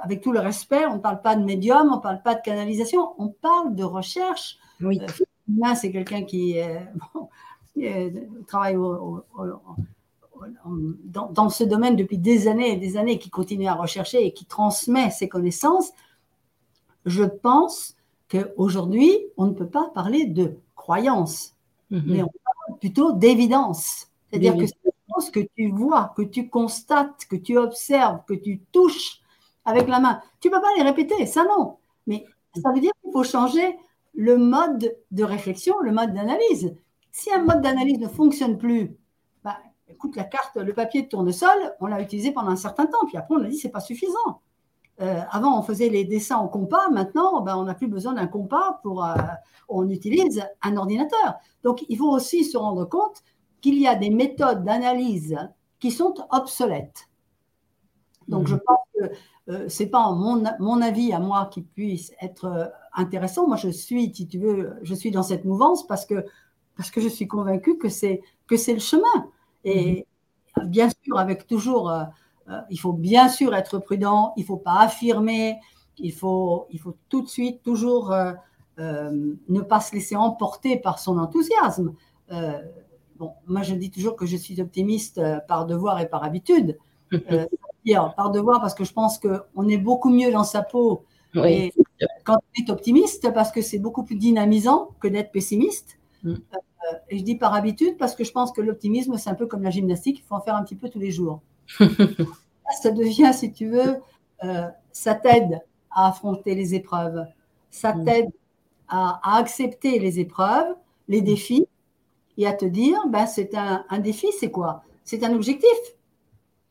avec 0.00 0.20
tout 0.20 0.32
le 0.32 0.40
respect, 0.40 0.86
on 0.86 0.94
ne 0.94 1.00
parle 1.00 1.20
pas 1.22 1.36
de 1.36 1.44
médium, 1.44 1.88
on 1.92 1.96
ne 1.96 2.02
parle 2.02 2.22
pas 2.22 2.34
de 2.34 2.42
canalisation, 2.42 3.14
on 3.18 3.28
parle 3.28 3.74
de 3.74 3.84
recherche. 3.84 4.58
Oui. 4.80 5.00
là, 5.58 5.74
c'est 5.74 5.92
quelqu'un 5.92 6.24
qui 6.24 6.56
travaille 8.46 8.76
au, 8.76 9.24
dans, 11.04 11.48
ce 11.48 11.64
domaine 11.64 11.96
depuis 11.96 12.18
des 12.18 12.48
années 12.48 12.72
et 12.72 12.76
des 12.76 12.96
années, 12.96 13.18
qui 13.18 13.30
continue 13.30 13.66
à 13.66 13.74
rechercher 13.74 14.24
et 14.26 14.32
qui 14.32 14.44
transmet 14.44 15.10
ses 15.10 15.28
connaissances, 15.28 15.92
je 17.06 17.24
pense 17.24 17.96
qu'aujourd'hui, 18.28 19.18
on 19.36 19.46
ne 19.46 19.52
peut 19.52 19.68
pas 19.68 19.90
parler 19.94 20.26
de 20.26 20.56
croyance, 20.74 21.54
mhm. 21.90 22.02
mais 22.06 22.22
on 22.22 22.30
parle 22.44 22.78
plutôt 22.78 23.12
d'évidence. 23.12 24.08
C'est-à-dire 24.30 24.56
que 24.56 24.66
c'est 24.66 24.74
ce 25.20 25.30
que 25.30 25.46
tu 25.56 25.70
vois, 25.70 26.12
que 26.16 26.22
tu 26.22 26.48
constates, 26.48 27.26
que 27.26 27.36
tu 27.36 27.56
observes, 27.56 28.20
que 28.26 28.34
tu 28.34 28.60
touches 28.72 29.20
avec 29.64 29.88
la 29.88 30.00
main. 30.00 30.20
Tu 30.40 30.48
ne 30.48 30.54
peux 30.54 30.60
pas 30.60 30.68
les 30.76 30.82
répéter, 30.82 31.26
ça 31.26 31.44
non. 31.44 31.78
Mais 32.06 32.24
ça 32.62 32.70
veut 32.72 32.80
dire 32.80 32.92
qu'il 33.02 33.12
faut 33.12 33.24
changer 33.24 33.76
le 34.14 34.36
mode 34.36 34.96
de 35.10 35.24
réflexion, 35.24 35.74
le 35.80 35.92
mode 35.92 36.14
d'analyse. 36.14 36.76
Si 37.10 37.32
un 37.32 37.42
mode 37.42 37.62
d'analyse 37.62 37.98
ne 37.98 38.08
fonctionne 38.08 38.58
plus, 38.58 38.96
écoute, 39.88 40.16
la 40.16 40.24
carte, 40.24 40.56
le 40.56 40.72
papier 40.72 41.02
de 41.02 41.08
tournesol, 41.08 41.74
on 41.80 41.86
l'a 41.86 42.00
utilisé 42.00 42.32
pendant 42.32 42.50
un 42.50 42.56
certain 42.56 42.86
temps, 42.86 43.06
puis 43.06 43.16
après 43.16 43.34
on 43.34 43.42
a 43.42 43.48
dit 43.48 43.58
c'est 43.58 43.70
pas 43.70 43.80
suffisant. 43.80 44.40
Euh, 45.00 45.22
avant, 45.30 45.58
on 45.58 45.62
faisait 45.62 45.88
les 45.88 46.04
dessins 46.04 46.36
en 46.36 46.46
compas. 46.46 46.88
Maintenant, 46.88 47.40
ben, 47.40 47.56
on 47.56 47.64
n'a 47.64 47.74
plus 47.74 47.88
besoin 47.88 48.12
d'un 48.12 48.28
compas 48.28 48.78
pour. 48.84 49.04
Euh, 49.04 49.14
on 49.68 49.88
utilise 49.88 50.46
un 50.62 50.76
ordinateur. 50.76 51.34
Donc, 51.64 51.84
il 51.88 51.98
faut 51.98 52.10
aussi 52.10 52.44
se 52.44 52.56
rendre 52.56 52.84
compte 52.84 53.24
qu'il 53.60 53.76
y 53.80 53.88
a 53.88 53.96
des 53.96 54.10
méthodes 54.10 54.62
d'analyse 54.62 55.36
qui 55.80 55.90
sont 55.90 56.14
obsolètes. 56.30 57.08
Donc, 58.28 58.46
je 58.46 58.54
mhm. 58.54 58.60
pense 58.64 58.78
que 58.94 59.16
euh, 59.48 59.68
ce 59.68 59.82
n'est 59.82 59.88
pas 59.90 60.10
mon, 60.12 60.42
mon, 60.58 60.80
avis 60.80 61.12
à 61.12 61.20
moi 61.20 61.50
qui 61.52 61.62
puisse 61.62 62.12
être 62.20 62.72
intéressant. 62.94 63.46
Moi, 63.46 63.56
je 63.56 63.68
suis, 63.68 64.14
si 64.14 64.26
tu 64.26 64.38
veux, 64.38 64.74
je 64.82 64.94
suis 64.94 65.10
dans 65.10 65.22
cette 65.22 65.44
mouvance 65.44 65.86
parce 65.86 66.06
que, 66.06 66.24
parce 66.76 66.90
que 66.90 67.00
je 67.00 67.08
suis 67.08 67.28
convaincue 67.28 67.78
que 67.78 67.88
c'est 67.88 68.22
le 68.48 68.78
chemin. 68.78 69.30
Et 69.64 70.06
mhm. 70.56 70.68
bien 70.68 70.88
sûr, 71.04 71.18
avec 71.18 71.46
toujours, 71.46 71.90
euh, 71.90 72.04
euh, 72.48 72.60
il 72.70 72.78
faut 72.78 72.92
bien 72.92 73.28
sûr 73.28 73.54
être 73.54 73.78
prudent, 73.78 74.32
il 74.36 74.42
ne 74.42 74.46
faut 74.46 74.56
pas 74.56 74.80
affirmer, 74.80 75.58
il 75.98 76.12
faut, 76.12 76.66
il 76.70 76.78
faut 76.78 76.96
tout 77.08 77.22
de 77.22 77.28
suite 77.28 77.62
toujours 77.62 78.12
euh, 78.12 78.32
ne 78.78 79.60
pas 79.60 79.80
se 79.80 79.94
laisser 79.94 80.16
emporter 80.16 80.78
par 80.78 80.98
son 80.98 81.18
enthousiasme. 81.18 81.94
bon, 83.16 83.32
moi, 83.46 83.62
je 83.62 83.74
dis 83.74 83.90
toujours 83.90 84.16
que 84.16 84.26
je 84.26 84.36
suis 84.36 84.60
optimiste 84.60 85.20
par 85.48 85.66
devoir 85.66 86.00
et 86.00 86.08
par 86.08 86.24
habitude. 86.24 86.76
par 88.16 88.30
devoir, 88.30 88.60
parce 88.60 88.74
que 88.74 88.84
je 88.84 88.92
pense 88.92 89.18
qu'on 89.18 89.68
est 89.68 89.78
beaucoup 89.78 90.10
mieux 90.10 90.32
dans 90.32 90.44
sa 90.44 90.62
peau 90.62 91.04
quand 92.24 92.36
on 92.36 92.62
est 92.62 92.70
optimiste, 92.70 93.32
parce 93.32 93.50
que 93.50 93.60
c'est 93.60 93.78
beaucoup 93.78 94.04
plus 94.04 94.16
dynamisant 94.16 94.90
que 95.00 95.08
d'être 95.08 95.32
pessimiste. 95.32 95.98
Mm. 96.22 96.36
et 97.10 97.18
je 97.18 97.22
dis 97.22 97.34
par 97.34 97.52
habitude 97.52 97.98
parce 97.98 98.14
que 98.14 98.24
je 98.24 98.32
pense 98.32 98.50
que 98.52 98.62
l'optimisme, 98.62 99.18
c'est 99.18 99.28
un 99.28 99.34
peu 99.34 99.46
comme 99.46 99.62
la 99.62 99.70
gymnastique, 99.70 100.20
il 100.20 100.22
faut 100.22 100.34
en 100.34 100.40
faire 100.40 100.54
un 100.54 100.62
petit 100.62 100.76
peu 100.76 100.88
tous 100.88 100.98
les 100.98 101.10
jours. 101.10 101.42
ça 101.78 102.90
devient, 102.90 103.32
si 103.34 103.52
tu 103.52 103.68
veux, 103.68 103.96
euh, 104.42 104.68
ça 104.92 105.14
t'aide 105.14 105.60
à 105.90 106.08
affronter 106.08 106.54
les 106.54 106.74
épreuves, 106.74 107.26
ça 107.70 107.94
mm. 107.94 108.04
t'aide 108.04 108.30
à, 108.88 109.38
accepter 109.38 109.98
les 109.98 110.20
épreuves, 110.20 110.74
les 111.08 111.20
mm. 111.20 111.24
défis, 111.24 111.66
et 112.36 112.46
à 112.46 112.52
te 112.52 112.64
dire, 112.64 112.98
ben, 113.08 113.26
c'est 113.26 113.54
un, 113.54 113.98
défi, 114.00 114.26
c'est 114.38 114.50
quoi? 114.50 114.82
C'est 115.04 115.22
un 115.22 115.32
objectif. 115.34 115.70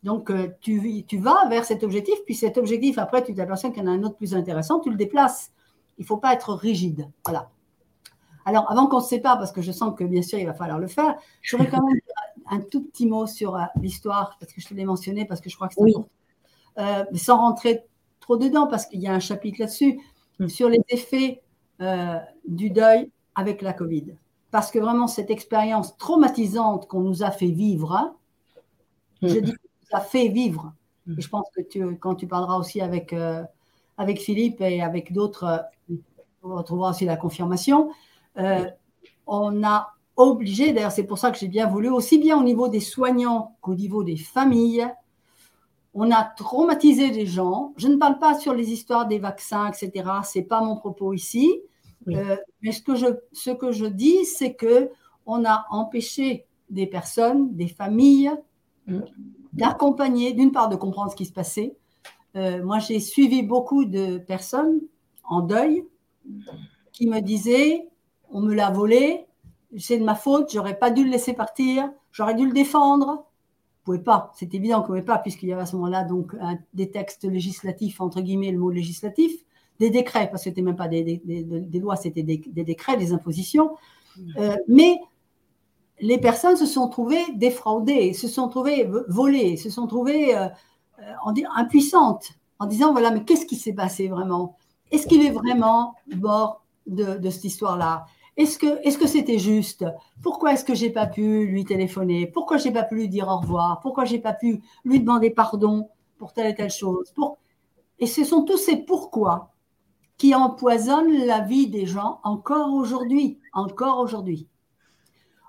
Donc, 0.04 0.30
euh, 0.30 0.50
tu, 0.60 1.04
tu, 1.06 1.18
vas 1.18 1.48
vers 1.50 1.64
cet 1.64 1.84
objectif, 1.84 2.16
puis 2.26 2.36
cet 2.36 2.58
objectif, 2.58 2.98
après, 2.98 3.24
tu 3.24 3.34
t'aperçois 3.34 3.72
qu'il 3.72 3.84
y 3.84 3.86
en 3.86 3.90
a 3.90 3.96
un 3.96 4.04
autre 4.04 4.18
plus 4.18 4.36
intéressant, 4.36 4.80
tu 4.80 4.90
le 4.90 4.98
déplaces. 4.98 5.52
Il 5.98 6.02
ne 6.02 6.08
faut 6.08 6.18
pas 6.18 6.34
être 6.34 6.54
rigide. 6.54 7.10
Voilà. 7.24 7.50
Alors, 8.46 8.70
avant 8.70 8.88
qu'on 8.88 9.00
se 9.00 9.10
sépare, 9.10 9.38
parce 9.38 9.52
que 9.52 9.62
je 9.62 9.72
sens 9.72 9.94
que 9.98 10.04
bien 10.04 10.22
sûr, 10.22 10.40
il 10.40 10.46
va 10.46 10.54
falloir 10.54 10.80
le 10.80 10.88
faire, 10.88 11.16
j'aurais 11.42 11.70
quand 11.70 11.84
même 11.86 12.00
un 12.50 12.60
tout 12.60 12.84
petit 12.84 13.06
mot 13.06 13.26
sur 13.26 13.56
euh, 13.56 13.64
l'histoire, 13.82 14.38
parce 14.40 14.52
que 14.54 14.62
je 14.62 14.68
te 14.68 14.74
l'ai 14.74 14.86
mentionné, 14.86 15.26
parce 15.26 15.42
que 15.42 15.50
je 15.50 15.56
crois 15.56 15.68
que 15.68 15.76
c'est 15.76 15.82
important. 15.82 16.10
Euh, 16.80 17.06
sans 17.14 17.38
rentrer 17.38 17.84
trop 18.20 18.38
dedans, 18.38 18.68
parce 18.68 18.86
qu'il 18.86 19.00
y 19.00 19.08
a 19.08 19.14
un 19.14 19.20
chapitre 19.20 19.60
là-dessus, 19.60 20.00
mm. 20.40 20.48
sur 20.48 20.70
les 20.70 20.82
effets 20.90 21.42
euh, 21.82 22.18
du 22.48 22.70
deuil 22.70 23.10
avec 23.36 23.62
la 23.62 23.74
Covid. 23.74 24.16
Parce 24.52 24.72
que 24.72 24.80
vraiment, 24.80 25.08
cette 25.08 25.30
expérience 25.30 25.98
traumatisante 25.98 26.88
qu'on 26.88 27.02
nous 27.02 27.24
a 27.24 27.32
fait 27.32 27.48
vivre, 27.48 27.94
hein, 27.94 28.16
mm. 29.22 29.28
je 29.28 29.40
dis 29.40 29.54
qu'on 29.54 29.63
nous 29.94 29.98
a 29.98 30.02
fait 30.02 30.28
vivre, 30.30 30.74
mm. 31.06 31.16
et 31.18 31.22
je 31.22 31.30
pense 31.30 31.48
que 31.56 31.62
tu, 31.62 31.98
quand 31.98 32.16
tu 32.16 32.28
parleras 32.28 32.58
aussi 32.58 32.82
avec, 32.82 33.14
avec 33.98 34.20
Philippe 34.22 34.62
et 34.62 34.82
avec 34.82 35.14
d'autres, 35.14 35.66
on 36.44 36.56
retrouvera 36.56 36.92
aussi 36.92 37.06
la 37.06 37.18
confirmation, 37.18 37.92
euh, 38.38 38.66
on 39.28 39.64
a 39.64 39.94
obligé, 40.16 40.74
d'ailleurs 40.74 40.92
c'est 40.92 41.06
pour 41.06 41.18
ça 41.18 41.32
que 41.32 41.38
j'ai 41.38 41.48
bien 41.48 41.68
voulu, 41.68 41.90
aussi 41.90 42.20
bien 42.20 42.38
au 42.38 42.44
niveau 42.44 42.68
des 42.68 42.80
soignants 42.80 43.56
qu'au 43.62 43.76
niveau 43.76 44.04
des 44.04 44.18
familles, 44.18 44.88
on 45.94 46.12
a 46.12 46.24
traumatisé 46.24 47.12
les 47.12 47.26
gens. 47.26 47.74
Je 47.78 47.88
ne 47.88 47.98
parle 47.98 48.18
pas 48.18 48.38
sur 48.40 48.54
les 48.54 48.72
histoires 48.72 49.08
des 49.08 49.20
vaccins, 49.20 49.70
etc. 49.70 50.10
Ce 50.24 50.40
n'est 50.40 50.46
pas 50.46 50.62
mon 50.62 50.76
propos 50.76 51.14
ici. 51.14 51.62
Euh, 52.10 52.36
mais 52.62 52.72
ce 52.72 52.82
que 52.82 52.96
je, 52.96 53.06
ce 53.32 53.52
que 53.52 53.72
je 53.72 53.86
dis, 53.86 54.26
c'est 54.26 54.56
que 54.56 54.90
on 55.26 55.46
a 55.46 55.66
empêché 55.70 56.46
des 56.70 56.88
personnes, 56.88 57.56
des 57.56 57.68
familles. 57.68 58.32
D'accompagner, 59.54 60.34
d'une 60.34 60.52
part, 60.52 60.70
de 60.70 60.76
comprendre 60.76 61.12
ce 61.12 61.16
qui 61.16 61.26
se 61.26 61.34
passait. 61.34 61.76
Euh, 62.36 62.64
moi, 62.64 62.80
j'ai 62.80 63.00
suivi 63.00 63.44
beaucoup 63.44 63.86
de 63.86 64.18
personnes 64.18 64.82
en 65.24 65.42
deuil 65.42 65.86
qui 66.92 67.08
me 67.08 67.20
disaient 67.22 67.88
on 68.32 68.42
me 68.42 68.54
l'a 68.54 68.72
volé, 68.72 69.26
c'est 69.78 70.00
de 70.00 70.04
ma 70.04 70.16
faute, 70.16 70.52
j'aurais 70.52 70.78
pas 70.78 70.90
dû 70.90 71.04
le 71.04 71.12
laisser 71.12 71.34
partir, 71.34 71.90
j'aurais 72.12 72.34
dû 72.34 72.48
le 72.48 72.52
défendre. 72.52 73.26
Vous 73.86 73.92
pouvez 73.92 74.00
pas, 74.00 74.32
c'est 74.36 74.54
évident 74.54 74.78
qu'on 74.78 74.82
ne 74.82 74.88
pouvait 74.88 75.02
pas, 75.04 75.20
puisqu'il 75.20 75.50
y 75.50 75.54
avait 75.54 75.62
à 75.62 75.66
ce 75.66 75.76
moment-là 75.76 76.04
donc 76.04 76.36
des 76.74 76.90
textes 76.90 77.26
législatifs, 77.26 78.02
entre 78.02 78.22
guillemets, 78.22 78.52
le 78.52 78.58
mot 78.58 78.72
législatif, 78.72 79.34
des 79.80 79.90
décrets, 79.90 80.30
parce 80.30 80.42
que 80.42 80.46
ce 80.46 80.50
n'était 80.50 80.62
même 80.62 80.76
pas 80.76 80.88
des, 80.88 81.22
lois, 81.80 81.96
c'était 81.96 82.24
des, 82.24 82.38
décrets, 82.38 82.98
des 82.98 83.14
impositions. 83.14 83.72
Euh, 84.38 84.56
mais 84.68 85.00
les 86.00 86.18
personnes 86.18 86.58
se 86.58 86.66
sont 86.66 86.88
trouvées 86.88 87.24
défraudées, 87.36 88.14
se 88.14 88.28
sont 88.28 88.50
trouvées 88.50 88.90
volées, 89.08 89.58
se 89.58 89.70
sont 89.70 89.88
trouvées 89.88 90.36
euh, 90.36 90.48
impuissantes, 91.56 92.34
en 92.60 92.66
disant 92.66 92.92
voilà, 92.92 93.12
mais 93.12 93.24
qu'est-ce 93.24 93.46
qui 93.46 93.56
s'est 93.56 93.74
passé 93.74 94.08
vraiment? 94.08 94.58
Est-ce 94.92 95.08
qu'il 95.08 95.26
est 95.26 95.32
vraiment 95.32 95.96
mort 96.16 96.64
de, 96.88 97.18
de 97.18 97.30
cette 97.30 97.46
histoire-là? 97.46 98.06
Est-ce 98.36 98.58
que 98.58 99.08
c'était 99.08 99.38
juste? 99.38 99.86
Pourquoi 100.24 100.54
est-ce 100.54 100.66
que 100.66 100.74
j'ai 100.74 100.90
pas 100.90 101.06
pu 101.06 101.46
lui 101.46 101.66
téléphoner? 101.66 102.26
Pourquoi 102.26 102.58
j'ai 102.58 102.72
pas 102.72 102.84
pu 102.84 102.96
lui 102.96 103.10
dire 103.10 103.28
au 103.28 103.38
revoir? 103.38 103.80
Pourquoi 103.82 104.06
j'ai 104.06 104.20
pas 104.20 104.34
pu 104.34 104.64
lui 104.84 105.00
demander 105.00 105.30
pardon 105.30 105.90
pour 106.18 106.34
telle 106.34 106.48
et 106.48 106.56
telle 106.56 106.72
chose? 106.72 107.14
Et 108.00 108.08
ce 108.08 108.24
sont 108.24 108.44
tous 108.44 108.58
ces 108.58 108.78
pourquoi 108.78 109.52
qui 110.18 110.34
empoisonnent 110.34 111.26
la 111.26 111.42
vie 111.42 111.68
des 111.68 111.86
gens 111.86 112.20
encore 112.24 112.74
aujourd'hui, 112.74 113.40
encore 113.54 114.00
aujourd'hui. 114.00 114.48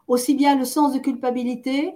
Aussi 0.06 0.34
bien 0.34 0.56
le 0.56 0.64
sens 0.64 0.92
de 0.92 0.98
culpabilité 0.98 1.94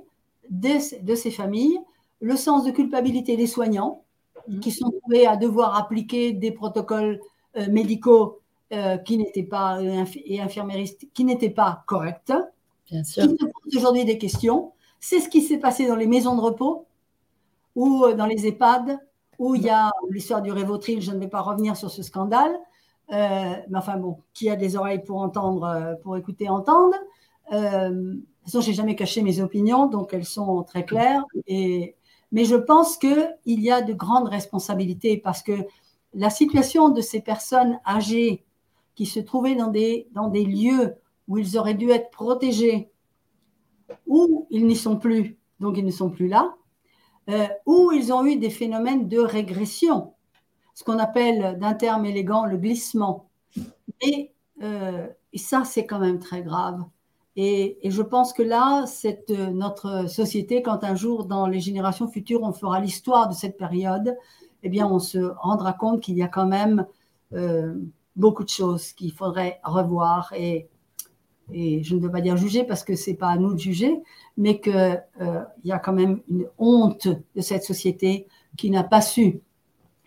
de, 0.51 1.05
de 1.05 1.15
ces 1.15 1.31
familles, 1.31 1.79
le 2.21 2.37
sens 2.37 2.65
de 2.65 2.71
culpabilité 2.71 3.37
des 3.37 3.47
soignants 3.47 4.03
mmh. 4.49 4.61
qui 4.61 4.71
sont 4.71 4.91
trouvés 4.91 5.27
à 5.27 5.37
devoir 5.37 5.77
appliquer 5.77 6.33
des 6.33 6.51
protocoles 6.51 7.21
euh, 7.57 7.67
médicaux 7.71 8.41
euh, 8.73 8.99
qui 8.99 9.17
n'étaient 9.17 9.43
pas 9.43 9.81
euh, 9.81 10.05
et 10.25 10.41
infirméristes 10.41 11.07
qui 11.15 11.25
n'étaient 11.25 11.51
pas 11.51 11.83
correctes, 11.87 12.33
Bien 12.91 13.05
sûr. 13.05 13.25
qui 13.25 13.31
se 13.31 13.45
posent 13.45 13.77
aujourd'hui 13.77 14.05
des 14.05 14.19
questions. 14.19 14.73
C'est 15.01 15.21
ce 15.21 15.29
qui 15.29 15.43
s'est 15.43 15.59
passé 15.59 15.87
dans 15.87 15.97
les 15.97 16.07
maisons 16.07 16.37
de 16.37 16.41
repos 16.41 16.87
ou 17.75 18.07
dans 18.17 18.27
les 18.27 18.47
EHPAD 18.47 18.99
où 19.39 19.55
il 19.55 19.63
y 19.63 19.71
a 19.71 19.93
l'histoire 20.11 20.43
du 20.43 20.51
Révotril. 20.51 21.01
Je 21.01 21.13
ne 21.13 21.19
vais 21.19 21.29
pas 21.29 21.41
revenir 21.41 21.77
sur 21.77 21.91
ce 21.91 22.03
scandale, 22.03 22.53
mais 23.09 23.63
enfin 23.77 23.97
bon, 23.97 24.19
qui 24.35 24.51
a 24.51 24.57
des 24.57 24.77
oreilles 24.77 25.05
pour 25.05 25.19
entendre, 25.19 25.97
pour 26.03 26.17
écouter, 26.17 26.49
entendre. 26.49 26.97
De 27.51 28.15
toute 28.15 28.45
façon, 28.45 28.61
j'ai 28.61 28.75
jamais 28.75 28.97
caché 28.97 29.23
mes 29.23 29.41
opinions, 29.41 29.87
donc 29.87 30.15
elles 30.15 30.25
sont 30.25 30.63
très 30.63 30.85
claires. 30.85 31.25
Mais 32.31 32.45
je 32.45 32.57
pense 32.57 32.99
qu'il 32.99 33.37
y 33.47 33.71
a 33.71 33.81
de 33.81 33.93
grandes 33.93 34.29
responsabilités 34.29 35.17
parce 35.17 35.43
que 35.43 35.53
la 36.15 36.31
situation 36.31 36.89
de 36.91 37.01
ces 37.01 37.21
personnes 37.21 37.79
âgées 37.87 38.45
qui 38.95 39.07
se 39.07 39.21
trouvaient 39.21 39.55
dans 39.55 39.69
des, 39.69 40.09
lieux 40.45 40.97
où 41.29 41.39
ils 41.39 41.57
auraient 41.57 41.75
dû 41.75 41.91
être 41.91 42.11
protégés, 42.11 42.91
ou 44.07 44.47
ils 44.51 44.67
n'y 44.67 44.77
sont 44.77 44.97
plus, 44.97 45.39
donc 45.61 45.77
ils 45.79 45.85
ne 45.85 45.91
sont 45.91 46.11
plus 46.11 46.29
là, 46.29 46.57
euh, 47.31 47.47
ou 47.67 47.93
ils 47.93 48.13
ont 48.13 48.25
eu 48.27 48.37
des 48.37 48.51
phénomènes 48.51 49.09
de 49.09 49.19
régression, 49.19 50.15
ce 50.75 50.85
qu'on 50.85 50.99
appelle 50.99 51.59
d'un 51.59 51.75
terme 51.75 52.07
élégant 52.07 52.47
le 52.47 52.57
glissement. 52.57 53.31
Et, 54.01 54.33
euh, 54.63 55.07
et 55.33 55.39
ça, 55.39 55.65
c'est 55.65 55.87
quand 55.87 55.99
même 55.99 56.19
très 56.19 56.43
grave. 56.43 56.83
Et, 57.41 57.79
je 57.85 58.03
pense 58.03 58.33
que 58.33 58.43
là, 58.43 58.85
cette, 58.87 59.31
notre 59.31 60.11
société, 60.11 60.61
quand 60.61 60.83
un 60.83 60.97
jour, 60.97 61.25
dans 61.25 61.47
les 61.47 61.61
générations 61.61 62.09
futures, 62.09 62.43
on 62.43 62.53
fera 62.53 62.81
l'histoire 62.81 63.29
de 63.29 63.33
cette 63.33 63.57
période, 63.57 64.17
eh 64.65 64.69
bien, 64.69 64.89
on 64.89 64.99
se 64.99 65.19
rendra 65.19 65.73
compte 65.73 66.01
qu'il 66.01 66.17
y 66.17 66.23
a 66.23 66.27
quand 66.27 66.49
même 66.49 66.85
euh, 67.33 67.77
beaucoup 68.17 68.43
de 68.43 68.49
choses 68.49 68.93
qu'il 68.93 69.13
faudrait 69.13 69.61
revoir 69.63 70.33
et, 70.37 70.69
je 71.51 71.95
ne 71.95 72.01
veux 72.01 72.11
pas 72.11 72.21
dire 72.21 72.37
juger 72.37 72.65
parce 72.65 72.85
que 72.85 72.95
c'est 72.95 73.15
pas 73.15 73.29
à 73.29 73.39
nous 73.39 73.55
de 73.55 73.59
juger, 73.59 74.03
mais 74.37 74.61
qu'il 74.61 74.75
euh, 74.75 75.41
y 75.65 75.73
a 75.73 75.79
quand 75.79 75.95
même 75.95 76.21
une 76.29 76.47
honte 76.59 77.09
de 77.09 77.41
cette 77.41 77.63
société 77.63 78.27
qui 78.59 78.69
n'a 78.69 78.85
pas 78.85 79.01
su 79.01 79.41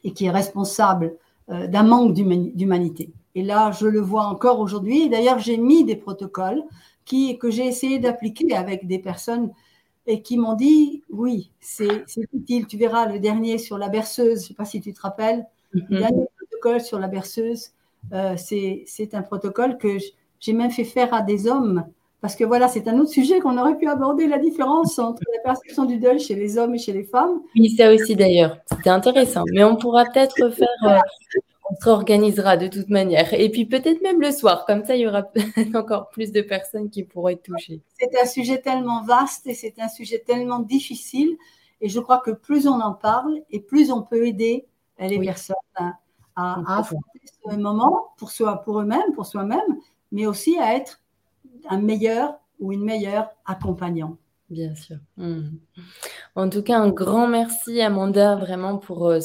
et 0.04 0.12
qui 0.12 0.26
est 0.26 0.32
responsable 0.32 1.16
euh, 1.50 1.66
d'un 1.66 1.82
manque 1.82 2.14
d'humanité. 2.14 3.12
Et 3.34 3.42
là, 3.42 3.72
je 3.72 3.88
le 3.88 4.02
vois 4.02 4.26
encore 4.26 4.60
aujourd'hui. 4.60 5.10
D'ailleurs, 5.10 5.40
j'ai 5.40 5.58
mis 5.58 5.84
des 5.84 5.96
protocoles 5.96 6.62
qui, 7.12 7.38
que 7.38 7.52
j'ai 7.52 7.68
essayé 7.68 8.00
d'appliquer 8.00 8.56
avec 8.56 8.88
des 8.88 8.98
personnes 9.00 9.52
et 10.08 10.22
qui 10.22 10.38
m'ont 10.38 10.54
dit 10.54 11.04
oui, 11.10 11.52
c'est 11.60 12.06
utile. 12.32 12.68
Tu 12.68 12.78
verras 12.78 13.06
le 13.06 13.20
dernier 13.20 13.58
sur 13.58 13.78
la 13.78 13.90
berceuse, 13.90 14.40
je 14.40 14.44
ne 14.44 14.48
sais 14.48 14.54
pas 14.54 14.64
si 14.64 14.80
tu 14.80 14.94
te 14.94 15.02
rappelles, 15.02 15.46
le 15.72 15.82
mm-hmm. 15.82 16.00
dernier 16.00 16.26
protocole 16.38 16.80
sur 16.80 17.00
la 17.00 17.10
berceuse, 17.10 17.72
euh, 18.14 18.36
c'est 18.38 19.14
un 19.14 19.24
protocole 19.24 19.78
que 19.78 19.98
j'ai 20.40 20.54
même 20.54 20.72
fait 20.72 20.86
faire 20.86 21.14
à 21.14 21.22
des 21.22 21.48
hommes. 21.48 21.84
Parce 22.22 22.36
que 22.36 22.46
voilà, 22.46 22.68
c'est 22.68 22.88
un 22.88 22.98
autre 23.00 23.10
sujet 23.10 23.40
qu'on 23.40 23.58
aurait 23.58 23.78
pu 23.78 23.88
aborder, 23.88 24.28
la 24.28 24.38
différence 24.38 24.98
entre 25.00 25.24
la 25.36 25.42
perception 25.44 25.86
du 25.86 25.98
deuil 25.98 26.20
chez 26.20 26.36
les 26.36 26.58
hommes 26.58 26.76
et 26.76 26.78
chez 26.78 26.94
les 26.94 27.04
femmes. 27.04 27.42
Oui, 27.56 27.72
ça 27.72 27.92
aussi 27.92 28.16
d'ailleurs. 28.16 28.58
C'était 28.72 28.92
intéressant. 28.92 29.44
Mais 29.52 29.64
on 29.64 29.76
pourra 29.76 30.06
peut-être 30.06 30.50
faire, 30.52 30.68
euh, 30.84 31.00
on 31.72 31.76
se 31.76 31.86
réorganisera 31.86 32.58
de 32.58 32.68
toute 32.68 32.90
manière. 32.90 33.34
Et 33.34 33.50
puis 33.50 33.66
peut-être 33.66 34.02
même 34.02 34.22
le 34.22 34.32
soir, 34.32 34.66
comme 34.66 34.86
ça 34.86 34.96
il 34.96 35.02
y 35.02 35.08
aura 35.08 35.24
encore 35.76 36.10
plus 36.10 36.32
de 36.32 36.42
personnes 36.42 36.90
qui 36.90 37.04
pourraient 37.04 37.34
être 37.34 37.44
touchées. 37.44 37.82
C'est 38.00 38.20
un 38.22 38.26
sujet 38.26 38.60
tellement 38.60 39.04
vaste 39.04 39.48
et 39.48 39.54
c'est 39.54 39.80
un 39.80 39.88
sujet 39.88 40.20
tellement 40.26 40.60
difficile. 40.60 41.38
Et 41.80 41.90
je 41.90 42.00
crois 42.00 42.20
que 42.20 42.32
plus 42.32 42.68
on 42.68 42.80
en 42.80 42.94
parle 42.94 43.40
et 43.50 43.60
plus 43.60 43.92
on 43.92 44.02
peut 44.02 44.28
aider 44.28 44.66
les 45.00 45.20
personnes 45.20 45.56
à, 46.36 46.80
affronter 46.80 47.20
ce 47.24 47.56
moment 47.56 48.14
pour 48.18 48.32
soi, 48.32 48.58
pour 48.64 48.80
eux-mêmes, 48.80 49.14
pour 49.16 49.26
soi-même, 49.26 49.78
mais 50.12 50.26
aussi 50.26 50.58
à 50.58 50.76
être 50.76 51.02
un 51.70 51.80
meilleur 51.80 52.36
ou 52.60 52.72
une 52.72 52.84
meilleure 52.84 53.30
accompagnant. 53.46 54.18
Bien 54.52 54.76
sûr. 54.76 54.98
Hmm. 55.16 55.44
En 56.36 56.50
tout 56.50 56.62
cas, 56.62 56.78
un 56.78 56.90
grand 56.90 57.26
merci 57.26 57.80
Amanda 57.80 58.36
vraiment 58.36 58.78
pour 58.78 59.08
euh, 59.08 59.20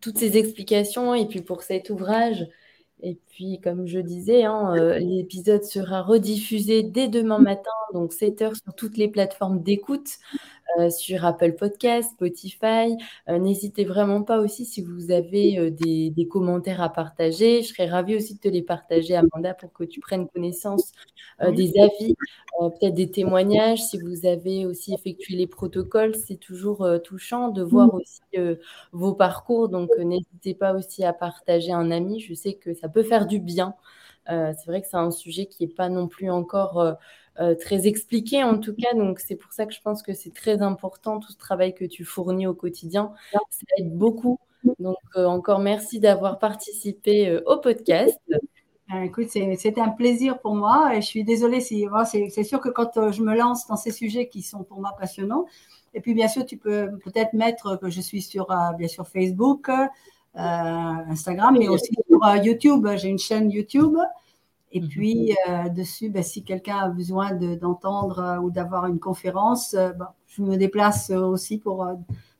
toutes 0.00 0.18
ces 0.18 0.36
explications 0.36 1.14
et 1.14 1.26
puis 1.26 1.40
pour 1.40 1.62
cet 1.62 1.88
ouvrage. 1.88 2.48
Et 3.00 3.16
puis, 3.28 3.60
comme 3.60 3.86
je 3.86 4.00
disais, 4.00 4.42
hein, 4.42 4.74
euh, 4.76 4.98
l'épisode 4.98 5.62
sera 5.62 6.02
rediffusé 6.02 6.82
dès 6.82 7.06
demain 7.06 7.38
matin, 7.38 7.70
donc 7.94 8.12
7 8.12 8.42
heures 8.42 8.56
sur 8.56 8.74
toutes 8.74 8.96
les 8.96 9.08
plateformes 9.08 9.62
d'écoute. 9.62 10.18
sur 10.90 11.24
Apple 11.24 11.54
Podcast, 11.54 12.12
Spotify. 12.12 12.96
N'hésitez 13.28 13.84
vraiment 13.84 14.22
pas 14.22 14.38
aussi 14.38 14.64
si 14.64 14.82
vous 14.82 15.10
avez 15.10 15.70
des, 15.72 16.28
commentaires 16.28 16.80
à 16.80 16.88
partager. 16.88 17.62
Je 17.62 17.68
serais 17.68 17.88
ravie 17.88 18.14
aussi 18.16 18.34
de 18.34 18.40
te 18.40 18.48
les 18.48 18.62
partager, 18.62 19.16
Amanda, 19.16 19.52
pour 19.54 19.72
que 19.72 19.82
tu 19.82 19.98
prennes 19.98 20.28
connaissance 20.28 20.92
des 21.54 21.72
avis, 21.78 22.14
peut-être 22.58 22.94
des 22.94 23.10
témoignages. 23.10 23.82
Si 23.82 23.98
vous 23.98 24.26
avez 24.26 24.66
aussi 24.66 24.92
effectué 24.92 25.36
les 25.36 25.46
protocoles, 25.46 26.14
c'est 26.14 26.36
toujours 26.36 26.86
touchant 27.02 27.48
de 27.48 27.62
voir 27.62 27.94
aussi 27.94 28.20
vos 28.92 29.14
parcours. 29.14 29.68
Donc, 29.68 29.90
n'hésitez 29.98 30.54
pas 30.54 30.74
aussi 30.74 31.04
à 31.04 31.12
partager 31.12 31.72
un 31.72 31.90
ami. 31.90 32.20
Je 32.20 32.34
sais 32.34 32.54
que 32.54 32.74
ça 32.74 32.88
peut 32.88 33.02
faire 33.02 33.26
du 33.26 33.38
bien. 33.38 33.74
c'est 34.26 34.66
vrai 34.66 34.82
que 34.82 34.88
c'est 34.88 34.96
un 34.96 35.10
sujet 35.10 35.46
qui 35.46 35.66
n'est 35.66 35.72
pas 35.72 35.88
non 35.88 36.08
plus 36.08 36.30
encore 36.30 36.96
euh, 37.40 37.54
très 37.54 37.86
expliqué 37.86 38.42
en 38.42 38.58
tout 38.58 38.74
cas. 38.74 38.94
Donc 38.94 39.18
c'est 39.20 39.36
pour 39.36 39.52
ça 39.52 39.64
que 39.64 39.72
je 39.72 39.80
pense 39.80 40.02
que 40.02 40.12
c'est 40.12 40.34
très 40.34 40.60
important 40.60 41.20
tout 41.20 41.32
ce 41.32 41.38
travail 41.38 41.74
que 41.74 41.86
tu 41.86 42.04
fournis 42.04 42.46
au 42.46 42.54
quotidien. 42.54 43.12
Ça 43.32 43.66
aide 43.78 43.96
beaucoup. 43.96 44.38
Donc 44.78 44.98
euh, 45.16 45.24
encore 45.24 45.60
merci 45.60 46.00
d'avoir 46.00 46.38
participé 46.38 47.28
euh, 47.28 47.40
au 47.46 47.56
podcast. 47.58 48.20
Écoute, 49.02 49.28
c'était 49.28 49.80
un 49.80 49.90
plaisir 49.90 50.40
pour 50.40 50.54
moi 50.54 50.94
et 50.94 51.00
je 51.00 51.06
suis 51.06 51.24
désolée 51.24 51.60
si 51.60 51.86
c'est 52.04 52.44
sûr 52.44 52.60
que 52.60 52.68
quand 52.68 53.12
je 53.12 53.22
me 53.22 53.36
lance 53.36 53.66
dans 53.66 53.76
ces 53.76 53.92
sujets 53.92 54.28
qui 54.28 54.42
sont 54.42 54.64
pour 54.64 54.80
moi 54.80 54.94
passionnants, 54.98 55.46
et 55.94 56.00
puis 56.00 56.14
bien 56.14 56.28
sûr 56.28 56.44
tu 56.44 56.56
peux 56.56 56.90
peut-être 57.04 57.32
mettre 57.32 57.78
que 57.78 57.88
je 57.88 58.00
suis 58.00 58.20
sur 58.20 58.48
bien 58.76 58.88
sûr 58.88 59.06
Facebook, 59.06 59.70
Instagram, 60.34 61.56
mais 61.58 61.68
aussi 61.68 61.94
sur 62.08 62.36
YouTube. 62.44 62.86
J'ai 62.96 63.08
une 63.08 63.18
chaîne 63.18 63.50
YouTube 63.50 63.96
et 64.72 64.80
mhm. 64.80 64.88
puis, 64.88 65.36
euh, 65.48 65.68
dessus, 65.68 66.10
ben, 66.10 66.22
si 66.22 66.44
quelqu'un 66.44 66.78
a 66.78 66.88
besoin 66.88 67.32
d'entendre 67.32 68.18
euh, 68.20 68.38
ou 68.38 68.50
d'avoir 68.50 68.86
une 68.86 69.00
conférence, 69.00 69.74
euh, 69.74 69.92
ben, 69.92 70.12
je 70.28 70.42
me 70.42 70.56
déplace 70.56 71.10
aussi 71.10 71.58
pour 71.58 71.86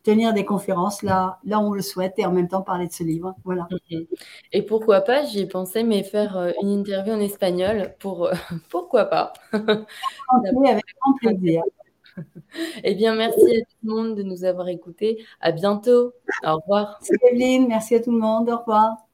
tenir 0.02 0.32
des 0.32 0.44
conférences 0.44 1.02
là, 1.02 1.38
là 1.44 1.58
où 1.58 1.64
on 1.68 1.72
le 1.72 1.82
souhaite 1.82 2.14
et 2.18 2.26
en 2.26 2.32
même 2.32 2.48
temps 2.48 2.62
parler 2.62 2.86
de 2.86 2.92
ce 2.92 3.02
livre. 3.02 3.34
Voilà. 3.44 3.68
Mhm. 3.90 4.06
Et 4.52 4.62
pourquoi 4.62 5.02
pas, 5.02 5.24
j'y 5.24 5.46
pensé, 5.46 5.82
mais 5.82 6.02
faire 6.02 6.52
une 6.62 6.70
interview 6.70 7.14
en 7.14 7.20
espagnol, 7.20 7.94
pour, 7.98 8.30
pourquoi 8.70 9.06
pas? 9.06 9.32
Avec 9.52 10.84
grand 11.00 11.14
plaisir. 11.18 11.62
Eh 12.82 12.94
bien, 12.94 13.14
merci 13.14 13.40
à 13.40 13.60
tout 13.60 13.76
le 13.84 13.94
monde 13.94 14.16
de 14.16 14.22
nous 14.22 14.44
avoir 14.44 14.68
écoutés. 14.68 15.24
À 15.40 15.52
bientôt. 15.52 16.12
Au 16.44 16.56
revoir. 16.56 16.98
Merci 17.00 17.24
Evelyne, 17.30 17.68
merci 17.68 17.94
à 17.94 18.00
tout 18.00 18.12
le 18.12 18.18
monde. 18.18 18.50
Au 18.50 18.58
revoir. 18.58 19.09